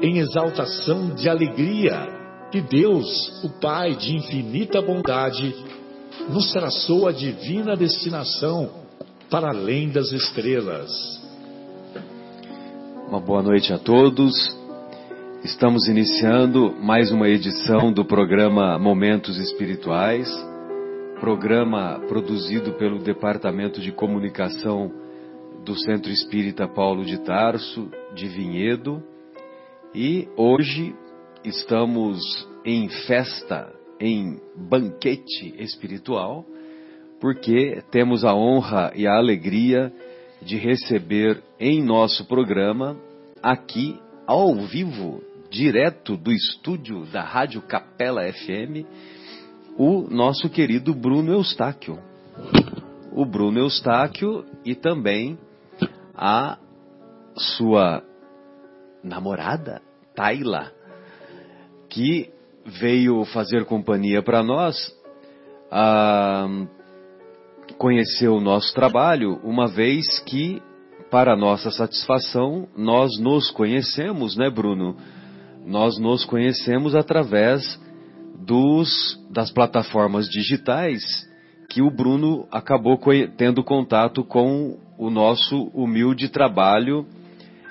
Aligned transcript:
em 0.00 0.18
exaltação 0.18 1.14
de 1.14 1.28
alegria 1.28 2.14
que 2.50 2.60
Deus, 2.60 3.42
o 3.44 3.60
Pai 3.60 3.94
de 3.94 4.16
infinita 4.16 4.80
bondade, 4.80 5.54
nos 6.28 6.52
traçou 6.52 7.08
a 7.08 7.12
divina 7.12 7.76
destinação 7.76 8.70
para 9.30 9.48
além 9.48 9.88
das 9.88 10.12
estrelas. 10.12 10.90
Uma 13.08 13.20
boa 13.20 13.42
noite 13.42 13.72
a 13.72 13.78
todos. 13.78 14.34
Estamos 15.44 15.86
iniciando 15.88 16.74
mais 16.80 17.10
uma 17.10 17.28
edição 17.28 17.92
do 17.92 18.04
programa 18.04 18.78
Momentos 18.78 19.38
Espirituais, 19.38 20.28
programa 21.20 22.00
produzido 22.08 22.72
pelo 22.72 22.98
Departamento 22.98 23.80
de 23.80 23.92
Comunicação 23.92 24.90
do 25.64 25.78
Centro 25.78 26.10
Espírita 26.10 26.66
Paulo 26.66 27.04
de 27.04 27.18
Tarso, 27.18 27.88
de 28.14 28.26
Vinhedo. 28.26 29.02
E 29.98 30.28
hoje 30.36 30.94
estamos 31.42 32.20
em 32.66 32.86
festa, 33.06 33.72
em 33.98 34.38
banquete 34.54 35.54
espiritual, 35.58 36.44
porque 37.18 37.82
temos 37.90 38.22
a 38.22 38.34
honra 38.34 38.92
e 38.94 39.06
a 39.06 39.16
alegria 39.16 39.90
de 40.42 40.58
receber 40.58 41.42
em 41.58 41.82
nosso 41.82 42.26
programa, 42.26 42.94
aqui 43.42 43.98
ao 44.26 44.54
vivo, 44.66 45.22
direto 45.48 46.14
do 46.14 46.30
estúdio 46.30 47.06
da 47.06 47.22
Rádio 47.22 47.62
Capela 47.62 48.30
FM, 48.30 48.84
o 49.78 50.02
nosso 50.10 50.50
querido 50.50 50.92
Bruno 50.92 51.32
Eustáquio. 51.32 51.98
O 53.12 53.24
Bruno 53.24 53.60
Eustáquio 53.60 54.44
e 54.62 54.74
também 54.74 55.38
a 56.14 56.58
sua 57.34 58.04
namorada, 59.06 59.80
Taila, 60.14 60.72
que 61.88 62.30
veio 62.64 63.24
fazer 63.26 63.64
companhia 63.64 64.22
para 64.22 64.42
nós, 64.42 64.76
ah, 65.70 66.48
conheceu 67.78 68.34
o 68.34 68.40
nosso 68.40 68.74
trabalho, 68.74 69.40
uma 69.42 69.66
vez 69.68 70.18
que, 70.20 70.62
para 71.10 71.36
nossa 71.36 71.70
satisfação, 71.70 72.68
nós 72.76 73.18
nos 73.20 73.50
conhecemos, 73.50 74.36
né, 74.36 74.50
Bruno? 74.50 74.96
nós 75.66 75.98
nos 75.98 76.24
conhecemos 76.24 76.94
através 76.94 77.78
dos, 78.38 79.20
das 79.30 79.50
plataformas 79.50 80.28
digitais 80.28 81.02
que 81.68 81.82
o 81.82 81.90
Bruno 81.90 82.46
acabou 82.52 82.96
tendo 83.36 83.64
contato 83.64 84.22
com 84.22 84.78
o 84.96 85.10
nosso 85.10 85.64
humilde 85.74 86.28
trabalho, 86.28 87.04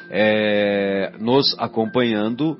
é, 0.09 1.13
nos 1.19 1.55
acompanhando 1.59 2.57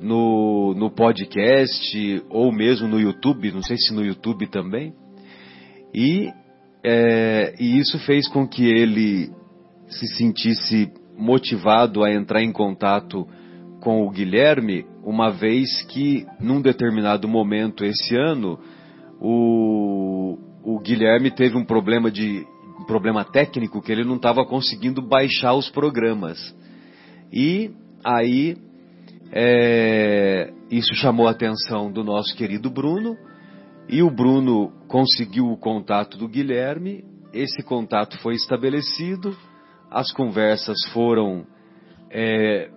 no, 0.00 0.74
no 0.74 0.90
podcast 0.90 2.22
ou 2.28 2.52
mesmo 2.52 2.88
no 2.88 3.00
YouTube, 3.00 3.52
não 3.52 3.62
sei 3.62 3.76
se 3.76 3.94
no 3.94 4.04
YouTube 4.04 4.46
também. 4.48 4.94
E, 5.94 6.30
é, 6.84 7.54
e 7.58 7.78
isso 7.78 7.98
fez 8.00 8.28
com 8.28 8.46
que 8.46 8.66
ele 8.66 9.30
se 9.88 10.06
sentisse 10.16 10.92
motivado 11.16 12.04
a 12.04 12.12
entrar 12.12 12.42
em 12.42 12.52
contato 12.52 13.26
com 13.80 14.06
o 14.06 14.10
Guilherme, 14.10 14.84
uma 15.02 15.30
vez 15.30 15.82
que, 15.84 16.26
num 16.40 16.60
determinado 16.60 17.28
momento 17.28 17.84
esse 17.84 18.16
ano, 18.16 18.58
o, 19.20 20.36
o 20.64 20.80
Guilherme 20.80 21.30
teve 21.30 21.56
um 21.56 21.64
problema 21.64 22.10
de 22.10 22.44
um 22.78 22.84
problema 22.84 23.24
técnico 23.24 23.80
que 23.80 23.90
ele 23.90 24.04
não 24.04 24.16
estava 24.16 24.44
conseguindo 24.44 25.00
baixar 25.00 25.54
os 25.54 25.70
programas. 25.70 26.38
E 27.32 27.70
aí 28.04 28.56
é, 29.32 30.52
isso 30.70 30.94
chamou 30.94 31.28
a 31.28 31.32
atenção 31.32 31.90
do 31.90 32.04
nosso 32.04 32.36
querido 32.36 32.70
Bruno, 32.70 33.16
e 33.88 34.02
o 34.02 34.10
Bruno 34.10 34.72
conseguiu 34.88 35.46
o 35.46 35.56
contato 35.56 36.18
do 36.18 36.28
Guilherme, 36.28 37.04
esse 37.32 37.62
contato 37.62 38.18
foi 38.18 38.34
estabelecido, 38.34 39.36
as 39.90 40.12
conversas 40.12 40.76
foram 40.92 41.46
é, 42.10 42.70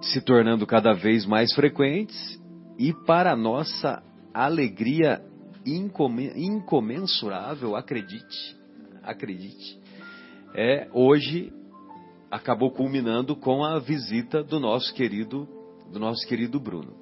se 0.00 0.20
tornando 0.20 0.66
cada 0.66 0.92
vez 0.92 1.26
mais 1.26 1.52
frequentes 1.52 2.40
e 2.78 2.92
para 2.92 3.34
nossa 3.34 4.00
alegria 4.32 5.20
incomensurável, 5.64 7.74
acredite, 7.76 8.56
acredite, 9.02 9.80
é 10.54 10.88
hoje 10.92 11.52
acabou 12.32 12.70
culminando 12.70 13.36
com 13.36 13.62
a 13.62 13.78
visita 13.78 14.42
do 14.42 14.58
nosso 14.58 14.94
querido 14.94 15.46
do 15.92 15.98
nosso 15.98 16.26
querido 16.26 16.58
Bruno. 16.58 16.96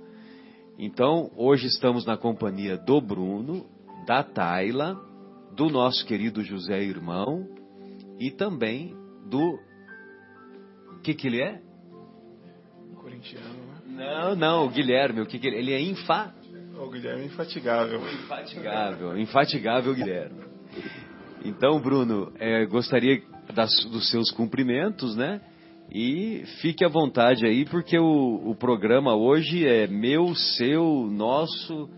Então, 0.76 1.30
hoje 1.36 1.68
estamos 1.68 2.04
na 2.04 2.16
companhia 2.16 2.76
do 2.76 3.00
Bruno, 3.00 3.64
da 4.04 4.24
Taila, 4.24 5.00
do 5.54 5.68
nosso 5.68 6.04
querido 6.04 6.42
José 6.42 6.82
Irmão 6.82 7.46
e 8.18 8.32
também 8.32 8.96
do 9.28 9.60
o 10.96 11.00
que 11.00 11.14
que 11.14 11.28
ele 11.28 11.40
é? 11.40 11.62
corintiano, 12.96 13.54
né? 13.86 14.14
Não, 14.20 14.34
não, 14.34 14.66
o 14.66 14.70
Guilherme, 14.70 15.20
o 15.20 15.26
que, 15.26 15.38
que 15.38 15.46
ele, 15.46 15.56
ele 15.56 15.72
é 15.72 15.80
infa... 15.80 16.34
O 16.76 16.90
Guilherme 16.90 17.22
é 17.22 17.26
infatigável. 17.26 18.00
Infatigável, 18.00 19.18
infatigável 19.18 19.94
Guilherme. 19.94 20.40
Então, 21.44 21.80
Bruno, 21.80 22.32
é, 22.38 22.66
gostaria 22.66 23.22
das, 23.50 23.70
dos 23.84 24.10
seus 24.10 24.30
cumprimentos, 24.30 25.16
né? 25.16 25.40
E 25.92 26.44
fique 26.60 26.84
à 26.84 26.88
vontade 26.88 27.44
aí, 27.44 27.64
porque 27.64 27.98
o, 27.98 28.50
o 28.50 28.54
programa 28.54 29.14
hoje 29.14 29.66
é 29.66 29.88
meu, 29.88 30.34
seu, 30.34 31.08
nosso, 31.10 31.88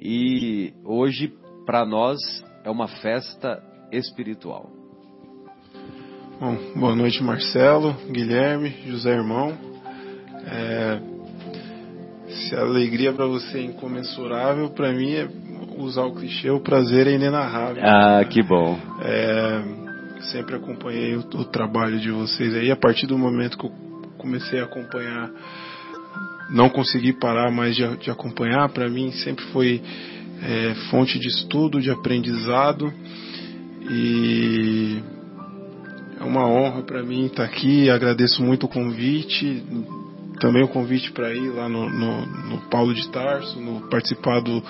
e 0.00 0.72
hoje, 0.84 1.32
para 1.66 1.84
nós, 1.84 2.18
é 2.64 2.70
uma 2.70 2.86
festa 2.86 3.60
espiritual. 3.92 4.70
Bom, 6.40 6.56
boa 6.76 6.94
noite, 6.94 7.22
Marcelo, 7.22 7.94
Guilherme, 8.10 8.70
José 8.86 9.10
Irmão. 9.10 9.52
É, 10.46 11.00
se 12.28 12.54
a 12.54 12.60
alegria 12.60 13.12
para 13.12 13.26
você 13.26 13.58
é 13.58 13.62
incomensurável, 13.62 14.70
para 14.70 14.92
mim 14.92 15.12
é 15.12 15.28
usar 15.76 16.04
o 16.04 16.14
clichê, 16.14 16.50
o 16.50 16.60
prazer 16.60 17.06
é 17.06 17.12
inenarrável. 17.12 17.82
Ah, 17.84 18.24
que 18.24 18.42
bom. 18.42 18.78
É, 19.02 19.79
sempre 20.24 20.56
acompanhei 20.56 21.16
o, 21.16 21.20
o, 21.20 21.44
trabalho 21.44 21.98
de 21.98 22.10
vocês 22.10 22.54
aí. 22.54 22.70
A 22.70 22.76
partir 22.76 23.06
do 23.06 23.18
momento 23.18 23.58
que 23.58 23.66
eu 23.66 23.72
comecei 24.18 24.60
a 24.60 24.64
acompanhar, 24.64 25.30
não 26.50 26.68
consegui 26.68 27.12
parar 27.12 27.50
mais 27.50 27.74
de, 27.74 27.96
de 27.96 28.10
acompanhar. 28.10 28.68
Para 28.70 28.88
mim 28.88 29.10
sempre 29.12 29.44
foi 29.46 29.82
é, 30.42 30.74
fonte 30.90 31.18
de 31.18 31.28
estudo, 31.28 31.80
de 31.80 31.90
aprendizado 31.90 32.92
e 33.88 35.02
é 36.20 36.24
uma 36.24 36.46
honra 36.46 36.82
para 36.82 37.02
mim 37.02 37.26
estar 37.26 37.44
aqui. 37.44 37.88
Agradeço 37.88 38.42
muito 38.42 38.66
o 38.66 38.68
convite 38.68 39.64
também 40.40 40.62
o 40.62 40.68
convite 40.68 41.12
para 41.12 41.32
ir 41.34 41.50
lá 41.50 41.68
no, 41.68 41.88
no, 41.90 42.26
no, 42.26 42.58
Paulo 42.70 42.94
de 42.94 43.06
Tarso, 43.10 43.60
no 43.60 43.88
participar 43.90 44.40
do, 44.40 44.62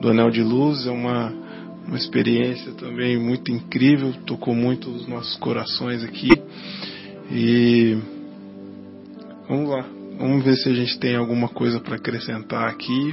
do 0.00 0.08
Anel 0.10 0.30
de 0.30 0.42
Luz, 0.42 0.84
é 0.84 0.90
uma, 0.90 1.32
uma 1.86 1.96
experiência 1.96 2.72
também 2.72 3.18
muito 3.18 3.50
incrível, 3.50 4.12
tocou 4.26 4.54
muito 4.54 4.90
os 4.90 5.06
nossos 5.06 5.36
corações 5.36 6.02
aqui. 6.02 6.30
E 7.30 7.98
vamos 9.48 9.70
lá, 9.70 9.86
Vamos 10.18 10.44
ver 10.44 10.56
se 10.56 10.68
a 10.68 10.72
gente 10.72 11.00
tem 11.00 11.16
alguma 11.16 11.48
coisa 11.48 11.80
para 11.80 11.96
acrescentar 11.96 12.68
aqui. 12.68 13.12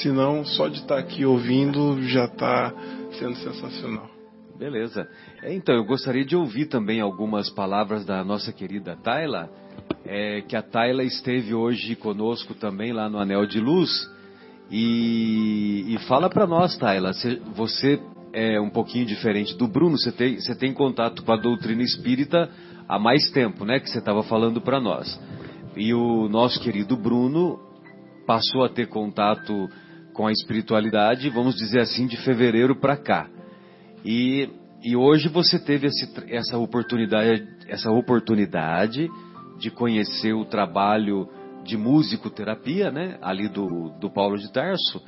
Se 0.00 0.10
não, 0.10 0.44
só 0.44 0.66
de 0.66 0.80
estar 0.80 0.96
tá 0.96 1.00
aqui 1.00 1.24
ouvindo 1.24 2.02
já 2.08 2.24
está 2.24 2.72
sendo 3.18 3.36
sensacional. 3.36 4.10
Beleza. 4.58 5.08
É, 5.42 5.54
então, 5.54 5.74
eu 5.74 5.84
gostaria 5.84 6.24
de 6.24 6.34
ouvir 6.34 6.66
também 6.66 7.00
algumas 7.00 7.48
palavras 7.48 8.04
da 8.04 8.24
nossa 8.24 8.52
querida 8.52 8.96
Tayla, 8.96 9.48
é, 10.04 10.42
que 10.42 10.56
a 10.56 10.62
Tayla 10.62 11.04
esteve 11.04 11.54
hoje 11.54 11.94
conosco 11.94 12.52
também 12.54 12.92
lá 12.92 13.08
no 13.08 13.18
Anel 13.18 13.46
de 13.46 13.60
Luz. 13.60 13.90
E, 14.70 15.94
e 15.94 15.98
fala 16.06 16.30
para 16.30 16.46
nós, 16.46 16.76
Tayla, 16.78 17.12
você 17.54 18.00
é 18.32 18.60
um 18.60 18.70
pouquinho 18.70 19.04
diferente 19.04 19.56
do 19.56 19.66
Bruno, 19.66 19.98
você 19.98 20.12
tem, 20.12 20.36
você 20.36 20.54
tem 20.54 20.72
contato 20.72 21.24
com 21.24 21.32
a 21.32 21.36
doutrina 21.36 21.82
espírita 21.82 22.48
há 22.88 22.98
mais 22.98 23.30
tempo, 23.30 23.64
né, 23.64 23.80
que 23.80 23.90
você 23.90 23.98
estava 23.98 24.22
falando 24.22 24.60
para 24.60 24.80
nós. 24.80 25.20
E 25.76 25.92
o 25.92 26.28
nosso 26.28 26.60
querido 26.60 26.96
Bruno 26.96 27.58
passou 28.26 28.64
a 28.64 28.68
ter 28.68 28.86
contato 28.86 29.68
com 30.12 30.26
a 30.26 30.32
espiritualidade, 30.32 31.28
vamos 31.30 31.56
dizer 31.56 31.80
assim, 31.80 32.06
de 32.06 32.16
fevereiro 32.18 32.76
para 32.76 32.96
cá. 32.96 33.28
E, 34.04 34.48
e 34.84 34.94
hoje 34.94 35.28
você 35.28 35.58
teve 35.58 35.88
esse, 35.88 36.08
essa 36.28 36.58
oportunidade, 36.58 37.46
essa 37.68 37.90
oportunidade 37.90 39.08
de 39.58 39.70
conhecer 39.70 40.32
o 40.32 40.44
trabalho 40.44 41.28
de 41.70 41.76
musicoterapia, 41.76 42.90
né, 42.90 43.16
ali 43.22 43.48
do, 43.48 43.90
do 44.00 44.10
Paulo 44.10 44.36
de 44.36 44.52
Tarso. 44.52 45.00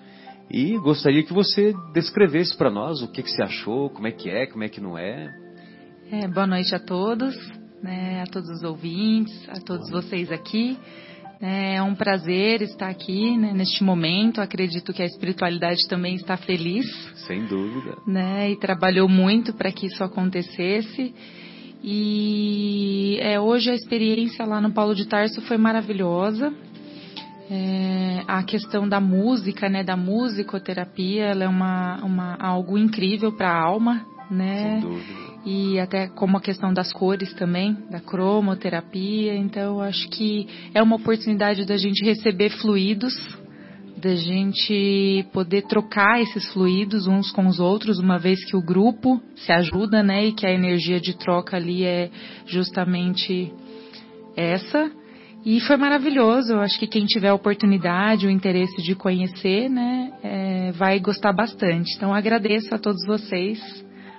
E 0.48 0.78
gostaria 0.78 1.24
que 1.24 1.32
você 1.32 1.74
descrevesse 1.92 2.56
para 2.56 2.70
nós 2.70 3.02
o 3.02 3.10
que, 3.10 3.22
que 3.22 3.30
você 3.30 3.42
achou, 3.42 3.90
como 3.90 4.06
é 4.06 4.12
que 4.12 4.30
é, 4.30 4.46
como 4.46 4.62
é 4.62 4.68
que 4.68 4.80
não 4.80 4.96
é. 4.96 5.28
é 6.10 6.28
boa 6.28 6.46
noite 6.46 6.72
a 6.74 6.78
todos, 6.78 7.34
né, 7.82 8.22
a 8.22 8.30
todos 8.30 8.48
os 8.48 8.62
ouvintes, 8.62 9.34
a 9.48 9.60
todos 9.60 9.90
vocês 9.90 10.30
aqui. 10.30 10.78
É 11.40 11.82
um 11.82 11.96
prazer 11.96 12.62
estar 12.62 12.88
aqui 12.88 13.36
né, 13.36 13.52
neste 13.52 13.82
momento. 13.82 14.40
Acredito 14.40 14.92
que 14.92 15.02
a 15.02 15.06
espiritualidade 15.06 15.88
também 15.88 16.14
está 16.14 16.36
feliz. 16.36 16.86
Sem 17.26 17.44
dúvida. 17.46 17.96
Né, 18.06 18.52
e 18.52 18.56
trabalhou 18.56 19.08
muito 19.08 19.52
para 19.52 19.72
que 19.72 19.86
isso 19.86 20.04
acontecesse. 20.04 21.12
E 21.82 23.18
é, 23.20 23.40
hoje 23.40 23.70
a 23.70 23.74
experiência 23.74 24.44
lá 24.44 24.60
no 24.60 24.72
Paulo 24.72 24.94
de 24.94 25.06
Tarso 25.06 25.40
foi 25.42 25.56
maravilhosa. 25.56 26.52
É, 27.50 28.22
a 28.26 28.42
questão 28.42 28.88
da 28.88 29.00
música, 29.00 29.68
né, 29.68 29.82
da 29.82 29.96
musicoterapia, 29.96 31.24
ela 31.24 31.44
é 31.44 31.48
uma, 31.48 31.96
uma 32.04 32.36
algo 32.38 32.78
incrível 32.78 33.32
para 33.32 33.50
a 33.50 33.60
alma, 33.60 34.06
né? 34.30 34.80
Sem 34.80 34.80
dúvida 34.80 35.32
e 35.44 35.78
até 35.78 36.06
como 36.08 36.36
a 36.36 36.40
questão 36.40 36.72
das 36.72 36.92
cores 36.92 37.32
também, 37.34 37.76
da 37.90 38.00
cromoterapia. 38.00 39.34
Então, 39.34 39.80
acho 39.80 40.08
que 40.08 40.46
é 40.72 40.82
uma 40.82 40.96
oportunidade 40.96 41.64
da 41.64 41.76
gente 41.76 42.04
receber 42.04 42.50
fluidos, 42.60 43.12
da 44.02 44.16
gente 44.16 45.24
poder 45.32 45.62
trocar 45.62 46.20
esses 46.20 46.52
fluidos 46.52 47.06
uns 47.06 47.30
com 47.30 47.46
os 47.46 47.60
outros, 47.60 48.00
uma 48.00 48.18
vez 48.18 48.44
que 48.44 48.56
o 48.56 48.60
grupo 48.60 49.22
se 49.36 49.52
ajuda, 49.52 50.02
né, 50.02 50.26
e 50.26 50.32
que 50.32 50.44
a 50.44 50.50
energia 50.50 51.00
de 51.00 51.16
troca 51.16 51.56
ali 51.56 51.84
é 51.84 52.10
justamente 52.44 53.52
essa. 54.36 54.90
E 55.44 55.60
foi 55.60 55.76
maravilhoso. 55.76 56.52
Eu 56.52 56.60
acho 56.60 56.78
que 56.80 56.88
quem 56.88 57.06
tiver 57.06 57.28
a 57.28 57.34
oportunidade, 57.34 58.26
o 58.26 58.30
interesse 58.30 58.82
de 58.82 58.96
conhecer, 58.96 59.68
né, 59.70 60.12
é, 60.24 60.72
vai 60.72 60.98
gostar 60.98 61.32
bastante. 61.32 61.94
Então 61.96 62.12
agradeço 62.12 62.74
a 62.74 62.78
todos 62.78 63.06
vocês 63.06 63.60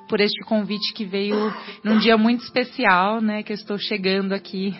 por 0.07 0.21
este 0.21 0.45
convite 0.45 0.93
que 0.93 1.03
veio 1.03 1.53
num 1.83 1.97
dia 1.97 2.17
muito 2.17 2.41
especial, 2.41 3.19
né, 3.19 3.43
que 3.43 3.51
eu 3.51 3.55
estou 3.55 3.77
chegando 3.77 4.31
aqui 4.31 4.73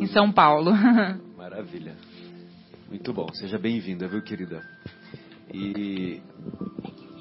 em 0.00 0.06
São 0.06 0.32
Paulo. 0.32 0.72
Maravilha. 1.38 2.09
Muito 2.90 3.12
bom. 3.12 3.28
Seja 3.34 3.56
bem-vinda, 3.56 4.08
viu, 4.08 4.20
querida? 4.20 4.60
E 5.54 6.20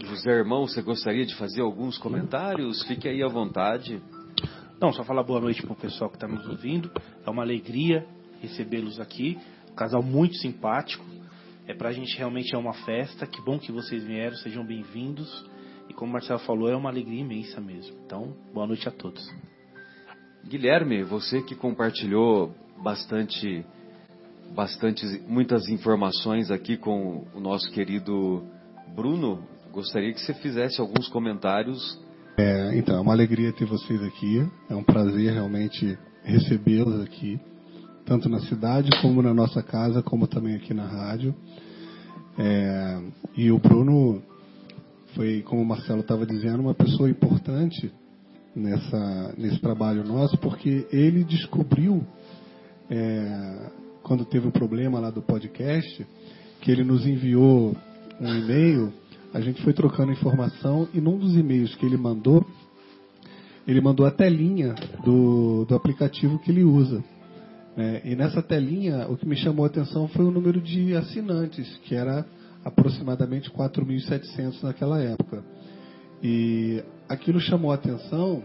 José 0.03 0.31
Irmão, 0.31 0.65
você 0.65 0.81
gostaria 0.81 1.27
de 1.27 1.35
fazer 1.35 1.61
alguns 1.61 1.95
comentários? 1.99 2.81
Fique 2.87 3.07
aí 3.07 3.21
à 3.21 3.27
vontade. 3.27 4.01
Não, 4.81 4.91
só 4.91 5.03
falar 5.03 5.21
boa 5.21 5.39
noite 5.39 5.61
para 5.61 5.73
o 5.73 5.75
pessoal 5.75 6.09
que 6.09 6.15
está 6.15 6.27
nos 6.27 6.43
ouvindo. 6.47 6.91
É 7.23 7.29
uma 7.29 7.43
alegria 7.43 8.03
recebê-los 8.41 8.99
aqui. 8.99 9.37
Um 9.71 9.75
casal 9.75 10.01
muito 10.01 10.37
simpático. 10.37 11.05
É 11.67 11.75
para 11.75 11.89
a 11.89 11.93
gente 11.93 12.17
realmente 12.17 12.55
é 12.55 12.57
uma 12.57 12.73
festa. 12.73 13.27
Que 13.27 13.39
bom 13.39 13.59
que 13.59 13.71
vocês 13.71 14.03
vieram. 14.03 14.35
Sejam 14.37 14.65
bem-vindos. 14.65 15.47
E 15.87 15.93
como 15.93 16.09
o 16.09 16.13
Marcelo 16.13 16.39
falou, 16.39 16.67
é 16.67 16.75
uma 16.75 16.89
alegria 16.89 17.21
imensa 17.21 17.61
mesmo. 17.61 17.95
Então, 18.03 18.35
boa 18.51 18.65
noite 18.65 18.89
a 18.89 18.91
todos. 18.91 19.23
Guilherme, 20.47 21.03
você 21.03 21.43
que 21.43 21.53
compartilhou 21.53 22.55
bastante, 22.81 23.63
bastante, 24.55 25.05
muitas 25.27 25.67
informações 25.69 26.51
aqui 26.51 26.77
com 26.77 27.25
o 27.33 27.39
nosso 27.39 27.69
querido 27.71 28.43
Bruno, 28.95 29.43
gostaria 29.71 30.13
que 30.13 30.19
você 30.19 30.33
fizesse 30.33 30.81
alguns 30.81 31.07
comentários. 31.07 31.99
É, 32.37 32.77
então, 32.77 32.95
é 32.95 32.99
uma 32.99 33.13
alegria 33.13 33.53
ter 33.53 33.65
vocês 33.65 34.01
aqui. 34.03 34.45
É 34.69 34.75
um 34.75 34.83
prazer 34.83 35.33
realmente 35.33 35.97
recebê-los 36.23 37.01
aqui, 37.01 37.39
tanto 38.05 38.29
na 38.29 38.39
cidade 38.41 38.89
como 39.01 39.21
na 39.21 39.33
nossa 39.33 39.61
casa, 39.61 40.01
como 40.01 40.27
também 40.27 40.55
aqui 40.55 40.73
na 40.73 40.85
rádio. 40.85 41.33
É, 42.37 43.01
e 43.35 43.51
o 43.51 43.59
Bruno 43.59 44.21
foi, 45.15 45.41
como 45.41 45.61
o 45.61 45.65
Marcelo 45.65 46.01
estava 46.01 46.25
dizendo, 46.25 46.61
uma 46.61 46.73
pessoa 46.73 47.09
importante 47.09 47.91
nessa, 48.55 49.33
nesse 49.37 49.59
trabalho 49.59 50.03
nosso, 50.03 50.37
porque 50.37 50.87
ele 50.91 51.23
descobriu, 51.23 52.03
é, 52.89 53.71
quando 54.09 54.25
teve 54.25 54.47
o 54.47 54.51
problema 54.51 54.99
lá 54.99 55.11
do 55.11 55.21
podcast, 55.21 56.03
que 56.61 56.71
ele 56.71 56.83
nos 56.83 57.05
enviou 57.05 57.75
um 58.19 58.27
e-mail, 58.27 58.91
a 59.31 59.39
gente 59.39 59.61
foi 59.61 59.71
trocando 59.71 60.11
informação 60.11 60.89
e 60.95 60.99
num 60.99 61.15
dos 61.15 61.35
e-mails 61.35 61.75
que 61.75 61.85
ele 61.85 61.95
mandou, 61.95 62.43
ele 63.67 63.79
mandou 63.79 64.07
a 64.07 64.11
telinha 64.11 64.73
do, 65.05 65.63
do 65.65 65.75
aplicativo 65.75 66.39
que 66.39 66.49
ele 66.49 66.63
usa. 66.63 67.03
É, 67.77 68.01
e 68.03 68.15
nessa 68.15 68.41
telinha, 68.41 69.07
o 69.07 69.15
que 69.15 69.27
me 69.27 69.35
chamou 69.35 69.63
a 69.63 69.67
atenção 69.67 70.07
foi 70.07 70.25
o 70.25 70.31
número 70.31 70.59
de 70.59 70.95
assinantes, 70.95 71.77
que 71.83 71.93
era 71.93 72.25
aproximadamente 72.65 73.51
4.700 73.51 74.63
naquela 74.63 74.99
época. 74.99 75.43
E 76.23 76.83
aquilo 77.07 77.39
chamou 77.39 77.71
a 77.71 77.75
atenção 77.75 78.41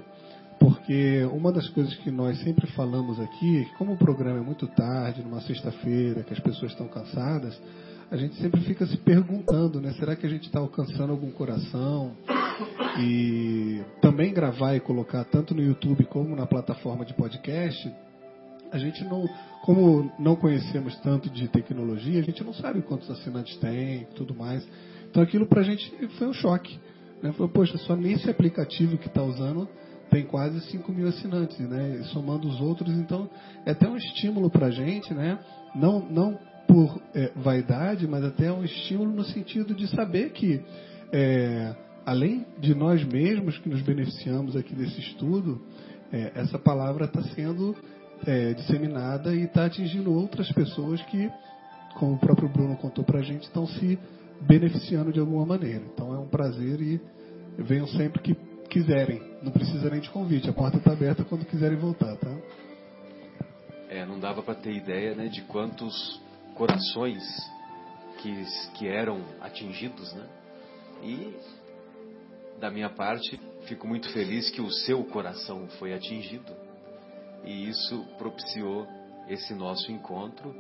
porque 0.65 1.23
uma 1.31 1.53
das 1.53 1.69
coisas 1.69 1.95
que 1.97 2.11
nós 2.11 2.43
sempre 2.43 2.67
falamos 2.69 3.21
aqui 3.21 3.59
é 3.59 3.65
que 3.65 3.75
como 3.75 3.93
o 3.93 3.99
programa 3.99 4.39
é 4.39 4.43
muito 4.43 4.67
tarde, 4.69 5.23
numa 5.23 5.43
sexta-feira, 5.43 6.23
que 6.23 6.33
as 6.33 6.41
pessoas 6.41 6.73
estão 6.73 6.89
cansadas, 6.89 7.55
a 8.11 8.17
gente 8.17 8.35
sempre 8.37 8.63
fica 8.63 8.87
se 8.87 8.97
perguntando, 8.97 9.79
né? 9.79 9.93
Será 9.99 10.17
que 10.17 10.25
a 10.25 10.29
gente 10.29 10.47
está 10.47 10.61
alcançando 10.61 11.11
algum 11.11 11.31
coração? 11.31 12.13
E 12.99 13.83
também 14.01 14.33
gravar 14.33 14.75
e 14.75 14.81
colocar 14.81 15.23
tanto 15.25 15.55
no 15.55 15.63
YouTube 15.63 16.06
como 16.06 16.35
na 16.35 16.47
plataforma 16.47 17.05
de 17.05 17.13
podcast, 17.13 17.93
a 18.73 18.79
gente 18.79 19.05
não, 19.05 19.23
como 19.65 20.11
não 20.19 20.35
conhecemos 20.35 20.97
tanto 21.01 21.29
de 21.29 21.47
tecnologia, 21.49 22.21
a 22.21 22.25
gente 22.25 22.43
não 22.43 22.55
sabe 22.55 22.81
quantos 22.81 23.11
assinantes 23.11 23.55
tem 23.59 24.06
tudo 24.17 24.35
mais. 24.35 24.67
Então 25.11 25.23
aquilo 25.23 25.47
para 25.47 25.61
a 25.61 25.65
gente 25.65 25.93
foi 26.17 26.27
um 26.27 26.33
choque. 26.33 26.81
Né? 27.23 27.33
Falou, 27.33 27.51
poxa, 27.51 27.77
só 27.79 27.94
nesse 27.94 28.31
aplicativo 28.31 28.97
que 28.97 29.09
está 29.09 29.23
usando 29.23 29.69
tem 30.15 30.25
quase 30.25 30.61
5 30.71 30.93
mil 30.93 31.09
assinantes, 31.09 31.59
né? 31.59 32.01
Somando 32.13 32.47
os 32.47 32.61
outros, 32.61 32.89
então 32.94 33.29
é 33.67 33.73
até 33.73 33.89
um 33.89 33.97
estímulo 33.97 34.49
para 34.49 34.67
a 34.67 34.71
gente, 34.71 35.13
né? 35.13 35.41
Não, 35.75 35.99
não 36.09 36.39
por 36.69 37.03
é, 37.13 37.33
vaidade, 37.35 38.06
mas 38.06 38.23
até 38.23 38.53
um 38.53 38.63
estímulo 38.63 39.11
no 39.11 39.25
sentido 39.25 39.75
de 39.75 39.89
saber 39.89 40.31
que, 40.31 40.63
é, 41.13 41.75
além 42.06 42.47
de 42.61 42.77
nós 42.77 43.05
mesmos 43.05 43.59
que 43.59 43.69
nos 43.69 43.83
beneficiamos 43.83 44.55
aqui 44.55 44.73
desse 44.73 45.01
estudo, 45.01 45.61
é, 46.13 46.31
essa 46.37 46.61
palavra 46.61 47.06
está 47.06 47.23
sendo 47.35 47.75
é, 48.25 48.55
disseminada 48.55 49.35
e 49.35 49.43
está 49.43 49.65
atingindo 49.65 50.15
outras 50.15 50.49
pessoas 50.53 51.03
que, 51.06 51.29
como 51.97 52.15
o 52.15 52.19
próprio 52.21 52.49
Bruno 52.49 52.77
contou 52.77 53.03
para 53.03 53.19
a 53.19 53.23
gente, 53.25 53.43
estão 53.43 53.67
se 53.67 53.99
beneficiando 54.43 55.13
de 55.13 55.19
alguma 55.19 55.44
maneira. 55.44 55.83
Então 55.93 56.15
é 56.15 56.19
um 56.21 56.29
prazer 56.29 56.81
e 56.81 57.01
venham 57.59 57.89
sempre 57.89 58.23
que 58.23 58.54
quiserem. 58.75 59.23
Não 59.41 59.53
precisa 59.53 59.89
nem 59.89 60.01
de 60.01 60.11
convite, 60.11 60.51
a 60.51 60.53
porta 60.53 60.79
está 60.79 60.93
aberta 60.93 61.25
quando 61.25 61.45
quiserem 61.45 61.79
voltar, 61.79 62.17
tá? 62.17 62.37
É, 63.89 64.05
não 64.05 64.19
dava 64.19 64.43
para 64.43 64.57
ter 64.57 64.73
ideia 64.73 65.15
né, 65.15 65.29
de 65.29 65.43
quantos 65.43 66.21
corações 66.57 67.23
que, 68.19 68.45
que 68.77 68.89
eram 68.89 69.23
atingidos, 69.41 70.13
né? 70.15 70.27
E 71.05 71.37
da 72.59 72.69
minha 72.69 72.91
parte, 72.91 73.41
fico 73.67 73.87
muito 73.87 74.09
feliz 74.13 74.51
que 74.51 74.61
o 74.61 74.71
seu 74.71 75.05
coração 75.05 75.69
foi 75.79 75.95
atingido 75.95 76.53
e 77.45 77.69
isso 77.69 78.05
propiciou 78.19 78.89
esse 79.29 79.55
nosso 79.55 79.93
encontro. 79.93 80.53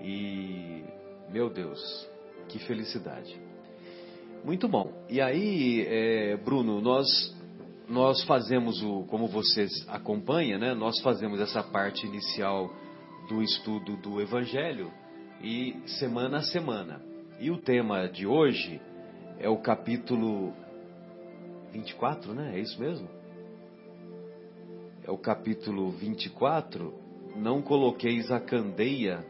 E, 0.00 0.82
meu 1.28 1.50
Deus, 1.50 2.08
que 2.48 2.58
felicidade. 2.60 3.38
Muito 4.44 4.68
bom. 4.68 4.92
E 5.08 5.20
aí, 5.20 5.86
é, 5.88 6.36
Bruno, 6.36 6.80
nós 6.80 7.33
nós 7.88 8.22
fazemos 8.24 8.82
o, 8.82 9.04
como 9.04 9.26
vocês 9.26 9.70
acompanham, 9.88 10.58
né? 10.58 10.74
Nós 10.74 11.00
fazemos 11.00 11.40
essa 11.40 11.62
parte 11.62 12.06
inicial 12.06 12.70
do 13.28 13.42
estudo 13.42 13.96
do 13.96 14.20
Evangelho 14.20 14.90
e 15.42 15.76
semana 15.86 16.38
a 16.38 16.42
semana. 16.42 17.02
E 17.38 17.50
o 17.50 17.58
tema 17.58 18.08
de 18.08 18.26
hoje 18.26 18.80
é 19.38 19.48
o 19.48 19.58
capítulo 19.58 20.52
24, 21.72 22.32
né? 22.32 22.56
É 22.56 22.60
isso 22.60 22.80
mesmo? 22.80 23.08
É 25.06 25.10
o 25.10 25.18
capítulo 25.18 25.90
24. 25.90 26.94
Não 27.36 27.60
coloqueis 27.60 28.30
a 28.30 28.40
candeia. 28.40 29.24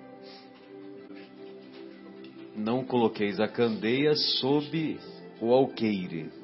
Não 2.54 2.84
coloqueis 2.84 3.40
a 3.40 3.48
candeia 3.48 4.14
sob 4.14 4.98
o 5.40 5.52
alqueire. 5.52 6.43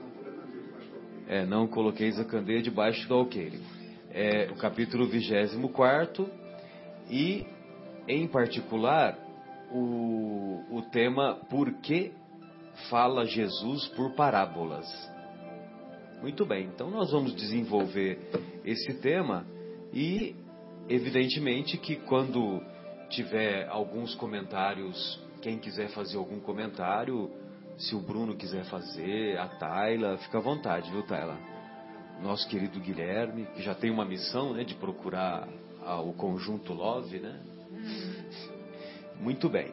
É, 1.30 1.46
não 1.46 1.68
coloqueis 1.68 2.18
a 2.18 2.25
candeia 2.25 2.60
debaixo 2.60 3.06
do 3.06 3.14
alqueire. 3.14 3.60
É 4.10 4.50
o 4.50 4.56
capítulo 4.56 5.06
24 5.06 6.28
e, 7.08 7.46
em 8.08 8.26
particular, 8.26 9.16
o, 9.70 10.64
o 10.68 10.82
tema 10.90 11.37
Por 11.49 11.72
que 11.75 12.10
fala 12.90 13.25
Jesus 13.26 13.87
por 13.90 14.10
parábolas? 14.16 14.84
Muito 16.20 16.44
bem, 16.44 16.64
então 16.64 16.90
nós 16.90 17.12
vamos 17.12 17.32
desenvolver 17.37 18.18
esse 18.64 18.94
tema 18.94 19.46
e, 19.92 20.34
evidentemente, 20.88 21.78
que 21.78 21.94
quando 21.94 22.60
tiver 23.08 23.68
alguns 23.68 24.16
comentários, 24.16 25.22
quem 25.40 25.60
quiser 25.60 25.90
fazer 25.90 26.16
algum 26.16 26.40
comentário, 26.40 27.30
se 27.80 27.96
o 27.96 28.00
Bruno 28.00 28.37
quiser 28.37 28.64
fazer, 28.64 29.38
a 29.38 29.49
Tayla, 29.49 30.18
fica 30.18 30.38
à 30.38 30.40
vontade, 30.40 30.90
viu, 30.90 31.02
Tayla? 31.02 31.38
Nosso 32.22 32.46
querido 32.46 32.78
Guilherme, 32.78 33.46
que 33.54 33.62
já 33.62 33.75
tem 33.75 33.90
uma 33.90 34.04
missão, 34.04 34.52
né, 34.52 34.64
de 34.64 34.75
procurar 34.75 35.49
a, 35.82 35.99
o 36.00 36.12
conjunto 36.12 36.75
Love, 36.75 37.20
né? 37.20 37.40
Muito 39.18 39.49
bem. 39.49 39.72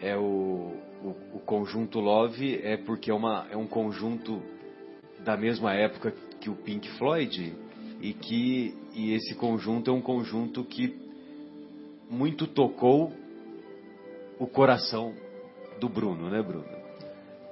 É 0.00 0.16
o, 0.16 0.74
o, 1.02 1.36
o, 1.36 1.40
conjunto 1.46 1.98
Love 1.98 2.60
é 2.62 2.76
porque 2.76 3.10
é, 3.10 3.14
uma, 3.14 3.46
é 3.50 3.56
um 3.56 3.66
conjunto 3.66 4.42
da 5.24 5.36
mesma 5.36 5.72
época 5.74 6.12
que 6.38 6.50
o 6.50 6.56
Pink 6.56 6.88
Floyd 6.98 7.54
e 8.00 8.12
que 8.12 8.76
e 8.94 9.12
esse 9.14 9.34
conjunto 9.34 9.90
é 9.90 9.94
um 9.94 10.02
conjunto 10.02 10.62
que 10.62 10.94
muito 12.10 12.46
tocou 12.46 13.12
o 14.38 14.46
coração 14.46 15.14
do 15.80 15.88
Bruno, 15.88 16.30
né, 16.30 16.42
Bruno? 16.42 16.77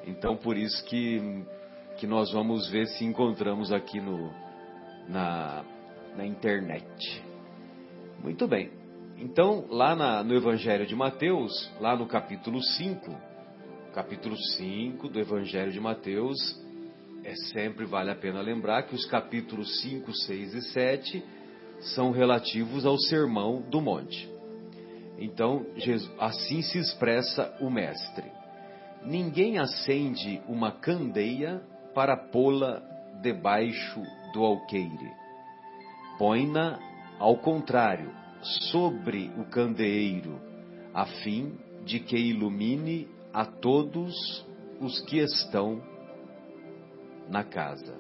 Então 0.07 0.37
por 0.37 0.57
isso 0.57 0.85
que 0.85 1.45
que 1.99 2.07
nós 2.07 2.31
vamos 2.31 2.69
ver 2.69 2.87
se 2.89 3.05
encontramos 3.05 3.73
aqui 3.73 4.01
no 4.01 4.31
na, 5.09 5.65
na 6.17 6.27
internet. 6.27 7.23
Muito 8.23 8.47
bem. 8.47 8.71
Então, 9.19 9.67
lá 9.71 9.97
na, 9.97 10.23
no 10.23 10.35
Evangelho 10.35 10.87
de 10.87 10.95
Mateus, 10.95 11.71
lá 11.81 11.97
no 11.97 12.07
capítulo 12.07 12.63
5, 12.63 13.17
capítulo 13.95 14.37
5 14.37 15.09
do 15.09 15.19
Evangelho 15.19 15.73
de 15.73 15.81
Mateus, 15.81 16.37
é 17.25 17.35
sempre 17.53 17.87
vale 17.87 18.11
a 18.11 18.15
pena 18.15 18.41
lembrar 18.41 18.83
que 18.83 18.95
os 18.95 19.07
capítulos 19.07 19.81
5, 19.81 20.13
6 20.13 20.55
e 20.55 20.63
7 20.73 21.25
são 21.95 22.11
relativos 22.11 22.85
ao 22.85 22.99
Sermão 22.99 23.63
do 23.63 23.81
Monte. 23.81 24.29
Então, 25.19 25.65
Jesus, 25.77 26.11
assim 26.19 26.61
se 26.61 26.79
expressa 26.79 27.57
o 27.61 27.71
Mestre. 27.71 28.36
Ninguém 29.07 29.57
acende 29.57 30.43
uma 30.49 30.73
candeia 30.73 31.63
para 31.95 32.17
pô-la 32.17 32.83
debaixo 33.23 34.03
do 34.33 34.45
alqueire. 34.45 35.13
Põe-na, 36.19 36.81
ao 37.17 37.39
contrário, 37.39 38.13
sobre 38.43 39.31
o 39.39 39.45
candeeiro, 39.45 40.41
a 40.93 41.07
fim 41.07 41.57
de 41.85 42.01
que 42.01 42.17
ilumine 42.17 43.09
a 43.33 43.45
todos 43.45 44.45
os 44.81 45.01
que 45.03 45.19
estão 45.19 45.81
na 47.31 47.45
casa. 47.45 47.97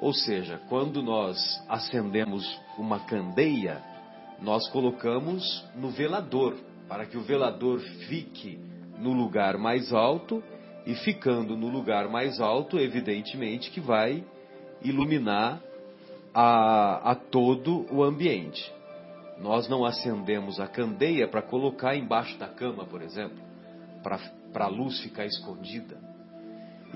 Ou 0.00 0.12
seja, 0.12 0.60
quando 0.68 1.04
nós 1.04 1.38
acendemos 1.68 2.44
uma 2.76 2.98
candeia, 2.98 3.80
nós 4.40 4.68
colocamos 4.70 5.64
no 5.76 5.90
velador, 5.90 6.56
para 6.88 7.06
que 7.06 7.16
o 7.16 7.22
velador 7.22 7.78
fique 8.08 8.73
no 9.04 9.12
lugar 9.12 9.58
mais 9.58 9.92
alto 9.92 10.42
e 10.86 10.94
ficando 10.94 11.56
no 11.56 11.68
lugar 11.68 12.08
mais 12.08 12.40
alto, 12.40 12.78
evidentemente 12.78 13.70
que 13.70 13.80
vai 13.80 14.24
iluminar 14.82 15.60
a, 16.32 17.10
a 17.10 17.14
todo 17.14 17.86
o 17.94 18.02
ambiente. 18.02 18.72
Nós 19.38 19.68
não 19.68 19.84
acendemos 19.84 20.58
a 20.58 20.66
candeia 20.66 21.28
para 21.28 21.42
colocar 21.42 21.94
embaixo 21.94 22.38
da 22.38 22.48
cama, 22.48 22.86
por 22.86 23.02
exemplo, 23.02 23.36
para 24.02 24.64
a 24.64 24.68
luz 24.68 25.00
ficar 25.00 25.26
escondida. 25.26 25.98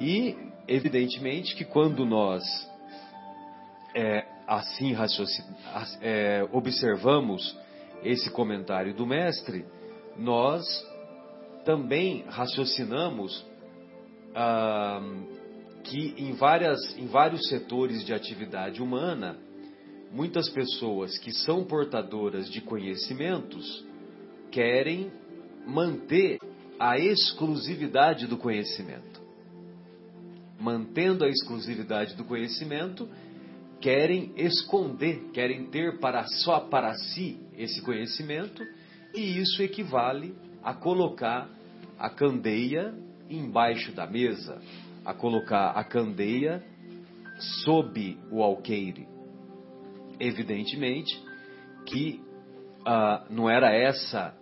E, 0.00 0.34
evidentemente, 0.66 1.54
que 1.54 1.64
quando 1.64 2.06
nós 2.06 2.42
é, 3.94 4.24
assim 4.46 4.94
é, 6.00 6.48
observamos 6.52 7.58
esse 8.02 8.30
comentário 8.30 8.94
do 8.94 9.06
Mestre, 9.06 9.66
nós 10.16 10.64
também 11.68 12.24
raciocinamos 12.26 13.44
ah, 14.34 15.02
que 15.84 16.14
em, 16.16 16.32
várias, 16.32 16.78
em 16.96 17.06
vários 17.06 17.46
setores 17.46 18.06
de 18.06 18.14
atividade 18.14 18.80
humana, 18.82 19.36
muitas 20.10 20.48
pessoas 20.48 21.18
que 21.18 21.30
são 21.30 21.64
portadoras 21.64 22.50
de 22.50 22.62
conhecimentos 22.62 23.84
querem 24.50 25.12
manter 25.66 26.38
a 26.80 26.98
exclusividade 26.98 28.26
do 28.26 28.38
conhecimento. 28.38 29.20
Mantendo 30.58 31.22
a 31.22 31.28
exclusividade 31.28 32.14
do 32.16 32.24
conhecimento, 32.24 33.06
querem 33.78 34.32
esconder, 34.38 35.32
querem 35.34 35.66
ter 35.66 35.98
para 35.98 36.24
só 36.24 36.60
para 36.60 36.94
si 36.94 37.38
esse 37.58 37.82
conhecimento, 37.82 38.64
e 39.14 39.38
isso 39.38 39.62
equivale 39.62 40.34
a 40.62 40.72
colocar 40.72 41.57
a 41.98 42.08
candeia 42.08 42.94
embaixo 43.28 43.92
da 43.92 44.06
mesa, 44.06 44.60
a 45.04 45.12
colocar 45.12 45.70
a 45.70 45.84
candeia 45.84 46.62
sob 47.64 48.18
o 48.30 48.42
alqueire. 48.42 49.06
Evidentemente 50.20 51.20
que 51.86 52.20
ah, 52.84 53.26
não 53.30 53.48
era 53.48 53.72
essa, 53.74 54.34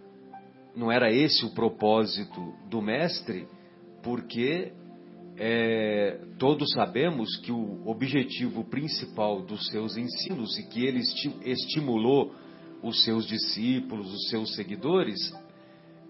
não 0.74 0.90
era 0.90 1.10
esse 1.12 1.44
o 1.44 1.54
propósito 1.54 2.54
do 2.68 2.80
mestre, 2.82 3.46
porque 4.02 4.72
é, 5.38 6.18
todos 6.38 6.70
sabemos 6.72 7.36
que 7.38 7.52
o 7.52 7.86
objetivo 7.86 8.64
principal 8.64 9.42
dos 9.42 9.66
seus 9.68 9.96
ensinos 9.96 10.58
e 10.58 10.66
que 10.68 10.84
ele 10.84 11.00
esti 11.00 11.30
estimulou 11.44 12.34
os 12.82 13.02
seus 13.04 13.26
discípulos, 13.26 14.12
os 14.12 14.28
seus 14.28 14.54
seguidores, 14.54 15.18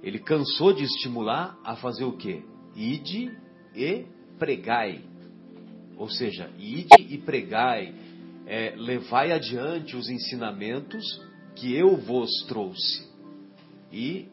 ele 0.02 0.18
cansou 0.18 0.72
de 0.72 0.84
estimular 0.84 1.58
a 1.64 1.76
fazer 1.76 2.04
o 2.04 2.16
quê? 2.16 2.42
Ide 2.74 3.36
e 3.74 4.06
pregai. 4.38 5.02
Ou 5.96 6.08
seja, 6.08 6.50
ide 6.58 7.02
e 7.08 7.18
pregai, 7.18 7.94
é, 8.46 8.74
levai 8.76 9.32
adiante 9.32 9.96
os 9.96 10.08
ensinamentos 10.08 11.04
que 11.54 11.74
eu 11.74 11.96
vos 11.96 12.30
trouxe. 12.46 13.06
E 13.92 14.28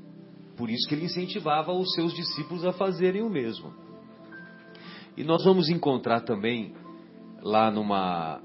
por 0.57 0.69
isso 0.69 0.87
que 0.87 0.95
ele 0.95 1.05
incentivava 1.05 1.71
os 1.71 1.93
seus 1.93 2.13
discípulos 2.13 2.65
a 2.65 2.73
fazerem 2.73 3.23
o 3.23 3.29
mesmo. 3.29 3.73
E 5.15 5.23
nós 5.23 5.43
vamos 5.43 5.69
encontrar 5.69 6.21
também 6.21 6.73
lá 7.41 7.71
numa, 7.71 8.41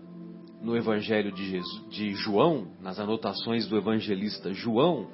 no 0.63 0.77
Evangelho 0.77 1.33
de, 1.33 1.51
Jesus, 1.51 1.89
de 1.89 2.15
João, 2.15 2.69
nas 2.81 2.99
anotações 2.99 3.67
do 3.67 3.77
evangelista 3.77 4.53
João, 4.53 5.09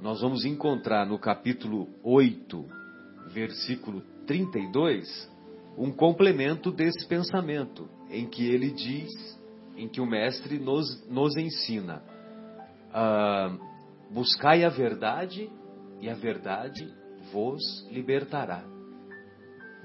nós 0.00 0.20
vamos 0.20 0.44
encontrar 0.44 1.06
no 1.06 1.18
capítulo 1.18 1.88
8, 2.04 2.64
versículo 3.32 4.02
32, 4.26 5.30
um 5.76 5.90
complemento 5.90 6.70
desse 6.70 7.06
pensamento, 7.08 7.88
em 8.08 8.26
que 8.26 8.46
ele 8.46 8.70
diz 8.70 9.10
em 9.76 9.88
que 9.88 10.00
o 10.00 10.06
Mestre 10.06 10.58
nos, 10.58 11.04
nos 11.08 11.36
ensina: 11.36 12.02
uh, 12.90 13.58
buscai 14.12 14.64
a 14.64 14.68
verdade 14.68 15.50
e 16.00 16.08
a 16.08 16.14
verdade 16.14 16.88
vos 17.32 17.60
libertará. 17.90 18.64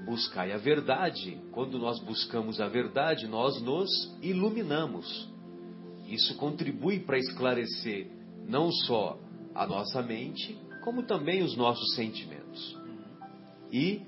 Buscai 0.04 0.52
a 0.52 0.58
verdade. 0.58 1.40
Quando 1.50 1.78
nós 1.78 1.98
buscamos 2.00 2.60
a 2.60 2.68
verdade, 2.68 3.26
nós 3.26 3.60
nos 3.62 3.88
iluminamos. 4.22 5.32
Isso 6.06 6.36
contribui 6.36 7.00
para 7.00 7.18
esclarecer 7.18 8.10
não 8.46 8.70
só 8.70 9.18
a 9.54 9.66
nossa 9.66 10.02
mente, 10.02 10.58
como 10.82 11.02
também 11.04 11.42
os 11.42 11.56
nossos 11.56 11.94
sentimentos. 11.94 12.78
E, 13.72 14.02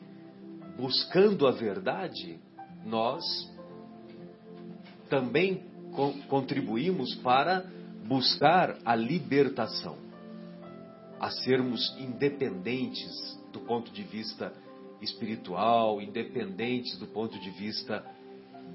buscando 0.77 1.47
a 1.47 1.53
verdade, 1.53 2.39
nós 2.85 3.25
também 5.09 5.65
contribuímos 6.29 7.15
para 7.17 7.65
buscar 8.07 8.77
a 8.85 8.95
libertação. 8.95 9.97
a 11.19 11.31
sermos 11.31 11.97
independentes 11.99 13.41
do 13.53 13.61
ponto 13.61 13.91
de 13.91 14.03
vista 14.03 14.53
espiritual, 15.01 16.01
independentes 16.01 16.99
do 16.99 17.07
ponto 17.07 17.39
de 17.39 17.51
vista 17.51 18.05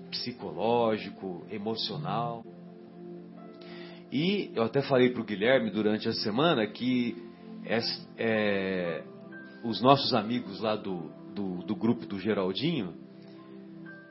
psicológico, 0.10 1.46
emocional. 1.51 2.44
E 4.12 4.51
eu 4.53 4.63
até 4.63 4.82
falei 4.82 5.10
para 5.10 5.22
o 5.22 5.25
Guilherme 5.25 5.70
durante 5.70 6.10
a 6.10 6.13
semana 6.13 6.68
que 6.68 7.15
é, 8.18 9.03
os 9.63 9.82
nossos 9.82 10.13
amigos 10.13 10.60
lá 10.60 10.75
do, 10.75 11.10
do, 11.34 11.63
do, 11.63 11.75
grupo 11.75 12.06
do 12.06 12.20
Geraldinho, 12.20 12.94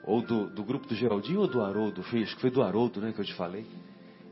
ou 0.04 0.22
do, 0.22 0.48
do 0.50 0.64
grupo 0.64 0.86
do 0.86 0.94
Geraldinho 0.94 1.40
ou 1.40 1.46
do 1.46 1.60
Haroldo, 1.60 2.00
acho 2.00 2.34
que 2.34 2.40
foi 2.40 2.50
do 2.50 2.62
Haroldo 2.62 3.00
né, 3.00 3.12
que 3.12 3.20
eu 3.20 3.24
te 3.24 3.34
falei, 3.34 3.66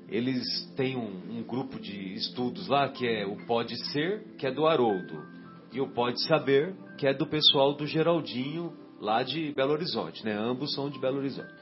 eles 0.08 0.42
têm 0.74 0.96
um, 0.96 1.38
um, 1.38 1.42
grupo 1.42 1.78
de 1.78 2.14
estudos 2.14 2.66
lá 2.66 2.88
que 2.88 3.06
é 3.06 3.26
o 3.26 3.36
Pode 3.46 3.76
Ser, 3.92 4.24
que 4.38 4.46
é 4.46 4.50
do 4.50 4.66
Haroldo, 4.66 5.22
e 5.70 5.80
o 5.80 5.88
Pode 5.88 6.22
Saber, 6.24 6.74
que 6.96 7.06
é 7.06 7.12
do 7.12 7.26
pessoal 7.26 7.74
do 7.74 7.86
Geraldinho, 7.86 8.72
lá 9.00 9.22
de 9.22 9.52
Belo 9.52 9.72
Horizonte, 9.72 10.24
né? 10.24 10.32
Ambos 10.32 10.74
são 10.74 10.88
de 10.88 10.98
Belo 10.98 11.18
Horizonte. 11.18 11.52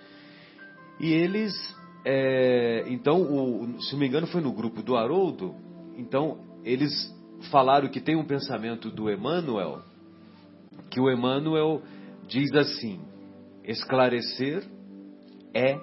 E 1.01 1.13
eles, 1.13 1.53
é, 2.09 2.85
então, 2.87 3.21
o, 3.21 3.83
se 3.83 3.95
não 3.95 3.99
me 3.99 4.07
engano, 4.07 4.29
foi 4.29 4.41
no 4.41 4.53
grupo 4.53 4.81
do 4.81 4.95
Haroldo, 4.95 5.57
então 5.97 6.39
eles 6.65 6.93
falaram 7.51 7.89
que 7.89 8.01
tem 8.01 8.15
um 8.15 8.25
pensamento 8.25 8.93
do 8.93 9.11
Emmanuel, 9.11 9.83
que 10.89 11.01
o 11.01 11.11
Emmanuel 11.11 11.83
diz 12.29 12.55
assim: 12.55 13.01
esclarecer 13.65 14.63
é 15.53 15.81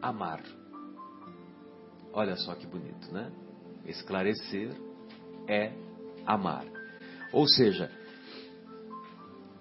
amar. 0.00 0.44
Olha 2.12 2.36
só 2.36 2.54
que 2.54 2.66
bonito, 2.66 3.12
né? 3.12 3.32
Esclarecer 3.84 4.70
é 5.48 5.72
amar. 6.24 6.66
Ou 7.32 7.48
seja, 7.48 7.90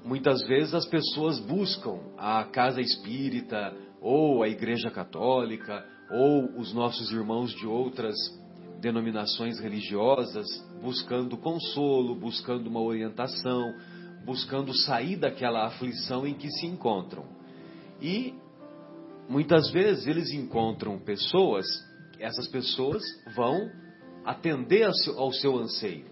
muitas 0.05 0.45
vezes 0.45 0.75
as 0.75 0.85
pessoas 0.85 1.39
buscam 1.39 1.99
a 2.19 2.43
casa 2.43 2.81
espírita, 2.81 3.75
ou 4.01 4.43
a 4.43 4.47
igreja 4.47 4.89
católica, 4.89 5.85
ou 6.11 6.57
os 6.59 6.73
nossos 6.73 7.11
irmãos 7.11 7.53
de 7.53 7.65
outras 7.65 8.15
denominações 8.79 9.59
religiosas, 9.59 10.47
buscando 10.81 11.37
consolo, 11.37 12.15
buscando 12.15 12.67
uma 12.67 12.81
orientação, 12.81 13.73
buscando 14.25 14.73
sair 14.77 15.15
daquela 15.15 15.65
aflição 15.65 16.25
em 16.27 16.33
que 16.33 16.49
se 16.51 16.65
encontram. 16.65 17.25
E 18.01 18.33
muitas 19.27 19.69
vezes 19.71 20.05
eles 20.05 20.31
encontram 20.31 20.99
pessoas, 20.99 21.65
essas 22.19 22.47
pessoas 22.47 23.03
vão 23.35 23.69
atender 24.25 24.83
ao 25.17 25.31
seu, 25.31 25.57
anseio. 25.57 26.05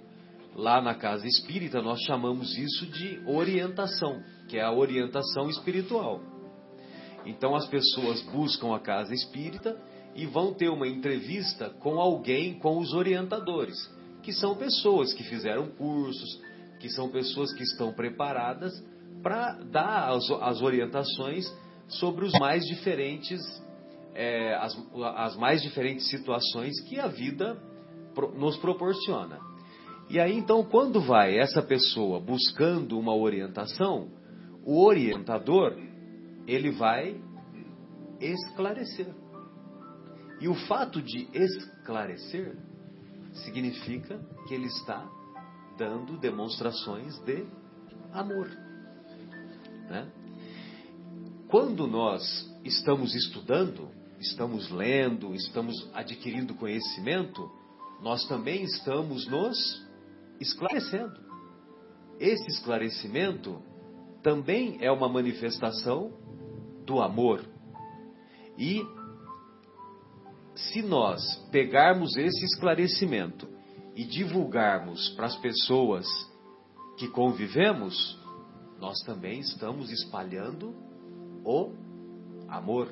Lá 0.55 0.81
na 0.81 0.95
casa 0.95 1.27
espírita 1.27 1.81
nós 1.81 1.99
chamamos 2.01 2.57
isso 2.57 2.85
de 2.87 3.21
orientação, 3.27 4.23
que 4.47 4.57
é 4.57 4.63
a 4.63 4.71
orientação 4.71 5.49
espiritual. 5.49 6.34
Então 7.25 7.55
as 7.55 7.67
pessoas 7.67 8.21
buscam 8.21 8.75
a 8.75 8.79
casa 8.79 9.13
espírita 9.13 9.77
e 10.15 10.25
vão 10.25 10.53
ter 10.53 10.69
uma 10.69 10.87
entrevista 10.87 11.69
com 11.81 11.99
alguém, 11.99 12.57
com 12.59 12.77
os 12.77 12.93
orientadores, 12.93 13.75
que 14.23 14.31
são 14.31 14.55
pessoas 14.55 15.13
que 15.13 15.23
fizeram 15.23 15.67
cursos, 15.71 16.41
que 16.79 16.89
são 16.89 17.09
pessoas 17.09 17.53
que 17.53 17.63
estão 17.63 17.93
preparadas 17.93 18.73
para 19.21 19.53
dar 19.71 20.11
as, 20.11 20.29
as, 20.29 20.61
orientações 20.61 21.45
sobre 21.87 22.25
os 22.25 22.31
mais 22.33 22.63
diferentes, 22.65 23.41
é, 24.13 24.55
as, 24.55 24.77
as 25.15 25.35
mais 25.35 25.61
diferentes 25.61 26.07
situações 26.09 26.79
que 26.87 26.99
a 26.99 27.07
vida 27.07 27.57
nos 28.37 28.55
proporciona. 28.57 29.39
E 30.09 30.19
aí 30.19 30.37
então, 30.37 30.63
quando 30.63 31.01
vai 31.01 31.37
essa 31.37 31.61
pessoa 31.61 32.19
buscando 32.19 32.97
uma 32.99 33.15
orientação, 33.15 34.09
o 34.63 34.83
orientador 34.83 35.75
ele 36.47 36.71
vai 36.71 37.21
esclarecer. 38.19 39.13
E 40.39 40.47
o 40.47 40.55
fato 40.67 41.01
de 41.01 41.27
esclarecer 41.33 42.57
significa 43.43 44.19
que 44.47 44.53
ele 44.53 44.67
está 44.67 45.09
dando 45.77 46.17
demonstrações 46.17 47.17
de 47.19 47.45
amor. 48.13 48.47
Né? 49.89 50.11
Quando 51.47 51.87
nós 51.87 52.23
estamos 52.63 53.13
estudando, 53.13 53.89
estamos 54.19 54.69
lendo, 54.71 55.33
estamos 55.33 55.89
adquirindo 55.93 56.55
conhecimento, 56.55 57.49
nós 58.01 58.27
também 58.27 58.63
estamos 58.63 59.27
nos 59.27 59.85
esclarecendo. 60.39 61.23
Esse 62.19 62.47
esclarecimento 62.47 63.61
também 64.21 64.77
é 64.81 64.91
uma 64.91 65.07
manifestação 65.07 66.11
do 66.85 67.01
amor. 67.01 67.43
E 68.57 68.85
se 70.55 70.81
nós 70.81 71.21
pegarmos 71.51 72.15
esse 72.15 72.45
esclarecimento 72.45 73.47
e 73.95 74.03
divulgarmos 74.05 75.09
para 75.09 75.25
as 75.25 75.35
pessoas 75.37 76.05
que 76.97 77.07
convivemos, 77.09 78.17
nós 78.79 78.99
também 79.01 79.39
estamos 79.39 79.91
espalhando 79.91 80.73
o 81.43 81.73
amor. 82.47 82.89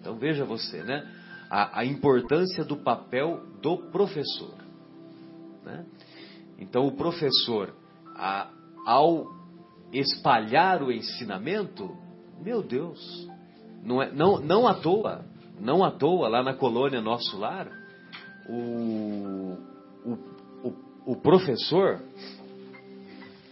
Então 0.00 0.16
veja 0.16 0.44
você, 0.44 0.82
né? 0.82 1.06
A, 1.50 1.80
a 1.80 1.84
importância 1.84 2.64
do 2.64 2.76
papel 2.76 3.42
do 3.62 3.90
professor. 3.90 4.54
Né? 5.64 5.86
Então, 6.58 6.86
o 6.86 6.92
professor, 6.92 7.74
a, 8.16 8.50
ao 8.84 9.26
espalhar 9.92 10.82
o 10.82 10.92
ensinamento, 10.92 11.96
meu 12.42 12.62
Deus, 12.62 13.28
não, 13.82 14.02
é, 14.02 14.10
não, 14.12 14.40
não 14.40 14.66
à 14.66 14.74
toa, 14.74 15.24
não 15.60 15.84
à 15.84 15.90
toa, 15.90 16.28
lá 16.28 16.42
na 16.42 16.54
colônia 16.54 17.00
Nosso 17.00 17.36
Lar, 17.38 17.68
o, 18.48 19.56
o, 20.04 20.18
o, 20.64 20.74
o 21.12 21.16
professor, 21.16 22.02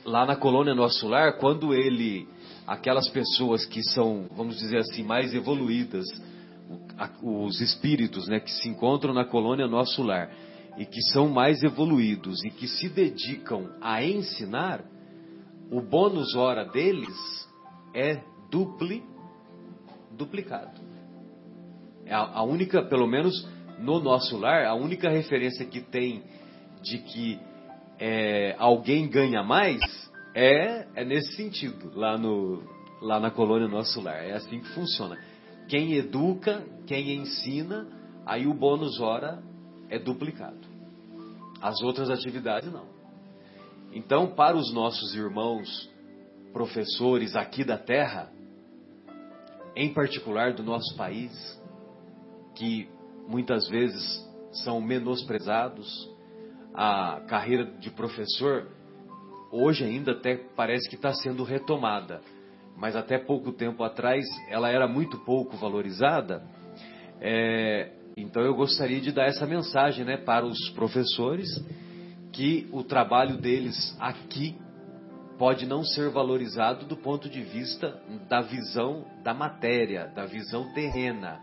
lá 0.05 0.25
na 0.25 0.37
colônia 0.37 0.75
Nosso 0.75 1.09
Lar, 1.09 1.39
quando 1.39 1.75
ele, 1.75 2.29
aquelas 2.67 3.09
pessoas 3.09 3.67
que 3.67 3.83
são, 3.83 4.27
vamos 4.37 4.59
dizer 4.59 4.79
assim, 4.79 5.03
mais 5.03 5.35
evoluídas, 5.35 6.05
os 7.23 7.61
espíritos 7.61 8.27
né, 8.29 8.41
que 8.41 8.51
se 8.51 8.69
encontram 8.69 9.13
na 9.13 9.25
colônia 9.25 9.67
Nosso 9.67 10.03
Lar, 10.03 10.31
e 10.79 10.85
que 10.85 11.01
são 11.13 11.29
mais 11.29 11.63
evoluídos 11.63 12.45
e 12.45 12.51
que 12.51 12.69
se 12.69 12.89
dedicam 12.89 13.71
a 13.81 14.05
ensinar, 14.05 14.85
o 15.71 15.81
bônus 15.81 16.35
hora 16.35 16.65
deles 16.65 17.49
é 17.95 18.21
dupli, 18.51 19.03
duplicado. 20.13 20.81
É 22.05 22.15
a, 22.15 22.21
a 22.21 22.43
única, 22.43 22.83
pelo 22.83 23.07
menos 23.07 23.49
no 23.79 24.01
nosso 24.01 24.39
lar, 24.39 24.65
a 24.65 24.75
única 24.75 25.11
referência 25.11 25.67
que 25.67 25.81
tem 25.81 26.23
de 26.83 26.99
que 26.99 27.39
é, 27.99 28.55
alguém 28.59 29.09
ganha 29.09 29.43
mais 29.43 29.81
é, 30.35 30.87
é 30.95 31.05
nesse 31.05 31.35
sentido, 31.35 31.93
lá, 31.95 32.19
no, 32.19 32.63
lá 33.01 33.19
na 33.19 33.31
colônia 33.31 33.67
Nosso 33.67 34.01
Lar. 34.01 34.25
É 34.25 34.33
assim 34.33 34.61
que 34.61 34.69
funciona. 34.69 35.19
Quem 35.69 35.95
educa, 35.95 36.63
quem 36.87 37.17
ensina, 37.17 37.89
aí 38.25 38.47
o 38.47 38.55
bônus 38.55 39.01
hora 39.01 39.43
é 39.89 39.99
duplicado. 39.99 40.61
As 41.61 41.81
outras 41.81 42.11
atividades 42.11 42.71
não. 42.71 42.87
Então, 43.93 44.27
para 44.35 44.57
os 44.57 44.73
nossos 44.75 45.15
irmãos 45.15 45.91
professores 46.53 47.35
aqui 47.35 47.65
da 47.65 47.79
terra, 47.79 48.31
em 49.77 49.93
particular 49.93 50.55
do 50.55 50.63
nosso 50.63 50.97
país, 50.97 51.31
que 52.55 52.89
muitas 53.29 53.69
vezes 53.69 54.27
são 54.65 54.81
menosprezados, 54.81 55.87
a 56.75 57.21
carreira 57.29 57.65
de 57.65 57.91
professor 57.91 58.69
hoje 59.51 59.85
ainda 59.85 60.13
até 60.13 60.37
parece 60.57 60.89
que 60.89 60.97
está 60.97 61.13
sendo 61.13 61.45
retomada, 61.45 62.23
mas 62.77 62.97
até 62.97 63.19
pouco 63.19 63.53
tempo 63.53 63.85
atrás 63.85 64.25
ela 64.49 64.71
era 64.71 64.89
muito 64.89 65.19
pouco 65.19 65.57
valorizada. 65.57 66.43
É, 67.21 67.93
então 68.17 68.43
eu 68.43 68.55
gostaria 68.55 69.01
de 69.01 69.13
dar 69.13 69.27
essa 69.27 69.47
mensagem 69.47 70.05
né, 70.05 70.17
para 70.17 70.45
os 70.45 70.71
professores 70.71 71.49
que 72.33 72.69
o 72.73 72.83
trabalho 72.83 73.39
deles 73.39 73.97
aqui 73.99 74.57
pode 75.39 75.67
não 75.67 75.85
ser 75.85 76.11
valorizado 76.11 76.87
do 76.87 76.97
ponto 76.97 77.29
de 77.29 77.43
vista 77.43 78.01
da 78.29 78.41
visão 78.41 79.05
da 79.23 79.35
matéria, 79.35 80.09
da 80.09 80.25
visão 80.25 80.73
terrena, 80.73 81.41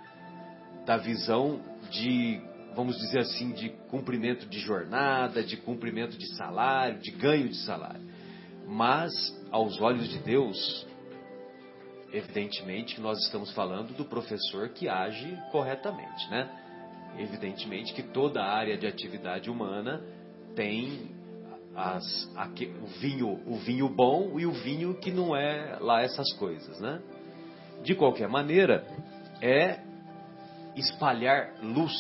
da 0.86 0.98
visão 0.98 1.62
de, 1.90 2.42
vamos 2.76 2.98
dizer 2.98 3.20
assim, 3.20 3.52
de 3.52 3.70
cumprimento 3.90 4.48
de 4.48 4.60
jornada, 4.60 5.44
de 5.44 5.58
cumprimento 5.58 6.18
de 6.18 6.36
salário, 6.36 7.00
de 7.00 7.12
ganho 7.12 7.48
de 7.48 7.58
salário. 7.58 8.02
Mas, 8.68 9.12
aos 9.52 9.80
olhos 9.80 10.10
de 10.10 10.20
Deus, 10.20 10.88
evidentemente 12.12 12.96
que 12.96 13.02
nós 13.02 13.20
estamos 13.20 13.52
falando 13.54 13.96
do 13.96 14.06
professor 14.06 14.70
que 14.70 14.88
age 14.88 15.38
corretamente, 15.52 16.30
né? 16.30 16.50
Evidentemente 17.18 17.94
que 17.94 18.02
toda 18.02 18.44
área 18.44 18.78
de 18.78 18.88
atividade 18.88 19.50
humana 19.50 20.02
tem 20.56 21.12
as, 21.76 22.30
aqui, 22.36 22.74
o 22.82 22.88
vinho 23.00 23.42
o 23.48 23.58
vinho 23.58 23.90
bom 23.90 24.40
e 24.40 24.46
o 24.46 24.52
vinho 24.52 24.94
que 24.96 25.12
não 25.12 25.36
é 25.36 25.78
lá 25.80 26.02
essas 26.02 26.32
coisas, 26.34 26.80
né? 26.80 27.02
De 27.84 27.96
qualquer 27.96 28.30
maneira, 28.30 28.86
é 29.42 29.80
espalhar 30.76 31.56
luz, 31.62 31.94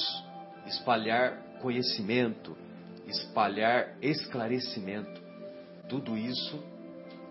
espalhar 0.65 1.37
conhecimento, 1.61 2.55
espalhar 3.07 3.95
esclarecimento. 4.01 5.21
Tudo 5.89 6.17
isso 6.17 6.63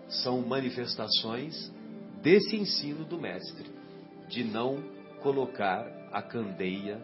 são 0.07 0.41
manifestações 0.41 1.71
desse 2.21 2.55
ensino 2.55 3.05
do 3.05 3.19
mestre, 3.19 3.69
de 4.27 4.43
não 4.43 4.83
colocar 5.21 5.85
a 6.11 6.21
candeia 6.21 7.01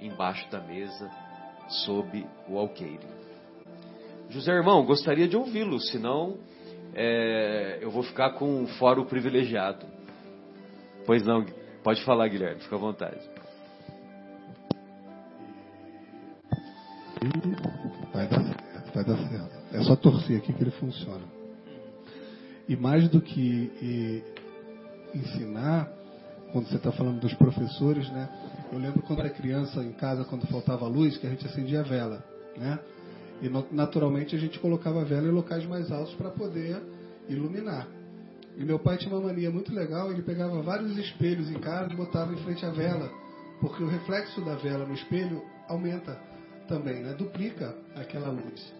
embaixo 0.00 0.48
da 0.50 0.60
mesa 0.60 1.10
sob 1.68 2.26
o 2.48 2.58
alqueire. 2.58 3.06
José 4.30 4.52
Irmão, 4.52 4.84
gostaria 4.84 5.26
de 5.26 5.36
ouvi-lo, 5.36 5.80
senão 5.80 6.36
é, 6.94 7.78
eu 7.80 7.90
vou 7.90 8.02
ficar 8.02 8.30
com 8.32 8.62
um 8.62 8.66
fórum 8.66 9.04
privilegiado. 9.04 9.86
Pois 11.06 11.24
não, 11.24 11.46
pode 11.82 12.04
falar, 12.04 12.28
Guilherme, 12.28 12.60
fica 12.60 12.76
à 12.76 12.78
vontade. 12.78 13.18
Vai 18.12 18.28
dar 18.28 18.42
certo, 18.42 18.94
vai 18.94 19.04
dar 19.04 19.16
certo. 19.16 19.58
É 19.72 19.82
só 19.82 19.96
torcer 19.96 20.38
aqui 20.38 20.52
que 20.52 20.62
ele 20.62 20.70
funciona. 20.72 21.24
E 22.68 22.76
mais 22.76 23.08
do 23.08 23.20
que 23.20 24.22
ensinar, 25.14 25.90
quando 26.52 26.68
você 26.68 26.76
está 26.76 26.92
falando 26.92 27.20
dos 27.20 27.32
professores, 27.34 28.10
né? 28.10 28.28
Eu 28.70 28.78
lembro 28.78 29.02
quando 29.02 29.20
era 29.20 29.30
criança 29.30 29.82
em 29.82 29.92
casa, 29.92 30.24
quando 30.24 30.46
faltava 30.48 30.86
luz, 30.86 31.16
que 31.16 31.26
a 31.26 31.30
gente 31.30 31.46
acendia 31.46 31.80
a 31.80 31.82
vela, 31.82 32.22
né? 32.56 32.78
E 33.40 33.48
naturalmente 33.74 34.34
a 34.34 34.38
gente 34.38 34.58
colocava 34.58 35.02
a 35.02 35.04
vela 35.04 35.28
em 35.28 35.30
locais 35.30 35.64
mais 35.66 35.90
altos 35.92 36.14
para 36.14 36.30
poder 36.30 36.82
iluminar. 37.28 37.86
E 38.56 38.64
meu 38.64 38.78
pai 38.78 38.96
tinha 38.98 39.14
uma 39.14 39.28
mania 39.28 39.50
muito 39.50 39.72
legal, 39.72 40.10
ele 40.10 40.22
pegava 40.22 40.60
vários 40.62 40.96
espelhos 40.98 41.48
em 41.48 41.60
casa 41.60 41.92
e 41.92 41.96
botava 41.96 42.32
em 42.32 42.38
frente 42.38 42.66
à 42.66 42.70
vela, 42.70 43.08
porque 43.60 43.82
o 43.82 43.86
reflexo 43.86 44.40
da 44.44 44.56
vela 44.56 44.84
no 44.84 44.94
espelho 44.94 45.40
aumenta 45.68 46.20
também, 46.66 47.00
né? 47.00 47.14
Duplica 47.14 47.76
aquela 47.94 48.30
luz. 48.30 48.74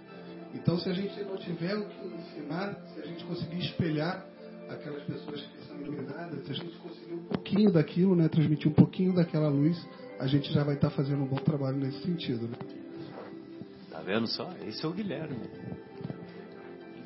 Então, 0.55 0.79
se 0.79 0.89
a 0.89 0.93
gente 0.93 1.23
não 1.23 1.37
tiver 1.37 1.77
o 1.77 1.87
que 1.87 2.07
ensinar, 2.07 2.75
se 2.93 3.01
a 3.01 3.07
gente 3.07 3.25
conseguir 3.25 3.59
espelhar 3.61 4.27
aquelas 4.69 5.03
pessoas 5.05 5.41
que 5.41 5.67
são 5.67 5.81
iluminadas, 5.81 6.45
se 6.45 6.51
a 6.51 6.55
gente 6.55 6.77
conseguir 6.79 7.15
um 7.15 7.25
pouquinho 7.25 7.73
daquilo, 7.73 8.17
né, 8.17 8.29
transmitir 8.29 8.71
um 8.71 8.75
pouquinho 8.75 9.15
daquela 9.15 9.49
luz, 9.49 9.79
a 10.19 10.27
gente 10.27 10.53
já 10.53 10.65
vai 10.65 10.75
estar 10.75 10.91
fazendo 10.91 11.23
um 11.23 11.27
bom 11.27 11.37
trabalho 11.37 11.77
nesse 11.77 12.03
sentido. 12.03 12.49
Né? 12.49 12.57
Tá 13.99 14.05
vendo 14.05 14.29
só? 14.29 14.49
Esse 14.65 14.85
é 14.85 14.89
o 14.89 14.93
Guilherme. 14.93 15.37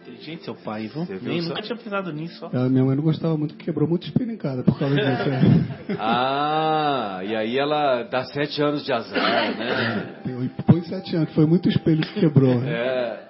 Inteligente 0.03 0.45
seu 0.45 0.55
pai, 0.55 0.89
viu? 0.89 1.07
Nem, 1.23 1.41
nunca 1.41 1.63
tinha 1.63 1.79
pensado 1.79 2.13
nisso. 2.13 2.51
Ela, 2.53 2.69
minha 2.69 2.85
mãe 2.85 2.95
não 2.95 3.03
gostava 3.03 3.35
muito, 3.35 3.55
quebrou 3.57 3.89
muito 3.89 4.07
espelho 4.07 4.31
em 4.31 4.37
casa 4.37 4.63
por 4.63 4.79
causa 4.79 4.95
disso. 4.95 5.97
ah, 5.99 7.21
e 7.25 7.35
aí 7.35 7.59
ela 7.59 8.03
dá 8.03 8.25
sete 8.25 8.61
anos 8.63 8.85
de 8.85 8.93
azar, 8.93 9.57
né? 9.57 10.21
Tem, 10.23 10.49
põe 10.67 10.83
sete 10.83 11.17
anos, 11.17 11.31
que 11.31 11.35
foi 11.35 11.47
muito 11.47 11.67
espelho 11.71 12.03
que 12.03 12.21
quebrou. 12.21 12.61
Né? 12.61 12.71
É, 12.71 13.29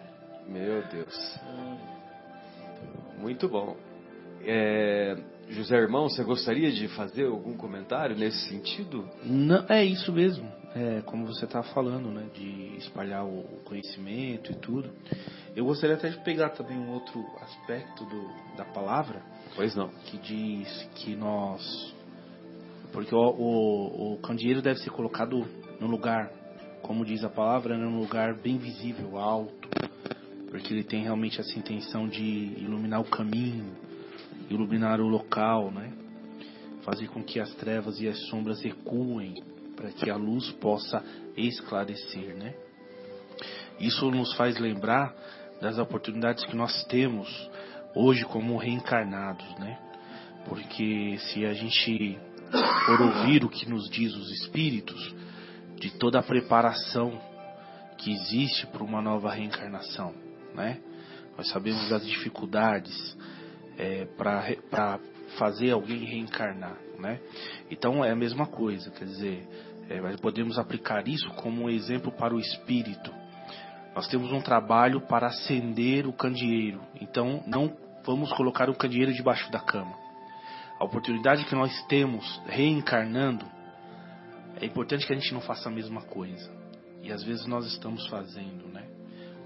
meu 0.48 0.82
Deus. 0.90 1.38
Muito 3.20 3.48
bom. 3.48 3.76
É, 4.44 5.16
José 5.50 5.76
Irmão, 5.76 6.08
você 6.08 6.24
gostaria 6.24 6.72
de 6.72 6.88
fazer 6.88 7.26
algum 7.26 7.56
comentário 7.56 8.16
nesse 8.16 8.48
sentido? 8.48 9.08
Não, 9.24 9.64
é 9.68 9.84
isso 9.84 10.12
mesmo. 10.12 10.61
É, 10.74 11.02
como 11.02 11.26
você 11.26 11.44
estava 11.44 11.66
falando, 11.74 12.10
né, 12.10 12.28
de 12.32 12.78
espalhar 12.78 13.26
o 13.26 13.42
conhecimento 13.64 14.52
e 14.52 14.54
tudo. 14.54 14.90
Eu 15.54 15.66
gostaria 15.66 15.96
até 15.96 16.08
de 16.08 16.18
pegar 16.24 16.50
também 16.50 16.78
um 16.78 16.90
outro 16.92 17.22
aspecto 17.42 18.06
do, 18.06 18.56
da 18.56 18.64
palavra. 18.64 19.22
Pois 19.54 19.74
não. 19.76 19.88
Que 20.06 20.16
diz 20.16 20.88
que 20.94 21.14
nós. 21.14 21.94
Porque 22.90 23.14
o, 23.14 23.18
o, 23.18 24.14
o 24.14 24.18
candeeiro 24.18 24.62
deve 24.62 24.80
ser 24.80 24.90
colocado 24.90 25.46
no 25.78 25.86
lugar, 25.86 26.30
como 26.80 27.04
diz 27.04 27.22
a 27.22 27.28
palavra, 27.28 27.76
num 27.76 27.98
lugar 27.98 28.34
bem 28.34 28.56
visível, 28.56 29.18
alto. 29.18 29.68
Porque 30.48 30.72
ele 30.72 30.84
tem 30.84 31.02
realmente 31.02 31.38
essa 31.38 31.58
intenção 31.58 32.08
de 32.08 32.22
iluminar 32.22 33.00
o 33.00 33.04
caminho, 33.04 33.74
iluminar 34.48 35.00
o 35.00 35.06
local, 35.06 35.70
né? 35.70 35.92
Fazer 36.82 37.08
com 37.08 37.22
que 37.22 37.38
as 37.38 37.54
trevas 37.56 38.00
e 38.00 38.08
as 38.08 38.18
sombras 38.28 38.62
recuem 38.62 39.51
para 39.76 39.90
que 39.90 40.10
a 40.10 40.16
luz 40.16 40.50
possa 40.52 41.02
esclarecer, 41.36 42.36
né? 42.36 42.54
Isso 43.80 44.10
nos 44.10 44.34
faz 44.34 44.58
lembrar 44.58 45.14
das 45.60 45.78
oportunidades 45.78 46.44
que 46.44 46.56
nós 46.56 46.84
temos 46.84 47.28
hoje 47.94 48.24
como 48.24 48.56
reencarnados, 48.56 49.46
né? 49.58 49.78
Porque 50.46 51.16
se 51.18 51.44
a 51.44 51.54
gente 51.54 52.18
for 52.86 53.00
ouvir 53.00 53.44
o 53.44 53.48
que 53.48 53.68
nos 53.68 53.88
diz 53.88 54.14
os 54.14 54.30
espíritos, 54.30 55.14
de 55.76 55.90
toda 55.98 56.20
a 56.20 56.22
preparação 56.22 57.20
que 57.98 58.12
existe 58.12 58.66
para 58.66 58.84
uma 58.84 59.02
nova 59.02 59.32
reencarnação, 59.32 60.14
né? 60.54 60.80
Nós 61.36 61.48
sabemos 61.48 61.88
das 61.88 62.06
dificuldades 62.06 63.16
é, 63.78 64.04
para 64.16 65.00
fazer 65.38 65.70
alguém 65.70 66.04
reencarnar, 66.04 66.76
né? 67.02 67.20
Então 67.70 68.02
é 68.02 68.10
a 68.10 68.16
mesma 68.16 68.46
coisa, 68.46 68.90
quer 68.90 69.04
dizer, 69.04 69.46
é, 69.90 70.00
podemos 70.16 70.58
aplicar 70.58 71.06
isso 71.06 71.28
como 71.34 71.64
um 71.64 71.68
exemplo 71.68 72.10
para 72.12 72.34
o 72.34 72.40
espírito 72.40 73.12
nós 73.94 74.08
temos 74.08 74.32
um 74.32 74.40
trabalho 74.40 75.02
para 75.02 75.26
acender 75.26 76.06
o 76.06 76.12
candeeiro. 76.12 76.80
Então, 77.00 77.42
não 77.46 77.76
vamos 78.04 78.32
colocar 78.32 78.70
o 78.70 78.74
candeeiro 78.74 79.12
debaixo 79.12 79.50
da 79.50 79.60
cama. 79.60 79.94
A 80.78 80.84
oportunidade 80.84 81.44
que 81.44 81.54
nós 81.54 81.84
temos 81.86 82.40
reencarnando, 82.46 83.44
é 84.60 84.64
importante 84.64 85.06
que 85.06 85.12
a 85.12 85.16
gente 85.16 85.32
não 85.34 85.40
faça 85.40 85.68
a 85.68 85.72
mesma 85.72 86.02
coisa. 86.02 86.50
E 87.02 87.12
às 87.12 87.22
vezes 87.22 87.46
nós 87.46 87.66
estamos 87.66 88.06
fazendo, 88.08 88.66
né? 88.68 88.86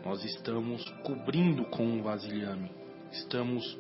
Nós 0.05 0.25
estamos 0.25 0.89
cobrindo 1.03 1.65
com 1.65 1.85
um 1.85 2.03
vasilhame. 2.03 2.71
Estamos 3.11 3.77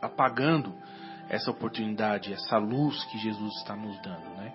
apagando 0.00 0.72
essa 1.32 1.50
oportunidade, 1.50 2.30
essa 2.30 2.58
luz 2.58 3.02
que 3.06 3.18
Jesus 3.18 3.56
está 3.56 3.74
nos 3.74 4.00
dando, 4.02 4.36
né? 4.36 4.52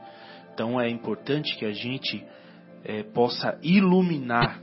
Então 0.54 0.80
é 0.80 0.88
importante 0.88 1.58
que 1.58 1.66
a 1.66 1.74
gente 1.74 2.24
é, 2.84 3.02
possa 3.02 3.58
iluminar 3.64 4.62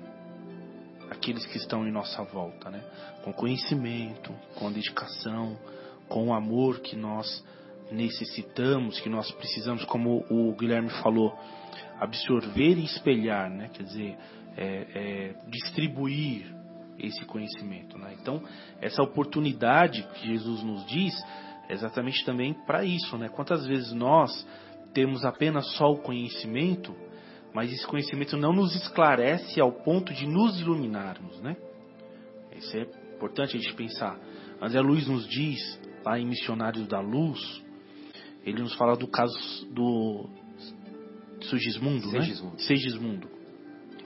aqueles 1.11 1.45
que 1.45 1.59
estão 1.59 1.87
em 1.87 1.91
nossa 1.91 2.23
volta, 2.23 2.71
né? 2.71 2.81
Com 3.25 3.33
conhecimento, 3.33 4.33
com 4.55 4.71
dedicação, 4.71 5.59
com 6.09 6.29
o 6.29 6.33
amor 6.33 6.81
que 6.81 6.95
nós 6.95 7.45
necessitamos, 7.91 9.01
que 9.01 9.09
nós 9.09 9.31
precisamos, 9.33 9.85
como 9.85 10.25
o 10.31 10.55
Guilherme 10.55 10.91
falou, 11.03 11.37
absorver 11.99 12.79
e 12.79 12.85
espelhar, 12.85 13.51
né? 13.51 13.71
Quer 13.75 13.83
dizer, 13.83 14.17
é, 14.57 14.87
é, 14.95 15.35
distribuir 15.51 16.47
esse 16.97 17.25
conhecimento, 17.25 17.99
né? 17.99 18.15
Então, 18.21 18.41
essa 18.81 19.03
oportunidade 19.03 20.07
que 20.15 20.29
Jesus 20.29 20.63
nos 20.63 20.87
diz 20.87 21.13
exatamente 21.69 22.25
também 22.25 22.55
para 22.67 22.85
isso, 22.85 23.17
né? 23.17 23.29
Quantas 23.29 23.67
vezes 23.67 23.93
nós 23.93 24.47
temos 24.93 25.25
apenas 25.25 25.67
só 25.77 25.91
o 25.91 25.99
conhecimento 25.99 26.95
mas 27.55 27.73
esse 27.73 27.87
conhecimento 27.87 28.37
não 28.37 28.53
nos 28.53 28.75
esclarece 28.75 29.61
ao 29.61 29.71
ponto 29.71 30.13
de 30.13 30.27
nos 30.27 30.61
iluminarmos, 30.61 31.41
né? 31.41 31.57
Isso 32.57 32.77
é 32.77 32.83
importante 33.15 33.57
a 33.57 33.61
gente 33.61 33.73
pensar. 33.75 34.19
André 34.61 34.81
Luiz 34.81 35.07
nos 35.07 35.27
diz, 35.29 35.61
lá 36.05 36.19
em 36.19 36.27
Missionários 36.27 36.89
da 36.89 36.99
Luz, 36.99 37.63
ele 38.45 38.61
nos 38.61 38.75
fala 38.75 38.97
do 38.97 39.07
caso 39.07 39.39
do 39.73 40.29
Sugismundo, 41.43 42.11
Segismundo. 42.11 42.57
né? 42.57 42.59
Segismundo. 42.59 43.29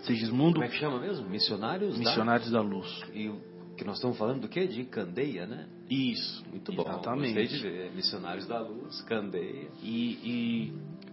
Segismundo. 0.01 0.55
Como 0.55 0.65
é 0.65 0.69
que 0.69 0.77
chama 0.77 1.01
mesmo? 1.01 1.27
Missionários, 1.27 1.99
Missionários 1.99 2.51
da, 2.51 2.59
da 2.59 2.65
Luz. 2.65 3.03
E 3.15 3.33
que 3.79 3.85
nós 3.85 3.97
estamos 3.97 4.19
falando 4.19 4.43
do 4.43 4.49
quê? 4.49 4.67
De 4.67 4.85
Candeia, 4.85 5.47
né? 5.47 5.67
Isso. 5.89 6.45
Muito 6.51 6.73
bom. 6.73 6.83
Exatamente. 6.83 7.35
Gostei 7.35 7.47
de 7.47 7.59
ver. 7.59 7.93
Missionários 7.95 8.47
da 8.47 8.61
Luz, 8.61 9.01
Candeia. 9.03 9.69
E, 9.83 10.19
e 10.23 10.73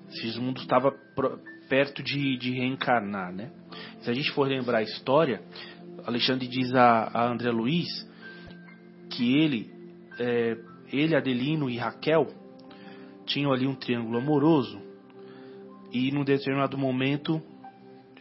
Segismundo 0.10 0.62
estava 0.62 0.94
perto 1.70 2.04
de, 2.04 2.38
de 2.38 2.52
reencarnar, 2.52 3.34
né? 3.34 3.52
Se 4.02 4.10
a 4.10 4.14
gente 4.14 4.32
for 4.32 4.48
lembrar 4.48 4.80
a 4.80 4.84
história, 4.84 5.42
Alexandre 6.06 6.48
diz 6.48 6.74
a, 6.74 7.10
a 7.14 7.32
André 7.32 7.50
Luiz 7.52 7.88
que 9.10 9.38
ele, 9.38 9.72
é, 10.20 10.58
ele, 10.92 11.16
Adelino 11.16 11.70
e 11.70 11.78
Raquel 11.78 12.28
tinham 13.26 13.52
ali 13.52 13.66
um 13.66 13.76
triângulo 13.76 14.18
amoroso 14.18 14.80
e 15.92 16.12
num 16.12 16.24
determinado 16.24 16.78
momento 16.78 17.42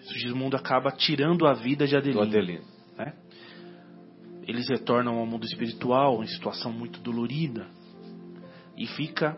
Sigismundo 0.04 0.56
acaba 0.56 0.90
tirando 0.90 1.46
a 1.46 1.54
vida 1.54 1.86
de 1.86 1.96
Adelino. 1.96 2.22
Adelino. 2.22 2.73
Eles 4.46 4.68
retornam 4.68 5.18
ao 5.18 5.26
mundo 5.26 5.44
espiritual 5.44 6.22
em 6.22 6.26
situação 6.26 6.72
muito 6.72 7.00
dolorida 7.00 7.66
e 8.76 8.86
fica 8.86 9.36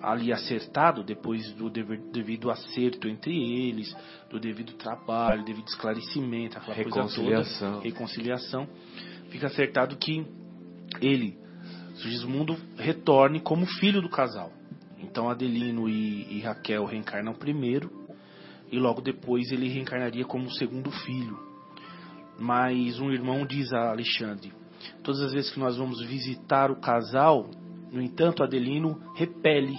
ali 0.00 0.32
acertado, 0.32 1.04
depois 1.04 1.52
do 1.52 1.70
dever, 1.70 2.00
devido 2.12 2.50
acerto 2.50 3.06
entre 3.06 3.32
eles, 3.32 3.94
do 4.28 4.40
devido 4.40 4.72
trabalho, 4.72 5.44
devido 5.44 5.68
esclarecimento, 5.68 6.58
aquela 6.58 6.76
reconciliação. 6.76 7.32
coisa 7.32 7.60
toda, 7.60 7.84
reconciliação, 7.84 8.68
fica 9.28 9.46
acertado 9.46 9.96
que 9.96 10.26
ele, 11.00 11.38
Sigismundo, 11.96 12.56
retorne 12.76 13.38
como 13.40 13.66
filho 13.66 14.00
do 14.00 14.08
casal. 14.08 14.50
Então 14.98 15.28
Adelino 15.28 15.88
e, 15.88 16.38
e 16.38 16.40
Raquel 16.40 16.84
reencarnam 16.84 17.34
primeiro, 17.34 17.90
e 18.70 18.78
logo 18.78 19.00
depois 19.00 19.52
ele 19.52 19.68
reencarnaria 19.68 20.24
como 20.24 20.50
segundo 20.50 20.90
filho. 20.90 21.38
Mas 22.42 22.98
um 22.98 23.12
irmão 23.12 23.46
diz 23.46 23.72
a 23.72 23.90
Alexandre: 23.90 24.52
todas 25.04 25.20
as 25.20 25.32
vezes 25.32 25.52
que 25.52 25.60
nós 25.60 25.76
vamos 25.76 26.02
visitar 26.02 26.72
o 26.72 26.80
casal, 26.80 27.48
no 27.92 28.02
entanto, 28.02 28.42
Adelino 28.42 29.00
repele 29.14 29.78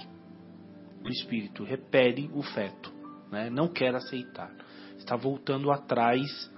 o 1.04 1.08
espírito, 1.10 1.62
repele 1.62 2.30
o 2.32 2.42
feto, 2.42 2.90
né? 3.30 3.50
não 3.50 3.68
quer 3.68 3.94
aceitar. 3.94 4.50
Está 4.96 5.14
voltando 5.14 5.70
atrás 5.70 6.50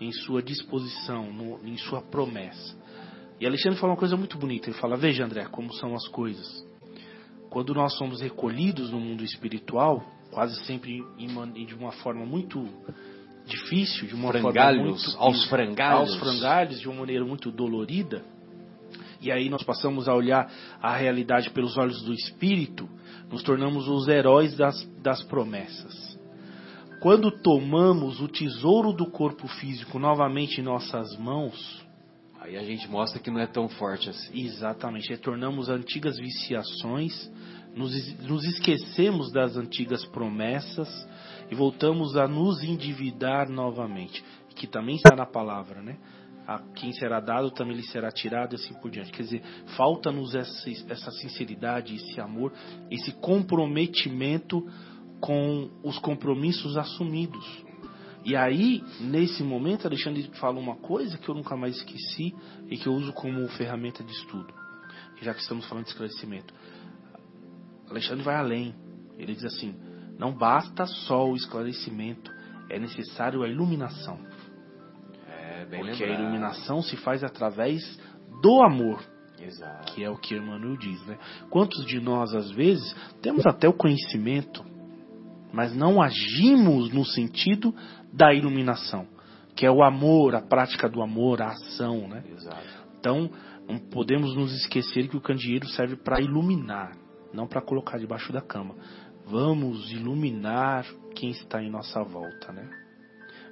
em 0.00 0.10
sua 0.10 0.42
disposição, 0.42 1.30
no, 1.30 1.62
em 1.62 1.76
sua 1.76 2.00
promessa. 2.00 2.74
E 3.38 3.46
Alexandre 3.46 3.78
fala 3.78 3.92
uma 3.92 3.98
coisa 3.98 4.16
muito 4.16 4.38
bonita. 4.38 4.70
Ele 4.70 4.78
fala: 4.78 4.96
Veja, 4.96 5.26
André, 5.26 5.44
como 5.44 5.74
são 5.74 5.94
as 5.94 6.08
coisas. 6.08 6.66
Quando 7.50 7.74
nós 7.74 7.94
somos 7.98 8.22
recolhidos 8.22 8.90
no 8.90 8.98
mundo 8.98 9.22
espiritual, 9.22 10.02
quase 10.30 10.64
sempre 10.64 11.04
de 11.66 11.74
uma 11.74 11.92
forma 11.92 12.24
muito 12.24 12.66
difícil, 13.50 14.06
de 14.06 14.14
uma 14.14 14.30
frangalhos, 14.30 14.76
forma 14.76 14.90
muito 14.90 15.16
aos 15.18 15.44
frangalhos, 15.46 16.10
aos 16.10 16.18
frangalhos, 16.18 16.80
de 16.80 16.88
uma 16.88 17.00
maneira 17.00 17.24
muito 17.24 17.50
dolorida. 17.50 18.22
E 19.20 19.30
aí 19.30 19.50
nós 19.50 19.62
passamos 19.62 20.08
a 20.08 20.14
olhar 20.14 20.50
a 20.80 20.96
realidade 20.96 21.50
pelos 21.50 21.76
olhos 21.76 22.02
do 22.02 22.14
espírito, 22.14 22.88
nos 23.30 23.42
tornamos 23.42 23.86
os 23.86 24.08
heróis 24.08 24.56
das, 24.56 24.82
das 25.02 25.22
promessas. 25.24 26.18
Quando 27.02 27.30
tomamos 27.30 28.20
o 28.20 28.28
tesouro 28.28 28.92
do 28.92 29.10
corpo 29.10 29.46
físico 29.46 29.98
novamente 29.98 30.60
em 30.60 30.64
nossas 30.64 31.16
mãos, 31.18 31.86
aí 32.40 32.56
a 32.56 32.62
gente 32.62 32.88
mostra 32.88 33.20
que 33.20 33.30
não 33.30 33.40
é 33.40 33.46
tão 33.46 33.68
forte 33.68 34.08
assim. 34.08 34.44
Exatamente, 34.44 35.10
retornamos 35.10 35.68
antigas 35.68 36.16
viciações, 36.16 37.30
nos, 37.74 38.18
nos 38.20 38.44
esquecemos 38.44 39.30
das 39.32 39.56
antigas 39.56 40.04
promessas 40.06 40.88
e 41.50 41.54
voltamos 41.54 42.16
a 42.16 42.28
nos 42.28 42.62
endividar 42.62 43.48
novamente, 43.48 44.24
que 44.54 44.66
também 44.66 44.96
está 44.96 45.16
na 45.16 45.26
palavra, 45.26 45.82
né? 45.82 45.98
A 46.46 46.58
quem 46.74 46.92
será 46.92 47.20
dado 47.20 47.50
também 47.50 47.76
lhe 47.76 47.82
será 47.82 48.10
tirado 48.10 48.54
e 48.54 48.56
assim 48.56 48.74
por 48.74 48.90
diante. 48.90 49.12
Quer 49.12 49.22
dizer, 49.22 49.42
falta-nos 49.76 50.34
essa, 50.34 50.70
essa 50.88 51.10
sinceridade, 51.12 51.94
esse 51.94 52.20
amor, 52.20 52.52
esse 52.90 53.12
comprometimento 53.12 54.66
com 55.20 55.70
os 55.82 55.98
compromissos 55.98 56.76
assumidos. 56.76 57.44
E 58.24 58.36
aí, 58.36 58.82
nesse 59.00 59.42
momento, 59.42 59.86
Alexandre 59.86 60.30
fala 60.34 60.58
uma 60.58 60.76
coisa 60.76 61.16
que 61.18 61.28
eu 61.28 61.34
nunca 61.34 61.56
mais 61.56 61.76
esqueci 61.76 62.34
e 62.68 62.76
que 62.76 62.86
eu 62.86 62.92
uso 62.92 63.12
como 63.12 63.48
ferramenta 63.48 64.04
de 64.04 64.12
estudo, 64.12 64.52
já 65.22 65.32
que 65.32 65.40
estamos 65.40 65.66
falando 65.66 65.84
de 65.84 65.90
esclarecimento. 65.90 66.52
Alexandre 67.88 68.22
vai 68.22 68.36
além. 68.36 68.74
Ele 69.18 69.34
diz 69.34 69.44
assim: 69.44 69.74
não 70.20 70.32
basta 70.34 70.84
só 70.84 71.26
o 71.26 71.34
esclarecimento, 71.34 72.30
é 72.68 72.78
necessário 72.78 73.42
a 73.42 73.48
iluminação. 73.48 74.20
É, 75.26 75.64
bem 75.64 75.80
Porque 75.80 76.04
lembrado. 76.04 76.10
a 76.10 76.22
iluminação 76.22 76.82
se 76.82 76.94
faz 76.98 77.24
através 77.24 77.98
do 78.42 78.62
amor, 78.62 79.02
Exato. 79.40 79.94
que 79.94 80.04
é 80.04 80.10
o 80.10 80.18
que 80.18 80.36
Emmanuel 80.36 80.76
diz, 80.76 81.02
né? 81.06 81.18
Quantos 81.48 81.86
de 81.86 81.98
nós, 82.00 82.34
às 82.34 82.50
vezes, 82.50 82.94
temos 83.22 83.46
até 83.46 83.66
o 83.66 83.72
conhecimento, 83.72 84.62
mas 85.54 85.74
não 85.74 86.02
agimos 86.02 86.92
no 86.92 87.04
sentido 87.06 87.74
da 88.12 88.34
iluminação, 88.34 89.06
que 89.56 89.64
é 89.64 89.70
o 89.70 89.82
amor, 89.82 90.34
a 90.34 90.42
prática 90.42 90.86
do 90.86 91.00
amor, 91.00 91.40
a 91.40 91.48
ação, 91.48 92.06
né? 92.06 92.22
Exato. 92.30 92.68
Então, 92.98 93.30
não 93.66 93.78
podemos 93.78 94.36
nos 94.36 94.52
esquecer 94.52 95.08
que 95.08 95.16
o 95.16 95.20
candeeiro 95.20 95.66
serve 95.68 95.96
para 95.96 96.20
iluminar, 96.20 96.92
não 97.32 97.46
para 97.46 97.62
colocar 97.62 97.96
debaixo 97.96 98.34
da 98.34 98.42
cama. 98.42 98.74
Vamos 99.30 99.92
iluminar 99.92 100.84
quem 101.14 101.30
está 101.30 101.62
em 101.62 101.70
nossa 101.70 102.02
volta, 102.02 102.52
né? 102.52 102.68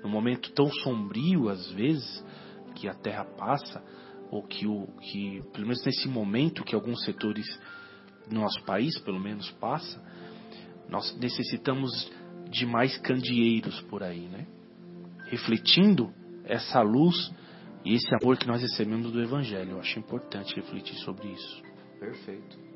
Num 0.02 0.10
momento 0.10 0.52
tão 0.52 0.68
sombrio, 0.82 1.48
às 1.48 1.70
vezes, 1.70 2.24
que 2.74 2.88
a 2.88 2.94
Terra 2.94 3.24
passa, 3.24 3.80
ou 4.28 4.42
que, 4.42 4.66
o, 4.66 4.88
que 5.00 5.40
pelo 5.52 5.66
menos 5.66 5.84
nesse 5.84 6.08
momento 6.08 6.64
que 6.64 6.74
alguns 6.74 7.04
setores 7.04 7.46
do 8.28 8.34
nosso 8.34 8.60
país, 8.64 8.98
pelo 9.00 9.20
menos, 9.20 9.48
passa, 9.52 10.02
nós 10.88 11.16
necessitamos 11.18 12.10
de 12.50 12.66
mais 12.66 12.98
candeeiros 12.98 13.80
por 13.82 14.02
aí, 14.02 14.26
né? 14.28 14.48
Refletindo 15.26 16.12
essa 16.44 16.80
luz 16.80 17.32
e 17.84 17.94
esse 17.94 18.12
amor 18.20 18.36
que 18.36 18.48
nós 18.48 18.62
recebemos 18.62 19.12
do 19.12 19.22
Evangelho. 19.22 19.72
Eu 19.72 19.80
acho 19.80 19.98
importante 19.98 20.56
refletir 20.56 20.96
sobre 20.96 21.28
isso. 21.28 21.62
Perfeito. 22.00 22.67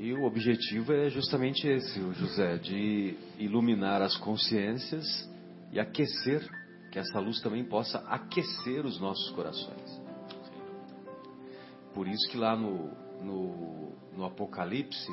E 0.00 0.14
o 0.14 0.24
objetivo 0.24 0.94
é 0.94 1.10
justamente 1.10 1.68
esse, 1.68 2.00
José, 2.14 2.56
de 2.56 3.18
iluminar 3.38 4.00
as 4.00 4.16
consciências 4.16 5.04
e 5.70 5.78
aquecer, 5.78 6.42
que 6.90 6.98
essa 6.98 7.20
luz 7.20 7.38
também 7.42 7.62
possa 7.62 7.98
aquecer 8.06 8.86
os 8.86 8.98
nossos 8.98 9.28
corações. 9.32 10.00
Por 11.92 12.08
isso 12.08 12.26
que 12.30 12.38
lá 12.38 12.56
no, 12.56 12.90
no, 13.22 13.92
no 14.16 14.24
Apocalipse 14.24 15.12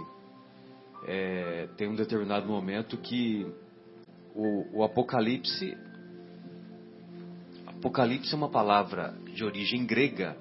é, 1.06 1.68
tem 1.76 1.90
um 1.90 1.96
determinado 1.96 2.48
momento 2.48 2.96
que 2.96 3.46
o, 4.34 4.78
o 4.80 4.84
Apocalipse 4.86 5.78
Apocalipse 7.66 8.34
é 8.34 8.38
uma 8.38 8.50
palavra 8.50 9.14
de 9.36 9.44
origem 9.44 9.86
grega 9.86 10.38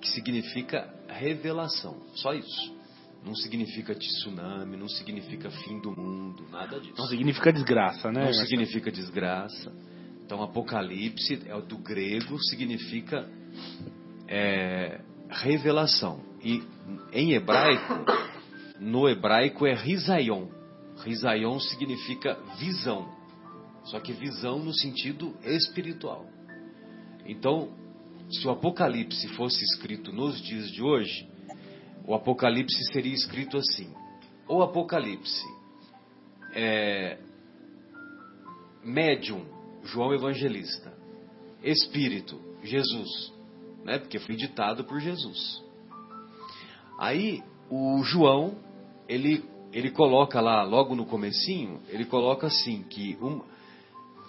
que 0.00 0.08
significa 0.08 0.90
revelação, 1.06 2.00
só 2.14 2.32
isso. 2.32 2.79
Não 3.24 3.34
significa 3.34 3.94
tsunami, 3.94 4.76
não 4.76 4.88
significa 4.88 5.50
fim 5.50 5.78
do 5.80 5.90
mundo, 5.90 6.46
nada 6.50 6.80
disso. 6.80 6.94
Não 6.96 7.06
significa 7.06 7.52
desgraça, 7.52 8.10
né? 8.10 8.24
Não 8.24 8.32
significa 8.32 8.90
desgraça. 8.90 9.72
Então, 10.24 10.42
Apocalipse 10.42 11.42
é 11.46 11.60
do 11.60 11.76
grego, 11.78 12.38
significa 12.44 13.28
é, 14.26 15.00
revelação. 15.28 16.20
E 16.42 16.62
em 17.12 17.32
hebraico, 17.32 18.04
no 18.78 19.08
hebraico 19.08 19.66
é 19.66 19.74
risaion. 19.74 20.48
Risaion 21.04 21.58
significa 21.58 22.38
visão. 22.58 23.08
Só 23.84 24.00
que 24.00 24.12
visão 24.12 24.58
no 24.58 24.72
sentido 24.72 25.36
espiritual. 25.42 26.26
Então, 27.26 27.70
se 28.30 28.46
o 28.46 28.50
Apocalipse 28.50 29.28
fosse 29.28 29.62
escrito 29.64 30.12
nos 30.12 30.40
dias 30.40 30.70
de 30.70 30.82
hoje, 30.82 31.28
o 32.06 32.14
Apocalipse 32.14 32.92
seria 32.92 33.14
escrito 33.14 33.56
assim: 33.56 33.92
o 34.48 34.62
Apocalipse 34.62 35.46
é 36.54 37.18
médium 38.82 39.44
João 39.84 40.12
Evangelista, 40.14 40.92
Espírito 41.62 42.40
Jesus, 42.62 43.32
né? 43.84 43.98
Porque 43.98 44.18
foi 44.18 44.36
ditado 44.36 44.84
por 44.84 45.00
Jesus. 45.00 45.62
Aí 46.98 47.42
o 47.70 48.02
João 48.02 48.56
ele 49.08 49.44
ele 49.72 49.90
coloca 49.92 50.40
lá 50.40 50.64
logo 50.64 50.96
no 50.96 51.06
comecinho 51.06 51.80
ele 51.88 52.04
coloca 52.04 52.48
assim 52.48 52.82
que 52.82 53.16
um, 53.22 53.40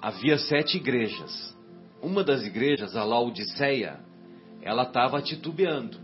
havia 0.02 0.38
sete 0.38 0.78
igrejas. 0.78 1.56
Uma 2.02 2.24
das 2.24 2.44
igrejas, 2.44 2.96
a 2.96 3.04
Laodiceia, 3.04 4.00
ela 4.62 4.84
estava 4.84 5.22
titubeando. 5.22 6.00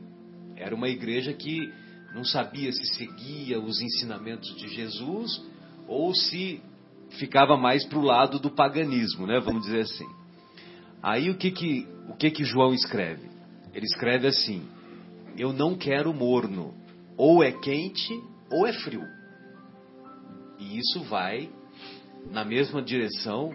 Era 0.57 0.75
uma 0.75 0.89
igreja 0.89 1.33
que 1.33 1.71
não 2.13 2.23
sabia 2.23 2.71
se 2.71 2.85
seguia 2.95 3.59
os 3.59 3.81
ensinamentos 3.81 4.55
de 4.55 4.67
Jesus 4.69 5.41
ou 5.87 6.13
se 6.13 6.61
ficava 7.11 7.55
mais 7.55 7.85
para 7.85 7.99
o 7.99 8.03
lado 8.03 8.39
do 8.39 8.49
paganismo, 8.49 9.25
né? 9.25 9.39
Vamos 9.39 9.65
dizer 9.65 9.81
assim. 9.81 10.07
Aí 11.01 11.29
o 11.29 11.37
que 11.37 11.51
que 11.51 11.87
o 12.09 12.15
que 12.15 12.31
que 12.31 12.43
João 12.43 12.73
escreve? 12.73 13.29
Ele 13.73 13.85
escreve 13.85 14.27
assim: 14.27 14.67
Eu 15.37 15.53
não 15.53 15.75
quero 15.75 16.13
morno, 16.13 16.73
ou 17.15 17.43
é 17.43 17.51
quente 17.51 18.19
ou 18.51 18.65
é 18.65 18.73
frio. 18.73 19.03
E 20.59 20.79
isso 20.79 21.03
vai 21.03 21.49
na 22.31 22.43
mesma 22.43 22.81
direção 22.81 23.53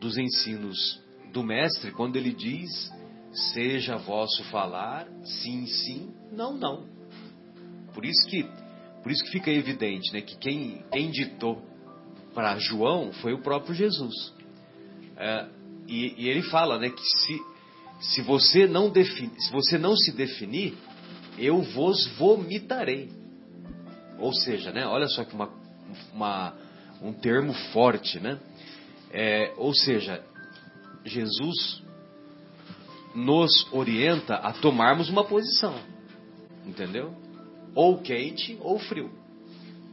dos 0.00 0.16
ensinos 0.16 1.02
do 1.32 1.42
mestre 1.42 1.90
quando 1.90 2.16
ele 2.16 2.32
diz: 2.32 2.90
seja 3.36 3.96
vosso 3.96 4.42
falar, 4.44 5.06
sim, 5.24 5.66
sim, 5.66 6.14
não, 6.32 6.56
não. 6.56 6.86
Por 7.92 8.04
isso 8.04 8.26
que, 8.28 8.42
por 9.02 9.12
isso 9.12 9.24
que 9.24 9.30
fica 9.30 9.50
evidente, 9.50 10.12
né, 10.12 10.20
que 10.20 10.36
quem, 10.36 10.84
quem 10.90 11.10
ditou 11.10 11.62
para 12.34 12.58
João 12.58 13.12
foi 13.12 13.32
o 13.32 13.42
próprio 13.42 13.74
Jesus. 13.74 14.34
É, 15.16 15.46
e, 15.86 16.24
e, 16.24 16.28
ele 16.28 16.42
fala, 16.42 16.78
né, 16.78 16.90
que 16.90 17.04
se, 17.04 17.40
se 18.00 18.22
você 18.22 18.66
não 18.66 18.90
defini, 18.90 19.40
se 19.40 19.50
você 19.52 19.78
não 19.78 19.96
se 19.96 20.12
definir, 20.12 20.76
eu 21.38 21.62
vos 21.62 22.06
vomitarei. 22.18 23.10
Ou 24.18 24.32
seja, 24.32 24.72
né, 24.72 24.86
olha 24.86 25.08
só 25.08 25.24
que 25.24 25.34
uma, 25.34 25.50
uma 26.12 26.54
um 27.02 27.12
termo 27.12 27.52
forte, 27.72 28.18
né? 28.18 28.38
É, 29.12 29.52
ou 29.56 29.74
seja, 29.74 30.22
Jesus 31.04 31.82
nos 33.16 33.66
orienta 33.72 34.34
a 34.34 34.52
tomarmos 34.52 35.08
uma 35.08 35.24
posição, 35.24 35.74
entendeu? 36.66 37.14
Ou 37.74 37.98
quente 38.02 38.58
ou 38.60 38.78
frio. 38.78 39.10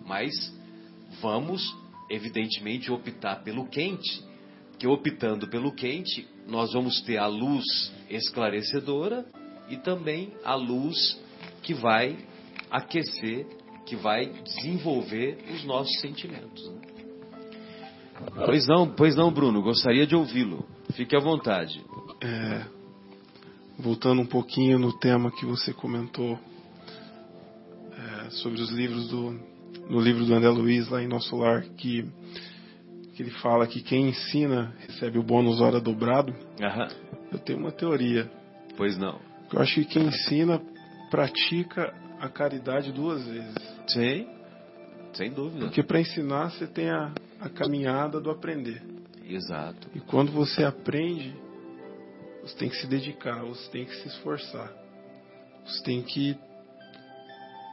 Mas 0.05 0.33
vamos, 1.21 1.63
evidentemente, 2.09 2.91
optar 2.91 3.41
pelo 3.43 3.65
quente, 3.67 4.21
que 4.77 4.85
optando 4.85 5.47
pelo 5.47 5.73
quente, 5.73 6.27
nós 6.45 6.73
vamos 6.73 7.01
ter 7.01 7.17
a 7.17 7.25
luz 7.25 7.63
esclarecedora 8.09 9.25
e 9.69 9.77
também 9.77 10.33
a 10.43 10.55
luz 10.55 11.17
que 11.61 11.73
vai 11.73 12.17
aquecer, 12.69 13.47
que 13.85 13.95
vai 13.95 14.25
desenvolver 14.25 15.37
os 15.53 15.63
nossos 15.63 15.97
sentimentos. 16.01 16.69
Né? 16.69 16.81
Pois 18.45 18.67
não, 18.67 18.89
pois 18.89 19.15
não, 19.15 19.31
Bruno, 19.31 19.61
gostaria 19.61 20.05
de 20.05 20.15
ouvi-lo. 20.15 20.65
Fique 20.93 21.15
à 21.15 21.19
vontade. 21.19 21.81
É, 22.21 22.65
voltando 23.77 24.21
um 24.21 24.25
pouquinho 24.25 24.77
no 24.79 24.97
tema 24.99 25.31
que 25.31 25.45
você 25.45 25.73
comentou 25.73 26.39
é, 27.91 28.29
sobre 28.31 28.61
os 28.61 28.71
livros 28.71 29.09
do 29.09 29.53
no 29.89 29.99
livro 29.99 30.25
do 30.25 30.33
André 30.33 30.49
Luiz 30.49 30.87
lá 30.89 31.01
em 31.01 31.07
nosso 31.07 31.35
lar 31.35 31.63
que 31.77 32.05
que 33.15 33.21
ele 33.21 33.31
fala 33.31 33.67
que 33.67 33.81
quem 33.81 34.09
ensina 34.09 34.73
recebe 34.87 35.19
o 35.19 35.23
bônus 35.23 35.61
hora 35.61 35.79
dobrado. 35.79 36.33
Aham. 36.59 36.87
Eu 37.31 37.37
tenho 37.37 37.59
uma 37.59 37.71
teoria. 37.71 38.29
Pois 38.75 38.97
não. 38.97 39.19
Eu 39.51 39.61
acho 39.61 39.75
que 39.75 39.85
quem 39.85 40.07
ensina 40.07 40.59
pratica 41.11 41.93
a 42.19 42.27
caridade 42.27 42.91
duas 42.91 43.23
vezes. 43.25 43.55
Sim, 43.87 44.27
sem 45.13 45.31
dúvida. 45.31 45.65
Porque 45.65 45.83
para 45.83 45.99
ensinar 45.99 46.49
você 46.49 46.65
tem 46.65 46.89
a, 46.89 47.11
a 47.39 47.49
caminhada 47.49 48.19
do 48.19 48.31
aprender. 48.31 48.81
Exato. 49.27 49.87
E 49.93 49.99
quando 49.99 50.31
você 50.31 50.63
aprende, 50.63 51.35
você 52.43 52.57
tem 52.57 52.69
que 52.69 52.75
se 52.75 52.87
dedicar, 52.87 53.41
você 53.43 53.71
tem 53.71 53.85
que 53.85 53.95
se 53.95 54.07
esforçar. 54.09 54.69
Você 55.65 55.81
tem 55.81 56.01
que 56.01 56.37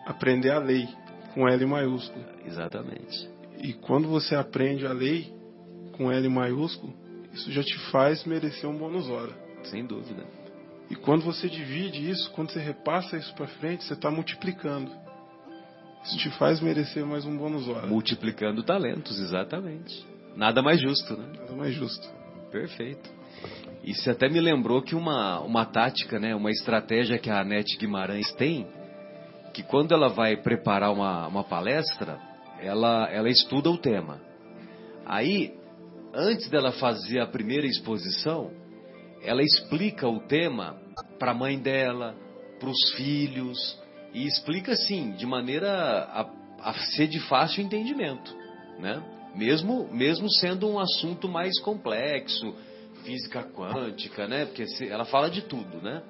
aprender 0.07 0.51
a 0.51 0.61
lei 0.61 0.89
com 1.35 1.49
L 1.49 1.67
maiúsculo. 1.67 2.25
Exatamente. 2.47 3.29
E 3.59 3.73
quando 3.73 4.09
você 4.09 4.37
aprende 4.37 4.87
a 4.87 4.93
lei 4.93 5.35
com 5.97 6.11
L 6.11 6.29
maiúsculo, 6.29 6.95
isso 7.33 7.51
já 7.51 7.63
te 7.65 7.77
faz 7.91 8.25
merecer 8.25 8.71
um 8.71 8.79
bônus 8.79 9.11
hora. 9.11 9.33
Sem 9.65 9.85
dúvida. 9.85 10.25
E 10.89 10.95
quando 10.95 11.25
você 11.25 11.49
divide 11.49 12.09
isso, 12.09 12.31
quando 12.31 12.51
você 12.51 12.61
repassa 12.61 13.17
isso 13.17 13.35
para 13.35 13.49
frente, 13.49 13.85
você 13.85 13.95
está 13.95 14.11
multiplicando. 14.11 14.91
Isso 16.05 16.17
te 16.17 16.31
faz 16.39 16.61
merecer 16.61 17.05
mais 17.05 17.25
um 17.25 17.37
bônus 17.37 17.69
hora. 17.69 17.87
Multiplicando 17.87 18.63
talentos, 18.63 19.19
exatamente. 19.19 20.07
Nada 20.37 20.63
mais 20.63 20.81
justo, 20.81 21.17
né? 21.17 21.27
Nada 21.41 21.55
mais 21.55 21.75
justo. 21.75 22.09
Perfeito. 22.51 23.20
Você 23.85 24.11
até 24.11 24.29
me 24.29 24.41
lembrou 24.41 24.83
que 24.83 24.95
uma, 24.95 25.41
uma 25.41 25.65
tática, 25.65 26.19
né, 26.19 26.35
uma 26.35 26.51
estratégia 26.51 27.19
que 27.19 27.31
a 27.31 27.41
Anete 27.41 27.77
Guimarães 27.77 28.33
tem, 28.35 28.67
que 29.53 29.63
quando 29.63 29.93
ela 29.93 30.09
vai 30.09 30.37
preparar 30.37 30.93
uma, 30.93 31.27
uma 31.27 31.45
palestra, 31.45 32.21
ela, 32.61 33.09
ela 33.11 33.29
estuda 33.29 33.71
o 33.71 33.79
tema. 33.79 34.21
Aí, 35.05 35.55
antes 36.15 36.49
dela 36.49 36.73
fazer 36.73 37.21
a 37.21 37.27
primeira 37.27 37.67
exposição, 37.67 38.51
ela 39.23 39.43
explica 39.43 40.09
o 40.09 40.21
tema 40.21 40.77
para 41.19 41.33
a 41.33 41.35
mãe 41.35 41.59
dela, 41.59 42.15
para 42.59 42.69
os 42.69 42.93
filhos, 42.97 43.79
e 44.13 44.27
explica 44.27 44.73
assim, 44.73 45.13
de 45.13 45.27
maneira 45.27 45.71
a, 45.71 46.31
a 46.63 46.75
ser 46.75 47.07
de 47.07 47.21
fácil 47.21 47.63
entendimento, 47.63 48.35
né? 48.79 49.03
Mesmo, 49.35 49.89
mesmo 49.93 50.29
sendo 50.31 50.69
um 50.69 50.79
assunto 50.79 51.29
mais 51.29 51.61
complexo, 51.61 52.55
física 53.05 53.43
quântica, 53.43 54.27
né? 54.27 54.47
Porque 54.47 54.65
ela 54.85 55.05
fala 55.05 55.31
de 55.31 55.43
tudo, 55.43 55.81
né? 55.81 56.03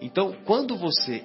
Então, 0.00 0.36
quando 0.44 0.76
você 0.76 1.24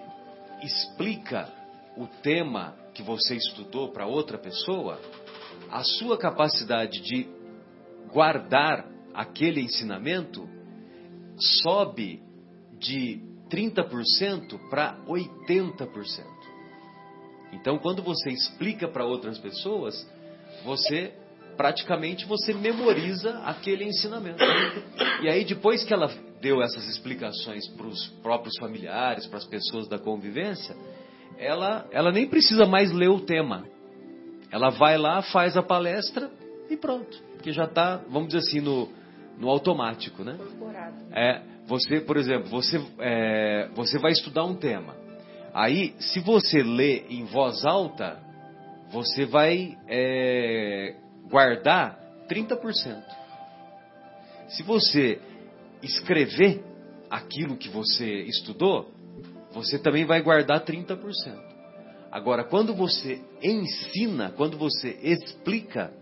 explica 0.63 1.51
o 1.97 2.07
tema 2.21 2.75
que 2.93 3.03
você 3.03 3.35
estudou 3.35 3.91
para 3.91 4.05
outra 4.05 4.37
pessoa, 4.37 4.99
a 5.69 5.83
sua 5.83 6.17
capacidade 6.17 7.01
de 7.01 7.27
guardar 8.11 8.85
aquele 9.13 9.61
ensinamento 9.61 10.47
sobe 11.63 12.21
de 12.79 13.21
30% 13.49 14.69
para 14.69 14.97
80%. 15.07 15.89
Então, 17.51 17.79
quando 17.79 18.03
você 18.03 18.29
explica 18.29 18.87
para 18.87 19.05
outras 19.05 19.37
pessoas, 19.39 20.07
você 20.63 21.13
praticamente 21.59 22.25
você 22.25 22.53
memoriza 22.53 23.39
aquele 23.39 23.83
ensinamento. 23.83 24.41
E 25.21 25.27
aí 25.27 25.43
depois 25.43 25.83
que 25.83 25.93
ela 25.93 26.09
deu 26.39 26.61
essas 26.61 26.87
explicações 26.87 27.67
para 27.67 27.85
os 27.85 28.07
próprios 28.23 28.57
familiares, 28.57 29.27
para 29.27 29.39
as 29.39 29.45
pessoas 29.45 29.85
da 29.85 29.99
convivência, 29.99 30.73
ela, 31.37 31.85
ela 31.91 32.13
nem 32.13 32.25
precisa 32.29 32.65
mais 32.65 32.93
ler 32.93 33.09
o 33.09 33.19
tema. 33.19 33.65
Ela 34.49 34.69
vai 34.69 34.97
lá, 34.97 35.21
faz 35.21 35.57
a 35.57 35.61
palestra 35.61 36.31
e 36.69 36.77
pronto. 36.77 37.21
Que 37.43 37.51
já 37.51 37.65
está, 37.65 37.97
vamos 38.09 38.29
dizer 38.29 38.39
assim, 38.39 38.61
no, 38.61 38.87
no 39.37 39.49
automático, 39.49 40.23
né? 40.23 40.37
É, 41.11 41.41
você, 41.67 41.99
por 41.99 42.15
exemplo, 42.15 42.47
você, 42.49 42.81
é, 42.99 43.69
você 43.75 43.99
vai 43.99 44.13
estudar 44.13 44.45
um 44.45 44.55
tema. 44.55 44.95
Aí, 45.53 45.93
se 45.99 46.21
você 46.21 46.63
lê 46.63 47.03
em 47.09 47.25
voz 47.25 47.65
alta, 47.65 48.17
você 48.93 49.25
vai 49.25 49.77
é, 49.89 50.95
guardar 51.29 51.97
30%. 52.27 53.03
Se 54.49 54.63
você 54.63 55.21
escrever 55.81 56.63
aquilo 57.09 57.55
que 57.55 57.69
você 57.69 58.23
estudou, 58.23 58.91
você 59.51 59.79
também 59.79 60.05
vai 60.05 60.21
guardar 60.21 60.63
30%. 60.63 61.49
Agora, 62.11 62.43
quando 62.43 62.73
você 62.73 63.21
ensina, 63.41 64.31
quando 64.35 64.57
você 64.57 64.97
explica, 65.03 65.93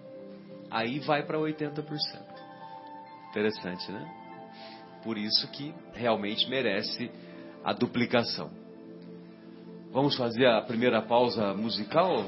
aí 0.71 0.99
vai 0.99 1.23
para 1.23 1.37
80%. 1.37 1.83
Interessante, 3.29 3.91
né? 3.91 4.09
Por 5.03 5.17
isso 5.17 5.47
que 5.51 5.73
realmente 5.93 6.49
merece 6.49 7.11
a 7.63 7.73
duplicação. 7.73 8.49
Vamos 9.91 10.15
fazer 10.15 10.47
a 10.47 10.61
primeira 10.61 11.01
pausa 11.01 11.53
musical? 11.53 12.25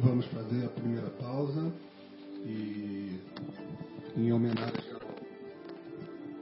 Vamos 0.00 0.26
fazer 0.26 0.64
a 0.64 0.68
primeira 0.68 1.10
pausa 1.10 1.72
e 2.44 3.18
em 4.16 4.32
homenagem 4.32 4.94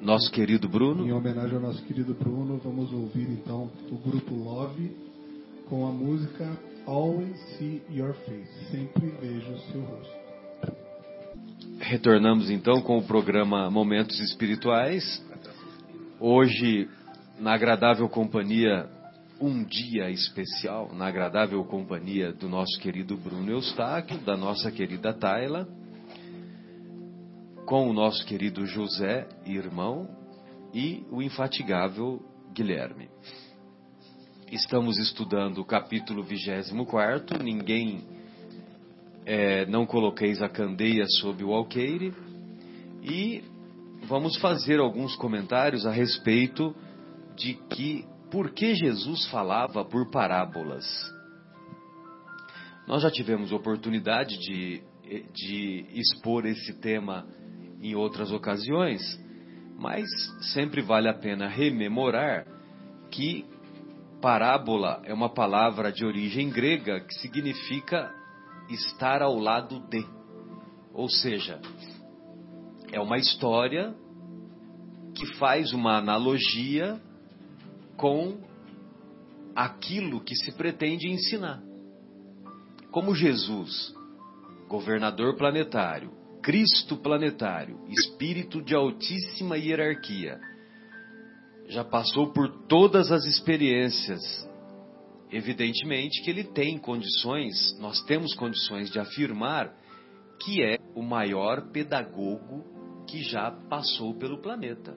nosso 0.03 0.31
querido 0.33 0.69
Bruno. 0.69 1.07
Em 1.07 1.13
homenagem 1.13 1.55
ao 1.55 1.63
nosso 1.63 1.83
querido 1.85 2.13
Bruno, 2.13 2.59
vamos 2.59 2.93
ouvir 2.93 3.29
então 3.31 3.71
o 3.89 3.97
grupo 3.97 4.35
Love 4.35 4.97
com 5.69 5.87
a 5.87 5.93
música 5.93 6.59
Always 6.87 7.39
See 7.57 7.81
Your 7.89 8.13
Face. 8.13 8.71
Sempre 8.71 9.07
vejo 9.21 9.53
o 9.53 9.59
seu 9.71 9.81
rosto. 9.81 10.23
Retornamos 11.79 12.51
então 12.51 12.83
com 12.83 12.99
o 12.99 13.03
programa 13.05 13.71
Momentos 13.71 14.19
Espirituais. 14.19 15.05
Hoje, 16.19 16.89
na 17.39 17.55
agradável 17.55 18.09
companhia, 18.09 18.89
um 19.43 19.65
dia 19.65 20.09
especial, 20.09 20.95
na 20.95 21.09
agradável 21.09 21.65
companhia 21.65 22.33
do 22.33 22.49
nosso 22.49 22.79
querido 22.79 23.17
Bruno 23.17 23.51
Eustáquio, 23.51 24.19
da 24.19 24.37
nossa 24.37 24.71
querida 24.71 25.13
Tayla 25.13 25.69
com 27.67 27.89
o 27.89 27.93
nosso 27.93 28.25
querido 28.25 28.65
José, 28.67 29.27
irmão, 29.45 30.09
e 30.73 31.05
o 31.11 31.21
infatigável 31.21 32.23
Guilherme. 32.53 33.09
Estamos 34.51 34.99
estudando 34.99 35.59
o 35.59 35.65
capítulo 35.65 36.23
24, 36.23 37.43
ninguém 37.43 38.05
é, 39.25 39.67
não 39.67 39.87
coloqueis 39.87 40.41
a 40.41 40.49
candeia 40.49 41.07
sob 41.21 41.43
o 41.43 41.53
alqueire, 41.53 42.15
e 43.03 43.43
vamos 44.07 44.37
fazer 44.37 44.79
alguns 44.79 45.17
comentários 45.17 45.85
a 45.87 45.91
respeito 45.91 46.77
de 47.35 47.55
que 47.55 48.12
por 48.33 48.51
que 48.53 48.75
Jesus 48.75 49.27
falava 49.27 49.85
por 49.85 50.11
parábolas. 50.11 50.87
Nós 52.89 53.03
já 53.03 53.11
tivemos 53.11 53.53
oportunidade 53.53 54.39
de, 54.39 54.83
de 55.35 55.87
expor 55.93 56.47
esse 56.47 56.81
tema 56.81 57.27
em 57.83 57.95
outras 57.95 58.33
ocasiões, 58.33 59.03
mas 59.79 60.07
sempre 60.55 60.81
vale 60.81 61.11
a 61.11 61.15
pena 61.15 61.47
rememorar 61.47 62.47
que 63.11 63.45
parábola 64.23 65.03
é 65.05 65.13
uma 65.13 65.29
palavra 65.29 65.93
de 65.93 66.07
origem 66.07 66.49
grega 66.49 67.01
que 67.01 67.15
significa 67.17 68.11
estar 68.71 69.21
ao 69.21 69.39
lado 69.39 69.79
de. 69.89 70.07
Ou 70.95 71.09
seja, 71.09 71.61
é 72.91 72.99
uma 72.99 73.19
história 73.19 73.95
que 75.15 75.27
faz 75.35 75.75
uma 75.75 75.99
analogia 75.99 76.99
com 77.97 78.41
aquilo 79.55 80.21
que 80.21 80.35
se 80.35 80.53
pretende 80.53 81.09
ensinar. 81.09 81.63
como 82.91 83.15
Jesus, 83.15 83.95
governador 84.69 85.35
planetário, 85.37 86.11
Cristo 86.43 86.97
planetário, 86.97 87.79
espírito 87.89 88.61
de 88.61 88.75
altíssima 88.75 89.57
hierarquia, 89.57 90.39
já 91.69 91.83
passou 91.83 92.33
por 92.33 92.67
todas 92.67 93.11
as 93.11 93.25
experiências. 93.25 94.21
Evidentemente 95.31 96.23
que 96.23 96.31
ele 96.31 96.45
tem 96.45 96.77
condições, 96.77 97.79
nós 97.79 98.03
temos 98.03 98.35
condições 98.35 98.91
de 98.91 98.99
afirmar 98.99 99.75
que 100.39 100.63
é 100.63 100.77
o 100.95 101.03
maior 101.03 101.71
pedagogo 101.71 102.65
que 103.07 103.23
já 103.23 103.51
passou 103.51 104.15
pelo 104.15 104.43
planeta. 104.43 104.95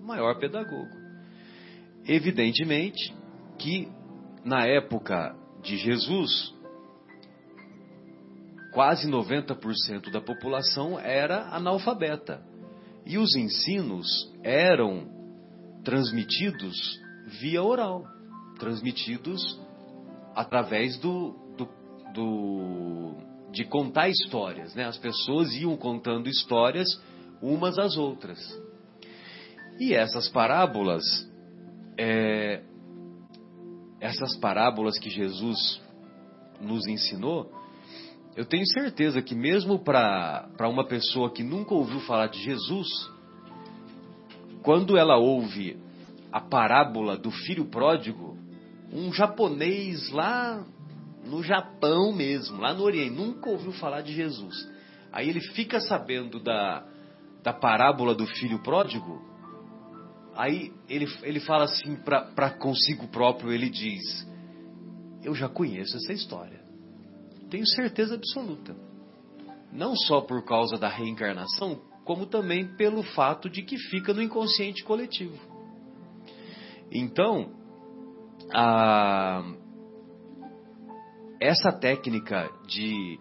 O 0.00 0.04
maior 0.04 0.38
pedagogo. 0.40 0.99
Evidentemente 2.06 3.14
que 3.58 3.88
na 4.44 4.66
época 4.66 5.36
de 5.62 5.76
Jesus, 5.76 6.54
quase 8.72 9.08
90% 9.08 10.10
da 10.10 10.20
população 10.20 10.98
era 10.98 11.54
analfabeta. 11.54 12.42
E 13.04 13.18
os 13.18 13.34
ensinos 13.36 14.32
eram 14.42 15.08
transmitidos 15.84 16.76
via 17.40 17.62
oral, 17.62 18.04
transmitidos 18.58 19.60
através 20.34 20.98
do, 20.98 21.34
do, 21.56 21.68
do, 22.14 23.16
de 23.52 23.64
contar 23.64 24.08
histórias. 24.08 24.74
Né? 24.74 24.84
As 24.84 24.98
pessoas 24.98 25.52
iam 25.54 25.76
contando 25.76 26.28
histórias 26.28 26.88
umas 27.42 27.78
às 27.78 27.96
outras. 27.96 28.38
E 29.78 29.94
essas 29.94 30.28
parábolas, 30.28 31.02
é, 32.02 32.62
essas 34.00 34.34
parábolas 34.38 34.98
que 34.98 35.10
Jesus 35.10 35.82
nos 36.58 36.86
ensinou, 36.86 37.52
eu 38.34 38.46
tenho 38.46 38.66
certeza 38.66 39.20
que 39.20 39.34
mesmo 39.34 39.78
para 39.78 40.48
uma 40.66 40.86
pessoa 40.86 41.30
que 41.30 41.42
nunca 41.42 41.74
ouviu 41.74 42.00
falar 42.00 42.28
de 42.28 42.42
Jesus, 42.42 42.88
quando 44.62 44.96
ela 44.96 45.18
ouve 45.18 45.76
a 46.32 46.40
parábola 46.40 47.18
do 47.18 47.30
filho 47.30 47.66
pródigo, 47.66 48.38
um 48.90 49.12
japonês 49.12 50.10
lá 50.10 50.64
no 51.26 51.42
Japão 51.42 52.14
mesmo, 52.14 52.58
lá 52.62 52.72
no 52.72 52.82
Oriente, 52.82 53.14
nunca 53.14 53.50
ouviu 53.50 53.72
falar 53.72 54.00
de 54.00 54.14
Jesus. 54.14 54.54
Aí 55.12 55.28
ele 55.28 55.40
fica 55.52 55.80
sabendo 55.80 56.40
da, 56.40 56.82
da 57.42 57.52
parábola 57.52 58.14
do 58.14 58.26
filho 58.26 58.58
pródigo, 58.62 59.29
aí 60.34 60.72
ele, 60.88 61.06
ele 61.22 61.40
fala 61.40 61.64
assim 61.64 61.96
para 61.96 62.50
consigo 62.50 63.08
próprio, 63.08 63.52
ele 63.52 63.68
diz, 63.68 64.26
eu 65.22 65.34
já 65.34 65.48
conheço 65.48 65.96
essa 65.96 66.12
história. 66.12 66.60
Tenho 67.50 67.66
certeza 67.66 68.14
absoluta. 68.14 68.76
Não 69.72 69.94
só 69.94 70.20
por 70.20 70.44
causa 70.44 70.76
da 70.78 70.88
reencarnação, 70.88 71.80
como 72.04 72.26
também 72.26 72.76
pelo 72.76 73.02
fato 73.02 73.48
de 73.48 73.62
que 73.62 73.76
fica 73.76 74.12
no 74.12 74.22
inconsciente 74.22 74.82
coletivo. 74.82 75.38
Então, 76.90 77.52
a, 78.52 79.44
essa 81.40 81.72
técnica 81.72 82.50
de, 82.66 83.18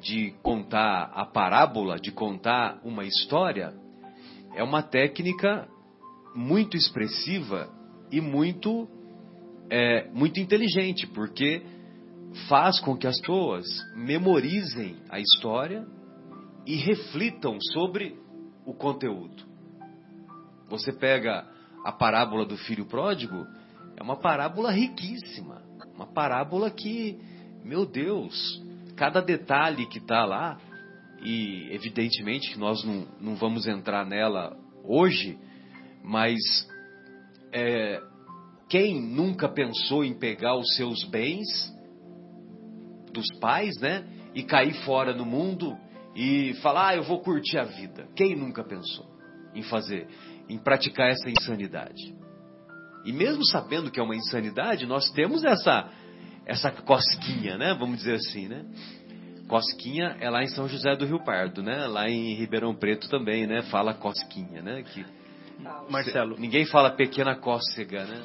de 0.00 0.34
contar 0.42 1.10
a 1.14 1.24
parábola, 1.24 1.98
de 1.98 2.12
contar 2.12 2.78
uma 2.84 3.04
história, 3.04 3.74
é 4.54 4.62
uma 4.62 4.82
técnica 4.82 5.68
muito 6.34 6.76
expressiva 6.76 7.68
e 8.10 8.20
muito, 8.20 8.88
é, 9.68 10.08
muito 10.10 10.40
inteligente, 10.40 11.06
porque 11.06 11.62
faz 12.48 12.80
com 12.80 12.96
que 12.96 13.06
as 13.06 13.18
pessoas 13.20 13.66
memorizem 13.94 14.96
a 15.08 15.18
história 15.18 15.86
e 16.66 16.76
reflitam 16.76 17.58
sobre 17.72 18.16
o 18.64 18.72
conteúdo. 18.72 19.44
Você 20.68 20.92
pega 20.92 21.46
a 21.84 21.90
parábola 21.90 22.44
do 22.44 22.56
filho 22.56 22.86
pródigo, 22.86 23.46
é 23.96 24.02
uma 24.02 24.16
parábola 24.16 24.70
riquíssima, 24.70 25.62
uma 25.94 26.06
parábola 26.06 26.70
que, 26.70 27.18
meu 27.64 27.84
Deus, 27.84 28.62
cada 28.96 29.20
detalhe 29.20 29.86
que 29.86 29.98
está 29.98 30.24
lá, 30.24 30.58
e 31.22 31.68
evidentemente 31.72 32.52
que 32.52 32.58
nós 32.58 32.84
não, 32.84 33.06
não 33.20 33.34
vamos 33.36 33.66
entrar 33.66 34.06
nela 34.06 34.56
hoje, 34.84 35.38
mas 36.02 36.38
é, 37.52 38.00
quem 38.68 39.00
nunca 39.00 39.48
pensou 39.48 40.04
em 40.04 40.14
pegar 40.14 40.56
os 40.56 40.74
seus 40.76 41.04
bens 41.04 41.48
dos 43.12 43.26
pais, 43.40 43.76
né, 43.78 44.04
e 44.34 44.42
cair 44.42 44.74
fora 44.84 45.12
no 45.12 45.24
mundo 45.26 45.76
e 46.14 46.54
falar, 46.62 46.88
ah, 46.88 46.96
eu 46.96 47.02
vou 47.02 47.20
curtir 47.20 47.58
a 47.58 47.64
vida. 47.64 48.08
Quem 48.14 48.36
nunca 48.36 48.62
pensou 48.62 49.06
em 49.54 49.62
fazer, 49.62 50.06
em 50.48 50.58
praticar 50.58 51.10
essa 51.10 51.28
insanidade? 51.28 52.14
E 53.04 53.12
mesmo 53.12 53.44
sabendo 53.44 53.90
que 53.90 53.98
é 53.98 54.02
uma 54.02 54.14
insanidade, 54.14 54.86
nós 54.86 55.10
temos 55.10 55.44
essa 55.44 55.90
essa 56.46 56.70
cosquinha, 56.70 57.56
né? 57.56 57.74
Vamos 57.74 57.98
dizer 57.98 58.14
assim, 58.14 58.48
né? 58.48 58.64
Cosquinha 59.46 60.16
é 60.20 60.28
lá 60.28 60.42
em 60.42 60.48
São 60.48 60.68
José 60.68 60.96
do 60.96 61.06
Rio 61.06 61.22
Pardo, 61.24 61.62
né? 61.62 61.86
Lá 61.86 62.08
em 62.08 62.34
Ribeirão 62.34 62.74
Preto 62.74 63.08
também, 63.08 63.46
né? 63.46 63.62
Fala 63.62 63.94
cosquinha, 63.94 64.62
né? 64.62 64.82
Que 64.82 65.04
Marcelo. 65.88 66.36
Ninguém 66.38 66.64
fala 66.66 66.90
pequena 66.90 67.34
cócega, 67.36 68.04
né? 68.04 68.22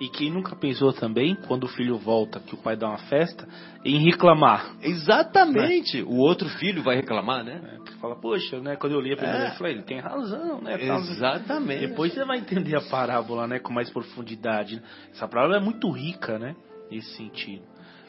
E 0.00 0.08
quem 0.08 0.30
nunca 0.30 0.56
pensou 0.56 0.92
também, 0.92 1.34
quando 1.46 1.64
o 1.64 1.68
filho 1.68 1.98
volta, 1.98 2.40
que 2.40 2.54
o 2.54 2.58
pai 2.58 2.74
dá 2.76 2.88
uma 2.88 2.98
festa, 2.98 3.46
em 3.84 3.98
reclamar. 4.04 4.74
Exatamente. 4.82 6.02
O 6.02 6.16
outro 6.16 6.48
filho 6.48 6.82
vai 6.82 6.96
reclamar, 6.96 7.44
né? 7.44 7.60
É, 7.74 7.76
porque 7.76 7.92
fala, 7.98 8.16
poxa, 8.16 8.60
né? 8.60 8.76
Quando 8.76 8.92
eu 8.92 9.00
li 9.00 9.12
a 9.12 9.16
primeira 9.16 9.38
É. 9.38 9.40
vez, 9.42 9.52
eu 9.52 9.58
falei, 9.58 9.72
ele 9.74 9.82
tem 9.82 10.00
razão, 10.00 10.60
né? 10.62 10.78
Tal. 10.78 10.98
Exatamente. 11.00 11.86
Depois 11.88 12.14
você 12.14 12.24
vai 12.24 12.38
entender 12.38 12.76
a 12.76 12.80
parábola, 12.80 13.46
né? 13.46 13.58
Com 13.58 13.72
mais 13.72 13.90
profundidade. 13.90 14.76
né? 14.76 14.82
Essa 15.12 15.28
parábola 15.28 15.56
é 15.58 15.60
muito 15.60 15.90
rica, 15.90 16.38
né? 16.38 16.54
Nesse 16.90 17.14
sentido. 17.16 17.62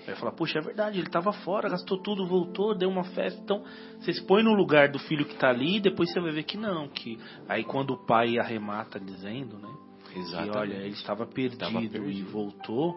Vai 0.05 0.15
falar, 0.15 0.31
poxa, 0.31 0.57
é 0.59 0.61
verdade, 0.61 0.97
ele 0.97 1.07
estava 1.07 1.31
fora, 1.31 1.69
gastou 1.69 1.97
tudo, 2.01 2.25
voltou, 2.25 2.75
deu 2.75 2.89
uma 2.89 3.03
festa. 3.03 3.39
Então, 3.41 3.63
você 3.99 4.13
se 4.13 4.21
põe 4.23 4.41
no 4.43 4.53
lugar 4.53 4.89
do 4.89 4.97
filho 4.99 5.25
que 5.25 5.33
está 5.33 5.49
ali, 5.49 5.77
e 5.77 5.79
depois 5.79 6.11
você 6.11 6.19
vai 6.19 6.31
ver 6.31 6.43
que 6.43 6.57
não, 6.57 6.87
que 6.87 7.19
aí 7.47 7.63
quando 7.63 7.91
o 7.91 8.05
pai 8.05 8.37
arremata 8.39 8.99
dizendo, 8.99 9.57
né? 9.59 9.69
Exatamente. 10.15 10.51
Que 10.51 10.57
olha, 10.57 10.73
ele 10.73 10.89
estava 10.93 11.25
perdido, 11.25 11.63
Estava 11.63 11.83
e 11.83 11.89
perdido. 11.89 12.29
voltou, 12.31 12.95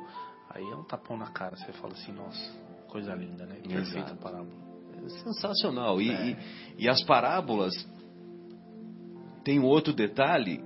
aí 0.50 0.64
é 0.64 0.74
um 0.76 0.84
tapão 0.84 1.16
na 1.16 1.30
cara, 1.30 1.56
você 1.56 1.72
fala 1.72 1.92
assim, 1.92 2.12
nossa, 2.12 2.52
coisa 2.88 3.14
linda, 3.14 3.44
né? 3.46 3.56
Perfeita 3.66 4.14
parábola. 4.16 4.64
É 5.04 5.08
sensacional. 5.08 6.00
E, 6.00 6.10
É. 6.10 6.26
e, 6.26 6.36
e 6.84 6.88
as 6.88 7.02
parábolas 7.04 7.72
tem 9.44 9.60
um 9.60 9.64
outro 9.64 9.92
detalhe 9.92 10.64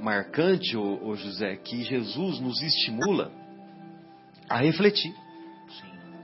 marcante, 0.00 0.76
ô, 0.76 1.06
ô 1.08 1.14
José, 1.16 1.56
que 1.56 1.82
Jesus 1.84 2.38
nos 2.40 2.60
estimula 2.62 3.32
a 4.48 4.58
refletir. 4.58 5.14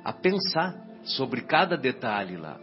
A 0.06 0.12
pensar 0.12 0.72
sobre 1.02 1.40
cada 1.40 1.76
detalhe 1.76 2.36
lá. 2.36 2.60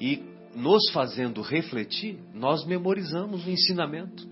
E 0.00 0.24
nos 0.56 0.90
fazendo 0.90 1.40
refletir, 1.40 2.18
nós 2.34 2.66
memorizamos 2.66 3.46
o 3.46 3.50
ensinamento. 3.50 4.24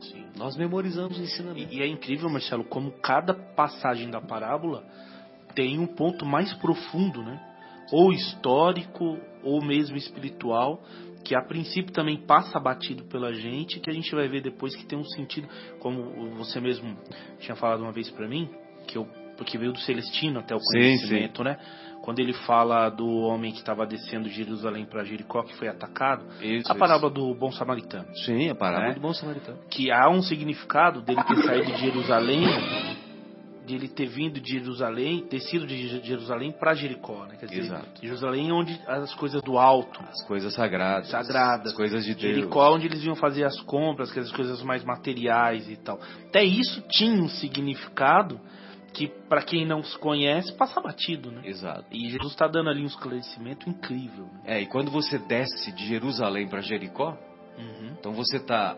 Sim. 0.00 0.24
Nós 0.36 0.56
memorizamos 0.56 1.18
o 1.18 1.20
ensinamento. 1.20 1.74
E, 1.74 1.78
e 1.78 1.82
é 1.82 1.86
incrível, 1.88 2.30
Marcelo, 2.30 2.62
como 2.62 2.92
cada 3.00 3.34
passagem 3.34 4.08
da 4.08 4.20
parábola 4.20 4.84
tem 5.52 5.80
um 5.80 5.86
ponto 5.88 6.24
mais 6.24 6.54
profundo, 6.54 7.24
né? 7.24 7.44
Ou 7.90 8.12
histórico, 8.12 9.18
ou 9.42 9.60
mesmo 9.60 9.96
espiritual, 9.96 10.80
que 11.24 11.34
a 11.34 11.42
princípio 11.42 11.92
também 11.92 12.18
passa 12.18 12.60
batido 12.60 13.02
pela 13.06 13.32
gente, 13.34 13.80
que 13.80 13.90
a 13.90 13.92
gente 13.92 14.14
vai 14.14 14.28
ver 14.28 14.42
depois 14.42 14.76
que 14.76 14.86
tem 14.86 14.96
um 14.96 15.04
sentido, 15.04 15.48
como 15.80 16.36
você 16.36 16.60
mesmo 16.60 16.96
tinha 17.40 17.56
falado 17.56 17.82
uma 17.82 17.90
vez 17.90 18.08
pra 18.12 18.28
mim, 18.28 18.48
que 18.86 18.96
eu 18.96 19.08
porque 19.38 19.56
veio 19.56 19.72
do 19.72 19.78
Celestino 19.78 20.40
até 20.40 20.54
o 20.54 20.58
Sim, 20.60 20.66
conhecimento, 20.72 21.42
né? 21.42 21.56
Quando 22.02 22.20
ele 22.20 22.32
fala 22.32 22.88
do 22.90 23.06
homem 23.06 23.52
que 23.52 23.58
estava 23.58 23.86
descendo 23.86 24.28
de 24.28 24.34
Jerusalém 24.34 24.84
para 24.84 25.04
Jericó, 25.04 25.42
que 25.42 25.54
foi 25.56 25.68
atacado, 25.68 26.24
Isso, 26.42 26.70
a 26.70 26.74
parábola 26.74 27.12
do 27.12 27.34
bom 27.34 27.50
samaritano 27.52 28.06
Sim, 28.24 28.48
a 28.50 28.54
parábola 28.54 28.88
né? 28.88 28.94
do 28.94 29.00
bom 29.00 29.12
samaritano. 29.14 29.58
que 29.70 29.90
há 29.90 30.08
um 30.10 30.20
significado 30.22 31.00
dele 31.02 31.22
ter 31.24 31.36
saído 31.42 31.72
de 31.72 31.78
Jerusalém, 31.80 32.44
de 33.66 33.74
ele 33.74 33.88
ter 33.88 34.06
vindo 34.06 34.40
de 34.40 34.50
Jerusalém, 34.52 35.26
descido 35.30 35.66
de 35.66 35.88
Je- 35.88 36.00
Jerusalém 36.02 36.50
para 36.52 36.72
Jericó, 36.72 37.26
né? 37.26 37.36
Quer 37.38 37.46
dizer, 37.46 37.60
Exato. 37.64 38.00
Jerusalém 38.00 38.50
onde 38.50 38.80
as 38.86 39.12
coisas 39.14 39.42
do 39.42 39.58
alto, 39.58 40.00
As 40.08 40.26
coisas 40.26 40.54
sagradas. 40.54 41.10
sagradas, 41.10 41.66
As 41.72 41.74
coisas 41.76 42.02
de 42.02 42.14
Deus. 42.14 42.34
Jericó 42.36 42.66
é 42.66 42.70
onde 42.74 42.86
eles 42.86 43.04
iam 43.04 43.14
fazer 43.16 43.44
as 43.44 43.60
compras, 43.62 44.10
que 44.10 44.18
as 44.20 44.32
coisas 44.32 44.62
mais 44.62 44.82
materiais 44.84 45.68
e 45.68 45.76
tal. 45.76 46.00
Até 46.28 46.42
isso 46.42 46.80
tinha 46.88 47.12
um 47.22 47.28
significado 47.28 48.40
que 48.98 49.06
para 49.28 49.42
quem 49.42 49.64
não 49.64 49.82
se 49.84 49.96
conhece 49.98 50.52
passa 50.56 50.80
batido, 50.80 51.30
né? 51.30 51.42
Exato. 51.44 51.84
E 51.92 52.10
Jesus 52.10 52.32
está 52.32 52.48
dando 52.48 52.68
ali 52.68 52.82
um 52.82 52.86
esclarecimento 52.86 53.68
incrível. 53.70 54.24
Né? 54.26 54.40
É, 54.44 54.60
e 54.62 54.66
quando 54.66 54.90
você 54.90 55.18
desce 55.18 55.70
de 55.72 55.86
Jerusalém 55.86 56.48
para 56.48 56.60
Jericó, 56.60 57.16
Uhum. 57.56 57.94
então 57.98 58.12
você 58.12 58.36
está 58.38 58.76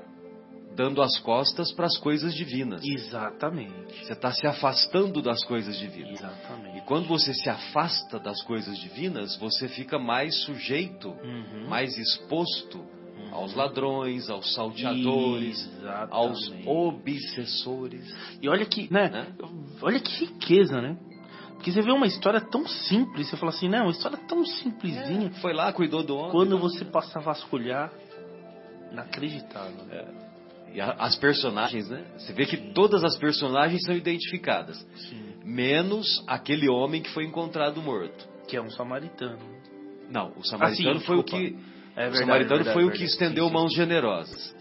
dando 0.77 1.03
as 1.03 1.19
costas 1.19 1.73
para 1.73 1.87
as 1.87 1.97
coisas 1.99 2.35
divinas. 2.35 2.83
Exatamente. 2.85 4.05
Você 4.07 4.13
está 4.13 4.31
se 4.33 4.47
afastando 4.47 5.21
das 5.23 5.43
coisas 5.45 5.77
divinas. 5.79 6.13
Exatamente. 6.21 6.79
E 6.79 6.81
quando 6.83 7.09
você 7.09 7.33
se 7.35 7.49
afasta 7.51 8.19
das 8.19 8.43
coisas 8.43 8.79
divinas, 8.79 9.37
você 9.39 9.69
fica 9.69 9.99
mais 9.99 10.35
sujeito, 10.45 11.11
Uhum. 11.11 11.67
mais 11.69 11.97
exposto 11.99 12.85
aos 13.33 13.55
ladrões, 13.55 14.29
aos 14.31 14.53
salteadores, 14.55 15.69
aos 16.11 16.39
Exatamente. 16.43 16.69
obsessores. 16.69 18.15
E 18.43 18.49
olha 18.49 18.65
que, 18.67 18.93
né? 18.93 19.09
Né? 19.09 19.27
Olha 19.83 20.01
que 20.01 20.25
riqueza, 20.25 20.81
né? 20.81 20.97
Porque 21.55 21.71
você 21.73 21.83
vê 21.83 21.93
uma 21.93 22.07
história 22.07 22.41
tão 22.41 22.67
simples, 22.67 23.29
você 23.29 23.37
fala 23.37 23.51
assim, 23.53 23.69
não, 23.69 23.83
uma 23.83 23.91
história 23.91 24.17
tão 24.27 24.45
simplesinha. 24.47 25.31
Foi 25.43 25.53
lá, 25.53 25.71
cuidou 25.73 26.03
do 26.03 26.17
homem. 26.17 26.31
Quando 26.31 26.59
você 26.59 26.85
passa 26.87 27.19
a 27.19 27.23
vasculhar, 27.23 27.93
inacreditável. 28.93 29.85
né? 29.85 30.05
E 30.73 30.81
a- 30.81 30.93
as 30.99 31.17
personagens, 31.17 31.89
né? 31.91 32.05
Você 32.17 32.33
vê 32.33 32.47
que 32.47 32.57
todas 32.73 33.03
as 33.05 33.19
personagens 33.19 33.83
são 33.85 33.95
identificadas, 33.95 34.79
Sim. 35.09 35.35
menos 35.45 36.07
aquele 36.29 36.69
homem 36.71 37.03
que 37.03 37.11
foi 37.11 37.25
encontrado 37.25 37.83
morto. 37.83 38.29
Que 38.49 38.57
é 38.57 38.63
um 38.63 38.71
samaritano. 38.71 39.39
Não, 40.09 40.33
o 40.37 40.45
samaritano 40.47 40.97
Ah, 40.97 41.01
sim, 41.01 41.05
foi 41.07 41.17
o 41.19 41.23
desculpa. 41.23 41.45
que 41.45 41.59
É 42.01 42.09
o 42.09 42.11
verdade, 42.11 42.19
samaritano 42.19 42.57
verdade, 42.65 42.75
foi 42.75 42.85
o 42.85 42.91
que 42.91 42.99
verdade. 42.99 43.13
estendeu 43.13 43.47
Sim, 43.49 43.53
mãos 43.53 43.75
generosas. 43.75 44.55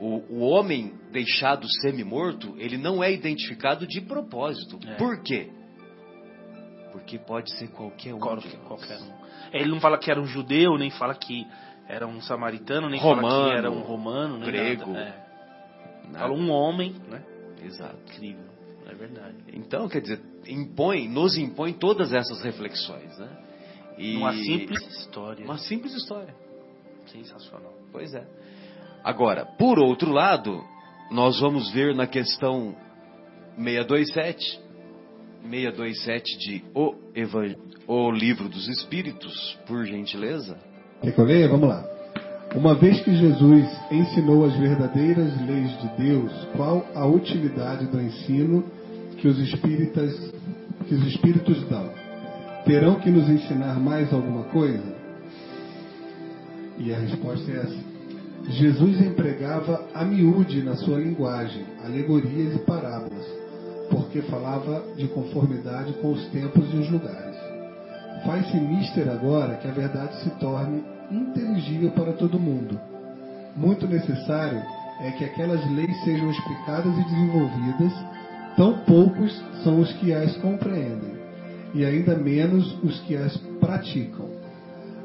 O, 0.00 0.22
o 0.36 0.40
homem 0.40 0.94
deixado 1.10 1.66
semi-morto, 1.82 2.54
ele 2.58 2.76
não 2.78 3.02
é 3.02 3.12
identificado 3.12 3.86
de 3.86 4.00
propósito. 4.00 4.78
É. 4.86 4.94
Por 4.94 5.22
quê? 5.22 5.50
Porque 6.92 7.18
pode 7.18 7.50
ser 7.56 7.68
qualquer 7.68 8.14
um. 8.14 8.18
Qual- 8.18 8.36
de 8.38 8.46
nós. 8.56 8.66
qualquer 8.66 8.98
um. 9.00 9.12
Ele 9.52 9.68
não 9.70 9.80
fala 9.80 9.98
que 9.98 10.10
era 10.10 10.20
um 10.20 10.26
judeu, 10.26 10.76
nem 10.78 10.90
fala 10.90 11.14
que 11.14 11.46
era 11.88 12.06
um 12.06 12.20
samaritano, 12.20 12.88
nem 12.88 13.00
fala 13.00 13.14
Romano, 13.22 13.50
que 13.50 13.56
era 13.56 13.70
um 13.70 13.80
romano, 13.80 14.38
nem 14.38 14.46
grego. 14.50 14.92
nada. 14.92 15.00
É. 16.04 16.08
Né? 16.08 16.18
Fala 16.18 16.32
um 16.34 16.50
homem, 16.50 16.94
né? 17.08 17.22
Exato. 17.64 17.96
Incrível. 18.12 18.44
É 18.86 18.94
verdade. 18.94 19.36
Então, 19.52 19.88
quer 19.88 20.00
dizer, 20.00 20.20
impõe, 20.46 21.08
nos 21.08 21.36
impõe 21.36 21.72
todas 21.74 22.12
essas 22.12 22.40
reflexões, 22.42 23.18
né? 23.18 23.28
E 23.98 24.16
Uma 24.16 24.32
simples 24.32 24.80
história. 24.98 25.44
uma 25.44 25.58
simples 25.58 25.92
história. 25.94 26.34
Sensacional. 27.12 27.72
Pois 27.92 28.14
é. 28.14 28.24
Agora, 29.04 29.44
por 29.58 29.78
outro 29.78 30.10
lado, 30.12 30.62
nós 31.10 31.38
vamos 31.40 31.70
ver 31.72 31.94
na 31.94 32.06
questão 32.06 32.74
627, 33.56 34.60
627 35.50 36.38
de 36.38 36.64
O, 36.74 36.94
Evan- 37.14 37.56
o 37.86 38.10
Livro 38.10 38.48
dos 38.48 38.68
Espíritos, 38.68 39.58
por 39.66 39.84
gentileza. 39.84 40.56
Quer 41.00 41.12
que 41.12 41.20
eu 41.20 41.24
leia? 41.24 41.48
Vamos 41.48 41.68
lá. 41.68 41.84
Uma 42.54 42.74
vez 42.74 43.00
que 43.02 43.14
Jesus 43.14 43.68
ensinou 43.90 44.44
as 44.44 44.56
verdadeiras 44.56 45.38
leis 45.46 45.70
de 45.80 45.88
Deus, 46.02 46.32
qual 46.56 46.84
a 46.94 47.06
utilidade 47.06 47.86
do 47.86 48.00
ensino 48.00 48.64
que 49.18 49.28
os 49.28 49.38
espíritas 49.38 50.14
que 50.86 50.94
os 50.94 51.06
espíritos 51.06 51.62
dão? 51.68 51.90
Terão 52.64 52.96
que 53.00 53.10
nos 53.10 53.28
ensinar 53.28 53.78
mais 53.78 54.12
alguma 54.12 54.44
coisa? 54.44 54.96
E 56.78 56.94
a 56.94 56.98
resposta 56.98 57.50
é 57.50 57.56
essa. 57.56 57.88
Jesus 58.50 59.00
empregava 59.00 59.84
a 59.94 60.04
miúde 60.04 60.62
na 60.62 60.76
sua 60.76 60.98
linguagem, 60.98 61.64
alegorias 61.84 62.54
e 62.54 62.58
parábolas, 62.60 63.26
porque 63.90 64.22
falava 64.22 64.82
de 64.96 65.08
conformidade 65.08 65.92
com 65.94 66.12
os 66.12 66.24
tempos 66.28 66.64
e 66.72 66.76
os 66.76 66.90
lugares. 66.90 67.36
Faz-se 68.24 68.56
mister 68.56 69.08
agora 69.08 69.56
que 69.56 69.68
a 69.68 69.72
verdade 69.72 70.22
se 70.22 70.30
torne 70.38 70.82
inteligível 71.10 71.90
para 71.90 72.12
todo 72.12 72.38
mundo. 72.38 72.80
Muito 73.56 73.86
necessário 73.86 74.62
é 75.00 75.10
que 75.12 75.24
aquelas 75.24 75.68
leis 75.70 76.04
sejam 76.04 76.30
explicadas 76.30 76.96
e 76.96 77.04
desenvolvidas, 77.04 77.92
tão 78.56 78.78
poucos 78.84 79.42
são 79.62 79.80
os 79.80 79.92
que 79.94 80.12
as 80.12 80.36
compreendem, 80.38 81.18
e 81.74 81.84
ainda 81.84 82.16
menos 82.16 82.78
os 82.82 83.00
que 83.00 83.16
as 83.16 83.36
praticam. 83.60 84.37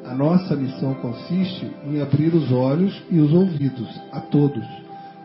A 0.06 0.14
nossa 0.14 0.56
missão 0.56 0.94
consiste 0.96 1.72
em 1.86 2.02
abrir 2.02 2.34
os 2.34 2.52
olhos 2.52 3.02
e 3.10 3.20
os 3.20 3.32
ouvidos 3.34 3.90
a 4.12 4.20
todos, 4.20 4.66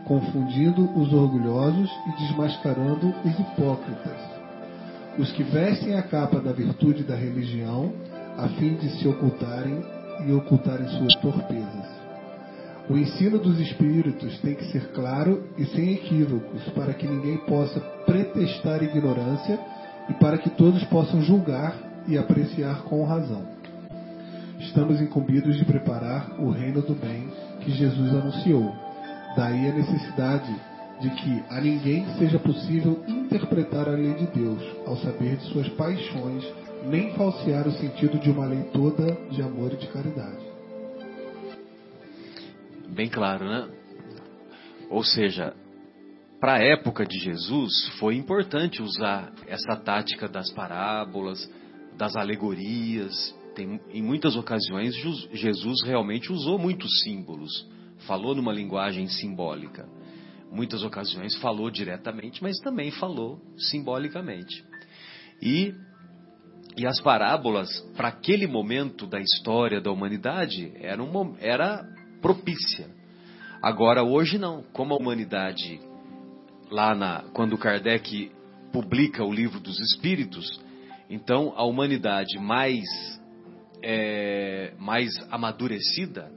confundindo 0.05 0.83
os 0.99 1.13
orgulhosos 1.13 1.91
e 2.07 2.23
desmascarando 2.23 3.09
os 3.25 3.39
hipócritas 3.39 4.39
os 5.19 5.33
que 5.33 5.43
vestem 5.43 5.97
a 5.97 6.03
capa 6.03 6.41
da 6.41 6.53
virtude 6.53 7.03
da 7.03 7.17
religião, 7.17 7.93
a 8.37 8.49
fim 8.51 8.77
de 8.77 8.89
se 8.99 9.09
ocultarem 9.09 9.83
e 10.27 10.33
ocultarem 10.33 10.89
suas 10.91 11.15
torpezas. 11.17 11.99
O 12.89 12.97
ensino 12.97 13.39
dos 13.39 13.59
espíritos 13.59 14.39
tem 14.39 14.55
que 14.55 14.65
ser 14.67 14.93
claro 14.93 15.45
e 15.59 15.67
sem 15.67 15.93
equívocos, 15.95 16.63
para 16.71 16.95
que 16.95 17.07
ninguém 17.07 17.37
possa 17.39 17.81
pretextar 18.07 18.83
ignorância 18.83 19.59
e 20.09 20.15
para 20.15 20.39
que 20.39 20.51
todos 20.51 20.83
possam 20.85 21.21
julgar 21.21 21.75
e 22.07 22.17
apreciar 22.17 22.85
com 22.85 23.05
razão. 23.05 23.58
Estamos 24.59 25.01
incumbidos 25.01 25.57
de 25.57 25.65
preparar 25.65 26.41
o 26.41 26.51
reino 26.51 26.83
do 26.83 26.95
bem 26.95 27.29
que 27.61 27.71
Jesus 27.71 28.11
anunciou. 28.11 28.75
Daí 29.37 29.69
a 29.69 29.73
necessidade 29.73 30.55
de 31.01 31.11
que 31.11 31.45
a 31.49 31.61
ninguém 31.61 32.07
seja 32.19 32.39
possível 32.39 33.03
interpretar 33.07 33.89
a 33.89 33.93
lei 33.93 34.15
de 34.15 34.27
Deus, 34.27 34.63
ao 34.87 34.97
saber 34.97 35.37
de 35.37 35.45
suas 35.53 35.69
paixões, 35.71 36.45
nem 36.87 37.15
falsear 37.15 37.69
o 37.69 37.73
sentido 37.73 38.19
de 38.19 38.31
uma 38.31 38.47
lei 38.47 38.65
toda 38.73 39.13
de 39.31 39.41
amor 39.43 39.73
e 39.73 39.77
de 39.77 39.87
caridade. 39.89 40.45
Bem 42.89 43.09
claro, 43.09 43.45
né? 43.45 43.69
Ou 44.91 45.05
seja, 45.05 45.55
para 46.41 46.55
a 46.55 46.63
época 46.63 47.05
de 47.05 47.19
Jesus 47.19 47.73
foi 47.99 48.17
importante 48.17 48.83
usar 48.83 49.33
essa 49.47 49.77
tática 49.77 50.29
das 50.29 50.51
parábolas, 50.53 51.49
das 51.97 52.17
alegorias. 52.17 53.37
Tem, 53.59 53.81
em 53.91 54.01
muitas 54.01 54.37
ocasiões, 54.37 54.95
Jesus 55.33 55.83
realmente 55.83 56.33
usou 56.33 56.61
muitos 56.61 57.03
símbolos, 57.03 57.69
falou 58.07 58.33
numa 58.33 58.53
linguagem 58.53 59.09
simbólica. 59.09 59.89
Muitas 60.53 60.85
ocasiões 60.85 61.35
falou 61.39 61.69
diretamente, 61.69 62.41
mas 62.41 62.57
também 62.61 62.93
falou 62.93 63.41
simbolicamente. 63.59 64.65
E, 65.43 65.75
e 66.77 66.87
as 66.87 67.01
parábolas, 67.01 67.69
para 67.97 68.07
aquele 68.07 68.47
momento 68.47 69.09
da 69.09 69.21
história 69.21 69.81
da 69.81 69.91
humanidade, 69.91 70.73
era, 70.77 71.03
era 71.41 71.85
propícia. 72.23 72.87
Agora, 73.61 74.05
hoje 74.05 74.39
não. 74.39 74.63
Como 74.73 74.95
a 74.95 74.97
humanidade, 74.97 75.81
lá 76.71 76.95
na, 76.95 77.25
quando 77.33 77.59
Kardec 77.59 78.31
publica 78.73 79.25
o 79.25 79.33
livro 79.33 79.59
dos 79.59 79.81
Espíritos, 79.81 80.61
então 81.11 81.53
a 81.57 81.65
humanidade 81.65 82.39
mais, 82.39 82.85
é, 83.83 84.73
mais 84.79 85.11
amadurecida, 85.31 86.31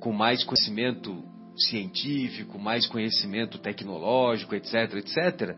com 0.00 0.12
mais 0.12 0.44
conhecimento 0.44 1.22
científico, 1.56 2.58
mais 2.58 2.86
conhecimento 2.86 3.58
tecnológico, 3.58 4.54
etc., 4.54 4.94
etc., 4.94 5.56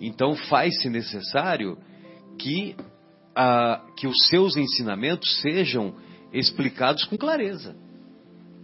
então 0.00 0.34
faz-se 0.34 0.88
necessário 0.88 1.78
que, 2.38 2.74
que 3.96 4.06
os 4.06 4.26
seus 4.28 4.56
ensinamentos 4.56 5.40
sejam 5.40 5.94
explicados 6.32 7.04
com 7.04 7.16
clareza. 7.16 7.76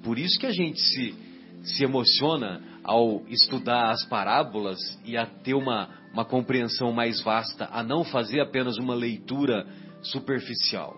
Por 0.03 0.19
isso 0.19 0.39
que 0.39 0.47
a 0.47 0.53
gente 0.53 0.81
se, 0.81 1.15
se 1.63 1.85
emociona 1.85 2.61
ao 2.83 3.23
estudar 3.29 3.91
as 3.91 4.05
parábolas 4.07 4.79
e 5.05 5.17
a 5.17 5.27
ter 5.27 5.55
uma, 5.55 5.91
uma 6.13 6.25
compreensão 6.25 6.93
mais 6.93 7.21
vasta, 7.21 7.69
a 7.71 7.83
não 7.83 8.03
fazer 8.05 8.41
apenas 8.41 8.79
uma 8.79 8.95
leitura 8.95 9.67
superficial. 10.03 10.97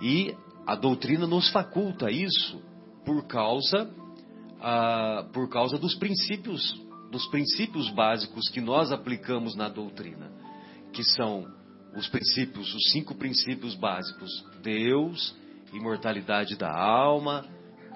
E 0.00 0.34
a 0.66 0.74
doutrina 0.74 1.26
nos 1.26 1.50
faculta 1.50 2.10
isso 2.10 2.62
por 3.04 3.26
causa, 3.26 3.90
ah, 4.60 5.26
por 5.32 5.48
causa 5.48 5.78
dos 5.78 5.94
princípios, 5.94 6.80
dos 7.10 7.26
princípios 7.26 7.90
básicos 7.90 8.48
que 8.48 8.60
nós 8.60 8.92
aplicamos 8.92 9.54
na 9.54 9.68
doutrina, 9.68 10.30
que 10.92 11.02
são 11.02 11.46
os 11.96 12.08
princípios, 12.08 12.72
os 12.74 12.90
cinco 12.92 13.14
princípios 13.14 13.74
básicos: 13.74 14.30
Deus, 14.62 15.34
imortalidade 15.72 16.56
da 16.56 16.72
alma, 16.72 17.44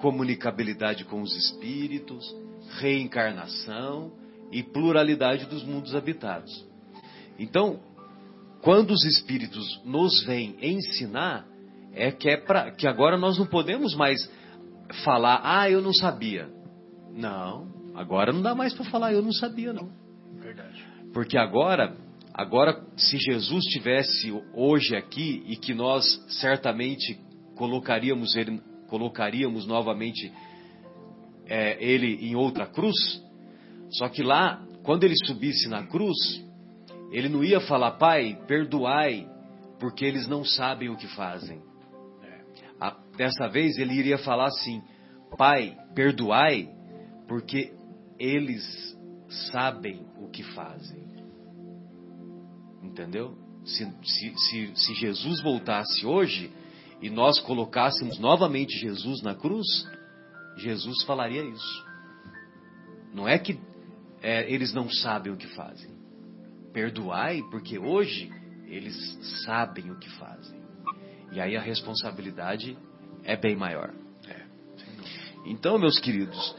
comunicabilidade 0.01 1.05
com 1.05 1.21
os 1.21 1.35
espíritos, 1.35 2.25
reencarnação 2.79 4.11
e 4.51 4.61
pluralidade 4.61 5.45
dos 5.45 5.63
mundos 5.63 5.95
habitados. 5.95 6.65
Então, 7.39 7.79
quando 8.61 8.91
os 8.91 9.03
espíritos 9.05 9.81
nos 9.83 10.23
vêm 10.23 10.55
ensinar, 10.61 11.45
é 11.95 12.11
que 12.11 12.29
é 12.29 12.37
para 12.37 12.71
que 12.71 12.87
agora 12.87 13.17
nós 13.17 13.37
não 13.37 13.45
podemos 13.45 13.95
mais 13.95 14.19
falar, 15.03 15.41
ah, 15.43 15.69
eu 15.69 15.81
não 15.81 15.93
sabia. 15.93 16.49
Não, 17.13 17.67
agora 17.95 18.33
não 18.33 18.41
dá 18.41 18.53
mais 18.53 18.73
para 18.73 18.85
falar, 18.85 19.13
eu 19.13 19.21
não 19.21 19.31
sabia 19.31 19.73
não. 19.73 19.89
Verdade. 20.39 20.85
Porque 21.13 21.37
agora, 21.37 21.95
agora 22.33 22.83
se 22.97 23.17
Jesus 23.17 23.63
tivesse 23.65 24.31
hoje 24.53 24.95
aqui 24.95 25.43
e 25.47 25.55
que 25.55 25.73
nós 25.73 26.05
certamente 26.41 27.17
colocaríamos 27.55 28.35
ele, 28.35 28.61
colocaríamos 28.89 29.65
novamente 29.65 30.31
é, 31.47 31.83
ele 31.83 32.27
em 32.27 32.35
outra 32.35 32.65
cruz, 32.67 33.23
Só 33.91 34.09
que 34.09 34.23
lá, 34.23 34.61
quando 34.83 35.03
ele 35.03 35.15
subisse 35.25 35.69
na 35.69 35.85
cruz, 35.85 36.17
ele 37.11 37.29
não 37.29 37.43
ia 37.43 37.61
falar, 37.61 37.91
Pai, 37.91 38.37
perdoai, 38.47 39.27
porque 39.79 40.03
eles 40.03 40.27
não 40.27 40.43
sabem 40.43 40.89
o 40.89 40.97
que 40.97 41.07
fazem. 41.07 41.61
Dessa 43.17 43.47
vez 43.47 43.77
ele 43.77 43.93
iria 43.93 44.17
falar 44.17 44.47
assim: 44.47 44.81
Pai, 45.37 45.77
perdoai, 45.93 46.69
porque 47.27 47.73
eles 48.19 48.95
sabem 49.51 50.05
o 50.17 50.29
que 50.29 50.43
fazem. 50.43 51.05
Entendeu? 52.83 53.37
Se, 53.65 53.85
se, 54.03 54.37
se, 54.37 54.75
se 54.75 54.93
Jesus 54.93 55.41
voltasse 55.41 56.05
hoje 56.05 56.51
e 57.01 57.09
nós 57.09 57.39
colocássemos 57.39 58.19
novamente 58.19 58.77
Jesus 58.77 59.21
na 59.21 59.33
cruz, 59.33 59.65
Jesus 60.57 61.03
falaria 61.03 61.43
isso. 61.43 61.85
Não 63.13 63.27
é 63.27 63.37
que 63.39 63.59
é, 64.21 64.51
eles 64.51 64.73
não 64.73 64.89
sabem 64.89 65.33
o 65.33 65.37
que 65.37 65.47
fazem. 65.47 65.93
Perdoai, 66.71 67.41
porque 67.49 67.79
hoje 67.79 68.29
eles 68.67 68.95
sabem 69.45 69.91
o 69.91 69.99
que 69.99 70.09
fazem. 70.11 70.59
E 71.31 71.39
aí 71.39 71.55
a 71.55 71.61
responsabilidade 71.61 72.77
é 73.25 73.35
bem 73.35 73.55
maior. 73.55 73.93
Então, 75.45 75.77
meus 75.77 75.99
queridos, 75.99 76.55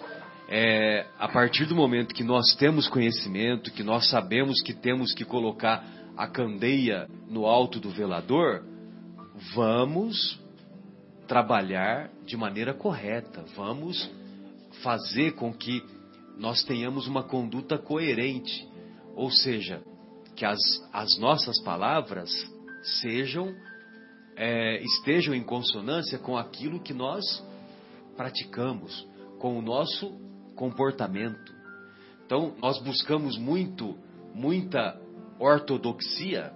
é, 0.48 1.06
a 1.18 1.28
partir 1.28 1.66
do 1.66 1.74
momento 1.74 2.14
que 2.14 2.22
nós 2.22 2.54
temos 2.54 2.86
conhecimento, 2.88 3.72
que 3.72 3.82
nós 3.82 4.08
sabemos 4.08 4.62
que 4.62 4.72
temos 4.72 5.12
que 5.12 5.24
colocar 5.24 5.84
a 6.16 6.28
candeia 6.28 7.08
no 7.28 7.46
alto 7.46 7.80
do 7.80 7.90
velador, 7.90 8.64
vamos 9.54 10.40
trabalhar 11.26 12.10
de 12.24 12.36
maneira 12.36 12.72
correta, 12.72 13.44
vamos 13.56 14.08
fazer 14.82 15.32
com 15.32 15.52
que 15.52 15.82
nós 16.38 16.62
tenhamos 16.62 17.08
uma 17.08 17.24
conduta 17.24 17.76
coerente, 17.76 18.68
ou 19.16 19.30
seja, 19.30 19.82
que 20.36 20.44
as, 20.44 20.60
as 20.92 21.18
nossas 21.18 21.60
palavras 21.62 22.30
sejam 23.00 23.52
é, 24.37 24.82
estejam 24.82 25.34
em 25.34 25.43
consonância 25.43 26.18
com 26.18 26.37
aquilo 26.37 26.80
que 26.80 26.93
nós 26.93 27.24
praticamos, 28.16 29.07
com 29.39 29.59
o 29.59 29.62
nosso 29.62 30.12
comportamento. 30.55 31.55
Então, 32.24 32.55
nós 32.61 32.78
buscamos 32.82 33.39
muito, 33.39 33.97
muita 34.34 35.01
ortodoxia, 35.39 36.53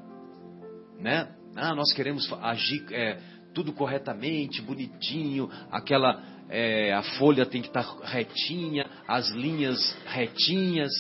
né? 0.99 1.35
Ah, 1.57 1.75
nós 1.75 1.93
queremos 1.93 2.31
agir 2.41 2.87
é, 2.93 3.19
tudo 3.55 3.73
corretamente, 3.73 4.63
bonitinho, 4.63 5.51
aquela 5.71 6.23
é, 6.49 6.93
a 6.93 7.03
folha 7.03 7.47
tem 7.47 7.63
que 7.63 7.69
estar 7.69 7.83
retinha, 8.03 8.85
as 9.07 9.31
linhas 9.31 9.97
retinhas. 10.07 10.91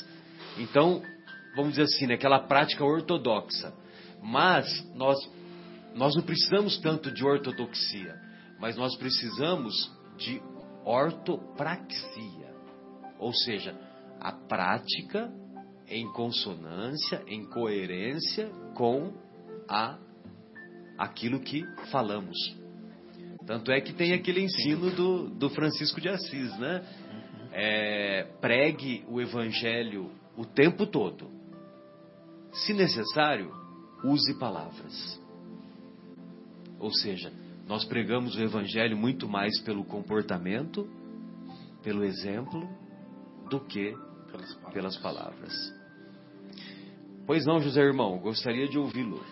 Então, 0.59 1.03
vamos 1.57 1.72
dizer 1.72 1.83
assim, 1.83 2.07
né, 2.07 2.14
aquela 2.14 2.39
prática 2.39 2.85
ortodoxa. 2.85 3.72
Mas 4.22 4.66
nós 4.95 5.18
nós 5.95 6.14
não 6.14 6.22
precisamos 6.22 6.78
tanto 6.78 7.11
de 7.11 7.24
ortodoxia, 7.24 8.14
mas 8.59 8.76
nós 8.76 8.97
precisamos 8.97 9.74
de 10.16 10.41
ortopraxia. 10.84 12.55
Ou 13.18 13.32
seja, 13.32 13.78
a 14.20 14.32
prática 14.32 15.32
em 15.88 16.11
consonância, 16.12 17.22
em 17.26 17.45
coerência 17.45 18.49
com 18.74 19.12
a 19.68 19.99
aquilo 20.97 21.41
que 21.41 21.64
falamos. 21.91 22.36
Tanto 23.47 23.72
é 23.72 23.80
que 23.80 23.93
tem 23.93 24.12
aquele 24.12 24.43
ensino 24.43 24.91
do, 24.91 25.30
do 25.30 25.51
Francisco 25.51 26.01
de 26.01 26.09
Assis, 26.09 26.57
né? 26.59 26.84
É, 27.53 28.28
pregue 28.41 29.05
o 29.09 29.20
evangelho 29.20 30.11
o 30.36 30.45
tempo 30.45 30.86
todo. 30.86 31.30
Se 32.53 32.72
necessário, 32.72 33.51
use 34.05 34.38
palavras. 34.38 35.20
Ou 36.81 36.91
seja, 36.91 37.31
nós 37.68 37.85
pregamos 37.85 38.35
o 38.35 38.41
evangelho 38.41 38.97
muito 38.97 39.28
mais 39.28 39.61
pelo 39.61 39.85
comportamento, 39.85 40.89
pelo 41.83 42.03
exemplo, 42.03 42.68
do 43.49 43.61
que 43.61 43.95
pelas 44.31 44.55
palavras. 44.55 44.72
Pelas 44.72 44.97
palavras. 44.97 45.81
Pois 47.26 47.47
não, 47.47 47.61
José 47.61 47.83
Irmão, 47.83 48.18
gostaria 48.18 48.66
de 48.66 48.78
ouvi-lo. 48.78 49.22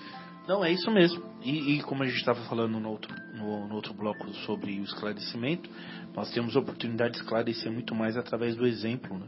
Não, 0.46 0.64
é 0.64 0.70
isso 0.70 0.90
mesmo. 0.90 1.22
E, 1.42 1.76
e 1.76 1.82
como 1.82 2.02
a 2.02 2.06
gente 2.06 2.18
estava 2.18 2.40
falando 2.48 2.78
no 2.78 2.90
outro, 2.90 3.14
no, 3.34 3.66
no, 3.66 3.74
outro 3.74 3.92
bloco 3.92 4.28
sobre 4.46 4.78
o 4.78 4.84
esclarecimento, 4.84 5.68
nós 6.14 6.30
temos 6.30 6.56
a 6.56 6.60
oportunidade 6.60 7.14
de 7.14 7.20
esclarecer 7.20 7.72
muito 7.72 7.94
mais 7.94 8.16
através 8.16 8.56
do 8.56 8.66
exemplo, 8.66 9.18
né? 9.18 9.26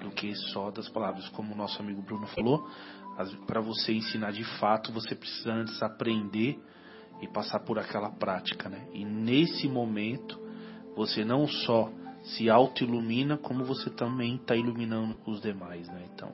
do 0.00 0.10
que 0.10 0.34
só 0.52 0.70
das 0.70 0.88
palavras. 0.88 1.28
Como 1.30 1.54
o 1.54 1.56
nosso 1.56 1.80
amigo 1.80 2.02
Bruno 2.02 2.26
falou, 2.28 2.68
para 3.46 3.60
você 3.60 3.92
ensinar 3.92 4.32
de 4.32 4.44
fato, 4.58 4.92
você 4.92 5.14
precisa 5.14 5.52
antes 5.52 5.82
aprender 5.82 6.60
e 7.20 7.28
passar 7.28 7.60
por 7.60 7.78
aquela 7.78 8.10
prática, 8.10 8.68
né? 8.68 8.86
E 8.92 9.04
nesse 9.04 9.68
momento, 9.68 10.38
você 10.94 11.24
não 11.24 11.46
só 11.46 11.90
se 12.22 12.50
auto-ilumina, 12.50 13.36
como 13.36 13.64
você 13.64 13.90
também 13.90 14.36
está 14.36 14.56
iluminando 14.56 15.16
os 15.26 15.40
demais, 15.40 15.86
né? 15.88 16.04
Então, 16.12 16.32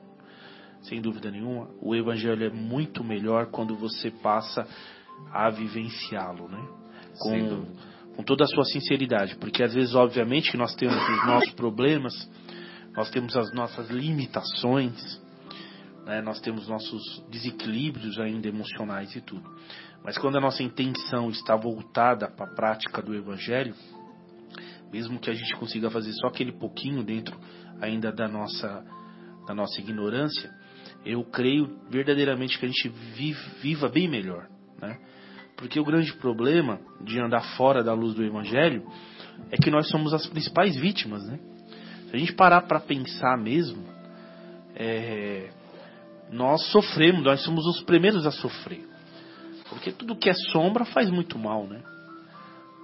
sem 0.83 1.01
dúvida 1.01 1.31
nenhuma, 1.31 1.69
o 1.81 1.95
evangelho 1.95 2.45
é 2.45 2.49
muito 2.49 3.03
melhor 3.03 3.47
quando 3.47 3.75
você 3.75 4.11
passa 4.11 4.67
a 5.31 5.49
vivenciá-lo, 5.49 6.49
né? 6.49 6.67
Com, 7.19 7.65
com 8.15 8.23
toda 8.23 8.43
a 8.43 8.47
sua 8.47 8.65
sinceridade, 8.65 9.35
porque 9.37 9.63
às 9.63 9.73
vezes, 9.73 9.93
obviamente, 9.95 10.51
que 10.51 10.57
nós 10.57 10.75
temos 10.75 10.95
os 10.95 11.25
nossos 11.25 11.51
problemas, 11.53 12.13
nós 12.95 13.09
temos 13.09 13.35
as 13.35 13.51
nossas 13.53 13.89
limitações, 13.89 15.21
né? 16.05 16.21
nós 16.21 16.39
temos 16.39 16.67
nossos 16.67 17.23
desequilíbrios 17.29 18.19
ainda 18.19 18.47
emocionais 18.47 19.15
e 19.15 19.21
tudo. 19.21 19.49
Mas 20.03 20.17
quando 20.17 20.37
a 20.37 20.41
nossa 20.41 20.61
intenção 20.61 21.29
está 21.29 21.55
voltada 21.55 22.27
para 22.27 22.45
a 22.45 22.55
prática 22.55 23.01
do 23.01 23.15
Evangelho, 23.15 23.73
mesmo 24.91 25.19
que 25.19 25.29
a 25.29 25.33
gente 25.33 25.55
consiga 25.55 25.89
fazer 25.89 26.11
só 26.13 26.27
aquele 26.27 26.51
pouquinho 26.51 27.03
dentro 27.03 27.39
ainda 27.81 28.11
da 28.11 28.27
nossa, 28.27 28.83
da 29.47 29.53
nossa 29.53 29.79
ignorância, 29.79 30.51
eu 31.05 31.23
creio 31.23 31.79
verdadeiramente 31.89 32.59
que 32.59 32.65
a 32.65 32.69
gente 32.69 32.89
vive, 32.89 33.39
viva 33.61 33.89
bem 33.89 34.07
melhor. 34.07 34.47
Né? 34.81 34.97
Porque 35.55 35.79
o 35.79 35.85
grande 35.85 36.13
problema 36.13 36.79
de 37.01 37.19
andar 37.19 37.55
fora 37.55 37.83
da 37.83 37.93
luz 37.93 38.13
do 38.13 38.23
Evangelho 38.23 38.85
é 39.51 39.57
que 39.57 39.71
nós 39.71 39.87
somos 39.89 40.13
as 40.13 40.27
principais 40.27 40.75
vítimas. 40.75 41.25
Né? 41.27 41.39
Se 42.09 42.15
a 42.15 42.19
gente 42.19 42.33
parar 42.33 42.61
para 42.61 42.79
pensar 42.79 43.37
mesmo, 43.37 43.83
é, 44.75 45.49
nós 46.31 46.61
sofremos, 46.71 47.23
nós 47.23 47.43
somos 47.43 47.65
os 47.65 47.81
primeiros 47.83 48.25
a 48.25 48.31
sofrer. 48.31 48.92
Porque 49.73 49.91
tudo 49.91 50.15
que 50.15 50.29
é 50.29 50.33
sombra 50.33 50.85
faz 50.85 51.09
muito 51.09 51.37
mal, 51.37 51.67
né? 51.67 51.83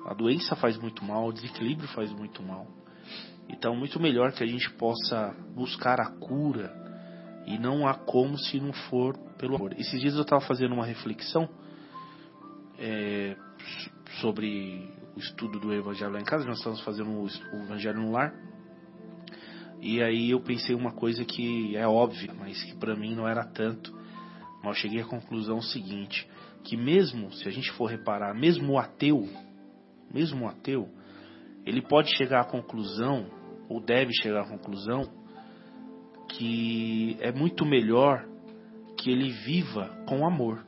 A 0.05 0.13
doença 0.13 0.55
faz 0.55 0.77
muito 0.77 1.03
mal, 1.03 1.27
o 1.27 1.33
desequilíbrio 1.33 1.87
faz 1.89 2.11
muito 2.11 2.41
mal. 2.41 2.67
Então, 3.47 3.75
muito 3.75 3.99
melhor 3.99 4.31
que 4.31 4.43
a 4.43 4.47
gente 4.47 4.69
possa 4.71 5.35
buscar 5.55 5.99
a 5.99 6.11
cura 6.11 6.73
e 7.45 7.57
não 7.57 7.87
há 7.87 7.93
como 7.93 8.37
se 8.37 8.59
não 8.59 8.73
for 8.73 9.17
pelo 9.37 9.55
amor. 9.55 9.73
Esses 9.73 9.99
dias 9.99 10.15
eu 10.15 10.21
estava 10.21 10.41
fazendo 10.41 10.73
uma 10.73 10.85
reflexão 10.85 11.49
é, 12.77 13.35
sobre 14.21 14.87
o 15.15 15.19
estudo 15.19 15.59
do 15.59 15.73
Evangelho 15.73 16.11
lá 16.11 16.19
em 16.19 16.25
casa. 16.25 16.45
Nós 16.45 16.57
estamos 16.57 16.81
fazendo 16.81 17.09
o 17.09 17.27
Evangelho 17.63 18.01
no 18.01 18.11
lar. 18.11 18.33
E 19.81 20.01
aí 20.01 20.29
eu 20.29 20.41
pensei 20.41 20.75
uma 20.75 20.91
coisa 20.91 21.23
que 21.25 21.75
é 21.75 21.87
óbvia, 21.87 22.33
mas 22.37 22.61
que 22.63 22.75
para 22.75 22.95
mim 22.95 23.15
não 23.15 23.27
era 23.27 23.43
tanto. 23.45 23.91
Mas 24.63 24.67
eu 24.67 24.73
cheguei 24.75 25.01
à 25.01 25.05
conclusão 25.05 25.61
seguinte: 25.61 26.29
que 26.63 26.75
mesmo, 26.77 27.31
se 27.31 27.47
a 27.47 27.51
gente 27.51 27.71
for 27.71 27.85
reparar, 27.85 28.33
mesmo 28.33 28.73
o 28.73 28.79
ateu, 28.79 29.27
mesmo 30.13 30.45
o 30.45 30.47
ateu, 30.47 30.89
ele 31.65 31.81
pode 31.81 32.15
chegar 32.15 32.41
à 32.41 32.45
conclusão, 32.45 33.27
ou 33.67 33.79
deve 33.79 34.11
chegar 34.21 34.41
à 34.41 34.47
conclusão, 34.47 35.09
que 36.29 37.17
é 37.19 37.31
muito 37.31 37.65
melhor 37.65 38.25
que 38.97 39.11
ele 39.11 39.29
viva 39.29 39.89
com 40.07 40.25
amor. 40.25 40.65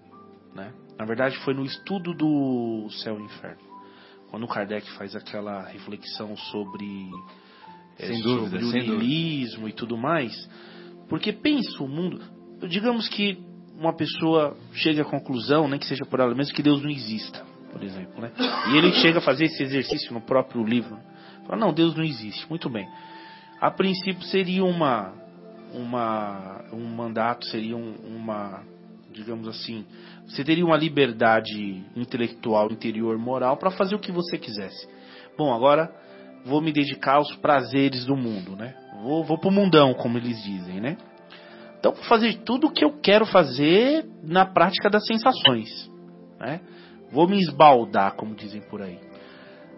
Né? 0.54 0.74
Na 0.98 1.06
verdade, 1.06 1.38
foi 1.40 1.54
no 1.54 1.66
estudo 1.66 2.14
do 2.14 2.88
céu 3.04 3.20
e 3.20 3.24
inferno, 3.24 3.62
quando 4.30 4.48
Kardec 4.48 4.90
faz 4.92 5.16
aquela 5.16 5.64
reflexão 5.64 6.36
sobre, 6.38 7.10
é, 8.00 8.10
dúvida, 8.22 8.60
sobre 8.60 8.80
o 8.80 9.00
niilismo 9.00 9.68
e 9.68 9.74
tudo 9.74 9.98
mais. 9.98 10.34
Porque 11.10 11.34
pensa 11.34 11.84
o 11.84 11.88
mundo, 11.88 12.22
digamos 12.68 13.10
que 13.10 13.51
uma 13.82 13.94
pessoa 13.94 14.56
chega 14.74 15.02
à 15.02 15.06
conclusão, 15.06 15.68
nem 15.68 15.80
que 15.80 15.88
seja 15.88 16.06
por 16.06 16.20
ela 16.20 16.36
mesma, 16.36 16.54
que 16.54 16.62
Deus 16.62 16.84
não 16.84 16.90
exista, 16.90 17.44
por 17.72 17.84
exemplo. 17.84 18.22
Né? 18.22 18.32
E 18.72 18.78
ele 18.78 18.92
chega 18.94 19.18
a 19.18 19.22
fazer 19.22 19.46
esse 19.46 19.64
exercício 19.64 20.14
no 20.14 20.22
próprio 20.22 20.64
livro. 20.64 20.98
Fala, 21.48 21.60
não, 21.60 21.74
Deus 21.74 21.96
não 21.96 22.04
existe. 22.04 22.48
Muito 22.48 22.70
bem. 22.70 22.88
A 23.60 23.72
princípio 23.72 24.22
seria 24.24 24.64
uma, 24.64 25.14
uma 25.74 26.64
um 26.72 26.86
mandato, 26.96 27.46
seria 27.48 27.76
um, 27.76 27.96
uma, 28.06 28.64
digamos 29.12 29.48
assim, 29.48 29.84
você 30.28 30.44
teria 30.44 30.66
uma 30.66 30.78
liberdade 30.78 31.84
intelectual, 31.96 32.72
interior, 32.72 33.18
moral 33.18 33.58
para 33.58 33.72
fazer 33.72 33.96
o 33.96 34.00
que 34.00 34.12
você 34.12 34.38
quisesse. 34.38 34.88
Bom, 35.36 35.52
agora 35.54 35.92
vou 36.46 36.62
me 36.62 36.72
dedicar 36.72 37.16
aos 37.16 37.36
prazeres 37.38 38.06
do 38.06 38.16
mundo, 38.16 38.56
né? 38.56 38.76
vou, 39.02 39.24
vou 39.24 39.38
pro 39.38 39.52
mundão, 39.52 39.94
como 39.94 40.18
eles 40.18 40.42
dizem, 40.44 40.80
né? 40.80 40.98
Então, 41.82 41.94
vou 41.94 42.04
fazer 42.04 42.44
tudo 42.46 42.68
o 42.68 42.72
que 42.72 42.86
eu 42.86 43.02
quero 43.02 43.26
fazer 43.26 44.06
na 44.24 44.46
prática 44.46 44.88
das 44.88 45.04
sensações, 45.04 45.90
né? 46.40 46.62
Vou 47.12 47.28
me 47.28 47.40
esbaldar, 47.42 48.14
como 48.14 48.36
dizem 48.36 48.62
por 48.62 48.84
aí. 48.84 49.00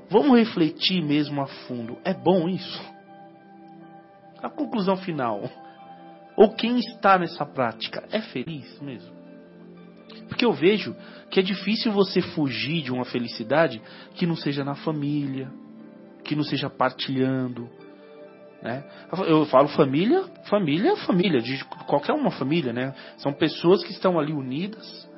Vamos 0.09 0.37
refletir 0.37 1.01
mesmo 1.01 1.41
a 1.41 1.47
fundo. 1.47 1.97
É 2.03 2.13
bom 2.13 2.49
isso? 2.49 2.83
A 4.41 4.49
conclusão 4.49 4.97
final. 4.97 5.49
Ou 6.35 6.53
quem 6.53 6.77
está 6.77 7.17
nessa 7.17 7.45
prática 7.45 8.03
é 8.11 8.19
feliz 8.19 8.81
mesmo? 8.81 9.15
Porque 10.27 10.43
eu 10.43 10.51
vejo 10.51 10.93
que 11.29 11.39
é 11.39 11.43
difícil 11.43 11.93
você 11.93 12.21
fugir 12.21 12.83
de 12.83 12.91
uma 12.91 13.05
felicidade 13.05 13.81
que 14.15 14.27
não 14.27 14.35
seja 14.35 14.65
na 14.65 14.75
família, 14.75 15.49
que 16.25 16.35
não 16.35 16.43
seja 16.43 16.69
partilhando. 16.69 17.69
Né? 18.63 18.81
Eu 19.27 19.45
falo 19.47 19.67
família, 19.67 20.23
família 20.45 20.95
família, 20.95 21.41
de 21.41 21.63
qualquer 21.85 22.13
uma 22.13 22.31
família, 22.31 22.71
né? 22.71 22.95
São 23.17 23.33
pessoas 23.33 23.83
que 23.83 23.91
estão 23.91 24.17
ali 24.17 24.31
unidas 24.31 25.09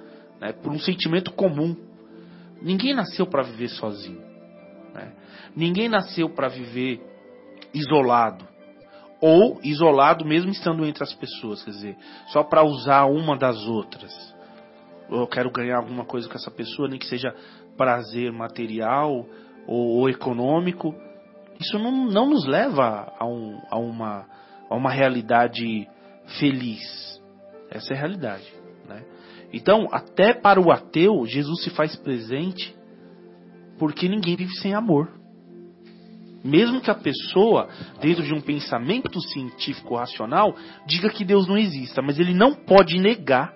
né, 0.42 0.52
por 0.52 0.72
um 0.72 0.80
sentimento 0.80 1.32
comum. 1.32 1.76
Ninguém 2.60 2.96
nasceu 2.96 3.28
para 3.28 3.44
viver 3.44 3.68
sozinho. 3.70 4.20
Né? 4.96 5.14
Ninguém 5.56 5.88
nasceu 5.88 6.28
para 6.28 6.48
viver 6.48 7.00
isolado. 7.72 8.48
Ou 9.22 9.60
isolado 9.64 10.26
mesmo 10.26 10.50
estando 10.50 10.84
entre 10.84 11.04
as 11.04 11.14
pessoas, 11.14 11.64
quer 11.64 11.72
dizer, 11.72 11.98
só 12.28 12.44
para 12.44 12.64
usar 12.64 13.06
uma 13.06 13.38
das 13.38 13.64
outras. 13.68 14.36
Eu 15.10 15.28
quero 15.28 15.52
ganhar 15.52 15.78
alguma 15.78 16.04
coisa 16.04 16.28
com 16.28 16.36
essa 16.36 16.50
pessoa, 16.50 16.88
nem 16.88 16.98
que 16.98 17.06
seja 17.06 17.34
prazer 17.78 18.32
material 18.32 19.26
ou, 19.68 20.00
ou 20.00 20.10
econômico. 20.10 20.96
Isso 21.60 21.80
não, 21.80 22.06
não 22.06 22.30
nos 22.30 22.46
leva 22.46 23.14
a, 23.18 23.26
um, 23.26 23.62
a, 23.70 23.78
uma, 23.78 24.26
a 24.70 24.76
uma 24.76 24.92
realidade 24.92 25.88
feliz. 26.40 27.22
Essa 27.70 27.94
é 27.94 27.98
a 27.98 28.00
realidade. 28.00 28.46
Né? 28.88 29.04
Então, 29.54 29.88
até 29.92 30.34
para 30.34 30.60
o 30.60 30.72
ateu, 30.72 31.26
Jesus 31.26 31.64
se 31.64 31.70
faz 31.70 31.96
presente 31.96 32.76
porque 33.78 34.08
ninguém 34.08 34.36
vive 34.36 34.54
sem 34.56 34.74
amor. 34.74 35.10
Mesmo 36.44 36.80
que 36.80 36.92
a 36.92 36.96
pessoa, 36.96 37.68
dentro 38.00 38.24
de 38.24 38.34
um 38.34 38.40
pensamento 38.40 39.20
científico 39.20 39.96
racional, 39.96 40.56
diga 40.86 41.10
que 41.10 41.26
Deus 41.26 41.48
não 41.48 41.58
exista, 41.58 42.02
mas 42.04 42.20
ele 42.20 42.36
não 42.36 42.54
pode 42.54 43.00
negar, 43.00 43.52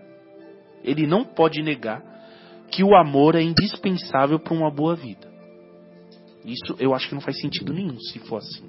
ele 0.83 1.05
não 1.05 1.23
pode 1.23 1.61
negar 1.61 2.01
que 2.71 2.83
o 2.83 2.95
amor 2.95 3.35
é 3.35 3.41
indispensável 3.41 4.39
para 4.39 4.53
uma 4.53 4.71
boa 4.71 4.95
vida. 4.95 5.28
Isso 6.45 6.75
eu 6.79 6.93
acho 6.93 7.07
que 7.07 7.15
não 7.15 7.21
faz 7.21 7.39
sentido 7.39 7.73
nenhum 7.73 7.99
se 7.99 8.19
for 8.19 8.37
assim. 8.37 8.63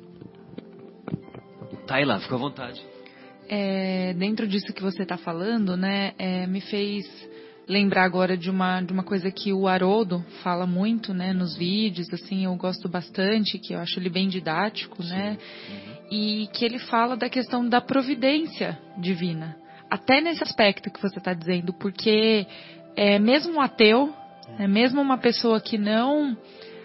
Taila, 1.87 2.21
fica 2.21 2.35
à 2.35 2.39
vontade. 2.39 2.81
É, 3.49 4.15
dentro 4.15 4.47
disso 4.47 4.73
que 4.73 4.83
você 4.83 5.03
está 5.03 5.17
falando, 5.17 5.77
né, 5.77 6.13
é, 6.19 6.47
me 6.47 6.61
fez 6.61 7.05
lembrar 7.67 8.05
agora 8.05 8.37
de 8.37 8.51
uma, 8.51 8.81
de 8.81 8.93
uma 8.93 9.03
coisa 9.03 9.31
que 9.31 9.53
o 9.53 9.67
Haroldo 9.67 10.25
fala 10.43 10.67
muito, 10.67 11.13
né, 11.13 11.33
nos 11.33 11.57
vídeos, 11.57 12.13
assim, 12.13 12.45
eu 12.45 12.55
gosto 12.55 12.89
bastante, 12.89 13.59
que 13.59 13.75
eu 13.75 13.79
acho 13.79 13.99
ele 13.99 14.09
bem 14.09 14.29
didático, 14.29 15.03
Sim. 15.03 15.11
né, 15.11 15.39
uhum. 15.69 15.93
e 16.11 16.49
que 16.53 16.65
ele 16.65 16.79
fala 16.79 17.17
da 17.17 17.29
questão 17.29 17.69
da 17.69 17.81
providência 17.81 18.79
divina. 18.99 19.57
Até 19.91 20.21
nesse 20.21 20.43
aspecto 20.43 20.91
que 20.91 21.03
você 21.03 21.19
está 21.19 21.33
dizendo, 21.35 21.73
porque 21.73 22.47
é, 22.97 23.19
mesmo 23.19 23.55
um 23.55 23.61
ateu, 23.61 24.15
é, 24.59 24.69
mesmo 24.69 25.01
uma 25.01 25.19
pessoa 25.19 25.61
que 25.61 25.77
não 25.77 26.37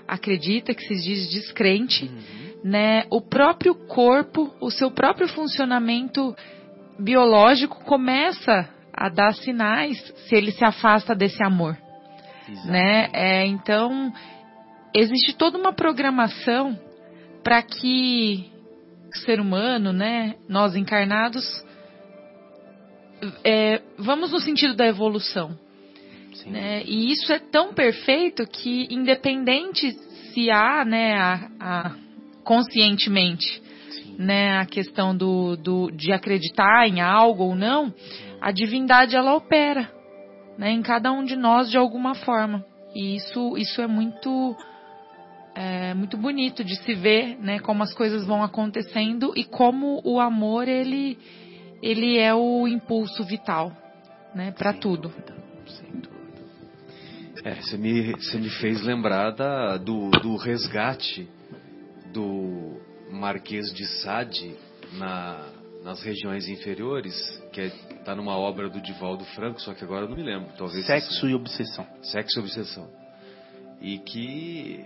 acredita, 0.07 0.73
que 0.73 0.83
se 0.83 0.95
diz 0.95 1.29
descrente, 1.29 2.05
uhum. 2.05 2.69
né, 2.71 3.05
o 3.09 3.21
próprio 3.21 3.75
corpo, 3.75 4.53
o 4.59 4.69
seu 4.69 4.91
próprio 4.91 5.27
funcionamento 5.27 6.35
biológico 6.99 7.83
começa 7.83 8.69
a 8.93 9.09
dar 9.09 9.33
sinais 9.33 9.97
se 10.27 10.35
ele 10.35 10.51
se 10.51 10.63
afasta 10.63 11.13
desse 11.13 11.43
amor, 11.43 11.77
Exato. 12.47 12.67
né? 12.67 13.09
É, 13.13 13.45
então 13.45 14.13
existe 14.93 15.35
toda 15.35 15.57
uma 15.57 15.73
programação 15.73 16.79
para 17.43 17.61
que 17.61 18.49
o 19.13 19.17
ser 19.17 19.39
humano, 19.39 19.91
né, 19.91 20.35
nós 20.47 20.75
encarnados, 20.75 21.45
é, 23.43 23.81
vamos 23.97 24.31
no 24.31 24.39
sentido 24.39 24.73
da 24.73 24.87
evolução. 24.87 25.57
Né? 26.45 26.83
E 26.85 27.11
isso 27.11 27.31
é 27.31 27.39
tão 27.39 27.73
perfeito 27.73 28.45
que, 28.47 28.87
independente 28.89 29.93
se 30.33 30.49
há 30.51 30.83
né, 30.83 31.17
a, 31.17 31.49
a 31.59 31.95
conscientemente 32.43 33.63
né, 34.17 34.57
a 34.59 34.65
questão 34.65 35.15
do, 35.15 35.55
do, 35.55 35.91
de 35.91 36.11
acreditar 36.11 36.87
em 36.87 37.01
algo 37.01 37.43
ou 37.43 37.55
não, 37.55 37.93
a 38.41 38.51
divindade 38.51 39.15
ela 39.15 39.35
opera 39.35 39.91
né, 40.57 40.71
em 40.71 40.81
cada 40.81 41.11
um 41.11 41.23
de 41.23 41.35
nós 41.35 41.69
de 41.69 41.77
alguma 41.77 42.15
forma. 42.15 42.65
E 42.93 43.15
isso, 43.15 43.57
isso 43.57 43.81
é 43.81 43.87
muito 43.87 44.55
é, 45.53 45.93
muito 45.93 46.17
bonito 46.17 46.63
de 46.63 46.75
se 46.75 46.93
ver, 46.93 47.37
né, 47.39 47.59
como 47.59 47.83
as 47.83 47.93
coisas 47.93 48.25
vão 48.25 48.43
acontecendo 48.43 49.33
e 49.35 49.43
como 49.43 50.01
o 50.03 50.19
amor 50.19 50.67
ele 50.67 51.17
ele 51.81 52.17
é 52.17 52.33
o 52.33 52.67
impulso 52.67 53.23
vital, 53.23 53.71
né, 54.33 54.51
para 54.51 54.73
tudo. 54.73 55.13
Sem 55.65 55.91
dúvida. 55.91 56.14
É, 57.45 57.61
você 57.61 57.77
me, 57.77 58.11
você 58.13 58.39
me 58.39 58.49
fez 58.49 58.81
lembrar 58.81 59.29
da, 59.29 59.77
do, 59.77 60.09
do 60.09 60.35
resgate 60.35 61.29
do 62.11 62.81
Marquês 63.11 63.71
de 63.71 63.85
Sade 64.01 64.55
na, 64.93 65.51
nas 65.83 66.01
regiões 66.01 66.49
inferiores, 66.49 67.13
que 67.53 67.61
está 67.61 67.91
é, 67.91 68.03
tá 68.03 68.15
numa 68.15 68.35
obra 68.35 68.67
do 68.67 68.81
Divaldo 68.81 69.23
Franco, 69.25 69.61
só 69.61 69.75
que 69.75 69.83
agora 69.83 70.05
eu 70.05 70.09
não 70.09 70.15
me 70.15 70.23
lembro. 70.23 70.51
Talvez 70.57 70.87
Sexo 70.87 71.29
e 71.29 71.35
Obsessão. 71.35 71.85
Sexo 72.01 72.39
e 72.39 72.41
Obsessão. 72.41 72.89
E 73.79 73.99
que, 73.99 74.83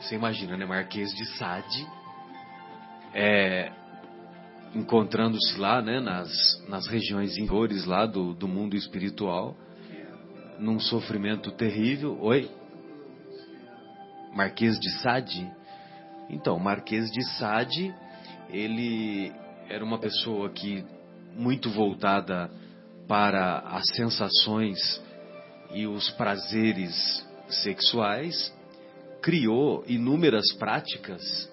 você 0.00 0.16
imagina, 0.16 0.56
né? 0.56 0.66
Marquês 0.66 1.08
de 1.14 1.24
Sade, 1.36 1.86
é, 3.14 3.70
encontrando-se 4.74 5.56
lá, 5.56 5.80
né, 5.80 6.00
nas, 6.00 6.28
nas 6.68 6.88
regiões 6.88 7.38
inferiores 7.38 7.84
lá 7.84 8.06
do, 8.06 8.34
do 8.34 8.48
mundo 8.48 8.74
espiritual, 8.74 9.56
num 10.62 10.78
sofrimento 10.78 11.50
terrível. 11.50 12.16
Oi? 12.20 12.48
Marquês 14.32 14.78
de 14.78 14.90
Sade? 15.00 15.50
Então, 16.30 16.58
Marquês 16.58 17.10
de 17.10 17.22
Sade, 17.36 17.92
ele 18.48 19.32
era 19.68 19.84
uma 19.84 19.98
pessoa 19.98 20.48
que 20.50 20.84
muito 21.36 21.68
voltada 21.68 22.48
para 23.08 23.58
as 23.58 23.88
sensações 23.96 24.78
e 25.74 25.86
os 25.86 26.10
prazeres 26.10 27.26
sexuais, 27.48 28.54
criou 29.20 29.84
inúmeras 29.86 30.52
práticas 30.52 31.50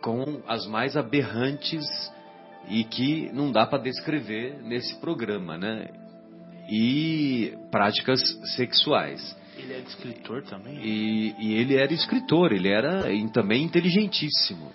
com 0.00 0.42
as 0.46 0.64
mais 0.66 0.96
aberrantes 0.96 1.84
e 2.68 2.84
que 2.84 3.30
não 3.32 3.50
dá 3.50 3.66
para 3.66 3.82
descrever 3.82 4.62
nesse 4.62 4.94
programa, 5.00 5.58
né? 5.58 6.05
E 6.68 7.54
práticas 7.70 8.20
sexuais. 8.56 9.36
Ele 9.56 9.72
era 9.72 9.82
escritor 9.82 10.42
também? 10.42 10.78
E, 10.82 11.34
e 11.38 11.54
ele 11.54 11.76
era 11.76 11.92
escritor, 11.92 12.52
ele 12.52 12.68
era 12.68 13.04
também 13.32 13.64
inteligentíssimo. 13.64 14.70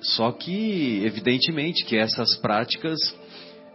Só 0.00 0.32
que, 0.32 1.02
evidentemente, 1.04 1.84
que 1.84 1.96
essas 1.96 2.36
práticas 2.36 2.98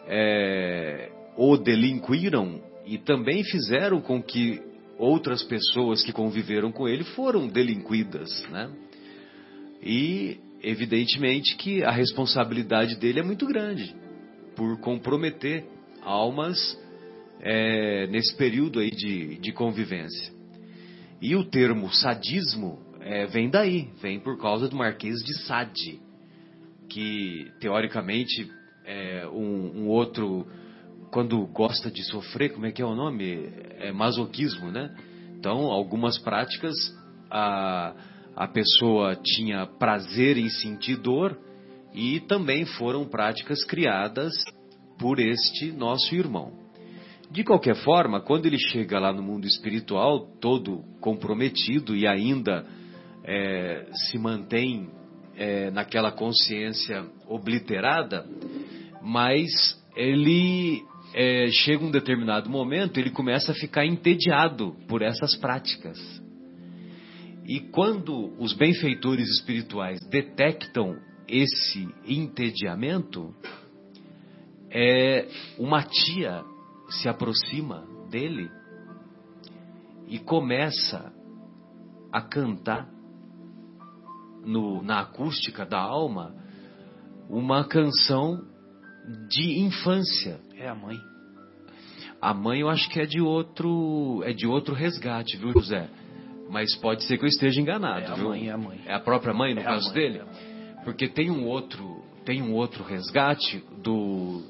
é, 0.07 1.11
o 1.35 1.57
delinquiram 1.57 2.61
e 2.85 2.97
também 2.97 3.43
fizeram 3.43 3.99
com 3.99 4.21
que 4.21 4.61
outras 4.97 5.41
pessoas 5.43 6.03
que 6.03 6.11
conviveram 6.11 6.71
com 6.71 6.87
ele 6.87 7.03
foram 7.03 7.47
delinquidas, 7.47 8.29
né? 8.49 8.69
E, 9.81 10.37
evidentemente, 10.61 11.55
que 11.55 11.83
a 11.83 11.91
responsabilidade 11.91 12.95
dele 12.97 13.21
é 13.21 13.23
muito 13.23 13.47
grande 13.47 13.95
por 14.55 14.79
comprometer 14.81 15.65
almas 16.01 16.77
é, 17.41 18.07
nesse 18.07 18.35
período 18.35 18.79
aí 18.79 18.91
de, 18.91 19.37
de 19.37 19.51
convivência. 19.51 20.33
E 21.21 21.35
o 21.35 21.43
termo 21.43 21.91
sadismo 21.91 22.79
é, 23.01 23.25
vem 23.25 23.49
daí, 23.49 23.89
vem 24.01 24.19
por 24.19 24.37
causa 24.37 24.67
do 24.67 24.75
Marquês 24.75 25.19
de 25.19 25.37
Sade, 25.45 25.99
que 26.89 27.51
teoricamente 27.59 28.49
é 28.85 29.27
um, 29.27 29.83
um, 29.83 29.87
outro 29.87 30.47
quando 31.11 31.45
gosta 31.47 31.89
de 31.89 32.03
sofrer, 32.03 32.53
como 32.53 32.65
é 32.65 32.71
que 32.71 32.81
é 32.81 32.85
o 32.85 32.95
nome? 32.95 33.49
É 33.79 33.91
masoquismo, 33.91 34.71
né? 34.71 34.95
Então, 35.37 35.71
algumas 35.71 36.17
práticas 36.19 36.75
a, 37.31 37.93
a 38.35 38.47
pessoa 38.47 39.15
tinha 39.15 39.65
prazer 39.65 40.37
em 40.37 40.49
sentir 40.49 40.97
dor 40.97 41.37
e 41.93 42.19
também 42.21 42.65
foram 42.65 43.05
práticas 43.05 43.63
criadas 43.63 44.33
por 44.97 45.19
este 45.19 45.71
nosso 45.71 46.13
irmão. 46.13 46.68
De 47.31 47.43
qualquer 47.43 47.75
forma, 47.75 48.19
quando 48.19 48.47
ele 48.47 48.57
chega 48.57 48.99
lá 48.99 49.13
no 49.13 49.21
mundo 49.21 49.45
espiritual, 49.45 50.27
todo 50.41 50.83
comprometido 50.99 51.95
e 51.95 52.07
ainda 52.07 52.65
é, 53.23 53.85
se 53.93 54.17
mantém 54.17 54.89
é, 55.37 55.69
naquela 55.69 56.11
consciência 56.11 57.05
obliterada, 57.27 58.25
mas 59.03 59.47
ele 59.95 60.83
é, 61.13 61.47
chega 61.51 61.85
um 61.85 61.91
determinado 61.91 62.49
momento, 62.49 62.99
ele 62.99 63.11
começa 63.11 63.51
a 63.51 63.55
ficar 63.55 63.85
entediado 63.85 64.75
por 64.87 65.03
essas 65.03 65.35
práticas. 65.35 65.99
E 67.45 67.59
quando 67.59 68.33
os 68.39 68.53
benfeitores 68.53 69.29
espirituais 69.29 69.99
detectam 70.09 70.97
esse 71.27 71.87
entediamento, 72.07 73.33
é, 74.71 75.27
uma 75.57 75.83
tia 75.83 76.43
se 76.89 77.07
aproxima 77.09 77.85
dele 78.09 78.49
e 80.07 80.17
começa 80.19 81.11
a 82.11 82.21
cantar 82.21 82.89
no, 84.43 84.81
na 84.81 85.01
acústica 85.01 85.65
da 85.65 85.79
alma 85.79 86.33
uma 87.29 87.63
canção 87.67 88.41
de 89.29 89.59
infância. 89.59 90.39
É 90.55 90.67
a 90.67 90.75
mãe. 90.75 90.97
A 92.21 92.33
mãe 92.33 92.59
eu 92.61 92.69
acho 92.69 92.89
que 92.89 92.99
é 92.99 93.05
de 93.05 93.21
outro 93.21 94.21
é 94.25 94.33
de 94.33 94.47
outro 94.47 94.73
resgate, 94.73 95.37
viu, 95.37 95.51
José? 95.53 95.89
Mas 96.49 96.75
pode 96.77 97.03
ser 97.03 97.17
que 97.17 97.23
eu 97.25 97.29
esteja 97.29 97.61
enganado, 97.61 98.01
É 98.01 98.07
a 98.07 98.15
viu? 98.15 98.29
mãe, 98.29 98.47
é 98.49 98.51
a 98.51 98.57
mãe. 98.57 98.81
É 98.85 98.93
a 98.95 98.99
própria 98.99 99.33
mãe 99.33 99.53
no 99.53 99.61
É 99.61 99.63
caso 99.63 99.85
mãe, 99.85 99.93
dele? 99.93 100.19
é. 100.19 100.83
Porque 100.83 101.07
tem 101.07 101.29
um 101.29 101.45
outro 101.45 102.03
tem 102.25 102.41
um 102.41 102.53
outro 102.53 102.83
resgate 102.83 103.63
do 103.81 104.43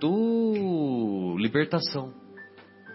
do 0.00 1.36
libertação. 1.38 2.12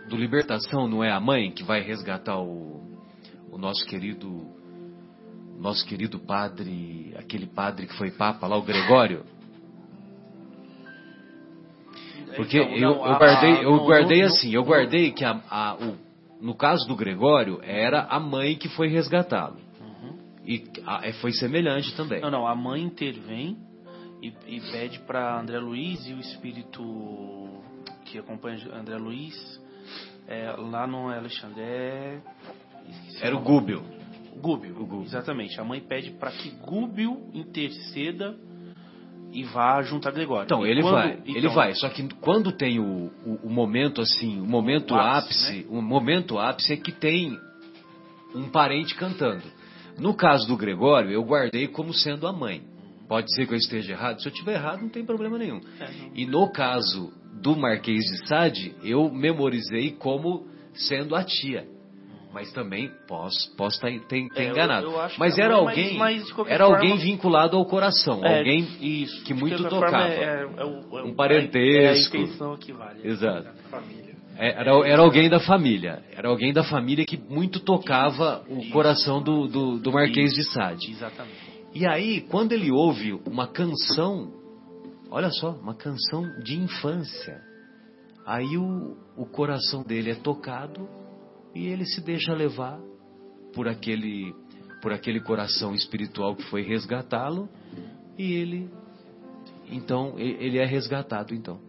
Do 0.09 0.15
libertação 0.17 0.87
não 0.87 1.03
é 1.03 1.11
a 1.11 1.19
mãe 1.19 1.51
que 1.51 1.63
vai 1.63 1.81
resgatar 1.81 2.39
o, 2.39 2.81
o 3.51 3.57
nosso 3.57 3.85
querido 3.85 4.57
nosso 5.59 5.85
querido 5.85 6.19
padre, 6.19 7.13
aquele 7.17 7.45
padre 7.45 7.85
que 7.85 7.93
foi 7.97 8.11
papa 8.11 8.47
lá, 8.47 8.55
o 8.57 8.61
Gregório. 8.61 9.25
Porque 12.35 12.57
Então, 12.57 12.75
eu, 12.75 12.81
não, 12.81 13.05
eu 13.05 13.17
guardei, 13.17 13.51
a- 13.51 13.63
eu 13.63 13.71
no- 13.71 13.85
guardei 13.85 14.21
no- 14.21 14.27
assim, 14.27 14.53
eu 14.53 14.63
guardei 14.63 15.11
que 15.11 15.25
a, 15.25 15.41
a- 15.49 15.75
o, 15.75 15.97
no 16.41 16.55
caso 16.55 16.87
do 16.87 16.95
Gregório 16.95 17.59
era 17.61 18.03
a 18.03 18.19
mãe 18.19 18.55
que 18.55 18.69
foi 18.69 18.87
resgatá-lo. 18.87 19.57
E 20.45 20.63
a- 20.85 21.05
é, 21.07 21.11
foi 21.13 21.31
semelhante 21.33 21.93
também. 21.95 22.21
Não, 22.21 22.31
não, 22.31 22.47
a 22.47 22.55
mãe 22.55 22.81
intervém 22.81 23.57
e, 24.21 24.33
e 24.47 24.61
pede 24.71 24.99
para 24.99 25.39
André 25.39 25.59
Luiz 25.59 26.05
e 26.07 26.13
o 26.13 26.19
espírito 26.19 26.81
que 28.05 28.17
acompanha 28.17 28.59
André 28.73 28.97
Luiz 28.97 29.61
é, 30.27 30.51
lá 30.57 30.85
no 30.87 31.09
Alexandre. 31.09 31.61
é- 31.61 32.21
Era 33.21 33.35
o. 33.35 33.39
Gúbio. 33.39 33.83
Gúbio, 34.41 34.71
O 34.79 34.85
Gúbio. 34.85 35.05
exatamente. 35.05 35.59
A 35.59 35.63
mãe 35.63 35.81
pede 35.81 36.11
para 36.11 36.31
que 36.31 36.49
Gúbio 36.51 37.29
interceda 37.33 38.35
e 39.33 39.43
vá 39.43 39.81
junto 39.81 40.07
a 40.07 40.11
Gregório. 40.11 40.45
Então, 40.45 40.65
E 40.65 40.69
ele 40.71 40.81
quando- 40.81 40.93
vai, 40.93 41.11
então, 41.13 41.35
ele 41.35 41.47
vai. 41.49 41.73
Só 41.75 41.89
que 41.89 42.07
quando 42.15 42.51
tem 42.51 42.79
o, 42.79 43.11
o, 43.25 43.39
o 43.43 43.49
momento 43.49 44.01
assim, 44.01 44.39
o 44.39 44.45
momento 44.45 44.93
O 44.93 44.97
ápice, 44.97 45.45
ápice, 45.45 45.67
o 45.69 45.81
momento 45.81 46.39
ápice 46.39 46.73
é 46.73 46.77
que 46.77 46.91
tem 46.91 47.37
um 48.33 48.49
parente 48.49 48.95
cantando. 48.95 49.43
No 49.97 50.13
caso 50.13 50.47
do 50.47 50.55
Gregório, 50.55 51.11
eu 51.11 51.23
guardei 51.23 51.67
como 51.67 51.93
sendo 51.93 52.25
a 52.25 52.31
mãe. 52.31 52.63
Pode 53.09 53.33
ser 53.35 53.45
que 53.47 53.53
eu 53.53 53.57
esteja 53.57 53.91
errado. 53.93 54.21
Se 54.21 54.27
eu 54.27 54.31
estiver 54.31 54.53
errado, 54.53 54.81
não 54.81 54.89
tem 54.89 55.03
problema 55.03 55.37
nenhum. 55.37 55.59
É. 55.81 55.89
E 56.15 56.25
no 56.25 56.49
caso 56.51 57.11
do 57.41 57.55
Marquês 57.57 58.03
de 58.05 58.27
Sade, 58.27 58.75
eu 58.83 59.11
memorizei 59.11 59.91
como 59.91 60.45
sendo 60.73 61.15
a 61.15 61.23
tia. 61.23 61.65
Mas 62.31 62.51
também 62.53 62.91
posso, 63.07 63.55
posso 63.57 63.81
ter, 63.81 63.99
ter 64.05 64.27
É, 64.35 64.45
eu- 64.47 64.51
enganado. 64.51 64.85
eu 64.91 65.09
que 65.09 65.19
mas 65.19 65.39
a 65.39 65.41
era 65.41 65.55
mas- 65.57 65.67
alguém, 65.69 65.97
mas 65.97 66.31
qualquer 66.31 66.53
era 66.53 66.63
alguém 66.65 66.89
forma- 66.91 67.03
vinculado 67.03 67.57
ao 67.57 67.65
coração, 67.65 68.23
É, 68.23 68.37
alguém 68.37 68.67
isso, 68.79 69.23
que 69.23 69.33
muito 69.33 69.63
tocava. 69.67 70.07
É, 70.07 70.43
é 70.43 70.47
é 70.53 71.03
Um 71.03 71.15
parentesco. 71.15 72.15
É 72.15 72.19
a 72.19 72.23
intenção 72.23 72.55
que 72.57 72.71
vale. 72.71 72.99
Exato. 73.03 73.47
É, 74.37 74.51
Era, 74.61 74.87
era 74.87 75.01
alguém 75.01 75.27
da 75.27 75.39
família. 75.39 76.03
Era 76.15 76.29
alguém 76.29 76.53
da 76.53 76.63
família 76.63 77.03
que 77.03 77.17
muito 77.17 77.59
tocava 77.59 78.43
o 78.47 78.69
coração 78.69 79.21
do, 79.23 79.47
do, 79.47 79.79
do 79.79 79.91
Marquês 79.91 80.31
de 80.31 80.43
Sade. 80.51 80.91
Exatamente. 80.91 81.48
E 81.73 81.85
aí, 81.85 82.21
quando 82.21 82.51
ele 82.53 82.71
ouve 82.71 83.13
uma 83.25 83.47
canção, 83.47 84.33
olha 85.11 85.29
só, 85.29 85.51
uma 85.51 85.75
canção 85.75 86.23
de 86.43 86.57
infância, 86.57 87.41
aí 88.25 88.57
o, 88.57 88.97
o 89.15 89.25
coração 89.25 89.83
dele 89.83 90.11
é 90.11 90.15
tocado 90.15 90.89
e 91.53 91.67
ele 91.67 91.85
se 91.85 92.01
deixa 92.01 92.33
levar 92.33 92.79
por 93.53 93.67
aquele, 93.67 94.33
por 94.81 94.91
aquele 94.91 95.21
coração 95.21 95.75
espiritual 95.75 96.35
que 96.35 96.43
foi 96.49 96.63
resgatá-lo 96.63 97.47
e 98.17 98.33
ele, 98.33 98.69
então, 99.69 100.17
ele 100.17 100.57
é 100.57 100.65
resgatado 100.65 101.35
então. 101.35 101.68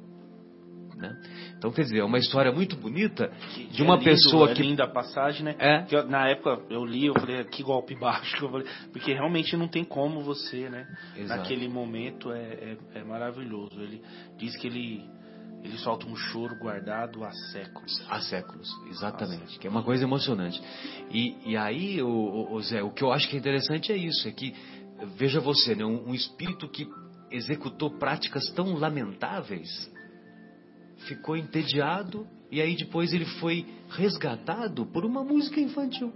Né? 1.00 1.16
Então, 1.56 1.72
quer 1.72 1.82
dizer, 1.82 2.00
é 2.00 2.04
uma 2.04 2.18
história 2.18 2.52
muito 2.52 2.76
bonita 2.76 3.32
de 3.70 3.82
uma 3.82 3.94
é 3.94 3.98
lindo, 3.98 4.10
pessoa 4.10 4.50
é 4.50 4.54
que 4.54 4.62
linda 4.62 4.84
a 4.84 4.88
passagem, 4.88 5.42
né? 5.42 5.56
É. 5.58 5.82
Que 5.84 5.96
eu- 5.96 6.06
na 6.06 6.28
época 6.28 6.60
eu 6.68 6.84
li, 6.84 7.06
eu 7.06 7.14
falei, 7.14 7.42
que 7.44 7.62
golpe 7.62 7.94
baixo. 7.98 8.36
que 8.36 8.42
eu 8.44 8.50
falei, 8.50 8.66
porque 8.92 9.14
realmente 9.14 9.56
não 9.56 9.66
tem 9.66 9.82
como 9.82 10.20
você, 10.20 10.68
né? 10.68 10.86
Exato. 11.16 11.40
Naquele 11.40 11.68
momento 11.68 12.30
é, 12.32 12.42
é, 12.42 12.76
é 12.96 13.04
maravilhoso. 13.04 13.80
Ele 13.80 14.02
diz 14.36 14.54
que 14.58 14.66
ele, 14.66 15.08
ele 15.64 15.78
solta 15.78 16.06
um 16.06 16.14
choro 16.14 16.54
guardado 16.56 17.24
há 17.24 17.32
séculos. 17.52 18.04
Há 18.08 18.20
séculos, 18.20 18.68
exatamente. 18.90 19.58
Que 19.58 19.66
é 19.66 19.70
uma 19.70 19.82
coisa 19.82 20.04
emocionante. 20.04 20.60
E, 21.10 21.36
e 21.52 21.56
aí, 21.56 22.02
o, 22.02 22.08
o, 22.08 22.54
o 22.54 22.60
Zé, 22.60 22.82
o 22.82 22.90
que 22.90 23.02
eu 23.02 23.10
acho 23.10 23.26
que 23.26 23.36
é 23.36 23.38
interessante 23.38 23.90
é 23.90 23.96
isso, 23.96 24.28
é 24.28 24.32
que, 24.32 24.54
veja 25.16 25.40
você, 25.40 25.74
né, 25.74 25.84
um, 25.84 26.10
um 26.10 26.14
espírito 26.14 26.68
que 26.68 26.86
executou 27.30 27.90
práticas 27.98 28.44
tão 28.54 28.74
lamentáveis, 28.74 29.68
ficou 31.06 31.36
entediado, 31.36 32.26
e 32.50 32.60
aí 32.60 32.76
depois 32.76 33.12
ele 33.12 33.24
foi 33.24 33.66
resgatado 33.90 34.86
por 34.86 35.04
uma 35.04 35.24
música 35.24 35.60
infantil. 35.60 36.12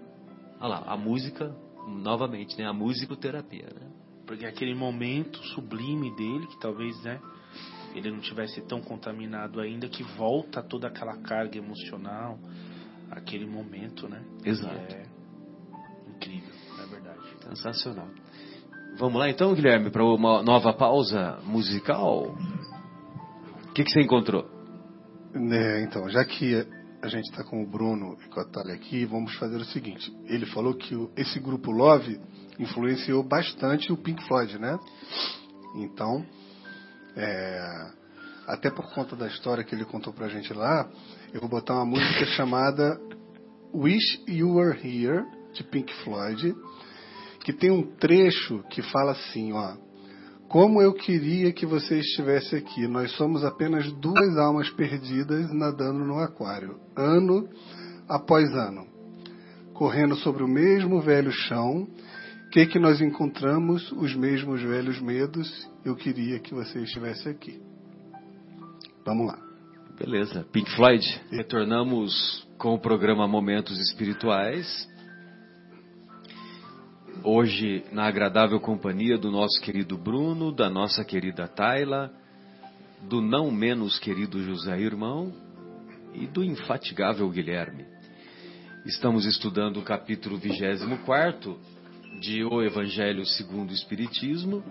Olha 0.61 0.68
lá, 0.68 0.85
a 0.87 0.97
música, 0.97 1.55
novamente, 1.87 2.57
né, 2.59 2.66
a 2.66 2.72
musicoterapia, 2.72 3.68
né? 3.74 3.91
Porque 4.26 4.47
aquele 4.47 4.74
momento 4.74 5.39
sublime 5.49 6.14
dele, 6.16 6.47
que 6.47 6.59
talvez, 6.59 7.01
né? 7.03 7.20
Ele 7.95 8.11
não 8.11 8.20
tivesse 8.20 8.61
tão 8.62 8.80
contaminado 8.80 9.61
ainda, 9.61 9.89
que 9.89 10.03
volta 10.03 10.62
toda 10.62 10.89
aquela 10.89 11.16
carga 11.18 11.59
emocional, 11.59 12.39
aquele 13.11 13.47
momento, 13.47 14.09
né? 14.09 14.24
Exato. 14.45 14.95
É 14.95 15.07
incrível, 16.09 16.55
na 16.76 16.87
verdade. 16.87 17.20
Sensacional. 17.49 18.09
Vamos 18.97 19.18
lá 19.18 19.28
então, 19.28 19.55
Guilherme, 19.55 19.91
para 19.91 20.05
uma 20.05 20.43
nova 20.43 20.72
pausa 20.72 21.39
musical? 21.45 22.35
O 23.68 23.72
que, 23.72 23.85
que 23.85 23.91
você 23.91 24.01
encontrou? 24.01 24.53
É, 25.35 25.82
então, 25.82 26.09
já 26.09 26.24
que 26.24 26.66
a 27.03 27.09
gente 27.09 27.28
está 27.28 27.43
com 27.43 27.62
o 27.62 27.66
Bruno 27.66 28.16
e 28.24 28.28
com 28.28 28.41
a 28.41 28.45
Thalia 28.45 28.74
aqui, 28.74 29.05
vamos 29.05 29.35
fazer 29.37 29.57
o 29.57 29.64
seguinte. 29.64 30.11
Ele 30.26 30.47
falou 30.47 30.74
que 30.74 30.95
esse 31.16 31.41
grupo 31.41 31.70
Love 31.72 32.20
influenciou 32.59 33.22
bastante 33.22 33.93
o 33.93 33.97
Pink 33.97 34.26
Floyd, 34.28 34.59
né? 34.59 34.78
Então, 35.76 36.24
é, 37.16 37.91
até 38.47 38.70
por 38.70 38.95
conta 38.95 39.16
da 39.16 39.26
história 39.26 39.64
que 39.64 39.74
ele 39.74 39.85
contou 39.85 40.12
pra 40.12 40.28
gente 40.28 40.53
lá, 40.53 40.89
eu 41.32 41.41
vou 41.41 41.49
botar 41.51 41.74
uma 41.74 41.85
música 41.85 42.24
chamada 42.37 42.99
Wish 43.74 44.24
You 44.28 44.55
Were 44.55 44.78
Here, 44.78 45.24
de 45.53 45.64
Pink 45.64 45.93
Floyd, 46.05 46.55
que 47.41 47.53
tem 47.53 47.70
um 47.70 47.82
trecho 47.97 48.62
que 48.70 48.82
fala 48.82 49.12
assim, 49.12 49.53
ó. 49.53 49.76
Como 50.55 50.80
eu 50.80 50.92
queria 50.92 51.52
que 51.52 51.66
você 51.66 51.98
estivesse 51.98 52.55
aqui. 52.55 52.86
Nós 52.86 53.11
somos 53.16 53.42
apenas 53.42 53.90
duas 53.94 54.38
almas 54.38 54.70
perdidas 54.70 55.52
nadando 55.52 56.05
no 56.05 56.20
aquário, 56.20 56.78
ano 56.96 57.48
após 58.09 58.48
ano, 58.55 58.86
correndo 59.72 60.14
sobre 60.14 60.44
o 60.44 60.46
mesmo 60.46 61.00
velho 61.00 61.32
chão. 61.32 61.88
Que 62.52 62.66
que 62.66 62.78
nós 62.78 63.00
encontramos 63.00 63.90
os 63.90 64.14
mesmos 64.14 64.62
velhos 64.62 65.00
medos. 65.00 65.68
Eu 65.84 65.96
queria 65.96 66.38
que 66.38 66.55
você 66.55 66.78
estivesse 66.82 67.28
aqui. 67.28 67.61
Vamos 69.05 69.26
lá. 69.26 69.38
Beleza, 69.98 70.46
Pink 70.52 70.70
Floyd. 70.76 71.05
Retornamos 71.32 72.46
com 72.59 72.74
o 72.74 72.78
programa 72.78 73.26
Momentos 73.26 73.76
Espirituais. 73.90 74.88
Hoje, 77.23 77.85
na 77.93 78.07
agradável 78.07 78.59
companhia 78.61 79.17
do 79.17 79.31
nosso 79.31 79.61
querido 79.61 79.97
Bruno, 79.97 80.53
da 80.53 80.69
nossa 80.69 81.05
querida 81.05 81.47
Tayla, 81.47 82.12
do 83.03 83.21
não 83.21 83.51
menos 83.51 83.99
querido 83.99 84.43
José 84.43 84.79
Irmão 84.81 85.33
e 86.12 86.27
do 86.27 86.43
infatigável 86.43 87.29
Guilherme. 87.31 87.85
Estamos 88.85 89.25
estudando 89.25 89.79
o 89.79 89.83
capítulo 89.83 90.37
24 90.37 91.59
de 92.21 92.45
O 92.45 92.62
Evangelho 92.62 93.25
segundo 93.25 93.71
o 93.71 93.75
Espiritismo. 93.75 94.62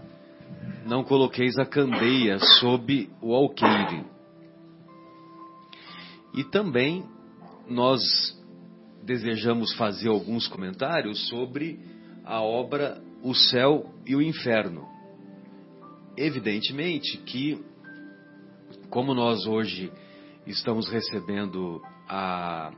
Não 0.85 1.03
coloqueis 1.03 1.57
a 1.57 1.65
candeia 1.65 2.37
sob 2.59 3.09
o 3.21 3.33
alqueire. 3.33 4.05
E 6.35 6.43
também 6.43 7.05
nós 7.67 8.01
desejamos 9.03 9.73
fazer 9.73 10.09
alguns 10.09 10.47
comentários 10.47 11.27
sobre 11.29 11.92
a 12.23 12.41
obra 12.41 13.01
o 13.21 13.33
céu 13.33 13.89
e 14.05 14.15
o 14.15 14.21
inferno. 14.21 14.87
Evidentemente 16.17 17.17
que, 17.19 17.63
como 18.89 19.13
nós 19.13 19.45
hoje 19.45 19.91
estamos 20.45 20.89
recebendo 20.89 21.81
a 22.07 22.71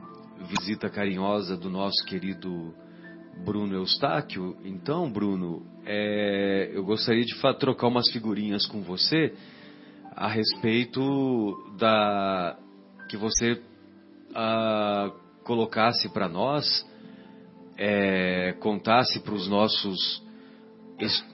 visita 0.48 0.88
carinhosa 0.88 1.56
do 1.56 1.68
nosso 1.68 2.04
querido 2.06 2.74
Bruno 3.44 3.74
Eustáquio, 3.74 4.56
então, 4.64 5.10
Bruno, 5.10 5.66
é, 5.84 6.70
eu 6.72 6.84
gostaria 6.84 7.24
de 7.24 7.34
trocar 7.58 7.88
umas 7.88 8.10
figurinhas 8.10 8.66
com 8.66 8.82
você 8.82 9.34
a 10.14 10.28
respeito 10.28 11.74
da 11.76 12.58
que 13.08 13.16
você 13.16 13.60
ah, 14.34 15.12
colocasse 15.44 16.08
para 16.08 16.28
nós, 16.28 16.66
é, 17.78 18.54
contasse 18.60 19.20
para 19.20 19.34
os 19.34 19.48
nossos 19.48 20.22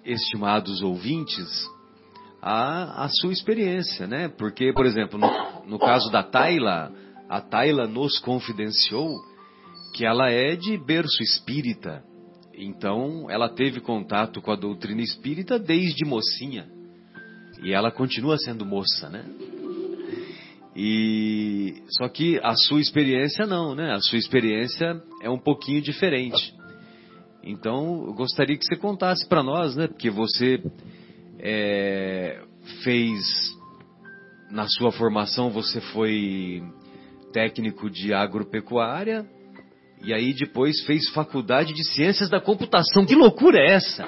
estimados 0.05 0.83
ouvintes 0.83 1.49
a, 2.41 3.05
a 3.05 3.09
sua 3.09 3.33
experiência, 3.33 4.07
né? 4.07 4.29
Porque, 4.29 4.73
por 4.73 4.85
exemplo, 4.85 5.19
no, 5.19 5.29
no 5.67 5.79
caso 5.79 6.11
da 6.11 6.23
Taila, 6.23 6.93
a 7.29 7.41
Taila 7.41 7.87
nos 7.87 8.19
confidenciou 8.19 9.15
que 9.95 10.05
ela 10.05 10.31
é 10.31 10.57
de 10.57 10.77
berço 10.77 11.23
espírita. 11.23 12.03
Então, 12.55 13.31
ela 13.31 13.49
teve 13.49 13.81
contato 13.81 14.43
com 14.43 14.51
a 14.51 14.57
doutrina 14.57 15.01
espírita 15.01 15.59
desde 15.59 16.05
mocinha. 16.05 16.69
E 17.63 17.73
ela 17.73 17.93
continua 17.93 18.37
sendo 18.39 18.67
moça, 18.67 19.09
né? 19.09 19.25
E 20.75 21.83
só 21.91 22.09
que 22.09 22.41
a 22.43 22.55
sua 22.55 22.81
experiência 22.81 23.47
não, 23.47 23.75
né? 23.75 23.93
A 23.93 24.01
sua 24.01 24.19
experiência 24.19 25.03
é 25.23 25.29
um 25.29 25.39
pouquinho 25.39 25.83
diferente. 25.83 26.55
Então, 27.45 28.05
eu 28.07 28.15
gostaria 28.15 28.57
que 28.57 28.65
você 28.65 28.77
contasse 28.77 29.29
para 29.29 29.43
nós, 29.43 29.77
né? 29.77 29.87
Porque 29.87 30.09
você 30.09 30.63
é, 31.39 32.41
fez 32.83 33.53
na 34.53 34.69
sua 34.69 34.93
formação 34.93 35.51
você 35.51 35.81
foi 35.81 36.63
técnico 37.33 37.89
de 37.89 38.13
agropecuária 38.13 39.27
e 40.05 40.13
aí 40.13 40.35
depois 40.35 40.85
fez 40.85 41.09
faculdade 41.09 41.73
de 41.73 41.85
ciências 41.85 42.29
da 42.29 42.41
computação. 42.41 43.07
Que 43.07 43.15
loucura 43.15 43.59
é 43.59 43.73
essa? 43.73 44.07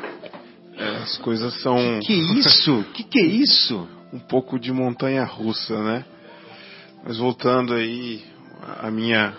As 1.02 1.16
coisas 1.18 1.60
são. 1.62 1.76
Que, 2.00 2.06
que 2.06 2.12
é 2.12 2.38
isso? 2.38 2.84
que 2.92 3.04
que 3.04 3.18
é 3.18 3.26
isso? 3.26 3.88
Um 4.14 4.20
pouco 4.20 4.60
de 4.60 4.70
montanha 4.70 5.24
russa, 5.24 5.82
né? 5.82 6.04
Mas 7.06 7.18
voltando 7.18 7.74
aí 7.74 8.24
a 8.80 8.90
minha 8.90 9.36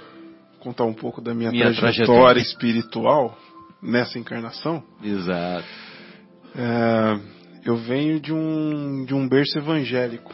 contar 0.60 0.86
um 0.86 0.94
pouco 0.94 1.20
da 1.20 1.34
minha, 1.34 1.50
minha 1.50 1.66
trajetória, 1.66 2.06
trajetória, 2.06 2.40
espiritual 2.42 3.38
nessa 3.82 4.20
encarnação. 4.20 4.84
Exato. 5.04 5.68
É, 6.56 7.20
eu 7.66 7.76
venho 7.78 8.20
de 8.20 8.32
um 8.32 9.04
de 9.04 9.16
um 9.16 9.28
berço 9.28 9.58
evangélico. 9.58 10.34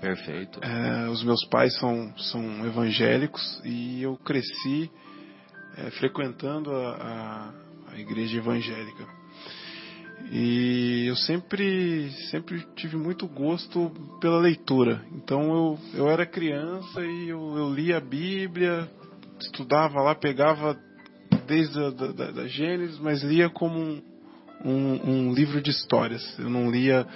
Perfeito. 0.00 0.60
É, 0.62 1.08
os 1.08 1.22
meus 1.22 1.44
pais 1.48 1.76
são 1.78 2.12
são 2.18 2.66
evangélicos 2.66 3.62
e 3.64 4.02
eu 4.02 4.16
cresci 4.16 4.90
é, 5.76 5.90
frequentando 5.92 6.70
a, 6.72 7.52
a, 7.88 7.92
a 7.92 7.98
igreja 7.98 8.38
evangélica. 8.38 9.15
E 10.30 11.06
eu 11.06 11.16
sempre, 11.16 12.10
sempre 12.30 12.66
tive 12.74 12.96
muito 12.96 13.28
gosto 13.28 13.90
pela 14.20 14.38
leitura. 14.38 15.04
Então 15.12 15.54
eu, 15.54 15.78
eu 15.94 16.08
era 16.08 16.26
criança 16.26 17.00
e 17.00 17.28
eu, 17.28 17.56
eu 17.56 17.72
lia 17.72 17.98
a 17.98 18.00
Bíblia, 18.00 18.90
estudava 19.38 20.00
lá, 20.02 20.14
pegava 20.14 20.76
desde 21.46 21.78
a 21.78 21.90
da, 21.90 22.06
da, 22.08 22.30
da 22.32 22.48
Gênesis, 22.48 22.98
mas 22.98 23.22
lia 23.22 23.48
como 23.48 23.78
um, 23.78 24.02
um, 24.64 25.10
um, 25.10 25.32
livro 25.32 25.60
de 25.60 25.70
histórias. 25.70 26.36
Eu 26.38 26.50
não 26.50 26.70
lia 26.70 27.06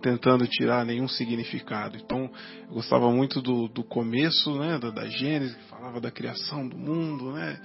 tentando 0.00 0.46
tirar 0.46 0.86
nenhum 0.86 1.08
significado. 1.08 1.98
Então 1.98 2.30
eu 2.68 2.74
gostava 2.74 3.10
muito 3.10 3.42
do, 3.42 3.68
do 3.68 3.84
começo 3.84 4.54
né, 4.58 4.78
da, 4.78 4.90
da 4.90 5.06
Gênesis, 5.06 5.54
que 5.54 5.64
falava 5.64 6.00
da 6.00 6.10
criação 6.10 6.66
do 6.66 6.78
mundo, 6.78 7.32
né? 7.32 7.60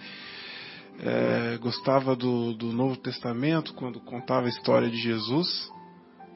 É, 1.01 1.57
gostava 1.57 2.15
do, 2.15 2.53
do 2.53 2.73
Novo 2.73 2.97
Testamento 2.97 3.73
quando 3.73 4.01
contava 4.01 4.47
a 4.47 4.49
história 4.49 4.89
de 4.89 4.97
Jesus, 4.97 5.71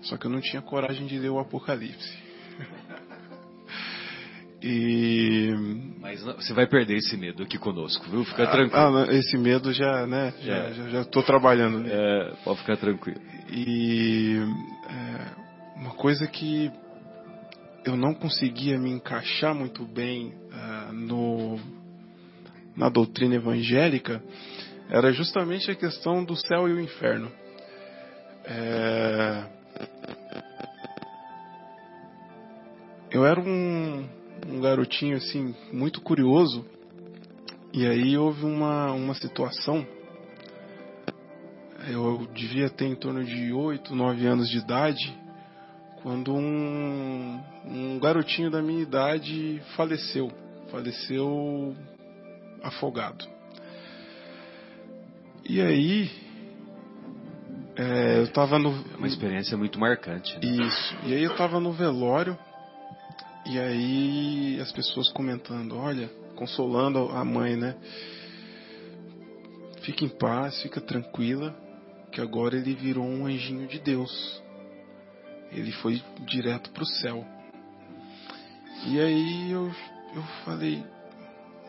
só 0.01 0.15
que 0.15 0.25
eu 0.25 0.31
não 0.31 0.39
tinha 0.39 0.61
coragem 0.61 1.05
de 1.05 1.19
ler 1.19 1.29
o 1.29 1.39
Apocalipse. 1.39 2.17
e 4.63 5.51
mas 5.99 6.21
você 6.21 6.53
vai 6.53 6.65
perder 6.65 6.97
esse 6.97 7.17
medo 7.17 7.43
aqui 7.43 7.57
conosco, 7.57 8.09
viu? 8.09 8.23
Fica 8.23 8.43
ah, 8.43 8.51
tranquilo. 8.51 8.97
Ah, 8.97 9.13
esse 9.13 9.37
medo 9.37 9.73
já, 9.73 10.07
né? 10.07 10.33
Já, 10.41 10.55
é. 10.55 10.73
já, 10.73 10.89
já 10.89 11.05
tô 11.05 11.21
trabalhando. 11.23 11.85
É, 11.85 12.33
pode 12.45 12.59
ficar 12.59 12.77
tranquilo. 12.77 13.19
E 13.49 14.37
é, 14.89 15.75
uma 15.75 15.91
coisa 15.91 16.25
que 16.25 16.71
eu 17.85 17.97
não 17.97 18.13
conseguia 18.13 18.79
me 18.79 18.91
encaixar 18.91 19.53
muito 19.53 19.85
bem 19.85 20.33
uh, 20.51 20.93
no 20.93 21.59
na 22.75 22.89
doutrina 22.89 23.35
evangélica 23.35 24.23
era 24.93 25.11
justamente 25.11 25.71
a 25.71 25.75
questão 25.75 26.23
do 26.23 26.35
céu 26.35 26.69
e 26.69 26.73
o 26.73 26.79
inferno. 26.79 27.31
É... 28.45 29.43
Eu 33.09 33.25
era 33.25 33.41
um, 33.41 34.07
um 34.47 34.61
garotinho 34.61 35.17
assim 35.17 35.55
muito 35.71 35.99
curioso 35.99 36.63
e 37.73 37.87
aí 37.87 38.15
houve 38.15 38.45
uma, 38.45 38.91
uma 38.91 39.15
situação. 39.15 39.83
Eu 41.89 42.27
devia 42.31 42.69
ter 42.69 42.85
em 42.85 42.95
torno 42.95 43.23
de 43.23 43.51
8, 43.51 43.95
9 43.95 44.27
anos 44.27 44.47
de 44.47 44.59
idade 44.59 45.11
quando 46.03 46.35
um, 46.35 47.41
um 47.65 47.99
garotinho 47.99 48.51
da 48.51 48.61
minha 48.61 48.83
idade 48.83 49.59
faleceu. 49.75 50.31
Faleceu 50.69 51.75
afogado. 52.61 53.32
E 55.45 55.61
aí, 55.61 56.09
é, 57.75 58.19
eu 58.19 58.27
tava 58.31 58.57
no. 58.57 58.69
É 58.93 58.97
uma 58.97 59.07
experiência 59.07 59.57
muito 59.57 59.79
marcante. 59.79 60.33
Né? 60.35 60.65
Isso. 60.65 60.95
E 61.05 61.13
aí 61.13 61.23
eu 61.23 61.35
tava 61.35 61.59
no 61.59 61.73
velório, 61.73 62.37
e 63.45 63.59
aí 63.59 64.59
as 64.61 64.71
pessoas 64.71 65.09
comentando: 65.11 65.75
olha, 65.77 66.09
consolando 66.35 67.09
a 67.09 67.25
mãe, 67.25 67.55
né? 67.55 67.75
Fica 69.81 70.05
em 70.05 70.09
paz, 70.09 70.61
fica 70.61 70.79
tranquila, 70.79 71.53
que 72.11 72.21
agora 72.21 72.55
ele 72.55 72.73
virou 72.73 73.03
um 73.03 73.25
anjinho 73.25 73.67
de 73.67 73.79
Deus. 73.79 74.41
Ele 75.51 75.71
foi 75.73 76.01
direto 76.25 76.71
para 76.71 76.83
o 76.83 76.87
céu. 76.87 77.25
E 78.85 78.99
aí 78.99 79.51
eu, 79.51 79.69
eu 80.15 80.23
falei: 80.45 80.83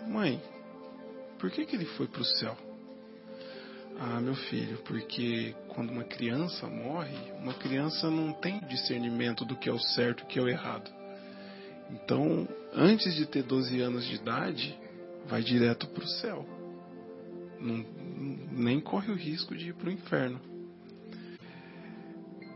mãe, 0.07 0.41
por 1.39 1.51
que, 1.51 1.67
que 1.67 1.75
ele 1.75 1.87
foi 1.87 2.07
para 2.07 2.21
o 2.21 2.25
céu? 2.25 2.57
Ah, 3.99 4.21
meu 4.21 4.35
filho, 4.35 4.79
porque 4.85 5.55
quando 5.69 5.91
uma 5.91 6.05
criança 6.05 6.67
morre, 6.67 7.17
uma 7.41 7.55
criança 7.55 8.11
não 8.11 8.33
tem 8.33 8.61
discernimento 8.67 9.45
do 9.45 9.57
que 9.57 9.69
é 9.69 9.73
o 9.73 9.79
certo 9.79 10.21
e 10.21 10.25
o 10.25 10.27
que 10.27 10.39
é 10.39 10.43
o 10.43 10.49
errado. 10.49 10.91
Então, 11.91 12.49
antes 12.73 13.15
de 13.15 13.25
ter 13.27 13.43
12 13.43 13.81
anos 13.81 14.07
de 14.07 14.17
idade, 14.17 14.77
vai 15.27 15.43
direto 15.43 15.87
para 15.89 16.05
o 16.05 16.09
céu. 16.09 16.47
Não, 17.61 17.85
nem 18.53 18.81
corre 18.81 19.13
o 19.13 19.17
risco 19.17 19.55
de 19.57 19.69
ir 19.69 19.75
para 19.75 19.89
o 19.89 19.93
inferno. 19.93 20.41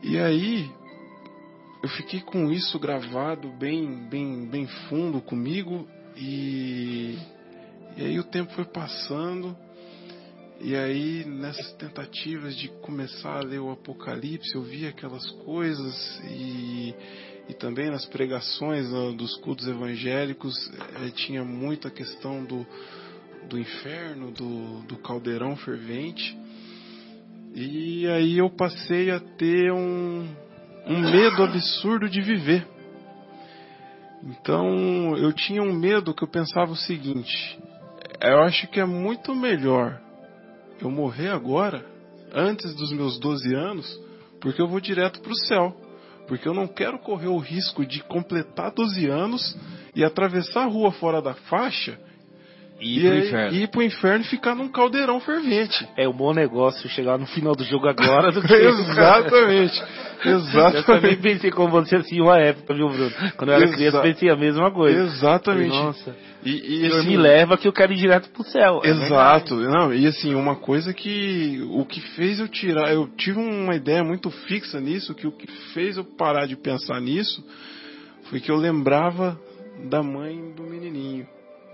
E 0.03 0.19
aí, 0.19 0.69
eu 1.83 1.89
fiquei 1.91 2.21
com 2.21 2.51
isso 2.51 2.79
gravado 2.79 3.49
bem, 3.53 4.09
bem, 4.09 4.47
bem 4.47 4.67
fundo 4.89 5.21
comigo 5.21 5.89
e 6.17 7.17
e 7.99 8.05
aí 8.05 8.19
o 8.21 8.23
tempo 8.23 8.53
foi 8.53 8.65
passando, 8.65 9.57
e 10.61 10.75
aí 10.75 11.25
nessas 11.25 11.73
tentativas 11.75 12.57
de 12.57 12.69
começar 12.83 13.37
a 13.37 13.45
ler 13.45 13.61
o 13.61 13.71
Apocalipse, 13.71 14.55
eu 14.57 14.63
via 14.63 14.89
aquelas 14.89 15.25
coisas 15.45 16.21
e, 16.25 16.93
e 17.49 17.55
também 17.55 17.89
nas 17.91 18.05
pregações 18.07 18.89
dos 19.17 19.37
cultos 19.37 19.69
evangélicos 19.69 20.55
eh, 21.05 21.11
tinha 21.15 21.45
muita 21.45 21.91
questão 21.91 22.45
do, 22.45 22.67
do 23.49 23.57
inferno, 23.57 24.33
do, 24.33 24.81
do 24.83 24.97
caldeirão 24.97 25.57
fervente. 25.57 26.37
E 27.55 28.09
aí 28.09 28.39
eu 28.39 28.51
passei 28.51 29.13
a 29.13 29.21
ter 29.21 29.73
um, 29.73 30.29
um 30.87 31.01
medo 31.01 31.45
absurdo 31.45 32.09
de 32.09 32.21
viver. 32.21 32.67
Então 34.25 35.17
eu 35.17 35.33
tinha 35.33 35.63
um 35.63 35.73
medo 35.73 36.13
que 36.13 36.25
eu 36.25 36.29
pensava 36.29 36.73
o 36.73 36.77
seguinte: 36.77 37.59
eu 38.21 38.41
acho 38.43 38.67
que 38.69 38.81
é 38.81 38.85
muito 38.85 39.33
melhor 39.37 40.08
eu 40.81 40.91
morrer 40.91 41.29
agora, 41.31 41.85
antes 42.33 42.75
dos 42.75 42.93
meus 42.93 43.19
12 43.19 43.55
anos, 43.55 44.01
porque 44.41 44.61
eu 44.61 44.69
vou 44.69 44.81
direto 44.81 45.21
para 45.21 45.33
o 45.33 45.37
céu. 45.47 45.75
Porque 46.27 46.47
eu 46.47 46.53
não 46.53 46.67
quero 46.67 46.99
correr 46.99 47.29
o 47.29 47.39
risco 47.39 47.87
de 47.87 48.03
completar 48.05 48.71
12 48.71 49.07
anos 49.09 49.57
e 49.97 50.05
atravessar 50.05 50.65
a 50.65 50.67
rua 50.67 50.93
fora 50.93 51.23
da 51.23 51.33
faixa 51.33 51.99
E 52.79 52.99
ir 53.01 53.07
e 53.07 53.09
pro 53.09 53.19
inferno. 53.19 53.57
ir 53.57 53.69
pro 53.69 53.83
inferno 53.83 54.25
e 54.25 54.29
ficar 54.29 54.55
num 54.55 54.69
caldeirão 54.69 55.19
fervente. 55.21 55.89
É 55.97 56.07
um 56.07 56.13
bom 56.13 56.35
negócio 56.35 56.87
chegar 56.91 57.17
no 57.19 57.27
final 57.27 57.55
do 57.55 57.65
jogo 57.65 57.89
agora 57.89 58.31
do 58.31 58.43
que. 58.47 58.53
Exatamente. 58.53 59.83
Eu 60.25 60.41
também 60.43 60.75
Exatamente. 60.75 61.17
pensei 61.23 61.51
como 61.51 61.71
você 61.71 61.97
assim 61.97 62.21
uma 62.21 62.39
época, 62.39 62.75
viu, 62.75 62.89
Bruno? 62.91 63.11
Quando 63.37 63.51
eu 63.51 63.57
era 63.57 63.65
Exa- 63.65 63.75
criança, 63.77 64.01
pensei 64.03 64.29
a 64.31 64.37
mesma 64.37 64.71
coisa. 64.71 65.01
Exatamente. 65.05 65.69
Nossa, 65.71 66.15
E, 66.45 66.83
e, 66.83 66.87
assim, 66.87 67.09
me 67.09 67.17
leva 67.17 67.59
que 67.59 67.67
eu 67.67 67.73
quero 67.73 67.93
ir 67.93 67.97
direto 67.97 68.31
pro 68.31 68.45
céu. 68.45 68.81
É 68.85 68.91
Exato. 68.91 69.57
Não, 69.57 69.93
e 69.93 70.07
assim, 70.07 70.35
uma 70.35 70.55
coisa 70.57 70.95
que 70.95 71.61
o 71.71 71.85
que 71.85 72.01
fez 72.15 72.39
eu 72.39 72.49
tirar, 72.49 72.93
eu 72.93 73.09
tive 73.17 73.39
uma 73.39 73.75
ideia 73.75 74.05
muito 74.05 74.31
fixa 74.31 74.81
nisso, 74.81 75.15
que 75.15 75.27
o 75.27 75.33
que 75.33 75.47
fez 75.75 75.97
eu 75.97 76.05
parar 76.05 76.47
de 76.47 76.57
pensar 76.57 77.01
nisso 77.01 77.45
foi 78.31 78.41
que 78.41 78.51
eu 78.51 78.57
lembrava 78.57 79.39
da 79.91 80.03
mãe 80.03 80.53
do 80.55 80.63
menininho, 80.63 81.27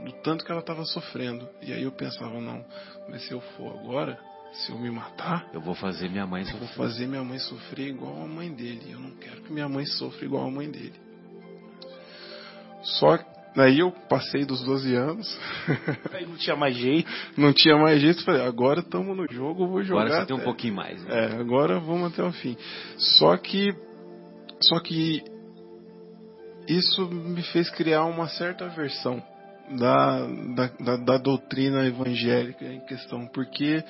do 0.05 0.13
tanto 0.23 0.45
que 0.45 0.51
ela 0.51 0.61
estava 0.61 0.85
sofrendo. 0.85 1.47
E 1.63 1.73
aí 1.73 1.83
eu 1.83 1.93
pensava, 1.93 2.41
não, 2.41 2.65
mas 3.09 3.23
se 3.27 3.33
eu 3.33 3.41
for 3.57 3.79
agora, 3.79 4.19
se 4.53 4.71
eu 4.73 4.79
me 4.79 4.91
matar, 4.91 5.47
Eu 5.53 5.61
vou 5.61 5.75
fazer 5.75 6.09
minha 6.09 6.27
mãe 6.27 6.43
eu 6.43 6.51
vou 6.59 6.69
sofrer. 6.69 6.77
fazer 6.77 7.07
minha 7.07 7.23
mãe 7.25 7.39
sofrer 7.39 7.89
igual 7.89 8.23
a 8.23 8.27
mãe 8.27 8.51
dele. 8.51 8.93
Eu 8.93 9.01
não 9.01 9.11
quero 9.17 9.43
que 9.43 9.53
minha 9.53 9.69
mãe 9.69 9.85
sofra 9.85 10.25
igual 10.25 10.47
a 10.47 10.51
mãe 10.51 10.71
dele. 10.71 10.95
Só 12.83 13.17
que 13.19 13.34
aí 13.57 13.79
eu 13.81 13.91
passei 14.09 14.45
dos 14.45 14.63
12 14.65 14.95
anos, 14.95 15.41
Aí 16.13 16.27
não 16.27 16.37
tinha 16.37 16.57
mais 16.57 16.77
jeito. 16.77 17.11
não 17.37 17.53
tinha 17.53 17.77
mais 17.77 18.01
jeito, 18.01 18.25
falei, 18.25 18.43
agora 18.43 18.81
estamos 18.81 19.17
no 19.17 19.27
jogo, 19.31 19.65
eu 19.65 19.69
vou 19.69 19.83
jogar. 19.83 20.03
Agora 20.07 20.21
você 20.21 20.27
tem 20.27 20.35
um 20.37 20.39
até- 20.39 20.45
pouquinho 20.45 20.75
mais. 20.75 21.03
né? 21.05 21.11
É, 21.11 21.37
agora 21.41 21.79
vamos 21.81 22.13
até 22.13 22.23
o 22.23 22.33
fim. 22.33 22.57
Só 22.97 23.37
que 23.37 23.75
só 24.61 24.81
que 24.81 25.23
isso 26.69 27.07
me 27.11 27.43
fez 27.43 27.69
criar 27.71 28.05
uma 28.05 28.29
certa 28.29 28.67
versão 28.69 29.23
da, 29.79 30.27
da, 30.55 30.67
da, 30.81 30.97
da 30.97 31.19
doutrina 31.19 31.87
evangélica 31.87 32.65
em 32.65 32.81
questão, 32.81 33.27
porque 33.29 33.83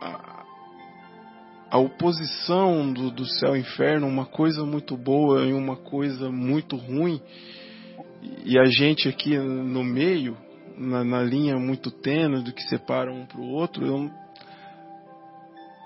a, 0.00 0.44
a 1.72 1.78
oposição 1.78 2.92
do, 2.92 3.10
do 3.10 3.24
céu 3.24 3.56
e 3.56 3.60
inferno, 3.60 4.06
uma 4.06 4.26
coisa 4.26 4.62
muito 4.66 4.94
boa 4.94 5.42
e 5.46 5.54
uma 5.54 5.74
coisa 5.74 6.30
muito 6.30 6.76
ruim, 6.76 7.18
e 8.44 8.58
a 8.58 8.66
gente 8.66 9.08
aqui 9.08 9.38
no 9.38 9.82
meio, 9.82 10.36
na, 10.76 11.02
na 11.02 11.22
linha 11.22 11.56
muito 11.56 11.90
tênue 11.90 12.42
do 12.44 12.52
que 12.52 12.62
separa 12.64 13.10
um 13.10 13.24
para 13.24 13.40
o 13.40 13.48
outro, 13.48 13.86
eu, 13.86 14.10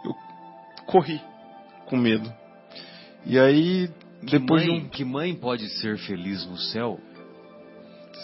eu 0.04 0.14
corri 0.86 1.20
com 1.86 1.96
medo. 1.96 2.32
E 3.24 3.38
aí, 3.38 3.88
Que 4.26 4.38
depois 4.40 4.62
de 4.62 4.68
mãe, 4.68 4.80
um, 4.80 4.88
que 4.88 5.04
mãe 5.04 5.34
pode 5.36 5.68
ser 5.78 5.98
feliz 5.98 6.44
no 6.46 6.56
céu 6.58 6.98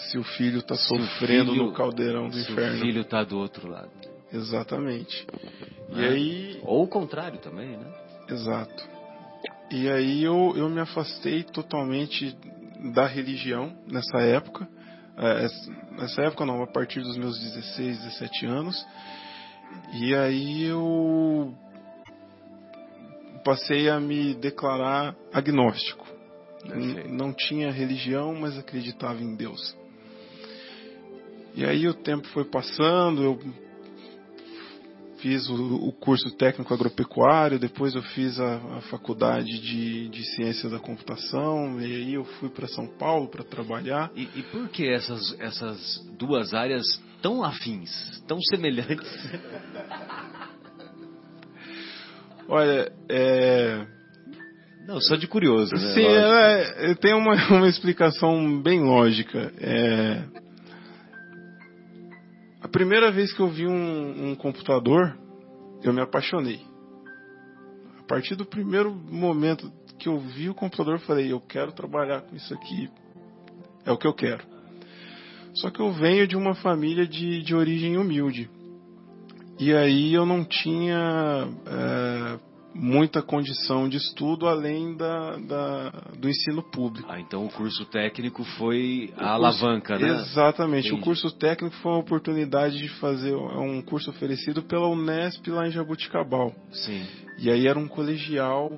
se 0.09 0.17
o 0.17 0.23
filho 0.23 0.59
está 0.59 0.75
Se 0.75 0.87
sofrendo 0.87 1.51
filho- 1.53 1.65
no 1.67 1.71
caldeirão 1.73 2.27
do 2.27 2.35
se 2.35 2.51
inferno. 2.51 2.77
o 2.77 2.81
filho 2.81 3.01
está 3.03 3.23
do 3.23 3.37
outro 3.37 3.69
lado? 3.69 3.89
Exatamente. 4.33 5.27
E 5.89 5.95
né? 5.95 6.07
aí, 6.07 6.59
Ou 6.63 6.83
o 6.83 6.87
contrário 6.87 7.39
também, 7.39 7.77
né? 7.77 7.85
Exato. 8.27 8.83
E 9.71 9.89
aí 9.89 10.23
eu, 10.23 10.53
eu 10.55 10.69
me 10.69 10.79
afastei 10.79 11.43
totalmente 11.43 12.35
da 12.93 13.05
religião 13.05 13.75
nessa 13.87 14.19
época. 14.19 14.67
É, 15.17 15.45
es- 15.45 15.67
nessa 15.91 16.21
época 16.23 16.45
não, 16.45 16.63
a 16.63 16.67
partir 16.67 17.01
dos 17.01 17.17
meus 17.17 17.39
16, 17.39 17.99
17 17.99 18.45
anos. 18.45 18.85
E 19.93 20.15
aí 20.15 20.63
eu 20.63 21.53
passei 23.43 23.89
a 23.89 23.99
me 23.99 24.33
declarar 24.35 25.15
agnóstico. 25.31 26.05
Perfeito. 26.67 27.09
Não 27.09 27.33
tinha 27.33 27.71
religião, 27.71 28.33
mas 28.35 28.57
acreditava 28.57 29.21
em 29.21 29.35
Deus. 29.35 29.75
E 31.55 31.65
aí 31.65 31.87
o 31.87 31.93
tempo 31.93 32.27
foi 32.29 32.45
passando, 32.45 33.21
eu 33.21 33.39
fiz 35.23 35.49
o, 35.49 35.87
o 35.87 35.91
curso 35.93 36.29
técnico 36.35 36.73
agropecuário, 36.73 37.57
depois 37.57 37.95
eu 37.95 38.03
fiz 38.03 38.37
a, 38.41 38.55
a 38.55 38.81
faculdade 38.81 39.57
de, 39.57 40.09
de 40.09 40.23
ciência 40.35 40.69
da 40.69 40.79
computação, 40.79 41.79
e 41.79 41.85
aí 41.85 42.13
eu 42.13 42.25
fui 42.25 42.49
para 42.49 42.67
São 42.67 42.85
Paulo 42.85 43.29
para 43.29 43.41
trabalhar. 43.41 44.11
E, 44.15 44.27
e 44.35 44.43
por 44.43 44.67
que 44.67 44.85
essas, 44.89 45.33
essas 45.39 46.05
duas 46.19 46.53
áreas 46.53 46.83
tão 47.21 47.41
afins, 47.41 47.89
tão 48.27 48.37
semelhantes? 48.41 49.09
Olha, 52.49 52.91
é, 53.09 53.87
Não, 54.85 54.99
só 54.99 55.15
de 55.15 55.25
curioso, 55.27 55.73
né? 55.73 55.93
Sim, 55.93 56.05
é, 56.05 56.91
é, 56.91 56.95
tem 56.95 57.13
uma, 57.13 57.33
uma 57.47 57.69
explicação 57.69 58.61
bem 58.61 58.81
lógica. 58.81 59.53
É, 59.57 60.42
primeira 62.73 63.11
vez 63.11 63.31
que 63.31 63.39
eu 63.39 63.49
vi 63.49 63.67
um, 63.67 64.31
um 64.31 64.35
computador, 64.35 65.15
eu 65.83 65.93
me 65.93 66.01
apaixonei. 66.01 66.59
A 67.99 68.03
partir 68.03 68.35
do 68.35 68.45
primeiro 68.45 68.91
momento 68.91 69.71
que 69.99 70.09
eu 70.09 70.19
vi 70.19 70.49
o 70.49 70.55
computador, 70.55 70.95
eu 70.95 70.99
falei: 70.99 71.31
eu 71.31 71.39
quero 71.39 71.71
trabalhar 71.71 72.21
com 72.21 72.35
isso 72.35 72.53
aqui. 72.53 72.89
É 73.85 73.91
o 73.91 73.97
que 73.97 74.07
eu 74.07 74.13
quero. 74.13 74.43
Só 75.53 75.69
que 75.69 75.79
eu 75.79 75.91
venho 75.91 76.27
de 76.27 76.35
uma 76.35 76.55
família 76.55 77.07
de, 77.07 77.43
de 77.43 77.53
origem 77.53 77.95
humilde. 77.95 78.49
E 79.59 79.71
aí 79.71 80.11
eu 80.11 80.25
não 80.25 80.43
tinha 80.43 81.47
é, 81.67 82.39
muita 82.73 83.21
condição 83.21 83.87
de 83.87 83.97
estudo 83.97 84.47
além 84.47 84.95
da, 84.97 85.37
da- 85.37 85.89
do 86.17 86.27
ensino 86.29 86.63
público. 86.63 87.07
Ah, 87.11 87.19
então 87.19 87.45
o 87.45 87.49
curso 87.49 87.85
técnico 87.85 88.43
foi 88.43 89.11
a 89.13 89.17
curso- 89.17 89.29
alavanca, 89.31 89.97
né? 89.99 90.07
Exatamente. 90.09 90.87
Entendi. 90.87 91.01
O 91.01 91.03
curso 91.03 91.31
técnico 91.31 91.75
foi 91.77 91.91
uma 91.91 91.99
oportunidade 91.99 92.77
de 92.77 92.89
fazer 92.99 93.35
um 93.35 93.81
curso 93.81 94.09
oferecido 94.09 94.63
pela 94.63 94.87
Unesp 94.87 95.47
lá 95.49 95.67
em 95.67 95.71
Jabuticabal. 95.71 96.53
Sim. 96.71 97.05
E 97.37 97.49
aí 97.51 97.67
era 97.67 97.77
um 97.77 97.87
colegial, 97.87 98.71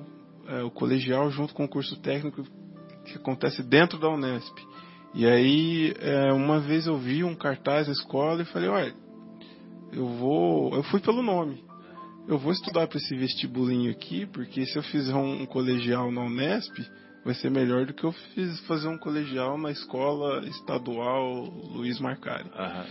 é, 0.46 0.62
o 0.62 0.70
colegial 0.70 1.30
junto 1.30 1.54
com 1.54 1.64
o 1.64 1.68
curso 1.68 1.96
técnico 2.00 2.42
que 3.04 3.16
acontece 3.16 3.62
dentro 3.62 3.98
da 3.98 4.08
Unesp. 4.08 4.54
E 5.14 5.24
aí, 5.24 5.94
é, 5.98 6.30
uma 6.32 6.60
vez 6.60 6.86
eu 6.86 6.98
vi 6.98 7.24
um 7.24 7.34
cartaz 7.34 7.86
na 7.86 7.92
escola 7.94 8.42
e 8.42 8.44
falei, 8.44 8.68
olha, 8.68 8.94
eu 9.92 10.06
vou. 10.06 10.74
Eu 10.74 10.82
fui 10.82 11.00
pelo 11.00 11.22
nome. 11.22 11.64
Eu 12.28 12.38
vou 12.38 12.52
estudar 12.52 12.86
para 12.88 12.98
esse 12.98 13.14
vestibulinho 13.16 13.90
aqui, 13.90 14.26
porque 14.26 14.64
se 14.66 14.76
eu 14.76 14.82
fizer 14.82 15.14
um, 15.14 15.42
um 15.42 15.46
colegial 15.46 16.10
na 16.10 16.22
Unesp, 16.22 16.72
vai 17.24 17.34
ser 17.34 17.50
melhor 17.50 17.86
do 17.86 17.94
que 17.94 18.04
eu 18.04 18.12
fiz 18.34 18.58
fazer 18.60 18.88
um 18.88 18.98
colegial 18.98 19.56
na 19.56 19.70
escola 19.70 20.44
estadual 20.48 21.44
Luiz 21.72 22.00
Marcari. 22.00 22.46
Aham. 22.54 22.84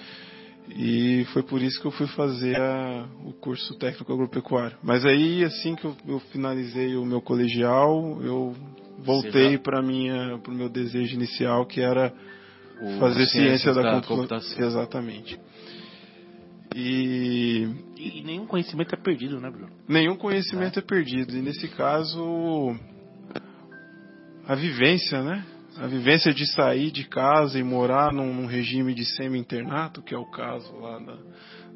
E 0.70 1.26
foi 1.32 1.44
por 1.44 1.62
isso 1.62 1.80
que 1.80 1.86
eu 1.86 1.92
fui 1.92 2.08
fazer 2.08 2.60
a- 2.60 3.08
o 3.24 3.34
curso 3.34 3.76
técnico 3.78 4.12
agropecuário. 4.12 4.76
Mas 4.82 5.06
aí, 5.06 5.44
assim 5.44 5.76
que 5.76 5.86
eu, 5.86 5.96
eu 6.08 6.20
finalizei 6.32 6.96
o 6.96 7.06
meu 7.06 7.22
colegial, 7.22 8.20
eu 8.24 8.56
voltei 8.98 9.60
para 9.60 9.80
minha 9.84 10.40
para 10.42 10.52
o 10.52 10.56
meu 10.56 10.68
desejo 10.70 11.14
inicial, 11.14 11.66
que 11.68 11.82
era 11.82 12.12
O 12.82 12.98
fazer 13.00 13.26
ciência 13.28 13.74
da, 13.74 13.82
da 13.84 13.92
computa- 14.02 14.08
computação. 14.16 14.66
Exatamente. 14.66 15.40
E 16.78 17.70
E, 17.98 18.22
nenhum 18.22 18.46
conhecimento 18.46 18.94
é 18.94 18.98
perdido, 18.98 19.40
né, 19.40 19.50
Bruno? 19.50 19.72
nenhum 19.88 20.18
conhecimento 20.18 20.78
é 20.78 20.82
perdido. 20.82 21.36
E 21.36 21.42
nesse 21.42 21.70
caso, 21.70 22.76
a 24.46 24.54
vivência, 24.56 25.24
né? 25.24 25.46
A 25.78 25.88
vivência 25.88 26.34
de 26.34 26.46
sair 26.46 26.92
de 26.92 27.06
casa 27.06 27.58
e 27.58 27.64
morar 27.64 28.12
num, 28.12 28.46
regime 28.46 28.94
de 28.94 29.06
semi-internato, 29.06 30.02
que 30.02 30.14
é 30.14 30.18
o 30.18 30.30
caso 30.30 30.74
lá 30.78 31.00
da, 31.00 31.18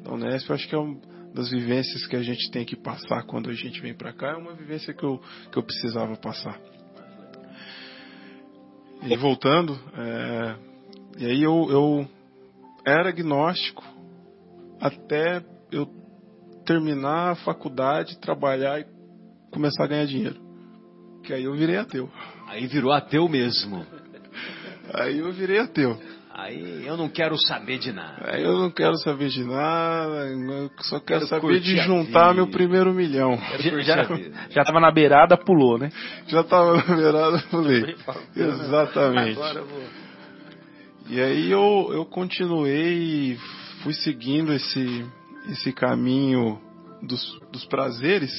da 0.02 0.12
Unesp, 0.12 0.48
eu 0.48 0.54
acho 0.54 0.68
que 0.68 0.74
é 0.74 0.78
uma 0.78 0.98
das 1.34 1.50
vivências 1.50 2.06
que 2.06 2.16
a 2.16 2.22
gente 2.22 2.50
tem 2.50 2.64
que 2.64 2.76
passar 2.76 3.22
quando 3.24 3.50
a 3.50 3.54
gente 3.54 3.80
vem 3.80 3.94
para 3.94 4.12
cá. 4.12 4.32
É 4.32 4.36
uma 4.36 4.54
vivência 4.54 4.92
que 4.92 5.02
eu, 5.02 5.20
que 5.50 5.58
eu 5.58 5.62
precisava 5.62 6.16
passar. 6.16 6.58
E 9.02 9.16
voltando, 9.16 9.78
é, 9.96 10.56
e 11.18 11.26
aí 11.26 11.42
eu, 11.42 11.68
eu 11.70 12.08
era 12.84 13.08
agnóstico 13.08 13.82
até 14.80 15.42
eu 15.70 15.86
terminar 16.64 17.32
a 17.32 17.36
faculdade, 17.36 18.18
trabalhar 18.20 18.80
e 18.80 18.86
começar 19.52 19.84
a 19.84 19.86
ganhar 19.86 20.06
dinheiro. 20.06 20.40
Que 21.24 21.32
aí 21.32 21.44
eu 21.44 21.54
virei 21.54 21.76
ateu. 21.76 22.10
Aí 22.48 22.66
virou 22.66 22.92
ateu 22.92 23.28
mesmo. 23.28 23.84
Aí 24.94 25.18
eu 25.18 25.32
virei 25.32 25.58
ateu. 25.58 25.98
Aí 26.32 26.86
eu 26.86 26.96
não 26.96 27.08
quero 27.08 27.36
saber 27.36 27.78
de 27.78 27.92
nada. 27.92 28.32
Aí 28.32 28.42
eu 28.42 28.56
não 28.56 28.70
quero 28.70 28.96
saber 28.96 29.28
de 29.28 29.44
nada, 29.44 30.26
eu 30.26 30.70
só 30.78 30.98
quero, 30.98 31.20
Quero 31.20 31.26
saber 31.26 31.60
de 31.60 31.76
juntar 31.78 32.34
meu 32.34 32.46
primeiro 32.46 32.94
milhão. 32.94 33.38
Já, 33.82 34.08
já 34.48 34.64
tava 34.64 34.80
na 34.80 34.90
beirada, 34.90 35.36
pulou, 35.36 35.78
né? 35.78 35.90
Já 36.28 36.42
tava 36.42 36.76
na 36.76 36.96
beirada, 36.96 37.38
falei. 37.50 37.94
Exatamente. 38.34 39.32
Agora 39.32 39.58
eu 39.58 39.66
vou. 39.66 39.82
E 41.10 41.20
aí 41.20 41.50
eu, 41.50 41.90
eu 41.92 42.06
continuei, 42.06 43.36
fui 43.82 43.92
seguindo 43.94 44.52
esse, 44.52 45.06
esse 45.50 45.72
caminho 45.72 46.60
dos, 47.02 47.40
dos 47.52 47.64
prazeres, 47.64 48.32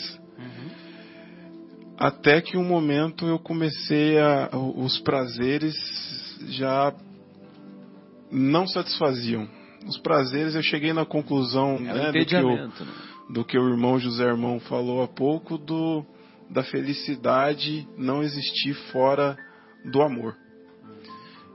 até 1.97 2.41
que 2.41 2.57
um 2.57 2.63
momento 2.63 3.27
eu 3.27 3.37
comecei 3.37 4.19
a. 4.19 4.49
Os 4.75 4.99
prazeres 4.99 5.75
já 6.49 6.93
não 8.31 8.65
satisfaziam. 8.67 9.47
Os 9.85 9.97
prazeres, 9.97 10.55
eu 10.55 10.63
cheguei 10.63 10.93
na 10.93 11.05
conclusão 11.05 11.79
né, 11.79 12.11
do, 12.11 12.25
que 12.25 12.35
o, 12.35 12.55
né? 12.55 12.71
do 13.29 13.45
que 13.45 13.57
o 13.57 13.69
irmão 13.69 13.99
José 13.99 14.23
Irmão 14.23 14.59
falou 14.59 15.03
há 15.03 15.07
pouco, 15.07 15.57
do, 15.57 16.05
da 16.49 16.63
felicidade 16.63 17.87
não 17.97 18.23
existir 18.23 18.73
fora 18.91 19.37
do 19.91 20.01
amor. 20.01 20.35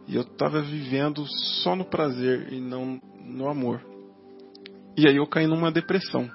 E 0.08 0.14
eu 0.14 0.22
estava 0.22 0.60
vivendo 0.60 1.24
só 1.62 1.74
no 1.74 1.84
prazer 1.84 2.52
e 2.52 2.60
não 2.60 3.00
no 3.26 3.48
amor. 3.48 3.80
E 4.96 5.06
aí 5.08 5.16
eu 5.16 5.26
caí 5.26 5.46
numa 5.46 5.70
depressão. 5.70 6.30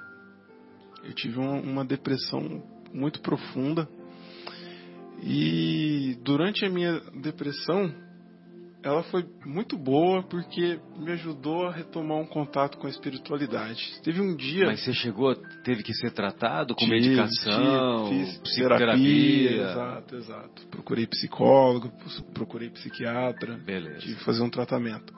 Eu 1.04 1.14
tive 1.14 1.40
uma, 1.40 1.60
uma 1.60 1.86
depressão 1.86 2.64
muito 2.94 3.22
profunda. 3.22 3.88
E 5.24 6.18
durante 6.24 6.66
a 6.66 6.70
minha 6.70 7.00
depressão, 7.22 7.94
ela 8.84 9.04
foi 9.04 9.24
muito 9.46 9.78
boa 9.78 10.24
porque 10.24 10.80
me 10.98 11.12
ajudou 11.12 11.68
a 11.68 11.72
retomar 11.72 12.18
um 12.18 12.26
contato 12.26 12.78
com 12.78 12.88
a 12.88 12.90
espiritualidade. 12.90 14.00
Teve 14.04 14.20
um 14.20 14.36
dia. 14.36 14.66
Mas 14.66 14.84
você 14.84 14.94
chegou, 14.94 15.36
teve 15.64 15.84
que 15.84 15.94
ser 15.94 16.12
tratado 16.12 16.74
com 16.74 16.86
Tive, 16.86 16.92
medicação, 16.92 18.10
tive, 18.10 18.40
psicoterapia. 18.40 19.50
terapia, 19.50 19.62
exato, 19.62 20.16
exato. 20.16 20.68
Procurei 20.68 21.06
psicólogo, 21.06 21.92
procurei 22.34 22.70
psiquiatra, 22.72 23.58
Beleza. 23.58 24.00
tive 24.00 24.16
que 24.16 24.24
fazer 24.24 24.42
um 24.42 24.50
tratamento. 24.50 25.14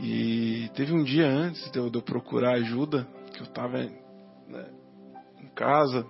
E 0.00 0.70
teve 0.74 0.92
um 0.92 1.02
dia 1.04 1.26
antes 1.26 1.70
de 1.70 1.78
eu, 1.78 1.88
de 1.90 1.98
eu 1.98 2.02
procurar 2.02 2.54
ajuda, 2.54 3.06
que 3.32 3.40
eu 3.40 3.44
estava 3.44 3.82
em 3.82 5.48
casa, 5.54 6.06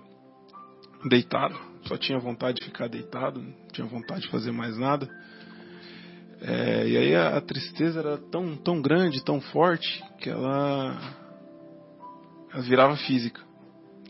deitado, 1.09 1.55
só 1.85 1.97
tinha 1.97 2.17
vontade 2.19 2.59
de 2.59 2.65
ficar 2.65 2.87
deitado, 2.87 3.41
não 3.41 3.53
tinha 3.71 3.85
vontade 3.87 4.21
de 4.21 4.29
fazer 4.29 4.51
mais 4.51 4.77
nada. 4.77 5.09
É, 6.41 6.87
e 6.87 6.97
aí 6.97 7.15
a, 7.15 7.37
a 7.37 7.41
tristeza 7.41 7.99
era 7.99 8.17
tão, 8.17 8.55
tão 8.57 8.81
grande, 8.81 9.23
tão 9.23 9.39
forte, 9.39 10.03
que 10.19 10.29
ela, 10.29 10.97
ela 12.51 12.61
virava 12.63 12.95
física. 12.97 13.41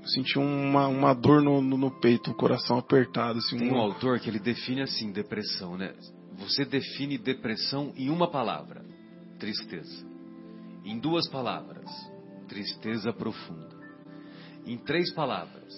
Eu 0.01 0.07
senti 0.07 0.37
uma, 0.37 0.87
uma 0.87 1.13
dor 1.13 1.41
no, 1.41 1.61
no, 1.61 1.77
no 1.77 1.91
peito, 1.99 2.31
o 2.31 2.35
coração 2.35 2.77
apertado. 2.77 3.39
Assim, 3.39 3.57
Tem 3.57 3.71
um 3.71 3.75
um- 3.75 3.81
autor 3.81 4.19
que 4.19 4.29
ele 4.29 4.39
define 4.39 4.81
assim, 4.81 5.11
depressão, 5.11 5.77
né? 5.77 5.93
Você 6.39 6.65
define 6.65 7.17
depressão 7.17 7.93
em 7.95 8.09
uma 8.09 8.29
palavra, 8.29 8.83
tristeza. 9.43 10.07
Em 10.85 10.97
duas 10.97 11.27
palavras, 11.27 11.89
tristeza 12.47 13.11
profunda. 13.11 13.75
Em 14.65 14.77
três 14.77 15.13
palavras, 15.13 15.73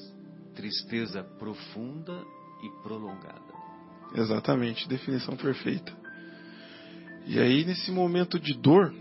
tristeza 0.54 1.24
profunda 1.24 2.24
e 2.62 2.84
prolongada. 2.84 3.42
Exatamente, 4.14 4.88
definição 4.88 5.36
perfeita. 5.36 5.92
E 7.26 7.40
aí, 7.40 7.66
nesse 7.66 7.92
momento 7.92 8.40
de 8.40 8.54
dor, 8.54 8.94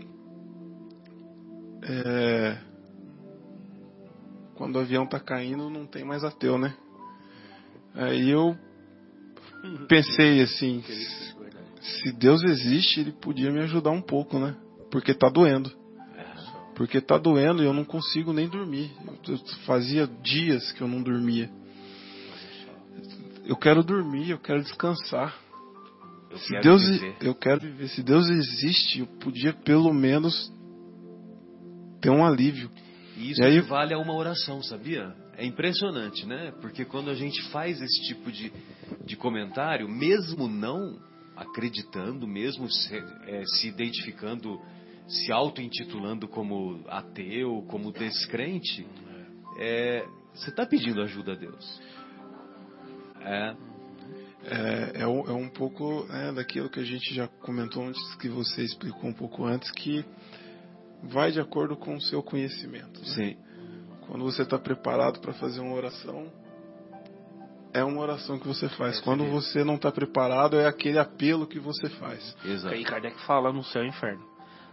é, 1.83 2.57
quando 4.55 4.77
o 4.77 4.79
avião 4.79 5.05
tá 5.05 5.19
caindo, 5.19 5.69
não 5.69 5.85
tem 5.85 6.03
mais 6.03 6.23
ateu, 6.23 6.57
né? 6.57 6.75
Aí 7.93 8.31
eu 8.31 8.57
pensei 9.87 10.41
assim: 10.41 10.83
se 12.03 12.11
Deus 12.13 12.41
existe, 12.43 12.99
ele 12.99 13.11
podia 13.11 13.51
me 13.51 13.59
ajudar 13.61 13.91
um 13.91 14.01
pouco, 14.01 14.39
né? 14.39 14.55
Porque 14.91 15.13
tá 15.13 15.29
doendo. 15.29 15.71
Porque 16.75 16.99
tá 16.99 17.17
doendo 17.17 17.63
e 17.63 17.65
eu 17.65 17.73
não 17.73 17.85
consigo 17.85 18.33
nem 18.33 18.47
dormir. 18.49 18.91
Eu, 19.27 19.33
eu 19.35 19.37
fazia 19.65 20.07
dias 20.21 20.71
que 20.73 20.81
eu 20.81 20.87
não 20.87 21.01
dormia. 21.01 21.49
Eu 23.45 23.55
quero 23.55 23.83
dormir, 23.83 24.31
eu 24.31 24.39
quero 24.39 24.61
descansar. 24.61 25.35
Eu 26.31 26.37
Se 26.37 26.49
quero 26.49 26.63
Deus, 26.63 26.87
viver. 26.89 27.15
eu 27.21 27.35
quero 27.35 27.61
viver. 27.61 27.87
Se 27.89 28.01
Deus 28.03 28.27
existe, 28.29 28.99
eu 28.99 29.07
podia 29.07 29.53
pelo 29.53 29.93
menos 29.93 30.51
ter 32.01 32.09
um 32.09 32.25
alívio. 32.25 32.69
E 33.17 33.31
isso 33.31 33.41
E 33.41 33.45
aí- 33.45 33.57
equivale 33.57 33.93
a 33.93 33.97
uma 33.99 34.13
oração, 34.13 34.61
sabia? 34.63 35.13
É 35.37 35.45
impressionante, 35.45 36.25
né? 36.25 36.51
Porque 36.61 36.83
quando 36.83 37.09
a 37.09 37.13
gente 37.15 37.41
faz 37.51 37.81
esse 37.81 38.01
tipo 38.07 38.31
de, 38.31 38.51
de 39.05 39.15
comentário, 39.15 39.87
mesmo 39.87 40.47
não 40.47 40.97
acreditando, 41.35 42.27
mesmo 42.27 42.69
se, 42.71 42.95
é, 43.27 43.43
se 43.45 43.67
identificando, 43.67 44.59
se 45.07 45.31
auto-intitulando 45.31 46.27
como 46.27 46.83
ateu, 46.87 47.63
como 47.67 47.91
descrente, 47.91 48.85
é, 49.59 50.05
você 50.33 50.49
está 50.49 50.65
pedindo 50.65 51.01
ajuda 51.01 51.33
a 51.33 51.35
Deus. 51.35 51.81
É, 53.21 53.55
É, 54.47 55.01
é, 55.01 55.07
um- 55.07 55.27
é 55.27 55.31
um 55.33 55.49
pouco 55.49 56.05
é, 56.11 56.31
daquilo 56.31 56.69
que 56.69 56.79
a 56.79 56.83
gente 56.83 57.15
já 57.15 57.27
comentou 57.27 57.83
antes, 57.87 58.15
que 58.17 58.29
você 58.29 58.61
explicou 58.61 59.09
um 59.09 59.13
pouco 59.13 59.43
antes, 59.43 59.71
que 59.71 60.05
vai 61.01 61.31
de 61.31 61.39
acordo 61.39 61.75
com 61.75 61.95
o 61.95 62.01
seu 62.01 62.21
conhecimento. 62.21 62.99
né? 62.99 63.05
sim. 63.07 63.37
Quando 64.01 64.23
você 64.23 64.43
está 64.43 64.59
preparado 64.59 65.19
para 65.19 65.33
fazer 65.33 65.61
uma 65.61 65.73
oração, 65.73 66.31
é 67.79 67.83
uma 67.83 68.01
oração 68.01 68.39
que 68.39 68.47
você 68.47 68.67
faz. 68.69 68.99
É, 68.99 69.01
Quando 69.01 69.25
você 69.25 69.63
não 69.63 69.75
está 69.75 69.91
preparado, 69.91 70.57
é 70.57 70.65
aquele 70.67 70.97
apelo 70.99 71.45
que 71.47 71.59
você 71.59 71.89
faz. 71.89 72.35
Exato. 72.45 72.73
Aí 72.73 72.83
Kardec 72.83 73.19
fala 73.25 73.51
no 73.51 73.63
céu 73.63 73.83
e 73.83 73.87
inferno. 73.89 74.23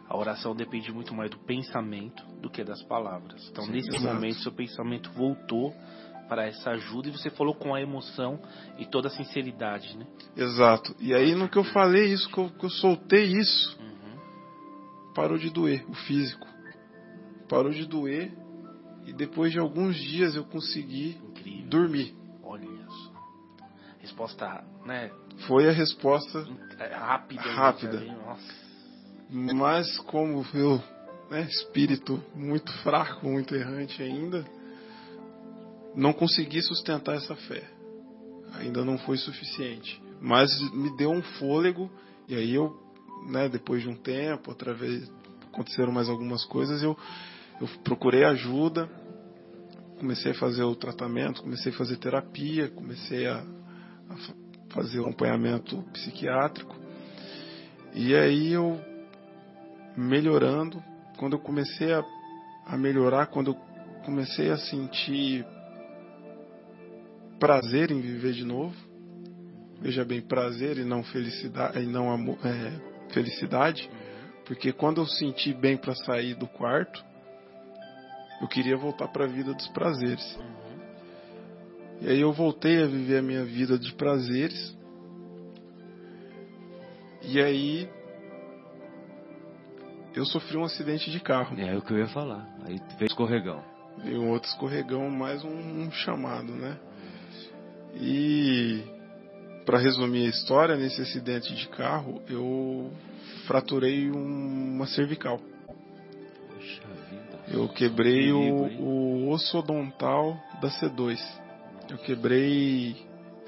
A 0.09 0.17
oração 0.17 0.55
depende 0.55 0.93
muito 0.93 1.15
mais 1.15 1.31
do 1.31 1.39
pensamento 1.39 2.23
do 2.41 2.51
que 2.51 2.63
das 2.63 2.83
palavras. 2.83 3.49
Então, 3.51 3.65
Sim, 3.65 3.73
nesse 3.73 3.89
exato. 3.89 4.05
momento, 4.05 4.37
seu 4.43 4.53
pensamento 4.53 5.11
voltou 5.13 5.73
para 6.29 6.47
essa 6.47 6.71
ajuda 6.71 7.09
e 7.09 7.13
você 7.13 7.31
falou 7.31 7.55
com 7.55 7.75
a 7.75 7.81
emoção 7.81 8.39
e 8.79 8.87
toda 8.87 9.09
a 9.09 9.11
sinceridade, 9.11 9.97
né? 9.97 10.07
Exato. 10.37 10.95
E 11.01 11.15
aí, 11.15 11.35
no 11.35 11.49
que 11.49 11.59
eu 11.59 11.65
falei 11.65 12.13
isso, 12.13 12.29
que 12.31 12.39
eu, 12.39 12.51
que 12.51 12.65
eu 12.65 12.71
soltei 12.71 13.25
isso, 13.25 13.79
Uhum. 13.81 15.13
parou 15.15 15.39
de 15.39 15.51
doer, 15.51 15.85
o 15.89 15.95
físico. 15.95 16.47
Parou 17.49 17.71
de 17.71 17.87
doer 17.87 18.33
e 19.07 19.13
depois 19.13 19.53
de 19.53 19.59
alguns 19.59 19.97
dias 19.97 20.35
eu 20.37 20.45
consegui 20.45 21.19
Incrível. 21.31 21.69
dormir. 21.69 22.15
Resposta, 24.03 24.65
né? 24.85 25.13
Foi 25.47 25.69
a 25.69 25.73
resposta, 25.73 26.47
é, 26.79 26.95
Rápida. 26.95 27.41
Rápida. 27.41 28.01
Nossa. 28.01 28.55
mas 29.31 29.99
como 30.01 30.45
eu, 30.53 30.83
né, 31.31 31.43
espírito 31.43 32.23
muito 32.35 32.71
fraco, 32.83 33.27
muito 33.27 33.55
errante 33.55 34.03
ainda, 34.03 34.45
não 35.95 36.13
consegui 36.13 36.61
sustentar 36.63 37.15
essa 37.15 37.37
fé. 37.37 37.63
Ainda 38.55 38.85
não 38.85 38.99
foi 38.99 39.17
suficiente. 39.17 40.03
Mas 40.21 40.51
me 40.73 40.95
deu 40.97 41.11
um 41.11 41.23
fôlego 41.23 41.89
e 42.27 42.35
aí 42.35 42.55
eu, 42.55 42.77
né, 43.29 43.49
depois 43.49 43.83
de 43.83 43.89
um 43.89 43.97
tempo, 43.97 44.51
outra 44.51 44.75
vez 44.75 45.11
aconteceram 45.47 45.93
mais 45.93 46.09
algumas 46.09 46.45
coisas, 46.45 46.83
eu, 46.83 46.97
eu 47.61 47.69
procurei 47.85 48.25
ajuda, 48.25 48.89
comecei 49.99 50.33
a 50.33 50.35
fazer 50.35 50.65
o 50.65 50.75
tratamento, 50.75 51.43
comecei 51.43 51.71
a 51.71 51.77
fazer 51.77 51.97
terapia, 51.99 52.69
comecei 52.69 53.27
a, 53.27 53.45
fazer 54.71 55.01
o 55.01 55.03
acompanhamento 55.03 55.83
psiquiátrico. 55.93 56.75
E 57.95 58.15
aí 58.15 58.53
eu 58.53 58.81
melhorando, 59.97 60.83
quando 61.19 61.35
eu 61.35 61.39
comecei 61.39 61.93
a, 61.93 62.03
a 62.67 62.77
melhorar, 62.77 63.27
quando 63.27 63.53
eu 63.53 63.55
comecei 64.05 64.51
a 64.51 64.57
sentir 64.57 65.45
prazer 67.39 67.91
em 67.91 68.01
viver 68.01 68.33
de 68.33 68.45
novo, 68.45 68.75
veja 69.81 70.05
bem, 70.05 70.21
prazer 70.23 70.79
e 70.79 70.85
não 70.85 71.03
felicidade, 71.03 71.81
e 71.81 71.87
não 71.87 72.11
amor, 72.11 72.39
é, 72.45 73.13
felicidade, 73.13 73.91
porque 74.47 74.73
quando 74.73 75.01
eu 75.01 75.07
senti 75.07 75.53
bem 75.53 75.77
para 75.77 75.95
sair 75.95 76.35
do 76.35 76.47
quarto, 76.47 77.05
eu 78.41 78.49
queria 78.49 78.77
voltar 78.77 79.09
para 79.09 79.25
a 79.25 79.29
vida 79.29 79.53
dos 79.55 79.69
prazeres. 79.69 80.39
E 82.03 82.09
aí 82.09 82.21
eu 82.21 82.33
voltei 82.33 82.83
a 82.83 82.87
viver 82.87 83.19
a 83.19 83.23
minha 83.23 83.45
vida 83.45 83.79
de 83.79 83.93
prazeres. 83.95 84.77
E 87.23 87.41
aí 87.41 87.89
eu 90.13 90.27
sofri 90.27 90.57
um 90.57 90.65
acidente 90.65 91.13
de 91.13 91.21
carro. 91.21 91.57
É 91.61 91.77
o 91.77 91.81
que 91.81 91.93
eu 91.93 91.99
ia 91.99 92.09
falar. 92.09 92.45
Aí 92.67 92.81
veio 92.99 93.07
escorregão. 93.07 93.63
E 94.05 94.17
um 94.17 94.31
outro 94.31 94.49
escorregão, 94.51 95.09
mais 95.11 95.45
um, 95.45 95.49
um 95.85 95.93
chamado, 95.93 96.53
né? 96.53 96.77
E 97.95 98.83
para 99.65 99.79
resumir 99.79 100.27
a 100.27 100.31
história, 100.31 100.77
nesse 100.77 101.01
acidente 101.03 101.55
de 101.55 101.69
carro, 101.69 102.21
eu 102.29 102.91
fraturei 103.47 104.11
um- 104.11 104.75
uma 104.75 104.87
cervical. 104.89 105.39
Poxa 106.49 106.83
vida. 107.09 107.39
Eu 107.49 107.69
quebrei 107.69 108.23
Perigo, 108.33 108.39
o, 108.81 109.29
o 109.29 109.31
osso 109.31 109.57
odontal 109.57 110.37
da 110.61 110.69
C2. 110.69 111.42
Eu 111.93 111.99
quebrei 111.99 112.97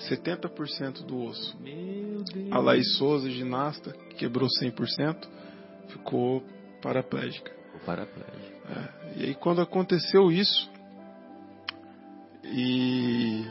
70% 0.00 1.02
do 1.06 1.18
osso. 1.22 1.56
Meu 1.62 2.22
Deus. 2.22 2.52
A 2.52 2.58
Laís 2.58 2.94
Souza, 2.98 3.30
ginasta, 3.30 3.92
que 4.10 4.16
quebrou 4.16 4.50
100%, 4.62 5.26
ficou 5.88 6.44
paraplégica. 6.82 7.50
O 7.74 7.78
paraplégico. 7.86 8.68
É, 8.68 9.16
e 9.16 9.24
aí 9.24 9.34
quando 9.34 9.62
aconteceu 9.62 10.30
isso 10.30 10.70
e 12.44 13.46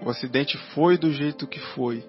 o 0.00 0.08
acidente 0.08 0.56
foi 0.72 0.96
do 0.96 1.12
jeito 1.12 1.44
que 1.48 1.58
foi, 1.74 2.08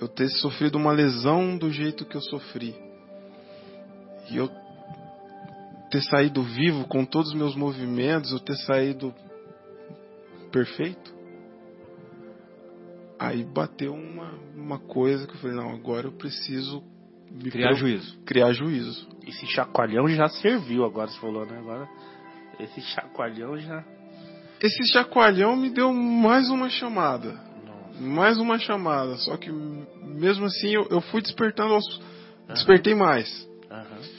eu 0.00 0.08
ter 0.08 0.28
sofrido 0.28 0.76
uma 0.76 0.90
lesão 0.90 1.56
do 1.56 1.70
jeito 1.70 2.04
que 2.04 2.16
eu 2.16 2.22
sofri. 2.22 2.74
E 4.28 4.38
eu 4.38 4.50
ter 5.88 6.02
saído 6.02 6.42
vivo 6.42 6.84
com 6.88 7.04
todos 7.04 7.28
os 7.30 7.36
meus 7.36 7.54
movimentos, 7.54 8.32
eu 8.32 8.40
ter 8.40 8.56
saído 8.56 9.14
perfeito. 10.48 11.16
Aí 13.18 13.42
bateu 13.42 13.92
uma, 13.92 14.32
uma 14.54 14.78
coisa 14.78 15.26
que 15.26 15.34
eu 15.34 15.38
falei, 15.38 15.56
não, 15.56 15.70
agora 15.70 16.06
eu 16.06 16.12
preciso 16.12 16.82
criar 17.50 17.72
juízo. 17.74 18.18
Criar 18.24 18.52
juízo. 18.52 19.08
Esse 19.26 19.46
chacoalhão 19.46 20.08
já 20.08 20.28
serviu 20.28 20.84
agora, 20.84 21.08
você 21.08 21.18
falou, 21.18 21.44
né? 21.44 21.58
Agora, 21.58 21.88
esse 22.60 22.80
chacoalhão 22.80 23.58
já. 23.58 23.84
Esse 24.60 24.92
chacoalhão 24.92 25.56
me 25.56 25.70
deu 25.70 25.92
mais 25.92 26.48
uma 26.48 26.68
chamada. 26.68 27.32
Nossa. 27.64 28.00
Mais 28.00 28.38
uma 28.38 28.58
chamada. 28.58 29.16
Só 29.16 29.36
que 29.36 29.50
mesmo 29.50 30.46
assim 30.46 30.68
eu, 30.68 30.86
eu 30.90 31.00
fui 31.00 31.20
despertando 31.20 31.74
aos. 31.74 31.98
Uhum. 31.98 32.54
Despertei 32.54 32.94
mais. 32.94 33.48
Uhum. 33.70 34.18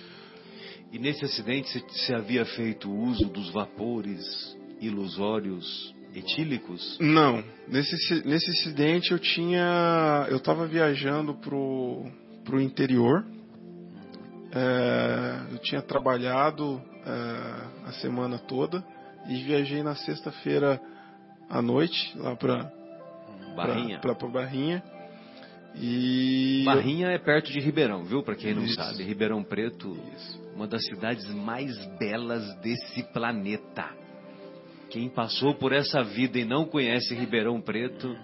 E 0.91 0.99
nesse 0.99 1.23
acidente 1.23 1.83
você 1.87 2.13
havia 2.13 2.45
feito 2.45 2.91
uso 2.91 3.29
dos 3.29 3.49
vapores 3.51 4.57
ilusórios 4.81 5.93
etílicos? 6.13 6.97
Não. 6.99 7.43
Nesse, 7.67 8.27
nesse 8.27 8.49
acidente 8.51 9.11
eu 9.11 9.19
tinha. 9.19 10.27
Eu 10.29 10.37
estava 10.37 10.65
viajando 10.67 11.33
pro, 11.35 12.05
pro 12.43 12.61
interior. 12.61 13.25
É, 14.51 15.53
eu 15.53 15.59
tinha 15.59 15.81
trabalhado 15.81 16.81
é, 17.05 17.89
a 17.89 17.91
semana 17.93 18.39
toda 18.39 18.83
e 19.27 19.43
viajei 19.43 19.83
na 19.83 19.95
sexta-feira 19.95 20.81
à 21.49 21.61
noite 21.61 22.17
lá 22.17 22.35
para 22.35 22.71
Barrinha. 23.55 23.99
Pra, 23.99 24.15
pra, 24.15 24.27
pra 24.27 24.41
Barrinha. 24.41 24.83
E 25.75 26.63
Barrinha 26.65 27.09
é 27.09 27.19
perto 27.19 27.51
de 27.51 27.59
Ribeirão, 27.59 28.03
viu? 28.03 28.23
Para 28.23 28.35
quem 28.35 28.55
não 28.55 28.63
Isso. 28.63 28.75
sabe, 28.75 29.03
Ribeirão 29.03 29.43
Preto, 29.43 29.97
Isso. 30.15 30.41
uma 30.55 30.67
das 30.67 30.83
cidades 30.85 31.29
mais 31.29 31.73
belas 31.97 32.55
desse 32.61 33.03
planeta. 33.13 33.87
Quem 34.89 35.09
passou 35.09 35.53
por 35.55 35.71
essa 35.71 36.03
vida 36.03 36.39
e 36.39 36.45
não 36.45 36.65
conhece 36.65 37.13
Ribeirão 37.13 37.61
Preto, 37.61 38.15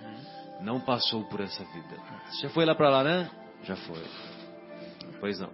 não 0.61 0.79
passou 0.79 1.23
por 1.25 1.41
essa 1.41 1.63
vida. 1.63 1.95
Você 2.29 2.43
já 2.43 2.49
foi 2.49 2.65
lá 2.65 2.73
para 2.73 2.89
lá, 2.89 3.03
né? 3.03 3.29
Já 3.63 3.75
foi. 3.75 4.01
Pois 5.19 5.39
não. 5.39 5.49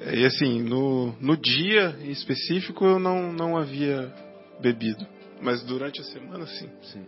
É, 0.00 0.16
e 0.16 0.24
assim, 0.24 0.62
no, 0.62 1.12
no 1.20 1.36
dia 1.36 1.96
em 2.00 2.10
específico 2.10 2.84
eu 2.84 2.98
não, 2.98 3.32
não 3.32 3.56
havia 3.56 4.12
bebido. 4.60 5.06
Mas 5.40 5.62
durante 5.64 6.00
a 6.00 6.04
semana, 6.04 6.46
sim. 6.46 6.70
sim. 6.82 7.06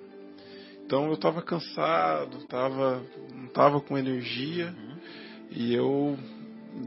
Então 0.85 1.07
eu 1.07 1.15
estava 1.15 1.43
cansado, 1.43 2.47
tava, 2.47 3.03
não 3.35 3.47
estava 3.47 3.81
com 3.81 3.97
energia. 3.97 4.67
Uhum. 4.67 4.97
E 5.51 5.75
eu 5.75 6.19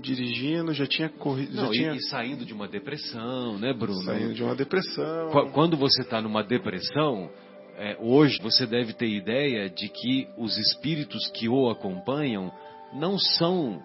dirigindo, 0.01 0.73
já 0.73 0.85
tinha 0.85 1.09
corrido. 1.09 1.55
Já 1.55 1.69
tinha... 1.69 1.93
E 1.93 2.01
saindo 2.03 2.45
de 2.45 2.53
uma 2.53 2.67
depressão, 2.67 3.57
né, 3.57 3.73
Bruno? 3.73 4.03
Saindo 4.03 4.33
de 4.33 4.43
uma 4.43 4.55
depressão. 4.55 5.29
Quando 5.53 5.75
você 5.75 6.01
está 6.01 6.21
numa 6.21 6.43
depressão, 6.43 7.29
é, 7.77 7.97
hoje 7.99 8.39
você 8.41 8.65
deve 8.65 8.93
ter 8.93 9.07
ideia 9.07 9.69
de 9.69 9.89
que 9.89 10.27
os 10.37 10.57
espíritos 10.57 11.27
que 11.33 11.47
o 11.47 11.69
acompanham 11.69 12.51
não 12.93 13.17
são 13.17 13.81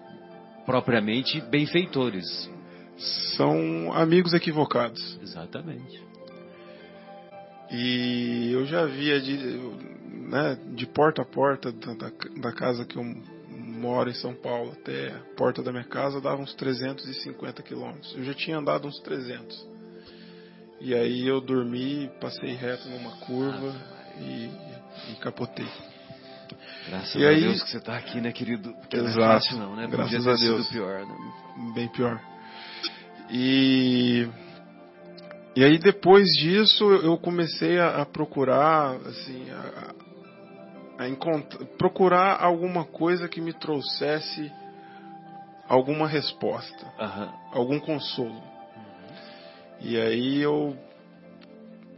propriamente 0.66 1.40
benfeitores. 1.42 2.50
São 3.36 3.92
amigos 3.92 4.32
equivocados. 4.34 5.18
Exatamente. 5.22 6.02
E 7.70 8.50
eu 8.52 8.66
já 8.66 8.86
via 8.86 9.20
de, 9.20 9.36
né, 10.28 10.58
de 10.74 10.86
porta 10.86 11.22
a 11.22 11.24
porta 11.24 11.72
da, 11.72 11.94
da, 11.94 12.10
da 12.40 12.52
casa 12.52 12.84
que 12.84 12.96
eu 12.96 13.04
moro 13.84 14.08
em 14.08 14.14
São 14.14 14.34
Paulo 14.34 14.72
até 14.72 15.08
a 15.08 15.36
porta 15.36 15.62
da 15.62 15.70
minha 15.70 15.84
casa 15.84 16.20
dava 16.20 16.40
uns 16.40 16.54
350 16.54 17.62
quilômetros. 17.62 18.16
Eu 18.16 18.24
já 18.24 18.32
tinha 18.32 18.56
andado 18.56 18.88
uns 18.88 18.98
300. 19.00 19.66
E 20.80 20.94
aí 20.94 21.26
eu 21.26 21.40
dormi, 21.40 22.10
passei 22.20 22.54
reto 22.54 22.88
numa 22.88 23.12
curva 23.18 23.74
e, 24.18 24.50
e 25.12 25.16
capotei. 25.20 25.68
Graças 26.88 27.14
e 27.14 27.24
a 27.24 27.28
aí, 27.28 27.40
Deus 27.40 27.62
que 27.62 27.70
você 27.70 27.78
está 27.78 27.96
aqui, 27.96 28.20
né, 28.20 28.32
querido? 28.32 28.72
Porque 28.74 28.96
exato, 28.96 29.18
não 29.18 29.24
é 29.24 29.28
fácil 29.34 29.58
não, 29.58 29.76
né? 29.76 29.86
Graças 29.86 30.26
a 30.26 30.34
Deus. 30.34 30.68
pior, 30.68 31.06
né? 31.06 31.16
Bem 31.74 31.88
pior. 31.88 32.20
E 33.30 34.28
e 35.56 35.62
aí 35.62 35.78
depois 35.78 36.26
disso 36.38 36.84
eu 36.84 37.16
comecei 37.16 37.78
a, 37.78 38.04
procurar, 38.04 38.96
assim, 39.06 39.50
a 39.50 40.03
procurar 41.78 42.42
alguma 42.42 42.84
coisa 42.84 43.28
que 43.28 43.40
me 43.40 43.52
trouxesse 43.52 44.50
alguma 45.68 46.06
resposta, 46.06 46.86
uhum. 46.98 47.28
algum 47.52 47.80
consolo. 47.80 48.30
Uhum. 48.30 48.42
E 49.80 50.00
aí 50.00 50.40
eu 50.40 50.76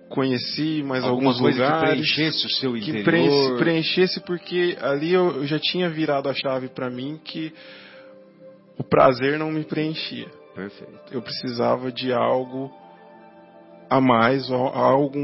conheci 0.09 0.83
mais 0.85 1.05
alguma 1.05 1.31
alguns 1.31 1.41
coisa 1.41 1.65
lugares 1.65 1.83
que 1.83 1.91
preenchesse 1.91 2.47
o 2.47 2.51
seu 2.51 2.77
interior, 2.77 3.53
que 3.53 3.59
preenchesse 3.59 4.21
porque 4.21 4.77
ali 4.81 5.13
eu 5.13 5.45
já 5.47 5.59
tinha 5.59 5.91
virado 5.91 6.29
a 6.29 6.35
chave 6.35 6.69
para 6.69 6.89
mim 6.89 7.21
que 7.23 7.53
o 8.79 8.85
prazer 8.85 9.39
não 9.39 9.51
me 9.51 9.65
preenchia. 9.65 10.29
Perfeito. 10.55 11.13
Eu 11.13 11.21
precisava 11.21 11.93
de 11.93 12.13
algo 12.13 12.73
a 13.89 14.01
mais, 14.01 14.51
algo 14.51 15.19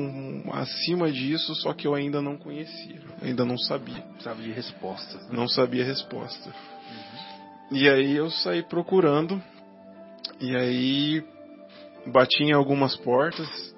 acima 0.52 1.10
disso, 1.10 1.54
só 1.56 1.72
que 1.72 1.86
eu 1.86 1.94
ainda 1.94 2.22
não 2.22 2.36
conhecia, 2.36 3.00
ainda 3.20 3.44
não 3.44 3.58
sabia. 3.58 4.00
Precisava 4.02 4.40
de 4.40 4.52
respostas. 4.52 5.20
Né? 5.28 5.30
Não 5.32 5.48
sabia 5.48 5.84
resposta. 5.84 6.48
Uhum. 6.48 7.76
E 7.76 7.88
aí 7.88 8.16
eu 8.16 8.30
saí 8.30 8.62
procurando, 8.62 9.42
e 10.40 10.56
aí 10.56 11.24
bati 12.06 12.44
em 12.44 12.52
algumas 12.52 12.96
portas. 12.96 13.72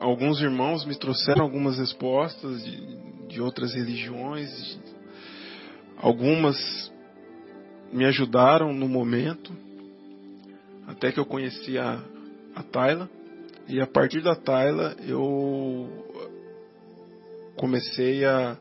Alguns 0.00 0.40
irmãos 0.40 0.84
me 0.84 0.94
trouxeram 0.94 1.42
algumas 1.42 1.78
respostas 1.78 2.62
de, 2.62 3.28
de 3.28 3.40
outras 3.40 3.74
religiões. 3.74 4.78
Algumas 5.96 6.92
me 7.90 8.04
ajudaram 8.04 8.72
no 8.72 8.88
momento, 8.88 9.52
até 10.86 11.12
que 11.12 11.18
eu 11.18 11.24
conheci 11.24 11.78
a, 11.78 12.02
a 12.54 12.62
Tayla. 12.62 13.08
E 13.68 13.80
a 13.80 13.86
partir 13.86 14.22
da 14.22 14.34
Tayla 14.34 14.96
eu 15.06 15.88
comecei 17.56 18.24
a, 18.24 18.58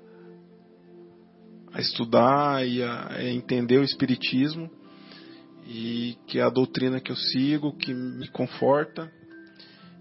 a 1.73 1.81
estudar 1.81 2.65
e 2.65 2.81
a, 2.81 3.07
a 3.15 3.23
entender 3.23 3.77
o 3.77 3.83
Espiritismo 3.83 4.69
e 5.67 6.17
que 6.27 6.39
é 6.39 6.43
a 6.43 6.49
doutrina 6.49 6.99
que 6.99 7.11
eu 7.11 7.15
sigo, 7.15 7.75
que 7.75 7.93
me 7.93 8.27
conforta 8.29 9.11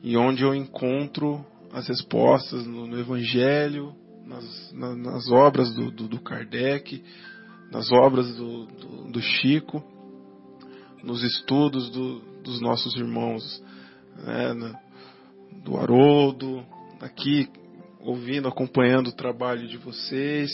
e 0.03 0.17
onde 0.17 0.43
eu 0.43 0.55
encontro 0.55 1.45
as 1.73 1.89
respostas 1.89 2.67
no, 2.67 2.87
no 2.87 2.99
Evangelho, 2.99 3.95
nas, 4.27 4.73
na, 4.73 4.95
nas 4.95 5.31
obras 5.31 5.73
do, 5.75 5.91
do, 5.91 6.09
do, 6.09 6.21
Kardec, 6.21 7.03
nas 7.71 7.91
obras 7.91 8.35
do, 8.35 8.67
do 9.11 9.21
Chico, 9.21 9.83
nos 11.03 11.23
estudos 11.23 11.89
dos 11.91 12.61
nossos 12.61 12.95
irmãos 12.97 13.63
né, 14.17 14.81
do 15.65 15.77
Haroldo, 15.77 16.65
aqui 17.01 17.49
ouvindo, 18.01 18.49
acompanhando 18.49 19.09
o 19.09 19.17
trabalho 19.17 19.67
de 19.69 19.77
vocês. 19.77 20.51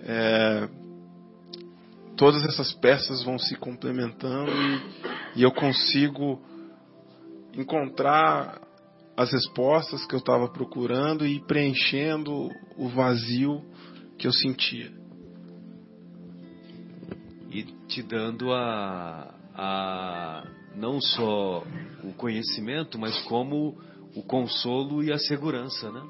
É, 0.00 0.68
todas 2.16 2.44
essas 2.44 2.72
peças 2.74 3.22
vão 3.22 3.38
se 3.38 3.56
complementando 3.56 4.50
e, 4.50 5.40
e 5.40 5.42
eu 5.42 5.52
consigo 5.52 6.40
encontrar 7.54 8.60
as 9.16 9.30
respostas 9.32 10.06
que 10.06 10.14
eu 10.14 10.18
estava 10.18 10.48
procurando 10.48 11.26
e 11.26 11.40
preenchendo 11.40 12.48
o 12.76 12.88
vazio 12.88 13.62
que 14.18 14.26
eu 14.26 14.32
sentia. 14.32 14.90
E 17.50 17.64
te 17.86 18.02
dando 18.02 18.50
a, 18.52 19.34
a 19.54 20.44
não 20.76 21.00
só 21.00 21.64
o 22.02 22.12
conhecimento, 22.14 22.98
mas 22.98 23.18
como 23.22 23.76
o 24.14 24.22
consolo 24.22 25.02
e 25.02 25.12
a 25.12 25.18
segurança, 25.18 25.90
né? 25.90 26.02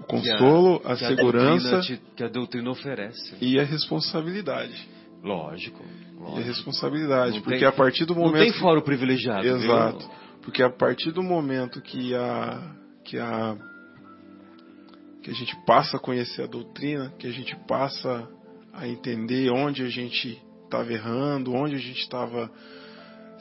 O 0.00 0.04
consolo, 0.04 0.80
a, 0.84 0.92
a, 0.92 0.96
segurança 0.96 1.78
a 1.78 1.80
te, 1.80 2.00
que 2.16 2.24
a 2.24 2.28
doutrina 2.28 2.70
oferece. 2.70 3.36
E 3.40 3.60
a 3.60 3.64
responsabilidade. 3.64 4.88
Lógico. 5.22 5.84
lógico. 6.18 6.38
E 6.38 6.42
a 6.42 6.46
responsabilidade, 6.46 7.36
não 7.36 7.42
porque 7.42 7.58
tem, 7.58 7.68
a 7.68 7.72
partir 7.72 8.06
do 8.06 8.14
momento 8.14 8.32
não 8.32 8.40
tem 8.40 8.52
fora 8.54 8.78
o 8.78 8.82
privilegiado. 8.82 9.46
Exato. 9.46 9.98
Viu? 9.98 10.10
Porque 10.42 10.62
a 10.62 10.70
partir 10.70 11.12
do 11.12 11.22
momento 11.22 11.82
que 11.82 12.14
a 12.14 12.74
que 13.04 13.18
a 13.18 13.56
que 15.22 15.30
a 15.30 15.34
gente 15.34 15.54
passa 15.66 15.98
a 15.98 16.00
conhecer 16.00 16.42
a 16.42 16.46
doutrina, 16.46 17.12
que 17.18 17.26
a 17.26 17.30
gente 17.30 17.54
passa 17.68 18.26
a 18.72 18.88
entender 18.88 19.50
onde 19.50 19.82
a 19.82 19.88
gente 19.88 20.40
estava 20.64 20.90
errando, 20.90 21.52
onde 21.52 21.74
a 21.74 21.78
gente 21.78 22.00
estava 22.00 22.50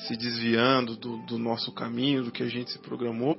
se 0.07 0.15
desviando 0.15 0.95
do, 0.95 1.17
do, 1.25 1.37
nosso 1.37 1.71
caminho, 1.71 2.23
do 2.23 2.31
que 2.31 2.43
a 2.43 2.47
gente 2.47 2.71
se 2.71 2.79
programou, 2.79 3.37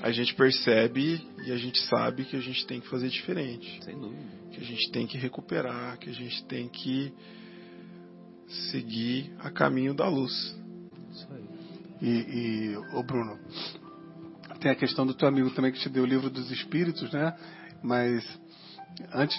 a 0.00 0.10
gente 0.12 0.34
percebe 0.34 1.20
e 1.46 1.50
a 1.50 1.56
gente 1.56 1.80
sabe 1.88 2.24
que 2.24 2.36
a 2.36 2.40
gente 2.40 2.66
tem 2.66 2.80
que 2.80 2.88
fazer 2.88 3.08
diferente. 3.08 3.82
Sem 3.84 3.98
dúvida. 3.98 4.22
Que 4.52 4.60
a 4.60 4.64
gente 4.64 4.90
tem 4.92 5.06
que 5.06 5.18
recuperar, 5.18 5.98
que 5.98 6.10
a 6.10 6.12
gente 6.12 6.44
tem 6.44 6.68
que 6.68 7.12
seguir 8.70 9.32
a 9.38 9.50
caminho 9.50 9.94
da 9.94 10.08
luz. 10.08 10.32
Isso 11.10 11.26
aí. 11.32 11.44
E, 12.02 12.08
e 12.08 12.76
ô 12.94 13.02
Bruno, 13.02 13.38
tem 14.60 14.70
a 14.70 14.74
questão 14.74 15.06
do 15.06 15.14
teu 15.14 15.26
amigo 15.26 15.50
também 15.50 15.72
que 15.72 15.80
te 15.80 15.88
deu 15.88 16.04
o 16.04 16.06
livro 16.06 16.30
dos 16.30 16.50
espíritos, 16.50 17.10
né? 17.12 17.34
Mas 17.82 18.24
antes 19.12 19.36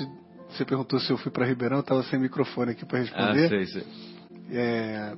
você 0.50 0.66
perguntou 0.66 1.00
se 1.00 1.12
eu 1.12 1.18
fui 1.18 1.32
para 1.32 1.46
Ribeirão, 1.46 1.78
eu 1.78 1.82
estava 1.82 2.04
sem 2.04 2.20
microfone 2.20 2.72
aqui 2.72 2.86
para 2.86 3.00
Ah, 3.00 3.02
responder. 3.02 3.50
sei, 3.50 3.66
sei. 3.66 3.84
É, 4.52 5.16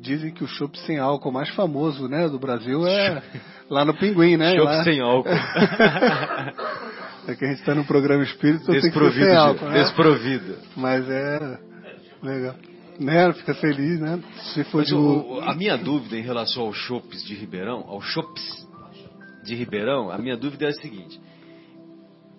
dizem 0.00 0.32
que 0.32 0.44
o 0.44 0.46
chopp 0.46 0.78
sem 0.80 0.98
álcool 0.98 1.32
mais 1.32 1.48
famoso, 1.50 2.08
né, 2.08 2.28
do 2.28 2.38
Brasil 2.38 2.86
é 2.86 3.22
lá 3.70 3.84
no 3.84 3.94
Pinguim, 3.94 4.36
né? 4.36 4.50
Chopp 4.52 4.64
Lá- 4.64 4.84
sem 4.84 5.00
álcool. 5.00 5.28
É 7.28 7.34
que 7.34 7.44
a 7.44 7.48
gente 7.48 7.58
está 7.60 7.74
no 7.74 7.84
programa 7.84 8.22
espírito, 8.22 8.62
então 8.62 8.72
tem 8.72 8.80
que 8.80 8.86
ser 8.86 8.90
Desprovido. 8.90 9.20
sem 9.26 9.30
de- 9.32 9.36
álcool, 9.36 9.66
né? 9.66 9.82
Desprovido. 9.82 10.56
Mas 10.74 11.10
é 11.10 11.58
legal. 12.22 12.54
Né? 12.98 13.32
Fica 13.34 13.54
feliz, 13.56 14.00
né? 14.00 14.18
Se 14.54 14.64
for 14.64 14.78
Mas 14.78 14.86
de 14.88 14.94
o- 14.94 15.38
a 15.42 15.54
minha 15.54 15.76
dúvida 15.76 16.16
em 16.16 16.22
relação 16.22 16.62
aos 16.62 16.76
chopps 16.78 17.22
de 17.24 17.34
Ribeirão, 17.34 17.84
aos 17.86 18.02
chopps 18.06 18.66
de 19.44 19.54
Ribeirão, 19.54 20.10
a 20.10 20.16
minha 20.16 20.38
dúvida 20.38 20.64
é 20.64 20.68
a 20.68 20.72
seguinte: 20.72 21.20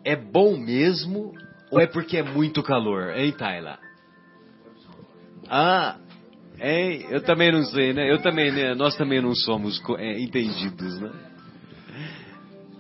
é 0.03 0.15
bom 0.15 0.57
mesmo 0.57 1.33
ou 1.71 1.79
é 1.79 1.85
porque 1.85 2.17
é 2.17 2.23
muito 2.23 2.63
calor, 2.63 3.15
hein, 3.15 3.31
Tayla? 3.31 3.77
Ah, 5.47 5.97
hein? 6.61 7.05
Eu 7.09 7.21
também 7.21 7.51
não 7.51 7.63
sei, 7.65 7.93
né? 7.93 8.11
Eu 8.11 8.19
também, 8.19 8.51
né? 8.51 8.73
Nós 8.75 8.95
também 8.95 9.21
não 9.21 9.33
somos 9.35 9.81
é, 9.97 10.19
entendidos, 10.19 10.99
né? 10.99 11.11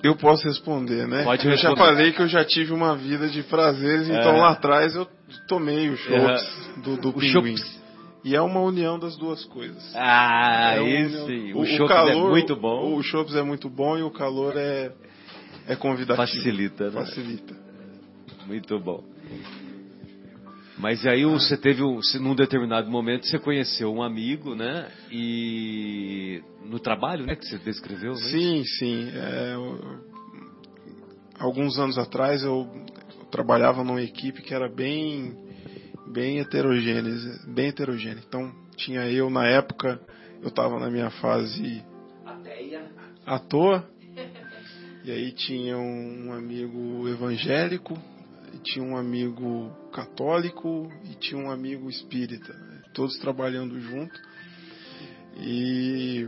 Eu 0.01 0.15
posso 0.15 0.45
responder, 0.47 1.07
né? 1.07 1.23
Pode 1.23 1.45
eu 1.45 1.51
já 1.57 1.69
responder. 1.69 1.79
falei 1.91 2.11
que 2.13 2.21
eu 2.21 2.27
já 2.27 2.45
tive 2.45 2.71
uma 2.71 2.95
vida 2.95 3.27
de 3.27 3.43
prazeres, 3.43 4.07
então 4.07 4.35
É. 4.35 4.39
lá 4.39 4.51
atrás 4.51 4.95
eu 4.95 5.05
tomei 5.47 5.89
o 5.89 5.97
chopps 5.97 6.71
do, 6.83 6.95
do 6.97 7.09
O 7.09 7.13
pinguim. 7.13 7.55
E 8.23 8.35
é 8.35 8.41
uma 8.41 8.61
união 8.61 8.97
das 8.99 9.17
duas 9.17 9.43
coisas. 9.45 9.93
Ah, 9.95 10.73
É 10.75 11.09
sim. 11.09 11.53
o- 11.53 11.59
O, 11.59 11.65
é 11.65 11.87
calor- 11.87 12.29
muito 12.29 12.55
bom. 12.55 12.95
O 12.95 13.03
chopps 13.03 13.35
é 13.35 13.41
muito 13.41 13.69
bom 13.69 13.97
e 13.97 14.03
o 14.03 14.11
calor 14.11 14.53
é, 14.57 14.91
é 15.67 15.75
convidativo. 15.75 16.17
Facilita, 16.27 16.85
né? 16.85 16.91
Facilita. 16.91 17.55
Muito 18.45 18.79
bom. 18.79 19.03
Mas 20.79 21.05
aí 21.05 21.25
você 21.25 21.57
teve 21.57 21.83
um, 21.83 21.99
num 22.21 22.33
determinado 22.33 22.89
momento 22.89 23.27
você 23.27 23.37
conheceu 23.37 23.93
um 23.93 24.01
amigo, 24.01 24.55
né? 24.55 24.89
E 25.11 26.41
no 26.65 26.79
trabalho, 26.79 27.25
né? 27.25 27.35
Que 27.35 27.45
você 27.45 27.57
descreveu, 27.57 28.13
né? 28.13 28.21
Sim, 28.21 28.63
sim. 28.63 29.09
É, 29.13 29.55
eu- 29.55 29.99
alguns 31.37 31.77
anos 31.77 31.97
atrás 31.97 32.43
eu, 32.43 32.65
eu 33.19 33.25
trabalhava 33.25 33.83
numa 33.83 34.01
equipe 34.01 34.41
que 34.41 34.53
era 34.53 34.69
bem, 34.69 35.35
bem 36.13 36.39
heterogênea, 36.39 37.13
bem 37.47 37.67
heterogênea. 37.67 38.23
Então 38.25 38.49
tinha 38.77 39.05
eu 39.11 39.29
na 39.29 39.45
época, 39.47 39.99
eu 40.41 40.47
estava 40.47 40.79
na 40.79 40.89
minha 40.89 41.09
fase 41.09 41.83
à 43.25 43.37
toa. 43.37 43.85
E 45.03 45.11
aí 45.11 45.31
tinha 45.33 45.77
um 45.77 46.31
amigo 46.33 47.07
evangélico, 47.09 47.97
tinha 48.63 48.83
um 48.83 48.97
amigo 48.97 49.71
católico 49.91 50.91
e 51.05 51.15
tinha 51.15 51.39
um 51.41 51.51
amigo 51.51 51.89
espírita, 51.89 52.53
todos 52.93 53.17
trabalhando 53.19 53.79
junto. 53.79 54.19
E 55.37 56.27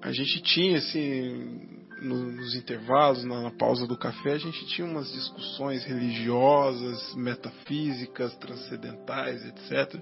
a 0.00 0.12
gente 0.12 0.40
tinha 0.42 0.78
assim 0.78 1.68
no- 2.02 2.32
nos 2.32 2.54
intervalos, 2.54 3.24
na 3.24 3.50
pausa 3.52 3.86
do 3.86 3.96
café, 3.96 4.32
a 4.32 4.38
gente 4.38 4.66
tinha 4.66 4.86
umas 4.86 5.10
discussões 5.12 5.84
religiosas, 5.84 7.14
metafísicas, 7.14 8.34
transcendentais, 8.36 9.44
etc. 9.46 10.00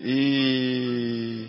E 0.00 1.46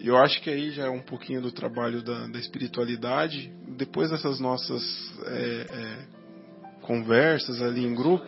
eu 0.00 0.16
acho 0.16 0.40
que 0.42 0.50
aí 0.50 0.70
já 0.70 0.84
é 0.86 0.90
um 0.90 1.02
pouquinho 1.02 1.42
do 1.42 1.50
trabalho 1.50 2.02
da, 2.02 2.26
da 2.28 2.38
espiritualidade. 2.38 3.52
Depois 3.76 4.10
dessas 4.10 4.38
nossas 4.38 4.82
é, 5.26 5.66
é, 5.70 6.06
conversas 6.82 7.60
ali 7.60 7.84
em 7.84 7.94
grupo, 7.94 8.26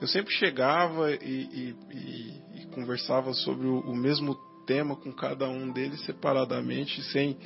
eu 0.00 0.08
sempre 0.08 0.34
chegava 0.34 1.12
e, 1.12 1.16
e- 1.22 1.74
e- 1.92 2.32
e 2.60 2.66
conversava 2.72 3.32
sobre 3.32 3.66
o, 3.66 3.80
o 3.80 3.94
mesmo 3.96 4.36
tema 4.66 4.96
com 4.96 5.12
cada 5.12 5.48
um 5.48 5.70
deles 5.72 6.04
separadamente, 6.04 7.00
sem, 7.12 7.36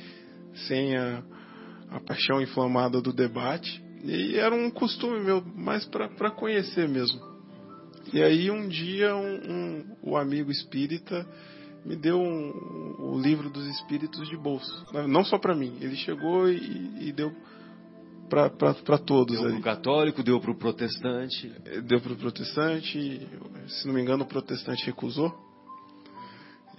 sem 0.67 0.97
a, 0.97 1.23
a 1.91 1.99
paixão 1.99 2.41
inflamada 2.41 2.99
do 2.99 3.13
debate. 3.13 3.81
E 4.03 4.35
era 4.37 4.55
um 4.55 4.71
costume 4.71 5.19
meu, 5.19 5.41
mais 5.55 5.85
para 5.85 6.31
conhecer 6.31 6.89
mesmo. 6.89 7.21
E 8.11 8.21
aí 8.21 8.49
um 8.49 8.67
dia 8.67 9.15
um, 9.15 9.35
um- 9.35 9.85
o 10.01 10.17
amigo 10.17 10.51
espírita 10.51 11.25
me 11.85 11.95
deu 11.95 12.19
um- 12.19 12.95
o 12.99 13.19
livro 13.19 13.49
dos 13.49 13.65
espíritos 13.67 14.27
de 14.29 14.37
bolso. 14.37 14.85
Não 15.07 15.23
só 15.23 15.37
para 15.37 15.55
mim, 15.55 15.77
ele 15.81 15.95
chegou 15.95 16.49
e, 16.49 17.07
e 17.07 17.11
deu 17.11 17.31
para 18.29 18.97
todos 18.97 19.35
Deu 19.37 19.45
ali. 19.45 19.55
pro 19.55 19.63
católico, 19.63 20.23
deu 20.23 20.39
pro 20.39 20.55
protestante. 20.55 21.49
Deu 21.85 21.99
para 21.99 22.13
o 22.13 22.15
protestante, 22.15 23.27
se 23.67 23.85
não 23.87 23.93
me 23.93 24.01
engano, 24.01 24.23
o 24.23 24.27
protestante 24.27 24.85
recusou. 24.85 25.33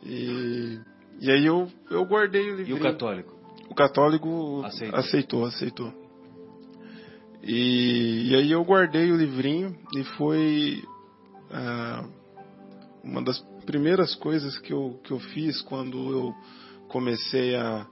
E, 0.05 0.79
e 1.21 1.31
aí 1.31 1.45
eu, 1.45 1.69
eu 1.91 2.05
guardei 2.07 2.51
o 2.51 2.55
E 2.61 2.65
livro. 2.65 2.77
o 2.77 2.83
católico? 2.83 3.35
O 3.69 3.75
católico 3.75 4.63
Aceitou. 4.65 4.99
aceitou, 4.99 5.45
aceitou. 5.45 5.93
E, 7.43 8.31
e 8.31 8.35
aí 8.37 8.53
eu 8.53 8.65
guardei 8.65 9.11
o 9.11 9.17
livrinho 9.17 9.77
e 9.97 10.05
foi 10.17 10.83
ah, 11.51 12.05
uma 13.03 13.21
das 13.23 13.39
primeiras 13.65 14.15
coisas 14.15 14.59
que 14.59 14.73
eu, 14.73 15.01
que 15.05 15.13
eu 15.13 15.19
fiz 15.19 15.61
quando 15.63 15.97
eu 16.11 16.35
comecei 16.89 17.55
a, 17.57 17.87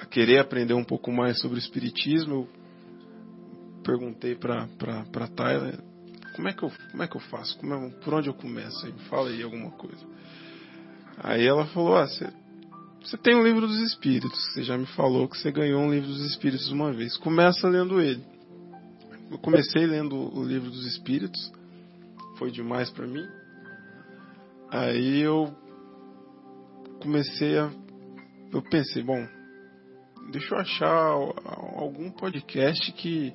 a 0.00 0.06
querer 0.06 0.38
aprender 0.38 0.74
um 0.74 0.84
pouco 0.84 1.10
mais 1.12 1.40
sobre 1.40 1.58
o 1.58 1.60
espiritismo. 1.60 2.34
Eu 2.34 2.48
perguntei 3.82 4.34
para 4.34 4.66
para 5.12 5.28
Tyler 5.28 5.78
como 6.36 6.48
é 6.48 6.52
que 6.52 6.62
eu 6.62 6.72
como 6.90 7.02
é 7.02 7.08
que 7.08 7.16
eu 7.16 7.20
faço, 7.20 7.58
é- 7.64 7.90
por 8.04 8.12
onde 8.12 8.28
eu 8.28 8.34
começo? 8.34 8.84
Aí, 8.84 8.92
fala 9.08 9.30
aí 9.30 9.42
alguma 9.42 9.70
coisa. 9.70 10.04
Aí 11.18 11.46
ela 11.46 11.66
falou: 11.68 11.96
ah, 11.96 12.06
você 12.06 12.30
você 13.02 13.16
tem 13.16 13.34
um 13.36 13.42
livro 13.42 13.66
dos 13.66 13.78
espíritos. 13.80 14.38
Você 14.52 14.64
já 14.64 14.76
me 14.76 14.86
falou 14.86 15.28
que 15.28 15.38
você 15.38 15.52
ganhou 15.52 15.80
um 15.80 15.90
livro 15.90 16.08
dos 16.08 16.26
espíritos 16.26 16.68
uma 16.70 16.92
vez. 16.92 17.16
Começa 17.16 17.68
lendo 17.68 18.00
ele. 18.00 18.22
Eu 19.30 19.38
comecei 19.38 19.86
lendo 19.86 20.16
o 20.16 20.44
livro 20.44 20.70
dos 20.70 20.84
espíritos. 20.84 21.52
Foi 22.36 22.50
demais 22.50 22.90
para 22.90 23.06
mim. 23.06 23.24
Aí 24.70 25.20
eu 25.20 25.54
comecei 27.00 27.58
a. 27.58 27.70
Eu 28.52 28.62
pensei, 28.62 29.02
bom, 29.02 29.26
deixa 30.30 30.54
eu 30.54 30.58
achar 30.58 30.88
al- 30.92 31.34
algum 31.76 32.10
podcast 32.10 32.92
que 32.92 33.32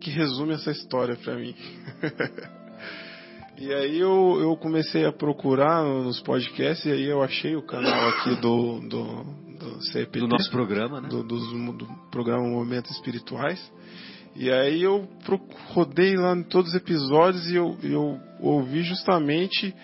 que 0.00 0.10
resume 0.10 0.52
essa 0.52 0.70
história 0.70 1.16
para 1.16 1.36
mim. 1.36 1.54
E 3.56 3.72
aí 3.72 4.00
eu, 4.00 4.36
eu 4.40 4.56
comecei 4.56 5.04
a 5.06 5.12
procurar 5.12 5.84
nos 5.84 6.20
podcasts 6.22 6.84
e 6.86 6.90
aí 6.90 7.04
eu 7.04 7.22
achei 7.22 7.54
o 7.54 7.62
canal 7.62 8.08
aqui 8.08 8.34
do, 8.40 8.80
do, 8.80 9.24
do 9.56 9.82
CEPT. 9.92 10.18
Do 10.18 10.26
nosso 10.26 10.50
programa, 10.50 11.00
né? 11.00 11.08
do, 11.08 11.22
dos- 11.22 11.52
do 11.52 11.86
programa 12.10 12.42
Momentos 12.48 12.90
Espirituais. 12.90 13.60
E 14.36 14.50
aí 14.50 14.82
eu 14.82 15.08
rodei 15.72 16.16
lá 16.16 16.34
em 16.36 16.42
todos 16.42 16.70
os 16.70 16.76
episódios 16.76 17.48
e 17.50 17.54
eu, 17.56 17.76
eu 17.82 18.18
ouvi 18.40 18.82
justamente. 18.82 19.74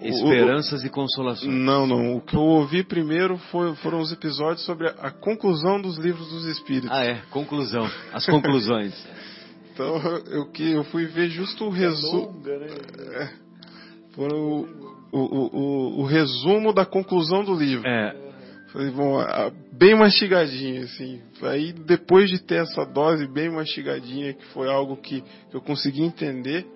o- 0.00 0.06
Esperanças 0.06 0.82
e 0.82 0.88
o- 0.88 0.90
consolações. 0.90 1.54
não, 1.54 1.86
não. 1.86 2.16
O 2.16 2.20
que 2.20 2.34
eu 2.36 2.40
ouvi 2.40 2.82
primeiro 2.82 3.38
foi- 3.52 3.74
foram 3.76 4.00
os 4.00 4.10
episódios 4.12 4.64
sobre 4.66 4.88
a, 4.88 4.90
a 5.02 5.10
conclusão 5.10 5.80
dos 5.80 5.96
livros 5.98 6.28
dos 6.30 6.46
Espíritos. 6.46 6.90
Ah, 6.90 7.04
é. 7.04 7.22
Conclusão. 7.30 7.88
As 8.12 8.26
conclusões. 8.26 8.94
Então 9.74 9.96
eu, 10.30 10.46
que, 10.52 10.70
eu 10.70 10.84
fui 10.84 11.04
ver 11.06 11.28
justo 11.30 11.64
o 11.64 11.68
resumo. 11.68 12.40
É, 12.46 13.28
foram 14.12 14.38
o, 14.38 14.68
o, 15.10 15.18
o, 15.18 15.50
o- 15.52 16.00
o 16.02 16.04
resumo 16.04 16.72
da 16.72 16.86
conclusão 16.86 17.42
do 17.42 17.52
livro. 17.56 17.84
É. 17.84 18.14
Falei, 18.74 18.90
bom, 18.90 19.18
bem 19.72 19.94
mastigadinho, 19.94 20.82
assim. 20.82 21.22
Aí 21.42 21.72
depois 21.72 22.28
de 22.28 22.40
ter 22.42 22.56
essa 22.62 22.84
dose 22.84 23.24
bem 23.28 23.48
mastigadinha, 23.48 24.34
que 24.34 24.44
foi 24.46 24.68
algo 24.68 24.96
que, 24.96 25.20
que 25.48 25.56
eu 25.56 25.60
consegui 25.60 26.02
entender, 26.02 26.66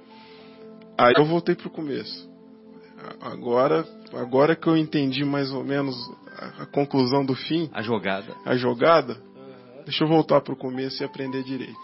aí 0.96 1.12
eu 1.16 1.24
voltei 1.26 1.56
pro 1.56 1.68
começo. 1.68 2.28
Agora, 3.20 3.84
agora 4.14 4.54
que 4.56 4.68
eu 4.68 4.76
entendi 4.76 5.24
mais 5.24 5.50
ou 5.50 5.64
menos 5.64 5.94
a, 6.36 6.62
a 6.62 6.66
conclusão 6.66 7.24
do 7.26 7.34
fim, 7.34 7.68
A 7.72 7.82
jogada. 7.82 8.32
a 8.44 8.56
jogada, 8.56 9.16
deixa 9.84 10.04
eu 10.04 10.08
voltar 10.08 10.40
pro 10.40 10.56
começo 10.56 11.02
e 11.02 11.04
aprender 11.04 11.42
direito. 11.42 11.78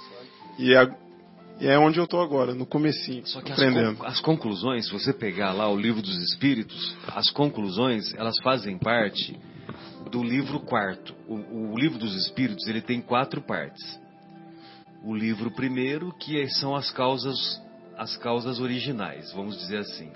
E, 0.60 0.76
a- 0.76 0.94
e 1.60 1.66
é 1.66 1.76
onde 1.78 1.98
eu 1.98 2.06
tô 2.06 2.20
agora, 2.20 2.54
no 2.54 2.66
comecinho, 2.66 3.26
Só 3.26 3.40
que 3.40 3.50
as, 3.52 3.58
aprendendo. 3.58 3.96
con- 3.98 4.06
as 4.06 4.20
conclusões, 4.20 4.86
se 4.86 4.92
você 4.92 5.12
pegar 5.12 5.52
lá 5.52 5.68
o 5.68 5.76
livro 5.76 6.00
dos 6.00 6.16
espíritos, 6.30 6.96
as 7.08 7.30
conclusões, 7.30 8.14
elas 8.14 8.36
fazem 8.44 8.78
parte 8.78 9.36
do 10.10 10.22
livro 10.22 10.60
quarto. 10.60 11.14
O, 11.28 11.72
o 11.72 11.78
livro 11.78 11.98
dos 11.98 12.14
Espíritos 12.26 12.66
ele 12.66 12.80
tem 12.80 13.00
quatro 13.00 13.42
partes. 13.42 14.00
O 15.02 15.14
livro 15.14 15.50
primeiro, 15.50 16.12
que 16.18 16.46
são 16.48 16.74
as 16.74 16.90
causas, 16.90 17.62
as 17.96 18.16
causas 18.16 18.58
originais, 18.58 19.32
vamos 19.32 19.58
dizer 19.58 19.78
assim, 19.78 20.10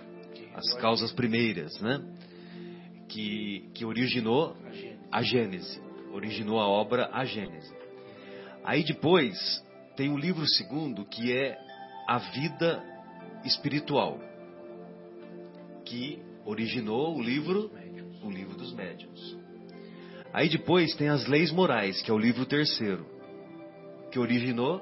as 0.54 0.72
causas 0.74 1.12
primeiras, 1.12 1.78
né? 1.80 2.00
Que, 3.08 3.68
que 3.74 3.84
originou 3.84 4.56
a 5.10 5.22
Gênese, 5.22 5.80
originou 6.12 6.60
a 6.60 6.66
obra 6.68 7.10
a 7.12 7.24
Gênese. 7.24 7.72
Aí 8.64 8.84
depois 8.84 9.36
tem 9.96 10.10
o 10.10 10.16
livro 10.16 10.46
segundo, 10.46 11.04
que 11.04 11.32
é 11.32 11.58
a 12.06 12.18
vida 12.18 12.82
espiritual, 13.44 14.20
que 15.84 16.22
originou 16.44 17.16
o 17.16 17.22
livro, 17.22 17.70
o 18.22 18.30
livro 18.30 18.56
dos 18.56 18.72
médiuns. 18.72 19.17
Aí 20.38 20.48
depois 20.48 20.94
tem 20.94 21.08
as 21.08 21.26
leis 21.26 21.50
morais, 21.50 22.00
que 22.00 22.12
é 22.12 22.14
o 22.14 22.18
livro 22.18 22.46
terceiro, 22.46 23.04
que 24.12 24.20
originou 24.20 24.80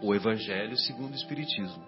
o 0.00 0.14
Evangelho 0.14 0.78
segundo 0.78 1.14
o 1.14 1.16
Espiritismo. 1.16 1.84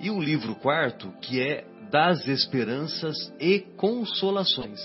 E 0.00 0.10
o 0.10 0.18
livro 0.18 0.54
quarto, 0.54 1.12
que 1.20 1.42
é 1.42 1.62
das 1.90 2.26
esperanças 2.26 3.14
e 3.38 3.58
consolações. 3.76 4.80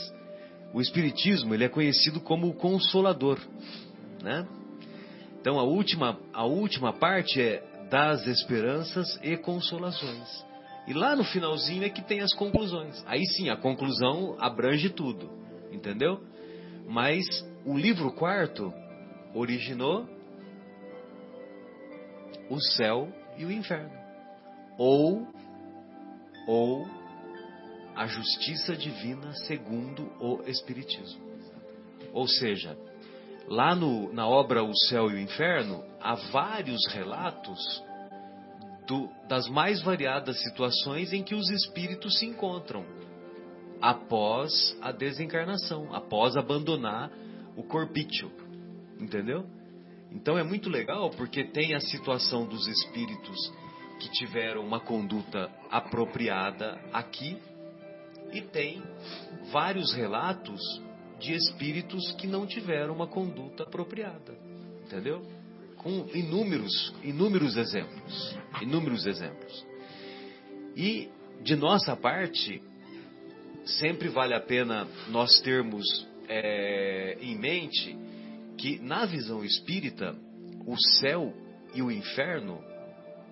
O 0.73 0.81
Espiritismo 0.81 1.53
ele 1.53 1.63
é 1.63 1.69
conhecido 1.69 2.19
como 2.19 2.49
o 2.49 2.53
Consolador, 2.53 3.39
né? 4.21 4.45
Então 5.39 5.57
a 5.57 5.63
última, 5.63 6.19
a 6.33 6.43
última 6.43 6.91
parte 6.91 7.41
é 7.41 7.63
das 7.89 8.27
esperanças 8.27 9.17
e 9.23 9.37
consolações. 9.37 10.45
E 10.85 10.91
lá 10.91 11.15
no 11.15 11.23
finalzinho 11.23 11.85
é 11.85 11.89
que 11.89 12.03
tem 12.03 12.19
as 12.19 12.33
conclusões. 12.33 13.01
Aí 13.07 13.25
sim, 13.37 13.49
a 13.49 13.55
conclusão 13.55 14.35
abrange 14.37 14.89
tudo, 14.89 15.31
entendeu? 15.71 16.19
Mas 16.87 17.25
o 17.65 17.77
livro 17.77 18.11
quarto 18.11 18.73
originou 19.33 20.07
o 22.49 22.59
céu 22.59 23.11
e 23.37 23.45
o 23.45 23.51
inferno. 23.51 23.91
Ou 24.77 25.27
ou 26.47 26.85
a 27.95 28.05
justiça 28.05 28.75
divina 28.75 29.31
segundo 29.47 30.11
o 30.19 30.43
espiritismo. 30.47 31.25
Ou 32.13 32.27
seja, 32.27 32.77
Lá 33.47 33.75
no, 33.75 34.11
na 34.11 34.27
obra 34.27 34.63
O 34.63 34.75
Céu 34.75 35.11
e 35.11 35.15
o 35.15 35.19
Inferno, 35.19 35.83
há 36.01 36.15
vários 36.15 36.87
relatos 36.87 37.83
do, 38.87 39.07
das 39.27 39.47
mais 39.47 39.81
variadas 39.83 40.41
situações 40.41 41.13
em 41.13 41.21
que 41.21 41.35
os 41.35 41.49
espíritos 41.51 42.17
se 42.17 42.25
encontram 42.25 42.83
após 43.85 44.75
a 44.81 44.91
desencarnação, 44.91 45.93
após 45.93 46.35
abandonar 46.35 47.11
o 47.55 47.61
corpício. 47.61 48.31
Entendeu? 48.99 49.45
Então 50.11 50.39
é 50.39 50.43
muito 50.43 50.71
legal 50.71 51.11
porque 51.11 51.43
tem 51.43 51.75
a 51.75 51.79
situação 51.79 52.47
dos 52.47 52.65
espíritos 52.65 53.53
que 53.99 54.09
tiveram 54.09 54.65
uma 54.65 54.79
conduta 54.79 55.51
apropriada 55.69 56.81
aqui 56.91 57.37
e 58.33 58.41
tem 58.41 58.81
vários 59.51 59.93
relatos 59.93 60.59
de 61.19 61.33
espíritos 61.33 62.11
que 62.13 62.25
não 62.25 62.47
tiveram 62.47 62.95
uma 62.95 63.05
conduta 63.05 63.63
apropriada. 63.63 64.35
Entendeu? 64.83 65.21
Com 65.77 66.07
inúmeros, 66.11 66.91
inúmeros 67.03 67.55
exemplos. 67.55 68.35
Inúmeros 68.63 69.05
exemplos. 69.05 69.63
E, 70.75 71.07
de 71.43 71.55
nossa 71.55 71.95
parte, 71.95 72.63
sempre 73.65 74.07
vale 74.09 74.33
a 74.33 74.39
pena 74.39 74.87
nós 75.09 75.39
termos 75.41 75.85
é, 76.27 77.17
em 77.21 77.37
mente 77.37 77.97
que, 78.57 78.79
na 78.79 79.05
visão 79.05 79.43
espírita, 79.43 80.15
o 80.65 80.77
céu 80.99 81.33
e 81.73 81.81
o 81.81 81.91
inferno, 81.91 82.63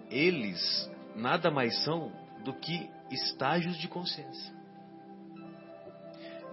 eles 0.09 0.91
nada 1.15 1.49
mais 1.49 1.83
são 1.83 2.11
do 2.43 2.53
que 2.53 2.89
estágios 3.11 3.77
de 3.77 3.87
consciência 3.87 4.63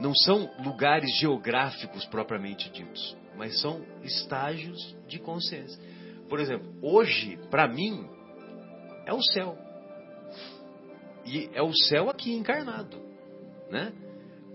não 0.01 0.15
são 0.15 0.51
lugares 0.65 1.15
geográficos 1.19 2.07
propriamente 2.07 2.71
ditos, 2.71 3.15
mas 3.37 3.61
são 3.61 3.85
estágios 4.03 4.97
de 5.07 5.19
consciência. 5.19 5.79
Por 6.27 6.41
exemplo, 6.41 6.75
hoje, 6.81 7.39
para 7.51 7.69
mim, 7.69 8.09
é 9.05 9.13
o 9.13 9.23
céu. 9.23 9.59
E 11.27 11.51
é 11.53 11.61
o 11.61 11.73
céu 11.75 12.09
aqui 12.09 12.33
encarnado, 12.33 12.99
né? 13.71 13.93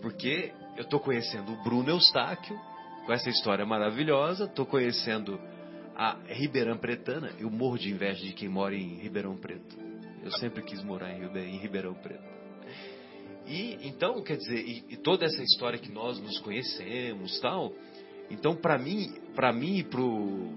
Porque 0.01 0.51
eu 0.77 0.83
estou 0.83 0.99
conhecendo 0.99 1.53
o 1.53 1.63
Bruno 1.63 1.89
Eustáquio, 1.89 2.57
com 3.05 3.13
essa 3.13 3.29
história 3.29 3.65
maravilhosa, 3.65 4.45
estou 4.45 4.65
conhecendo 4.65 5.39
a 5.95 6.17
Ribeirão 6.27 6.77
Pretana. 6.77 7.31
Eu 7.39 7.49
morro 7.49 7.77
de 7.77 7.91
inveja 7.91 8.25
de 8.25 8.33
quem 8.33 8.49
mora 8.49 8.75
em 8.75 8.97
Ribeirão 8.97 9.37
Preto. 9.37 9.77
Eu 10.23 10.31
sempre 10.31 10.63
quis 10.63 10.83
morar 10.83 11.11
em 11.11 11.57
Ribeirão 11.57 11.93
Preto. 11.93 12.35
E 13.47 13.77
então, 13.87 14.21
quer 14.23 14.37
dizer, 14.37 14.57
e, 14.57 14.83
e 14.89 14.97
toda 14.97 15.25
essa 15.25 15.41
história 15.43 15.77
que 15.77 15.91
nós 15.91 16.19
nos 16.19 16.39
conhecemos, 16.39 17.39
tal. 17.39 17.71
Então, 18.29 18.55
para 18.55 18.77
mim, 18.77 19.13
para 19.35 19.53
mim 19.53 19.77
e 19.77 19.83
pro, 19.83 20.49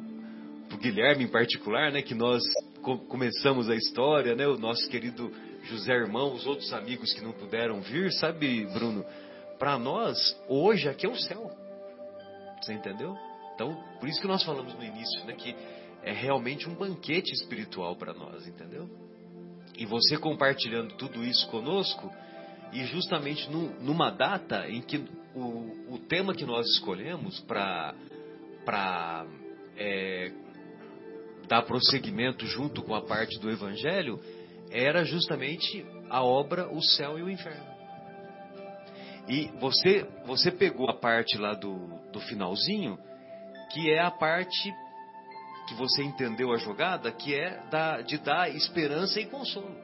pro 0.68 0.78
Guilherme 0.78 1.24
em 1.24 1.28
particular, 1.28 1.92
né, 1.92 2.00
que 2.00 2.14
nós 2.14 2.42
co 2.80 2.98
começamos 3.00 3.68
a 3.68 3.74
história, 3.74 4.34
né, 4.34 4.48
o 4.48 4.56
nosso 4.56 4.88
querido 4.88 5.30
José 5.68 5.92
Irmão, 5.92 6.32
os 6.32 6.46
outros 6.46 6.72
amigos 6.72 7.12
que 7.12 7.20
não 7.20 7.32
puderam 7.32 7.80
vir, 7.80 8.12
sabe, 8.12 8.66
Bruno? 8.66 9.04
Para 9.58 9.78
nós, 9.78 10.18
hoje 10.48 10.88
aqui 10.88 11.06
é 11.06 11.08
o 11.08 11.16
céu. 11.16 11.50
Você 12.60 12.72
entendeu? 12.72 13.16
Então, 13.54 13.74
por 14.00 14.08
isso 14.08 14.20
que 14.20 14.26
nós 14.26 14.42
falamos 14.42 14.74
no 14.74 14.82
início, 14.82 15.24
né, 15.24 15.34
que 15.34 15.54
é 16.02 16.12
realmente 16.12 16.68
um 16.68 16.74
banquete 16.74 17.32
espiritual 17.32 17.96
para 17.96 18.14
nós, 18.14 18.46
entendeu? 18.46 18.88
E 19.76 19.84
você 19.84 20.16
compartilhando 20.16 20.94
tudo 20.94 21.24
isso 21.24 21.46
conosco, 21.48 22.10
e 22.72 22.84
justamente 22.84 23.50
no, 23.50 23.68
numa 23.80 24.10
data 24.10 24.68
em 24.68 24.80
que 24.80 25.04
o, 25.34 25.94
o 25.94 25.98
tema 26.08 26.34
que 26.34 26.44
nós 26.44 26.66
escolhemos 26.68 27.40
para 27.40 27.94
é, 29.76 30.32
dar 31.48 31.62
prosseguimento 31.62 32.46
junto 32.46 32.82
com 32.82 32.94
a 32.94 33.02
parte 33.02 33.38
do 33.38 33.50
Evangelho 33.50 34.20
era 34.72 35.04
justamente 35.04 35.84
a 36.08 36.22
obra 36.22 36.68
O 36.68 36.82
Céu 36.82 37.18
e 37.18 37.22
o 37.22 37.30
Inferno. 37.30 37.78
E 39.28 39.46
você, 39.58 40.06
você 40.24 40.50
pegou 40.50 40.88
a 40.88 40.94
parte 40.94 41.36
lá 41.36 41.54
do, 41.54 41.76
do 42.12 42.20
finalzinho, 42.20 42.98
que 43.70 43.90
é 43.90 44.00
a 44.00 44.10
parte 44.10 44.72
que 45.68 45.74
você 45.74 46.02
entendeu 46.02 46.50
a 46.52 46.56
jogada, 46.56 47.12
que 47.12 47.34
é 47.34 47.62
da, 47.70 48.00
de 48.00 48.16
dar 48.18 48.48
esperança 48.48 49.20
e 49.20 49.26
consolo. 49.26 49.76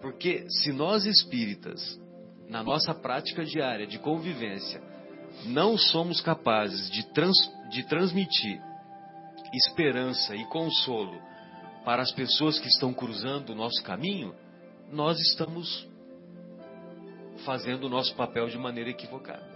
Porque 0.00 0.48
se 0.48 0.72
nós 0.72 1.04
espíritas, 1.04 2.00
na 2.48 2.62
nossa 2.62 2.94
prática 2.94 3.44
diária 3.44 3.86
de 3.86 3.98
convivência, 3.98 4.82
não 5.44 5.76
somos 5.76 6.20
capazes 6.20 6.90
de, 6.90 7.06
trans, 7.12 7.36
de 7.70 7.82
transmitir 7.84 8.60
esperança 9.52 10.34
e 10.34 10.44
consolo 10.46 11.20
para 11.84 12.02
as 12.02 12.12
pessoas 12.12 12.58
que 12.58 12.68
estão 12.68 12.92
cruzando 12.92 13.50
o 13.50 13.54
nosso 13.54 13.82
caminho, 13.82 14.34
nós 14.90 15.18
estamos 15.18 15.86
fazendo 17.44 17.84
o 17.84 17.88
nosso 17.88 18.14
papel 18.14 18.48
de 18.48 18.58
maneira 18.58 18.90
equivocada. 18.90 19.50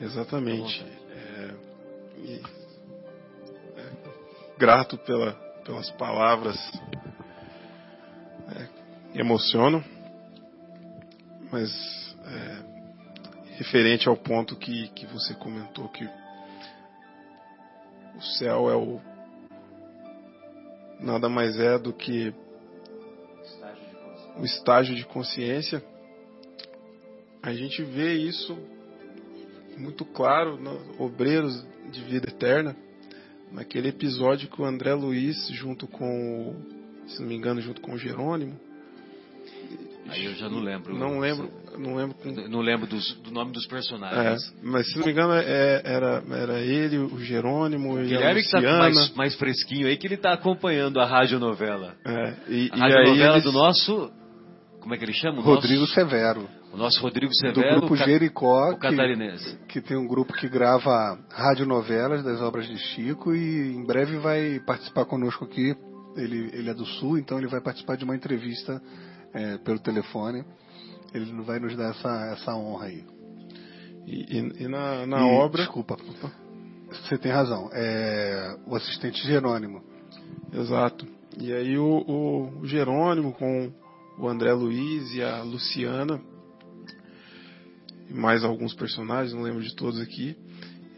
Exatamente. 0.00 0.82
É, 0.82 1.54
e, 2.18 2.42
é, 3.76 3.92
grato 4.58 4.96
pela, 4.98 5.32
pelas 5.64 5.90
palavras 5.92 6.56
emociono, 9.14 9.84
mas 11.50 12.16
é, 12.24 13.56
referente 13.56 14.08
ao 14.08 14.16
ponto 14.16 14.56
que, 14.56 14.88
que 14.88 15.06
você 15.06 15.34
comentou 15.34 15.88
que 15.88 16.08
o 18.14 18.22
céu 18.38 18.70
é 18.70 18.76
o 18.76 19.00
nada 21.00 21.28
mais 21.28 21.58
é 21.58 21.78
do 21.78 21.92
que 21.92 22.32
o 24.38 24.44
estágio 24.44 24.94
de 24.94 25.04
consciência. 25.04 25.82
A 27.42 27.52
gente 27.52 27.82
vê 27.82 28.14
isso 28.14 28.56
muito 29.76 30.04
claro 30.04 30.58
no 30.58 31.02
Obreiros 31.02 31.64
de 31.90 32.02
Vida 32.02 32.28
Eterna, 32.28 32.76
naquele 33.50 33.88
episódio 33.88 34.48
que 34.48 34.60
o 34.60 34.64
André 34.64 34.94
Luiz, 34.94 35.48
junto 35.48 35.86
com, 35.86 36.54
se 37.06 37.20
não 37.20 37.28
me 37.28 37.34
engano, 37.34 37.60
junto 37.60 37.80
com 37.80 37.94
o 37.94 37.98
Jerônimo, 37.98 38.58
Aí 40.08 40.24
eu 40.24 40.34
já 40.34 40.48
não 40.48 40.60
lembro. 40.60 40.96
Não 40.96 41.20
lembro, 41.20 41.50
não 41.78 41.94
lembro. 41.94 42.16
Com... 42.16 42.30
Não 42.48 42.60
lembro 42.60 42.86
dos, 42.86 43.14
do 43.22 43.30
nome 43.30 43.52
dos 43.52 43.66
personagens. 43.66 44.42
É, 44.48 44.54
mas 44.62 44.90
se 44.90 44.98
não 44.98 45.06
me 45.06 45.12
engano 45.12 45.34
é, 45.34 45.82
era, 45.84 46.22
era 46.30 46.60
ele, 46.60 46.98
o 46.98 47.18
Jerônimo 47.20 47.94
o 47.94 48.00
e 48.00 48.08
Guilherme 48.08 48.26
a 48.26 48.34
Luciana. 48.34 48.66
que 48.66 48.72
tá 48.72 48.78
mais, 48.78 49.14
mais 49.14 49.34
fresquinho 49.36 49.86
aí 49.86 49.96
que 49.96 50.06
ele 50.06 50.14
está 50.14 50.32
acompanhando 50.32 50.98
a 51.00 51.06
radionovela. 51.06 51.94
É, 52.04 52.34
e, 52.48 52.70
a 52.72 52.76
radionovela 52.76 53.34
eles... 53.34 53.44
do 53.44 53.52
nosso 53.52 54.10
como 54.80 54.94
é 54.94 54.98
que 54.98 55.04
ele 55.04 55.12
chama? 55.12 55.38
O 55.40 55.42
Rodrigo 55.42 55.82
nosso, 55.82 55.94
Severo. 55.94 56.48
O 56.72 56.76
nosso 56.76 57.00
Rodrigo 57.00 57.30
Do 57.30 57.36
Severo. 57.36 57.80
grupo 57.80 57.94
o 57.94 57.98
ca- 57.98 58.04
Jericó, 58.04 58.70
o 58.70 58.78
catarinense. 58.78 59.58
que, 59.68 59.80
que 59.80 59.88
tem 59.88 59.96
um 59.96 60.06
grupo 60.06 60.32
que 60.32 60.48
grava 60.48 61.18
radionovelas 61.30 62.24
das 62.24 62.40
obras 62.40 62.66
de 62.66 62.78
Chico 62.78 63.34
e 63.34 63.74
em 63.76 63.84
breve 63.84 64.16
vai 64.16 64.58
participar 64.60 65.04
conosco 65.04 65.44
aqui. 65.44 65.76
Ele, 66.16 66.50
ele 66.52 66.70
é 66.70 66.74
do 66.74 66.84
Sul, 66.84 67.18
então 67.18 67.38
ele 67.38 67.46
vai 67.46 67.60
participar 67.60 67.96
de 67.96 68.04
uma 68.04 68.16
entrevista 68.16 68.82
é, 69.34 69.58
pelo 69.58 69.78
telefone. 69.78 70.44
Ele 71.12 71.42
vai 71.42 71.58
nos 71.58 71.76
dar 71.76 71.90
essa, 71.90 72.26
essa 72.32 72.54
honra 72.54 72.86
aí. 72.86 73.04
E, 74.06 74.38
e- 74.38 74.64
e 74.64 74.68
na, 74.68 75.06
na 75.06 75.18
E, 75.20 75.34
obra. 75.36 75.62
Desculpa. 75.62 75.96
Você 76.90 77.18
tem 77.18 77.30
razão. 77.32 77.68
É, 77.72 78.56
o 78.66 78.74
assistente 78.74 79.24
Jerônimo. 79.26 79.82
Exato. 80.52 81.06
E 81.38 81.52
aí 81.52 81.78
o, 81.78 82.04
o- 82.60 82.66
Jerônimo 82.66 83.32
com 83.32 83.72
o 84.18 84.28
André 84.28 84.52
Luiz 84.52 85.12
e 85.14 85.22
a 85.22 85.42
Luciana 85.42 86.20
e 88.08 88.14
mais 88.14 88.42
alguns 88.42 88.74
personagens, 88.74 89.32
não 89.32 89.42
lembro 89.42 89.62
de 89.62 89.74
todos 89.76 90.00
aqui, 90.00 90.36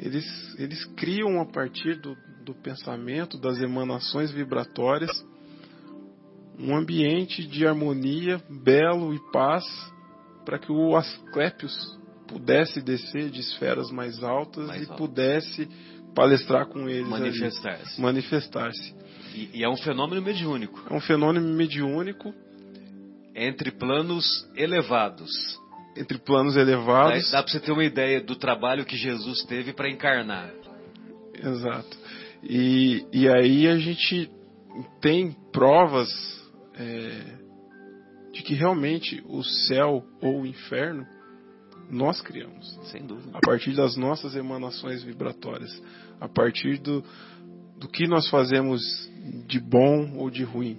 eles, 0.00 0.24
eles 0.58 0.84
criam 0.96 1.40
a 1.40 1.44
partir 1.46 2.00
do, 2.00 2.16
do 2.44 2.54
pensamento, 2.54 3.38
das 3.38 3.60
emanações 3.60 4.30
vibratórias, 4.30 5.10
um 6.62 6.76
ambiente 6.76 7.44
de 7.46 7.66
harmonia, 7.66 8.40
belo 8.48 9.12
e 9.14 9.18
paz, 9.32 9.64
para 10.44 10.58
que 10.58 10.70
o 10.70 10.96
Asclepios 10.96 11.74
pudesse 12.28 12.80
descer 12.80 13.30
de 13.30 13.40
esferas 13.40 13.90
mais 13.90 14.22
altas 14.22 14.66
Mais 14.68 14.82
e 14.82 14.86
pudesse 14.96 15.68
palestrar 16.14 16.66
com 16.66 16.88
eles 16.88 17.08
Manifestar-se. 17.08 18.00
manifestar-se. 18.00 18.94
E, 19.34 19.58
e 19.58 19.64
é 19.64 19.68
um 19.68 19.76
fenômeno 19.76 20.22
mediúnico. 20.22 20.82
É 20.90 20.94
um 20.94 21.00
fenômeno 21.00 21.46
mediúnico 21.54 22.32
Entre 23.34 23.70
planos 23.70 24.26
elevados. 24.56 25.30
entre 25.96 26.18
planos 26.18 26.54
Dá, 26.54 26.60
elevados. 26.60 27.30
dá 27.30 27.42
pra 27.42 27.50
você 27.52 27.60
ter 27.60 27.72
uma 27.72 27.84
ideia 27.84 28.20
do 28.22 28.36
trabalho 28.36 28.84
que 28.84 28.96
Jesus 28.96 29.42
teve 29.44 29.72
para 29.72 29.90
encarnar. 29.90 30.50
Exato. 31.34 31.96
E, 32.42 33.06
e 33.12 33.28
aí 33.28 33.66
a 33.68 33.76
gente 33.78 34.30
tem 35.00 35.32
provas 35.52 36.08
é, 36.74 37.38
de 38.32 38.42
que 38.42 38.54
realmente 38.54 39.22
o 39.26 39.42
céu 39.42 40.04
ou 40.20 40.42
o 40.42 40.46
inferno 40.46 41.06
nós 41.90 42.20
criamos. 42.22 42.78
Sem 42.90 43.06
dúvida. 43.06 43.36
A 43.36 43.40
partir 43.40 43.74
das 43.74 43.96
nossas 43.96 44.34
emanações 44.34 45.02
vibratórias. 45.02 45.70
A 46.20 46.28
partir 46.28 46.78
do, 46.78 47.04
do 47.78 47.88
que 47.88 48.06
nós 48.06 48.28
fazemos 48.30 48.80
de 49.46 49.60
bom 49.60 50.16
ou 50.16 50.30
de 50.30 50.42
ruim. 50.42 50.78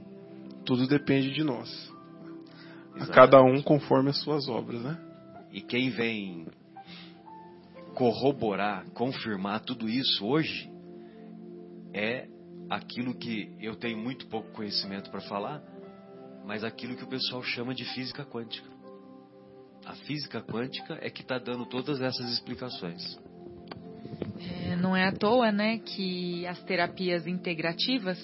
Tudo 0.66 0.88
depende 0.88 1.32
de 1.32 1.44
nós. 1.44 1.92
A 2.96 3.06
cada 3.08 3.42
um 3.42 3.62
conforme 3.62 4.10
as 4.10 4.20
suas 4.22 4.48
obras, 4.48 4.82
né? 4.82 4.98
E 5.52 5.62
quem 5.62 5.90
vem 5.90 6.48
corroborar, 7.94 8.86
confirmar 8.92 9.62
tudo 9.62 9.88
isso 9.88 10.26
hoje 10.26 10.72
é 11.94 12.28
aquilo 12.70 13.14
que 13.14 13.52
eu 13.60 13.76
tenho 13.76 13.98
muito 13.98 14.26
pouco 14.28 14.52
conhecimento 14.52 15.12
para 15.12 15.22
falar, 15.22 15.62
mas 16.46 16.64
aquilo 16.64 16.96
que 16.96 17.04
o 17.04 17.08
pessoal 17.08 17.42
chama 17.44 17.74
de 17.74 17.86
física 17.94 18.26
quântica. 18.26 18.68
A 19.86 19.96
física 19.96 20.42
quântica 20.42 20.98
é 21.02 21.10
que 21.10 21.22
está 21.22 21.38
dando 21.38 21.66
todas 21.66 22.02
essas 22.02 22.32
explicações. 22.32 23.20
É, 24.40 24.76
não 24.76 24.96
é 24.96 25.08
à 25.08 25.12
toa, 25.12 25.52
né, 25.52 25.80
que 25.80 26.46
as 26.48 26.62
terapias 26.64 27.28
integrativas, 27.28 28.20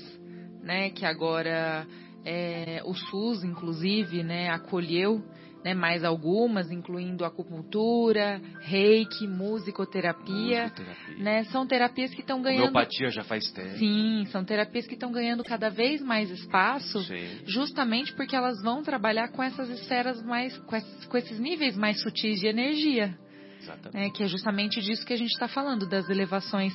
né, 0.62 0.90
que 0.90 1.06
agora 1.06 1.86
é, 2.26 2.82
o 2.86 2.94
SUS, 2.94 3.44
inclusive, 3.44 4.24
né, 4.24 4.50
acolheu 4.50 5.24
né, 5.64 5.74
mais 5.74 6.04
algumas, 6.04 6.72
incluindo 6.72 7.26
acupuntura, 7.26 8.42
reiki, 8.62 9.28
musicoterapia, 9.28 10.64
Musicoterapia. 10.64 11.16
né, 11.18 11.44
são 11.46 11.68
terapias 11.68 12.14
que 12.14 12.22
estão 12.22 12.42
ganhando... 12.42 12.70
Homeopatia 12.70 13.10
já 13.10 13.24
faz 13.24 13.52
tempo. 13.52 13.78
Sim, 13.78 14.26
são 14.32 14.44
terapias 14.44 14.88
que 14.88 14.94
estão 14.94 15.12
ganhando 15.12 15.44
cada 15.44 15.70
vez 15.70 16.02
mais 16.02 16.30
espaço, 16.32 17.02
Sim. 17.04 17.42
justamente 17.46 18.14
porque 18.14 18.36
elas 18.36 18.62
vão 18.64 18.82
trabalhar 18.84 19.30
com 19.30 19.44
essas 19.44 19.70
esferas 19.70 20.22
mais, 20.24 20.58
com 20.60 20.76
esses, 20.76 21.06
com 21.06 21.18
esses 21.18 21.40
níveis 21.40 21.76
mais 21.76 22.02
sutis 22.02 22.40
de 22.40 22.48
energia 22.48 23.18
Exatamente. 23.62 23.96
né, 23.98 24.10
que 24.12 24.24
é 24.24 24.28
justamente 24.28 24.80
disso 24.82 25.06
que 25.06 25.14
a 25.14 25.18
gente 25.18 25.32
está 25.32 25.48
falando, 25.48 25.88
das 25.88 26.10
elevações 26.10 26.74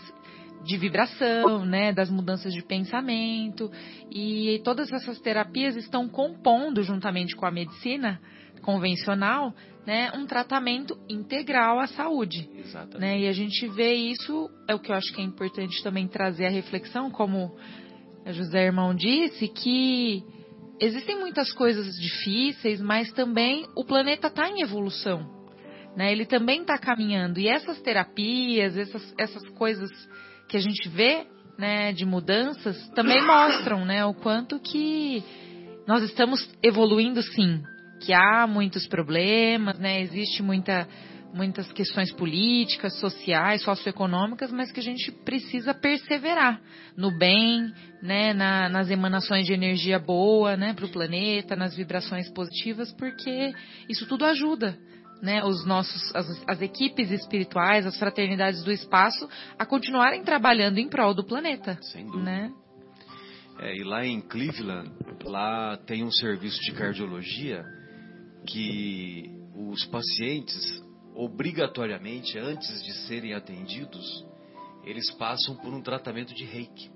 de 0.63 0.77
vibração, 0.79 1.65
né, 1.65 1.93
das 1.93 2.11
mudanças 2.11 2.53
de 2.53 2.63
pensamento 2.63 3.71
e 4.11 4.61
todas 4.65 4.91
essas 4.93 5.21
terapias 5.21 5.77
estão 5.77 6.09
compondo 6.09 6.83
juntamente 6.83 7.37
com 7.37 7.45
a 7.45 7.51
medicina 7.51 8.19
convencional, 8.65 9.55
né, 9.87 10.11
um 10.15 10.27
tratamento 10.27 10.99
integral 11.09 11.79
à 11.79 11.87
saúde, 11.87 12.49
Exatamente. 12.57 12.99
né, 12.99 13.21
e 13.21 13.29
a 13.29 13.33
gente 13.33 13.69
vê 13.69 13.93
isso 13.95 14.51
é 14.67 14.75
o 14.75 14.79
que 14.79 14.91
eu 14.91 14.97
acho 14.97 15.13
que 15.13 15.21
é 15.21 15.25
importante 15.25 15.83
também 15.83 16.09
trazer 16.09 16.47
a 16.47 16.51
reflexão, 16.51 17.11
como 17.11 17.55
a 18.25 18.33
José 18.33 18.65
Irmão 18.65 18.95
disse, 18.95 19.47
que 19.49 20.23
existem 20.81 21.19
muitas 21.19 21.53
coisas 21.53 21.95
difíceis, 22.01 22.81
mas 22.81 23.13
também 23.13 23.67
o 23.77 23.85
planeta 23.85 24.29
está 24.29 24.49
em 24.49 24.63
evolução 24.63 25.35
né? 25.97 26.13
Ele 26.13 26.27
também 26.27 26.63
está 26.63 26.79
caminhando 26.79 27.39
e 27.39 27.49
essas 27.49 27.81
terapias, 27.81 28.77
essas, 28.77 29.15
essas 29.19 29.49
coisas 29.51 29.91
que 30.49 30.57
a 30.57 30.61
gente 30.61 30.89
vê, 30.89 31.27
né, 31.59 31.93
de 31.93 32.05
mudanças, 32.05 32.77
também 32.91 33.25
mostram, 33.25 33.85
né, 33.85 34.05
o 34.05 34.13
quanto 34.13 34.59
que 34.59 35.23
nós 35.87 36.03
estamos 36.03 36.49
evoluindo, 36.63 37.23
sim, 37.23 37.63
que 38.05 38.13
há 38.13 38.47
muitos 38.47 38.87
problemas, 38.87 39.79
né, 39.79 40.01
existe 40.03 40.43
muita 40.43 40.87
muitas 41.37 41.73
questões 41.73 42.13
políticas, 42.13 42.95
sociais, 43.01 43.61
socioeconômicas, 43.63 44.53
mas 44.53 44.71
que 44.71 44.79
a 44.79 44.83
gente 44.85 45.11
precisa 45.11 45.75
perseverar 45.75 46.61
no 46.97 47.11
bem, 47.19 47.73
né, 48.01 48.33
na- 48.33 48.69
nas 48.69 48.89
emanações 48.89 49.45
de 49.45 49.53
energia 49.53 49.99
boa, 49.99 50.57
né, 50.57 50.73
para 50.73 50.85
o 50.85 50.89
planeta, 50.93 51.57
nas 51.57 51.75
vibrações 51.75 52.31
positivas, 52.33 52.93
porque 52.93 53.53
isso 53.89 54.07
tudo 54.07 54.25
ajuda, 54.25 54.79
né, 55.21 55.43
os 55.45 55.67
nossos, 55.67 56.15
as, 56.15 56.27
as 56.47 56.63
equipes 56.63 57.11
espirituais, 57.11 57.85
as 57.85 57.99
fraternidades 57.99 58.63
do 58.63 58.71
espaço, 58.71 59.29
a 59.59 59.67
continuarem 59.67 60.23
trabalhando 60.23 60.79
em 60.79 60.89
prol 60.89 61.13
do 61.15 61.25
planeta, 61.25 61.77
Sem 61.83 62.07
dúvida. 62.07 62.23
né? 62.31 62.53
É, 63.59 63.75
e 63.77 63.83
lá 63.83 64.07
em 64.07 64.21
Cleveland, 64.21 64.89
lá 65.25 65.77
tem 65.85 66.05
um 66.05 66.13
serviço 66.13 66.61
de 66.61 66.71
cardiologia 66.71 67.65
que 68.47 69.31
os 69.55 69.85
pacientes, 69.87 70.85
obrigatoriamente, 71.15 72.39
antes 72.39 72.83
de 72.85 72.93
serem 73.07 73.35
atendidos, 73.35 74.27
eles 74.85 75.11
passam 75.13 75.57
por 75.57 75.73
um 75.73 75.81
tratamento 75.81 76.35
de 76.35 76.45
reiki. 76.45 76.91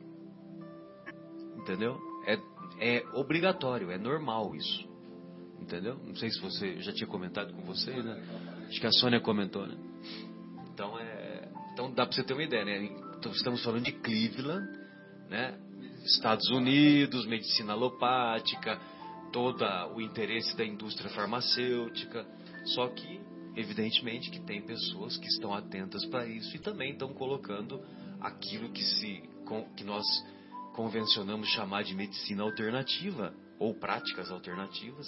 Entendeu? 1.56 1.98
É, 2.26 2.38
é 2.80 3.04
obrigatório, 3.14 3.90
é 3.90 3.98
normal 3.98 4.54
isso. 4.54 4.88
Entendeu? 5.60 5.98
Não 6.04 6.14
sei 6.14 6.30
se 6.30 6.40
você 6.40 6.80
já 6.80 6.92
tinha 6.92 7.06
comentado 7.06 7.52
com 7.52 7.62
você, 7.62 7.90
né? 7.90 8.22
Acho 8.68 8.80
que 8.80 8.86
a 8.86 8.92
Sônia 8.92 9.20
comentou, 9.20 9.66
né? 9.66 9.76
Então, 10.72 10.98
é, 10.98 11.48
então 11.72 11.90
dá 11.92 12.06
para 12.06 12.14
você 12.14 12.22
ter 12.22 12.32
uma 12.32 12.42
ideia, 12.42 12.64
né? 12.64 12.84
Então, 13.18 13.32
estamos 13.32 13.62
falando 13.64 13.84
de 13.84 13.92
Cleveland, 13.92 14.66
né? 15.28 15.58
Estados 16.04 16.48
Unidos, 16.50 17.26
medicina 17.26 17.72
alopática, 17.72 18.80
todo 19.32 19.64
o 19.94 20.00
interesse 20.00 20.56
da 20.56 20.64
indústria 20.64 21.10
farmacêutica. 21.10 22.26
Só 22.74 22.88
que, 22.88 23.20
evidentemente, 23.56 24.30
que 24.30 24.40
tem 24.40 24.62
pessoas 24.62 25.16
que 25.16 25.26
estão 25.26 25.52
atentas 25.54 26.04
para 26.06 26.26
isso 26.26 26.54
e 26.56 26.58
também 26.58 26.92
estão 26.92 27.12
colocando 27.14 27.82
aquilo 28.20 28.70
que, 28.70 28.82
se, 28.82 29.22
que 29.76 29.84
nós 29.84 30.04
convencionamos 30.74 31.48
chamar 31.48 31.82
de 31.84 31.94
medicina 31.94 32.42
alternativa 32.42 33.34
ou 33.58 33.74
práticas 33.74 34.30
alternativas, 34.30 35.06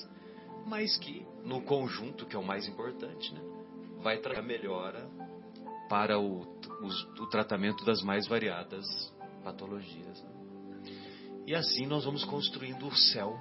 mas 0.67 0.97
que, 0.99 1.25
no 1.45 1.63
conjunto, 1.63 2.27
que 2.27 2.35
é 2.37 2.39
o 2.39 2.45
mais 2.45 2.67
importante, 2.69 3.33
né, 3.33 3.41
vai 4.03 4.19
trazer 4.19 4.43
melhora 4.43 5.09
para 5.89 6.19
o, 6.19 6.41
os- 6.83 7.05
o 7.19 7.27
tratamento 7.29 7.85
das 7.85 8.03
mais 8.03 8.27
variadas 8.29 8.85
patologias. 9.43 10.23
né? 10.23 10.31
E 11.47 11.55
assim 11.55 11.87
nós 11.87 12.05
vamos 12.05 12.25
construindo 12.25 12.87
o 12.87 12.97
céu 12.97 13.37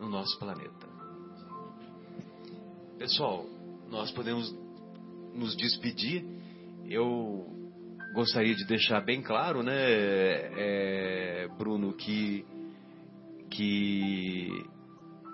no 0.00 0.08
nosso 0.08 0.38
planeta. 0.38 0.88
Pessoal, 2.98 3.44
nós 3.90 4.10
podemos 4.10 4.50
nos 5.34 5.54
despedir. 5.56 6.24
Eu 6.86 7.46
gostaria 8.14 8.54
de 8.54 8.66
deixar 8.66 9.00
bem 9.02 9.22
claro, 9.22 9.62
né, 9.62 9.74
é, 9.76 11.48
Bruno, 11.58 11.92
que, 11.92 12.44
que 13.50 14.48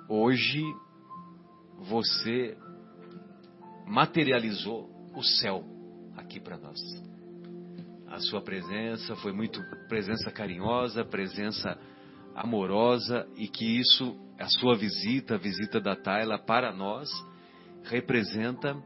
hoje 0.09 0.63
você 1.79 2.59
materializou 3.87 4.91
o 5.15 5.23
céu 5.23 5.65
aqui 6.17 6.41
para 6.41 6.59
nós. 6.59 6.79
A 8.09 8.19
sua 8.19 8.41
presença 8.41 9.15
foi 9.17 9.33
muito 9.33 9.61
presença 9.89 10.31
carinhosa, 10.31 11.05
presença 11.05 11.79
amorosa 12.37 13.27
e 13.35 13.49
que 13.49 13.65
isso, 13.65 14.15
a 14.39 14.47
sua 14.47 14.77
visita, 14.77 15.35
a 15.35 15.39
visita 15.39 15.81
da 15.81 15.97
Tayla 15.97 16.39
para 16.39 16.73
nós, 16.73 17.09
representa 17.85 18.77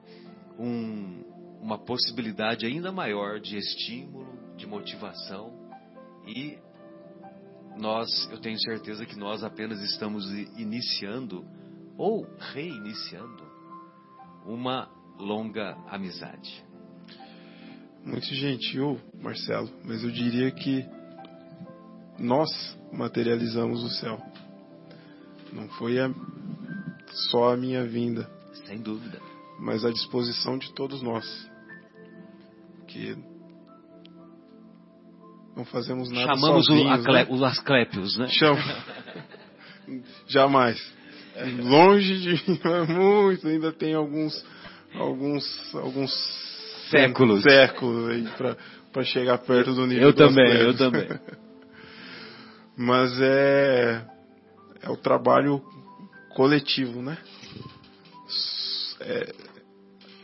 um, 0.58 1.24
uma 1.60 1.76
possibilidade 1.76 2.64
ainda 2.64 2.92
maior 2.92 3.40
de 3.40 3.56
estímulo, 3.56 4.56
de 4.56 4.66
motivação 4.66 5.52
e 6.26 6.58
nós, 7.76 8.08
eu 8.30 8.38
tenho 8.38 8.58
certeza 8.60 9.04
que 9.04 9.18
nós 9.18 9.42
apenas 9.42 9.80
estamos 9.82 10.30
iniciando 10.56 11.44
ou 11.96 12.26
reiniciando 12.52 13.42
uma 14.46 14.88
longa 15.18 15.76
amizade. 15.88 16.64
Muito 18.04 18.34
gentil, 18.34 18.98
Marcelo, 19.20 19.68
mas 19.84 20.02
eu 20.02 20.10
diria 20.10 20.50
que 20.50 20.84
nós 22.20 22.50
materializamos 22.92 23.82
o 23.82 23.88
céu. 23.88 24.20
Não 25.52 25.68
foi 25.70 25.98
a, 25.98 26.10
só 27.30 27.52
a 27.52 27.56
minha 27.56 27.84
vinda. 27.84 28.30
Sem 28.66 28.78
dúvida. 28.78 29.18
Mas 29.58 29.84
a 29.84 29.90
disposição 29.90 30.58
de 30.58 30.72
todos 30.74 31.02
nós. 31.02 31.24
Que 32.86 33.16
não 35.56 35.64
fazemos 35.64 36.10
nada 36.10 36.34
Chamamos 36.34 36.66
sozinhos, 36.66 37.04
o, 37.04 37.12
né? 37.12 37.26
o 37.28 37.44
Asclepios, 37.44 38.16
né? 38.18 38.26
Chama. 38.28 38.60
Jamais. 40.28 40.80
Longe 41.62 42.18
de 42.20 42.50
mim, 42.50 42.60
muito. 42.88 43.48
Ainda 43.48 43.72
tem 43.72 43.94
alguns, 43.94 44.44
alguns, 44.94 45.74
alguns 45.74 46.12
séculos, 46.90 47.42
séculos 47.42 48.10
aí 48.10 48.24
para 48.92 49.04
chegar 49.04 49.38
perto 49.38 49.74
do 49.74 49.86
nível. 49.86 50.08
Eu 50.08 50.12
também, 50.12 50.56
eu 50.56 50.76
também. 50.76 51.08
Mas 52.82 53.12
é 53.20 54.06
é 54.80 54.88
o 54.88 54.96
trabalho 54.96 55.62
coletivo, 56.34 57.02
né? 57.02 57.18
É, 59.00 59.34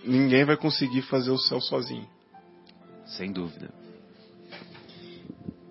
ninguém 0.02 0.42
vai 0.46 0.56
conseguir 0.56 1.02
fazer 1.02 1.30
o 1.30 1.38
céu 1.38 1.60
sozinho. 1.60 2.08
Sem 3.04 3.30
dúvida. 3.30 3.70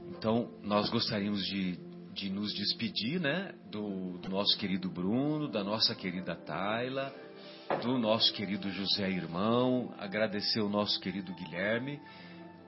Então, 0.09 0.51
nós 0.61 0.87
gostaríamos 0.91 1.43
de, 1.47 1.79
de 2.13 2.29
nos 2.29 2.53
despedir, 2.53 3.19
né? 3.19 3.55
Do, 3.71 4.19
do, 4.19 4.29
nosso 4.29 4.55
querido 4.55 4.87
Bruno, 4.87 5.47
da 5.47 5.63
nossa 5.63 5.95
querida 5.95 6.35
Tayla, 6.35 7.11
do 7.81 7.97
nosso 7.97 8.31
querido 8.31 8.69
José 8.69 9.09
Irmão, 9.09 9.91
agradecer 9.97 10.61
o 10.61 10.69
nosso 10.69 10.99
querido 10.99 11.33
Guilherme 11.33 11.99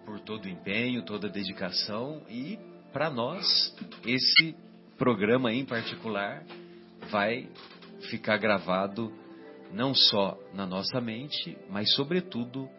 por 0.06 0.20
todo 0.20 0.46
o 0.46 0.50
empenho, 0.50 1.06
toda 1.06 1.28
a 1.28 1.32
dedicação 1.32 2.24
e, 2.28 2.58
para 2.92 3.10
nós, 3.10 3.76
esse 4.06 4.56
programa 4.98 5.54
em 5.54 5.66
particular 5.66 6.44
vai 7.10 7.50
ficar 8.10 8.38
gravado 8.38 9.14
não 9.72 9.94
só 9.94 10.38
na 10.54 10.66
nossa 10.66 11.00
mente, 11.02 11.58
mas, 11.70 11.94
sobretudo, 11.94 12.70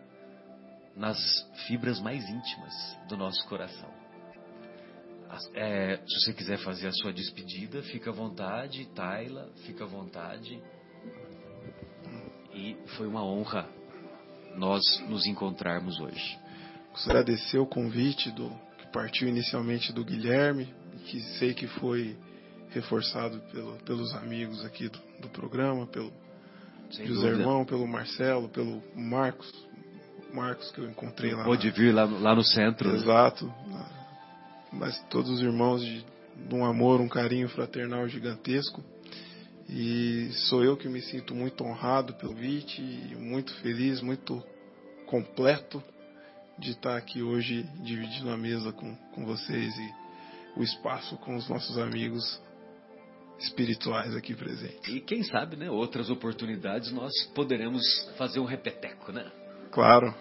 nas 0.97 1.19
fibras 1.67 2.01
mais 2.01 2.29
íntimas 2.29 2.75
do 3.09 3.17
nosso 3.17 3.47
coração. 3.49 3.89
É, 5.55 5.99
se 5.99 6.21
você 6.21 6.33
quiser 6.33 6.59
fazer 6.59 6.89
a 6.89 6.93
sua 6.93 7.13
despedida, 7.13 7.83
fica 7.83 8.11
à 8.11 8.13
vontade, 8.13 8.87
Tayla, 8.95 9.51
fica 9.67 9.85
à 9.85 9.87
vontade. 9.87 10.61
E 12.55 12.77
foi 12.97 13.07
uma 13.07 13.23
honra 13.23 13.69
nós 14.57 14.83
nos 15.09 15.27
encontrarmos 15.27 16.01
hoje. 16.01 16.39
Agradecer 17.05 17.59
o 17.59 17.67
convite 17.67 18.31
do 18.33 18.51
partiu 18.93 19.29
inicialmente 19.29 19.93
do 19.93 20.05
Guilherme, 20.05 20.73
que 21.07 21.21
sei 21.39 21.55
que 21.55 21.67
foi 21.67 22.17
reforçado 22.71 23.41
pelo, 23.53 23.73
pelos 23.85 24.13
amigos 24.15 24.65
aqui 24.65 24.89
do, 24.89 24.99
do 25.21 25.29
programa, 25.29 25.87
pelo 25.87 26.13
Sem 26.91 27.07
José 27.07 27.23
dúvida. 27.29 27.41
Irmão, 27.43 27.65
pelo 27.65 27.87
Marcelo, 27.87 28.49
pelo 28.49 28.83
Marcos, 28.95 29.51
Marcos 30.33 30.71
que 30.71 30.81
eu 30.81 30.91
encontrei 30.91 31.35
lá. 31.35 31.45
Pôde 31.45 31.69
na- 31.69 31.73
vir 31.75 31.95
lá, 31.95 32.05
lá 32.05 32.35
no 32.35 32.45
centro. 32.45 32.91
né? 32.93 32.99
Exato. 32.99 33.53
Mas 34.73 34.99
todos 35.09 35.31
os 35.31 35.41
irmãos 35.41 35.83
de, 35.83 36.05
de 36.49 36.55
um 36.55 36.65
amor, 36.65 37.01
um 37.01 37.09
carinho 37.09 37.49
fraternal 37.49 38.07
gigantesco. 38.09 38.85
E 39.71 40.31
sou 40.49 40.63
eu 40.65 40.77
que 40.77 40.89
me 40.89 41.01
sinto 41.03 41.35
muito 41.35 41.63
honrado 41.65 42.15
pelo 42.15 42.33
convite, 42.35 42.81
muito 43.19 43.53
feliz, 43.57 44.01
muito 44.01 44.43
completo 45.07 45.83
de 46.59 46.73
estar 46.73 46.97
aqui 46.97 47.23
hoje 47.23 47.63
dividindo 47.83 48.31
a 48.31 48.37
mesa 48.37 48.73
com, 48.73 48.95
com 49.13 49.25
vocês 49.25 49.77
e 49.79 49.95
o 50.59 50.63
espaço 50.63 51.17
com 51.19 51.37
os 51.37 51.49
nossos 51.49 51.79
amigos 51.79 52.41
espirituais 53.39 54.15
aqui 54.17 54.35
presentes. 54.35 54.93
E 54.93 55.01
quem 55.01 55.23
sabe, 55.23 55.57
né, 55.57 55.71
outras 55.71 56.11
oportunidades 56.11 56.91
nós 56.91 57.13
poderemos 57.35 57.83
fazer 58.17 58.41
um 58.41 58.45
repeteco, 58.45 59.13
né? 59.13 59.31
Claro, 59.71 60.13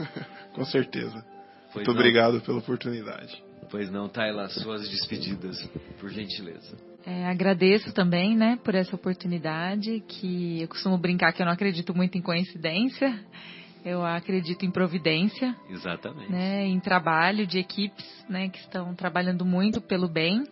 com 0.54 0.64
certeza. 0.64 1.24
Pois 1.72 1.86
muito 1.86 1.88
não? 1.88 1.94
obrigado 1.94 2.40
pela 2.40 2.58
oportunidade. 2.58 3.42
Pois 3.70 3.90
não, 3.90 4.08
Tayla, 4.08 4.48
suas 4.48 4.88
despedidas, 4.88 5.62
por 6.00 6.10
gentileza. 6.10 6.76
É, 7.04 7.26
agradeço 7.26 7.92
também, 7.92 8.36
né, 8.36 8.58
por 8.62 8.74
essa 8.74 8.94
oportunidade, 8.94 10.00
que 10.06 10.62
eu 10.62 10.68
costumo 10.68 10.96
brincar 10.96 11.32
que 11.32 11.42
eu 11.42 11.46
não 11.46 11.52
acredito 11.52 11.94
muito 11.94 12.16
em 12.16 12.22
coincidência, 12.22 13.18
eu 13.84 14.04
acredito 14.04 14.64
em 14.64 14.70
providência, 14.70 15.56
Exatamente. 15.68 16.30
né, 16.30 16.66
em 16.66 16.78
trabalho 16.78 17.46
de 17.46 17.58
equipes, 17.58 18.06
né, 18.28 18.48
que 18.48 18.58
estão 18.58 18.94
trabalhando 18.94 19.44
muito 19.44 19.80
pelo 19.80 20.08
bem. 20.08 20.44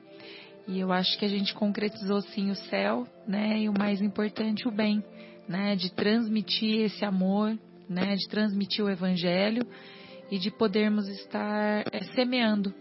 E 0.67 0.79
eu 0.79 0.93
acho 0.93 1.19
que 1.19 1.25
a 1.25 1.29
gente 1.29 1.55
concretizou 1.55 2.21
sim 2.23 2.51
o 2.51 2.55
céu, 2.55 3.07
né, 3.27 3.61
e 3.61 3.69
o 3.69 3.73
mais 3.77 4.01
importante 4.01 4.69
o 4.69 4.71
bem, 4.71 5.03
né, 5.49 5.75
de 5.77 5.93
transmitir 5.93 6.83
esse 6.83 7.05
amor, 7.05 7.57
né, 7.89 8.15
de 8.15 8.29
transmitir 8.29 8.85
o 8.85 8.91
evangelho 8.91 9.67
e 10.31 10.39
de 10.39 10.51
podermos 10.51 11.09
estar 11.09 11.85
é, 11.93 12.05
semeando, 12.15 12.73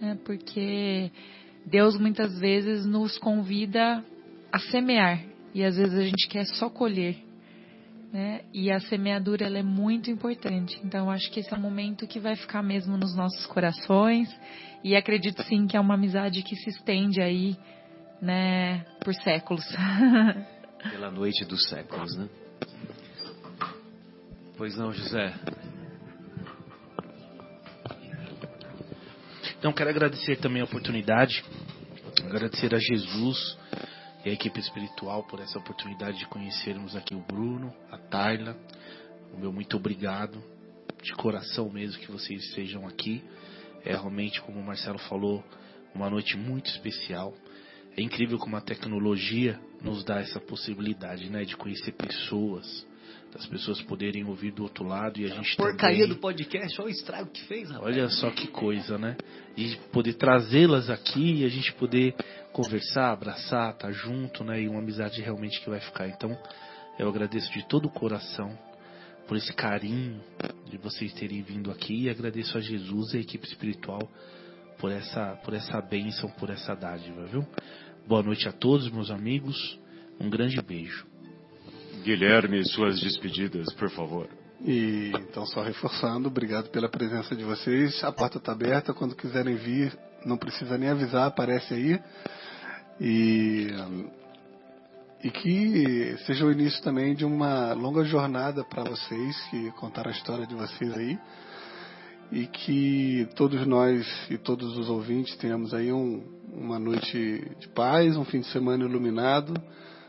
né, 0.00 0.18
porque 0.24 1.10
Deus 1.66 1.98
muitas 1.98 2.38
vezes 2.38 2.86
nos 2.86 3.18
convida 3.18 4.04
a 4.50 4.58
semear 4.58 5.22
e 5.54 5.64
às 5.64 5.76
vezes 5.76 5.98
a 5.98 6.02
gente 6.02 6.28
quer 6.28 6.46
só 6.46 6.68
colher. 6.70 7.27
Né? 8.12 8.40
E 8.54 8.70
a 8.70 8.80
semeadura 8.80 9.46
ela 9.46 9.58
é 9.58 9.62
muito 9.62 10.10
importante. 10.10 10.80
Então 10.82 11.10
acho 11.10 11.30
que 11.30 11.40
esse 11.40 11.52
é 11.52 11.56
um 11.56 11.60
momento 11.60 12.06
que 12.06 12.18
vai 12.18 12.36
ficar 12.36 12.62
mesmo 12.62 12.96
nos 12.96 13.14
nossos 13.14 13.44
corações 13.46 14.28
e 14.82 14.96
acredito 14.96 15.42
sim 15.42 15.66
que 15.66 15.76
é 15.76 15.80
uma 15.80 15.94
amizade 15.94 16.42
que 16.42 16.56
se 16.56 16.70
estende 16.70 17.20
aí, 17.20 17.56
né, 18.22 18.80
por 19.04 19.14
séculos. 19.14 19.64
Pela 20.90 21.10
noite 21.10 21.44
dos 21.44 21.68
séculos, 21.68 22.16
né? 22.16 22.28
Pois 24.56 24.76
não, 24.76 24.92
José. 24.92 25.34
Então 29.58 29.72
quero 29.72 29.90
agradecer 29.90 30.36
também 30.36 30.62
a 30.62 30.64
oportunidade, 30.64 31.44
agradecer 32.24 32.74
a 32.74 32.78
Jesus 32.78 33.58
e 34.24 34.30
a 34.30 34.32
equipe 34.32 34.58
espiritual 34.58 35.22
por 35.24 35.40
essa 35.40 35.58
oportunidade 35.58 36.18
de 36.18 36.26
conhecermos 36.26 36.96
aqui 36.96 37.14
o 37.14 37.20
Bruno, 37.20 37.72
a 37.90 37.98
Tayla. 37.98 38.56
O 39.32 39.38
meu 39.38 39.52
muito 39.52 39.76
obrigado, 39.76 40.42
de 41.02 41.12
coração 41.14 41.70
mesmo 41.70 42.00
que 42.00 42.10
vocês 42.10 42.42
estejam 42.44 42.86
aqui. 42.86 43.22
É 43.84 43.92
realmente, 43.92 44.40
como 44.42 44.58
o 44.58 44.64
Marcelo 44.64 44.98
falou, 44.98 45.44
uma 45.94 46.10
noite 46.10 46.36
muito 46.36 46.66
especial. 46.66 47.34
É 47.96 48.02
incrível 48.02 48.38
como 48.38 48.56
a 48.56 48.60
tecnologia 48.60 49.60
nos 49.82 50.04
dá 50.04 50.20
essa 50.20 50.40
possibilidade, 50.40 51.30
né, 51.30 51.44
de 51.44 51.56
conhecer 51.56 51.92
pessoas, 51.92 52.86
das 53.32 53.46
pessoas 53.46 53.80
poderem 53.82 54.24
ouvir 54.24 54.52
do 54.52 54.62
outro 54.62 54.84
lado 54.84 55.20
e 55.20 55.24
a 55.24 55.28
gente 55.28 55.56
Porcaria 55.56 56.00
também... 56.00 56.14
do 56.14 56.20
podcast, 56.20 56.80
olha 56.80 56.88
o 56.88 56.90
estrago 56.90 57.30
que 57.30 57.42
fez, 57.44 57.70
rapaz. 57.70 57.86
Olha 57.86 58.08
só 58.08 58.30
que 58.30 58.46
coisa, 58.48 58.96
né? 58.96 59.16
E 59.56 59.76
poder 59.92 60.14
trazê-las 60.14 60.88
aqui 60.88 61.40
e 61.40 61.44
a 61.44 61.48
gente 61.48 61.72
poder 61.74 62.14
conversar, 62.52 63.12
abraçar, 63.12 63.74
estar 63.74 63.92
junto, 63.92 64.42
né? 64.42 64.62
E 64.62 64.68
uma 64.68 64.80
amizade 64.80 65.20
realmente 65.20 65.60
que 65.60 65.68
vai 65.68 65.80
ficar. 65.80 66.08
Então, 66.08 66.36
eu 66.98 67.08
agradeço 67.08 67.52
de 67.52 67.66
todo 67.68 67.86
o 67.86 67.90
coração 67.90 68.56
por 69.26 69.36
esse 69.36 69.52
carinho 69.52 70.20
de 70.66 70.78
vocês 70.78 71.12
terem 71.12 71.42
vindo 71.42 71.70
aqui 71.70 72.04
e 72.04 72.10
agradeço 72.10 72.56
a 72.56 72.60
Jesus 72.60 73.12
e 73.12 73.18
a 73.18 73.20
equipe 73.20 73.46
espiritual 73.46 74.10
por 74.78 74.90
essa, 74.90 75.36
por 75.44 75.52
essa 75.52 75.80
bênção, 75.82 76.30
por 76.30 76.48
essa 76.48 76.74
dádiva, 76.74 77.26
viu? 77.26 77.46
Boa 78.06 78.22
noite 78.22 78.48
a 78.48 78.52
todos, 78.52 78.90
meus 78.90 79.10
amigos. 79.10 79.78
Um 80.18 80.30
grande 80.30 80.60
beijo. 80.62 81.06
Guilherme, 82.08 82.64
suas 82.64 82.98
despedidas, 83.00 83.70
por 83.74 83.90
favor. 83.90 84.30
E 84.64 85.12
então, 85.14 85.44
só 85.44 85.60
reforçando, 85.62 86.28
obrigado 86.28 86.70
pela 86.70 86.88
presença 86.88 87.36
de 87.36 87.44
vocês. 87.44 88.02
A 88.02 88.10
porta 88.10 88.38
está 88.38 88.52
aberta, 88.52 88.94
quando 88.94 89.14
quiserem 89.14 89.56
vir, 89.56 89.94
não 90.24 90.38
precisa 90.38 90.78
nem 90.78 90.88
avisar, 90.88 91.26
aparece 91.26 91.74
aí. 91.74 92.00
E, 92.98 93.68
e 95.22 95.30
que 95.30 96.16
seja 96.24 96.46
o 96.46 96.50
início 96.50 96.82
também 96.82 97.14
de 97.14 97.26
uma 97.26 97.74
longa 97.74 98.02
jornada 98.04 98.64
para 98.64 98.84
vocês, 98.84 99.38
que 99.50 99.70
contaram 99.72 100.08
a 100.10 100.14
história 100.14 100.46
de 100.46 100.54
vocês 100.54 100.90
aí. 100.96 101.18
E 102.32 102.46
que 102.46 103.28
todos 103.36 103.66
nós 103.66 104.06
e 104.30 104.38
todos 104.38 104.78
os 104.78 104.88
ouvintes 104.88 105.36
tenhamos 105.36 105.74
aí 105.74 105.92
um, 105.92 106.24
uma 106.54 106.78
noite 106.78 107.54
de 107.60 107.68
paz, 107.68 108.16
um 108.16 108.24
fim 108.24 108.40
de 108.40 108.46
semana 108.46 108.82
iluminado. 108.82 109.52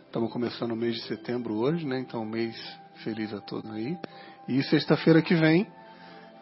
Estamos 0.09 0.31
começando 0.33 0.71
o 0.71 0.75
mês 0.75 0.95
de 0.95 1.01
setembro 1.03 1.53
hoje, 1.53 1.85
né? 1.85 1.99
Então, 1.99 2.23
um 2.23 2.25
mês 2.25 2.59
feliz 3.03 3.31
a 3.31 3.39
todos 3.39 3.69
aí. 3.69 3.95
E 4.47 4.63
sexta-feira 4.63 5.21
que 5.21 5.35
vem, 5.35 5.67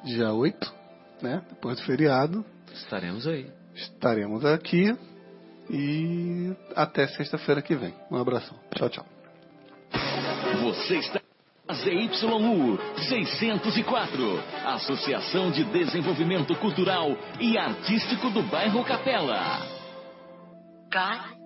dia 0.05 0.31
8, 0.31 0.73
né? 1.21 1.43
Depois 1.49 1.77
do 1.77 1.83
feriado. 1.83 2.45
Estaremos 2.71 3.27
aí. 3.27 3.51
Estaremos 3.75 4.45
aqui. 4.45 4.97
E 5.69 6.55
até 6.77 7.09
sexta-feira 7.09 7.61
que 7.61 7.75
vem. 7.75 7.93
Um 8.09 8.15
abração. 8.15 8.57
Tchau, 8.73 8.89
tchau. 8.89 9.05
Você 10.63 10.99
está 10.99 11.19
ZYU 11.69 12.79
604, 13.09 14.43
Associação 14.65 15.51
de 15.51 15.65
Desenvolvimento 15.65 16.55
Cultural 16.55 17.17
e 17.37 17.57
Artístico 17.57 18.29
do 18.29 18.43
Bairro 18.43 18.85
Capela. 18.85 19.59
God 20.89 21.36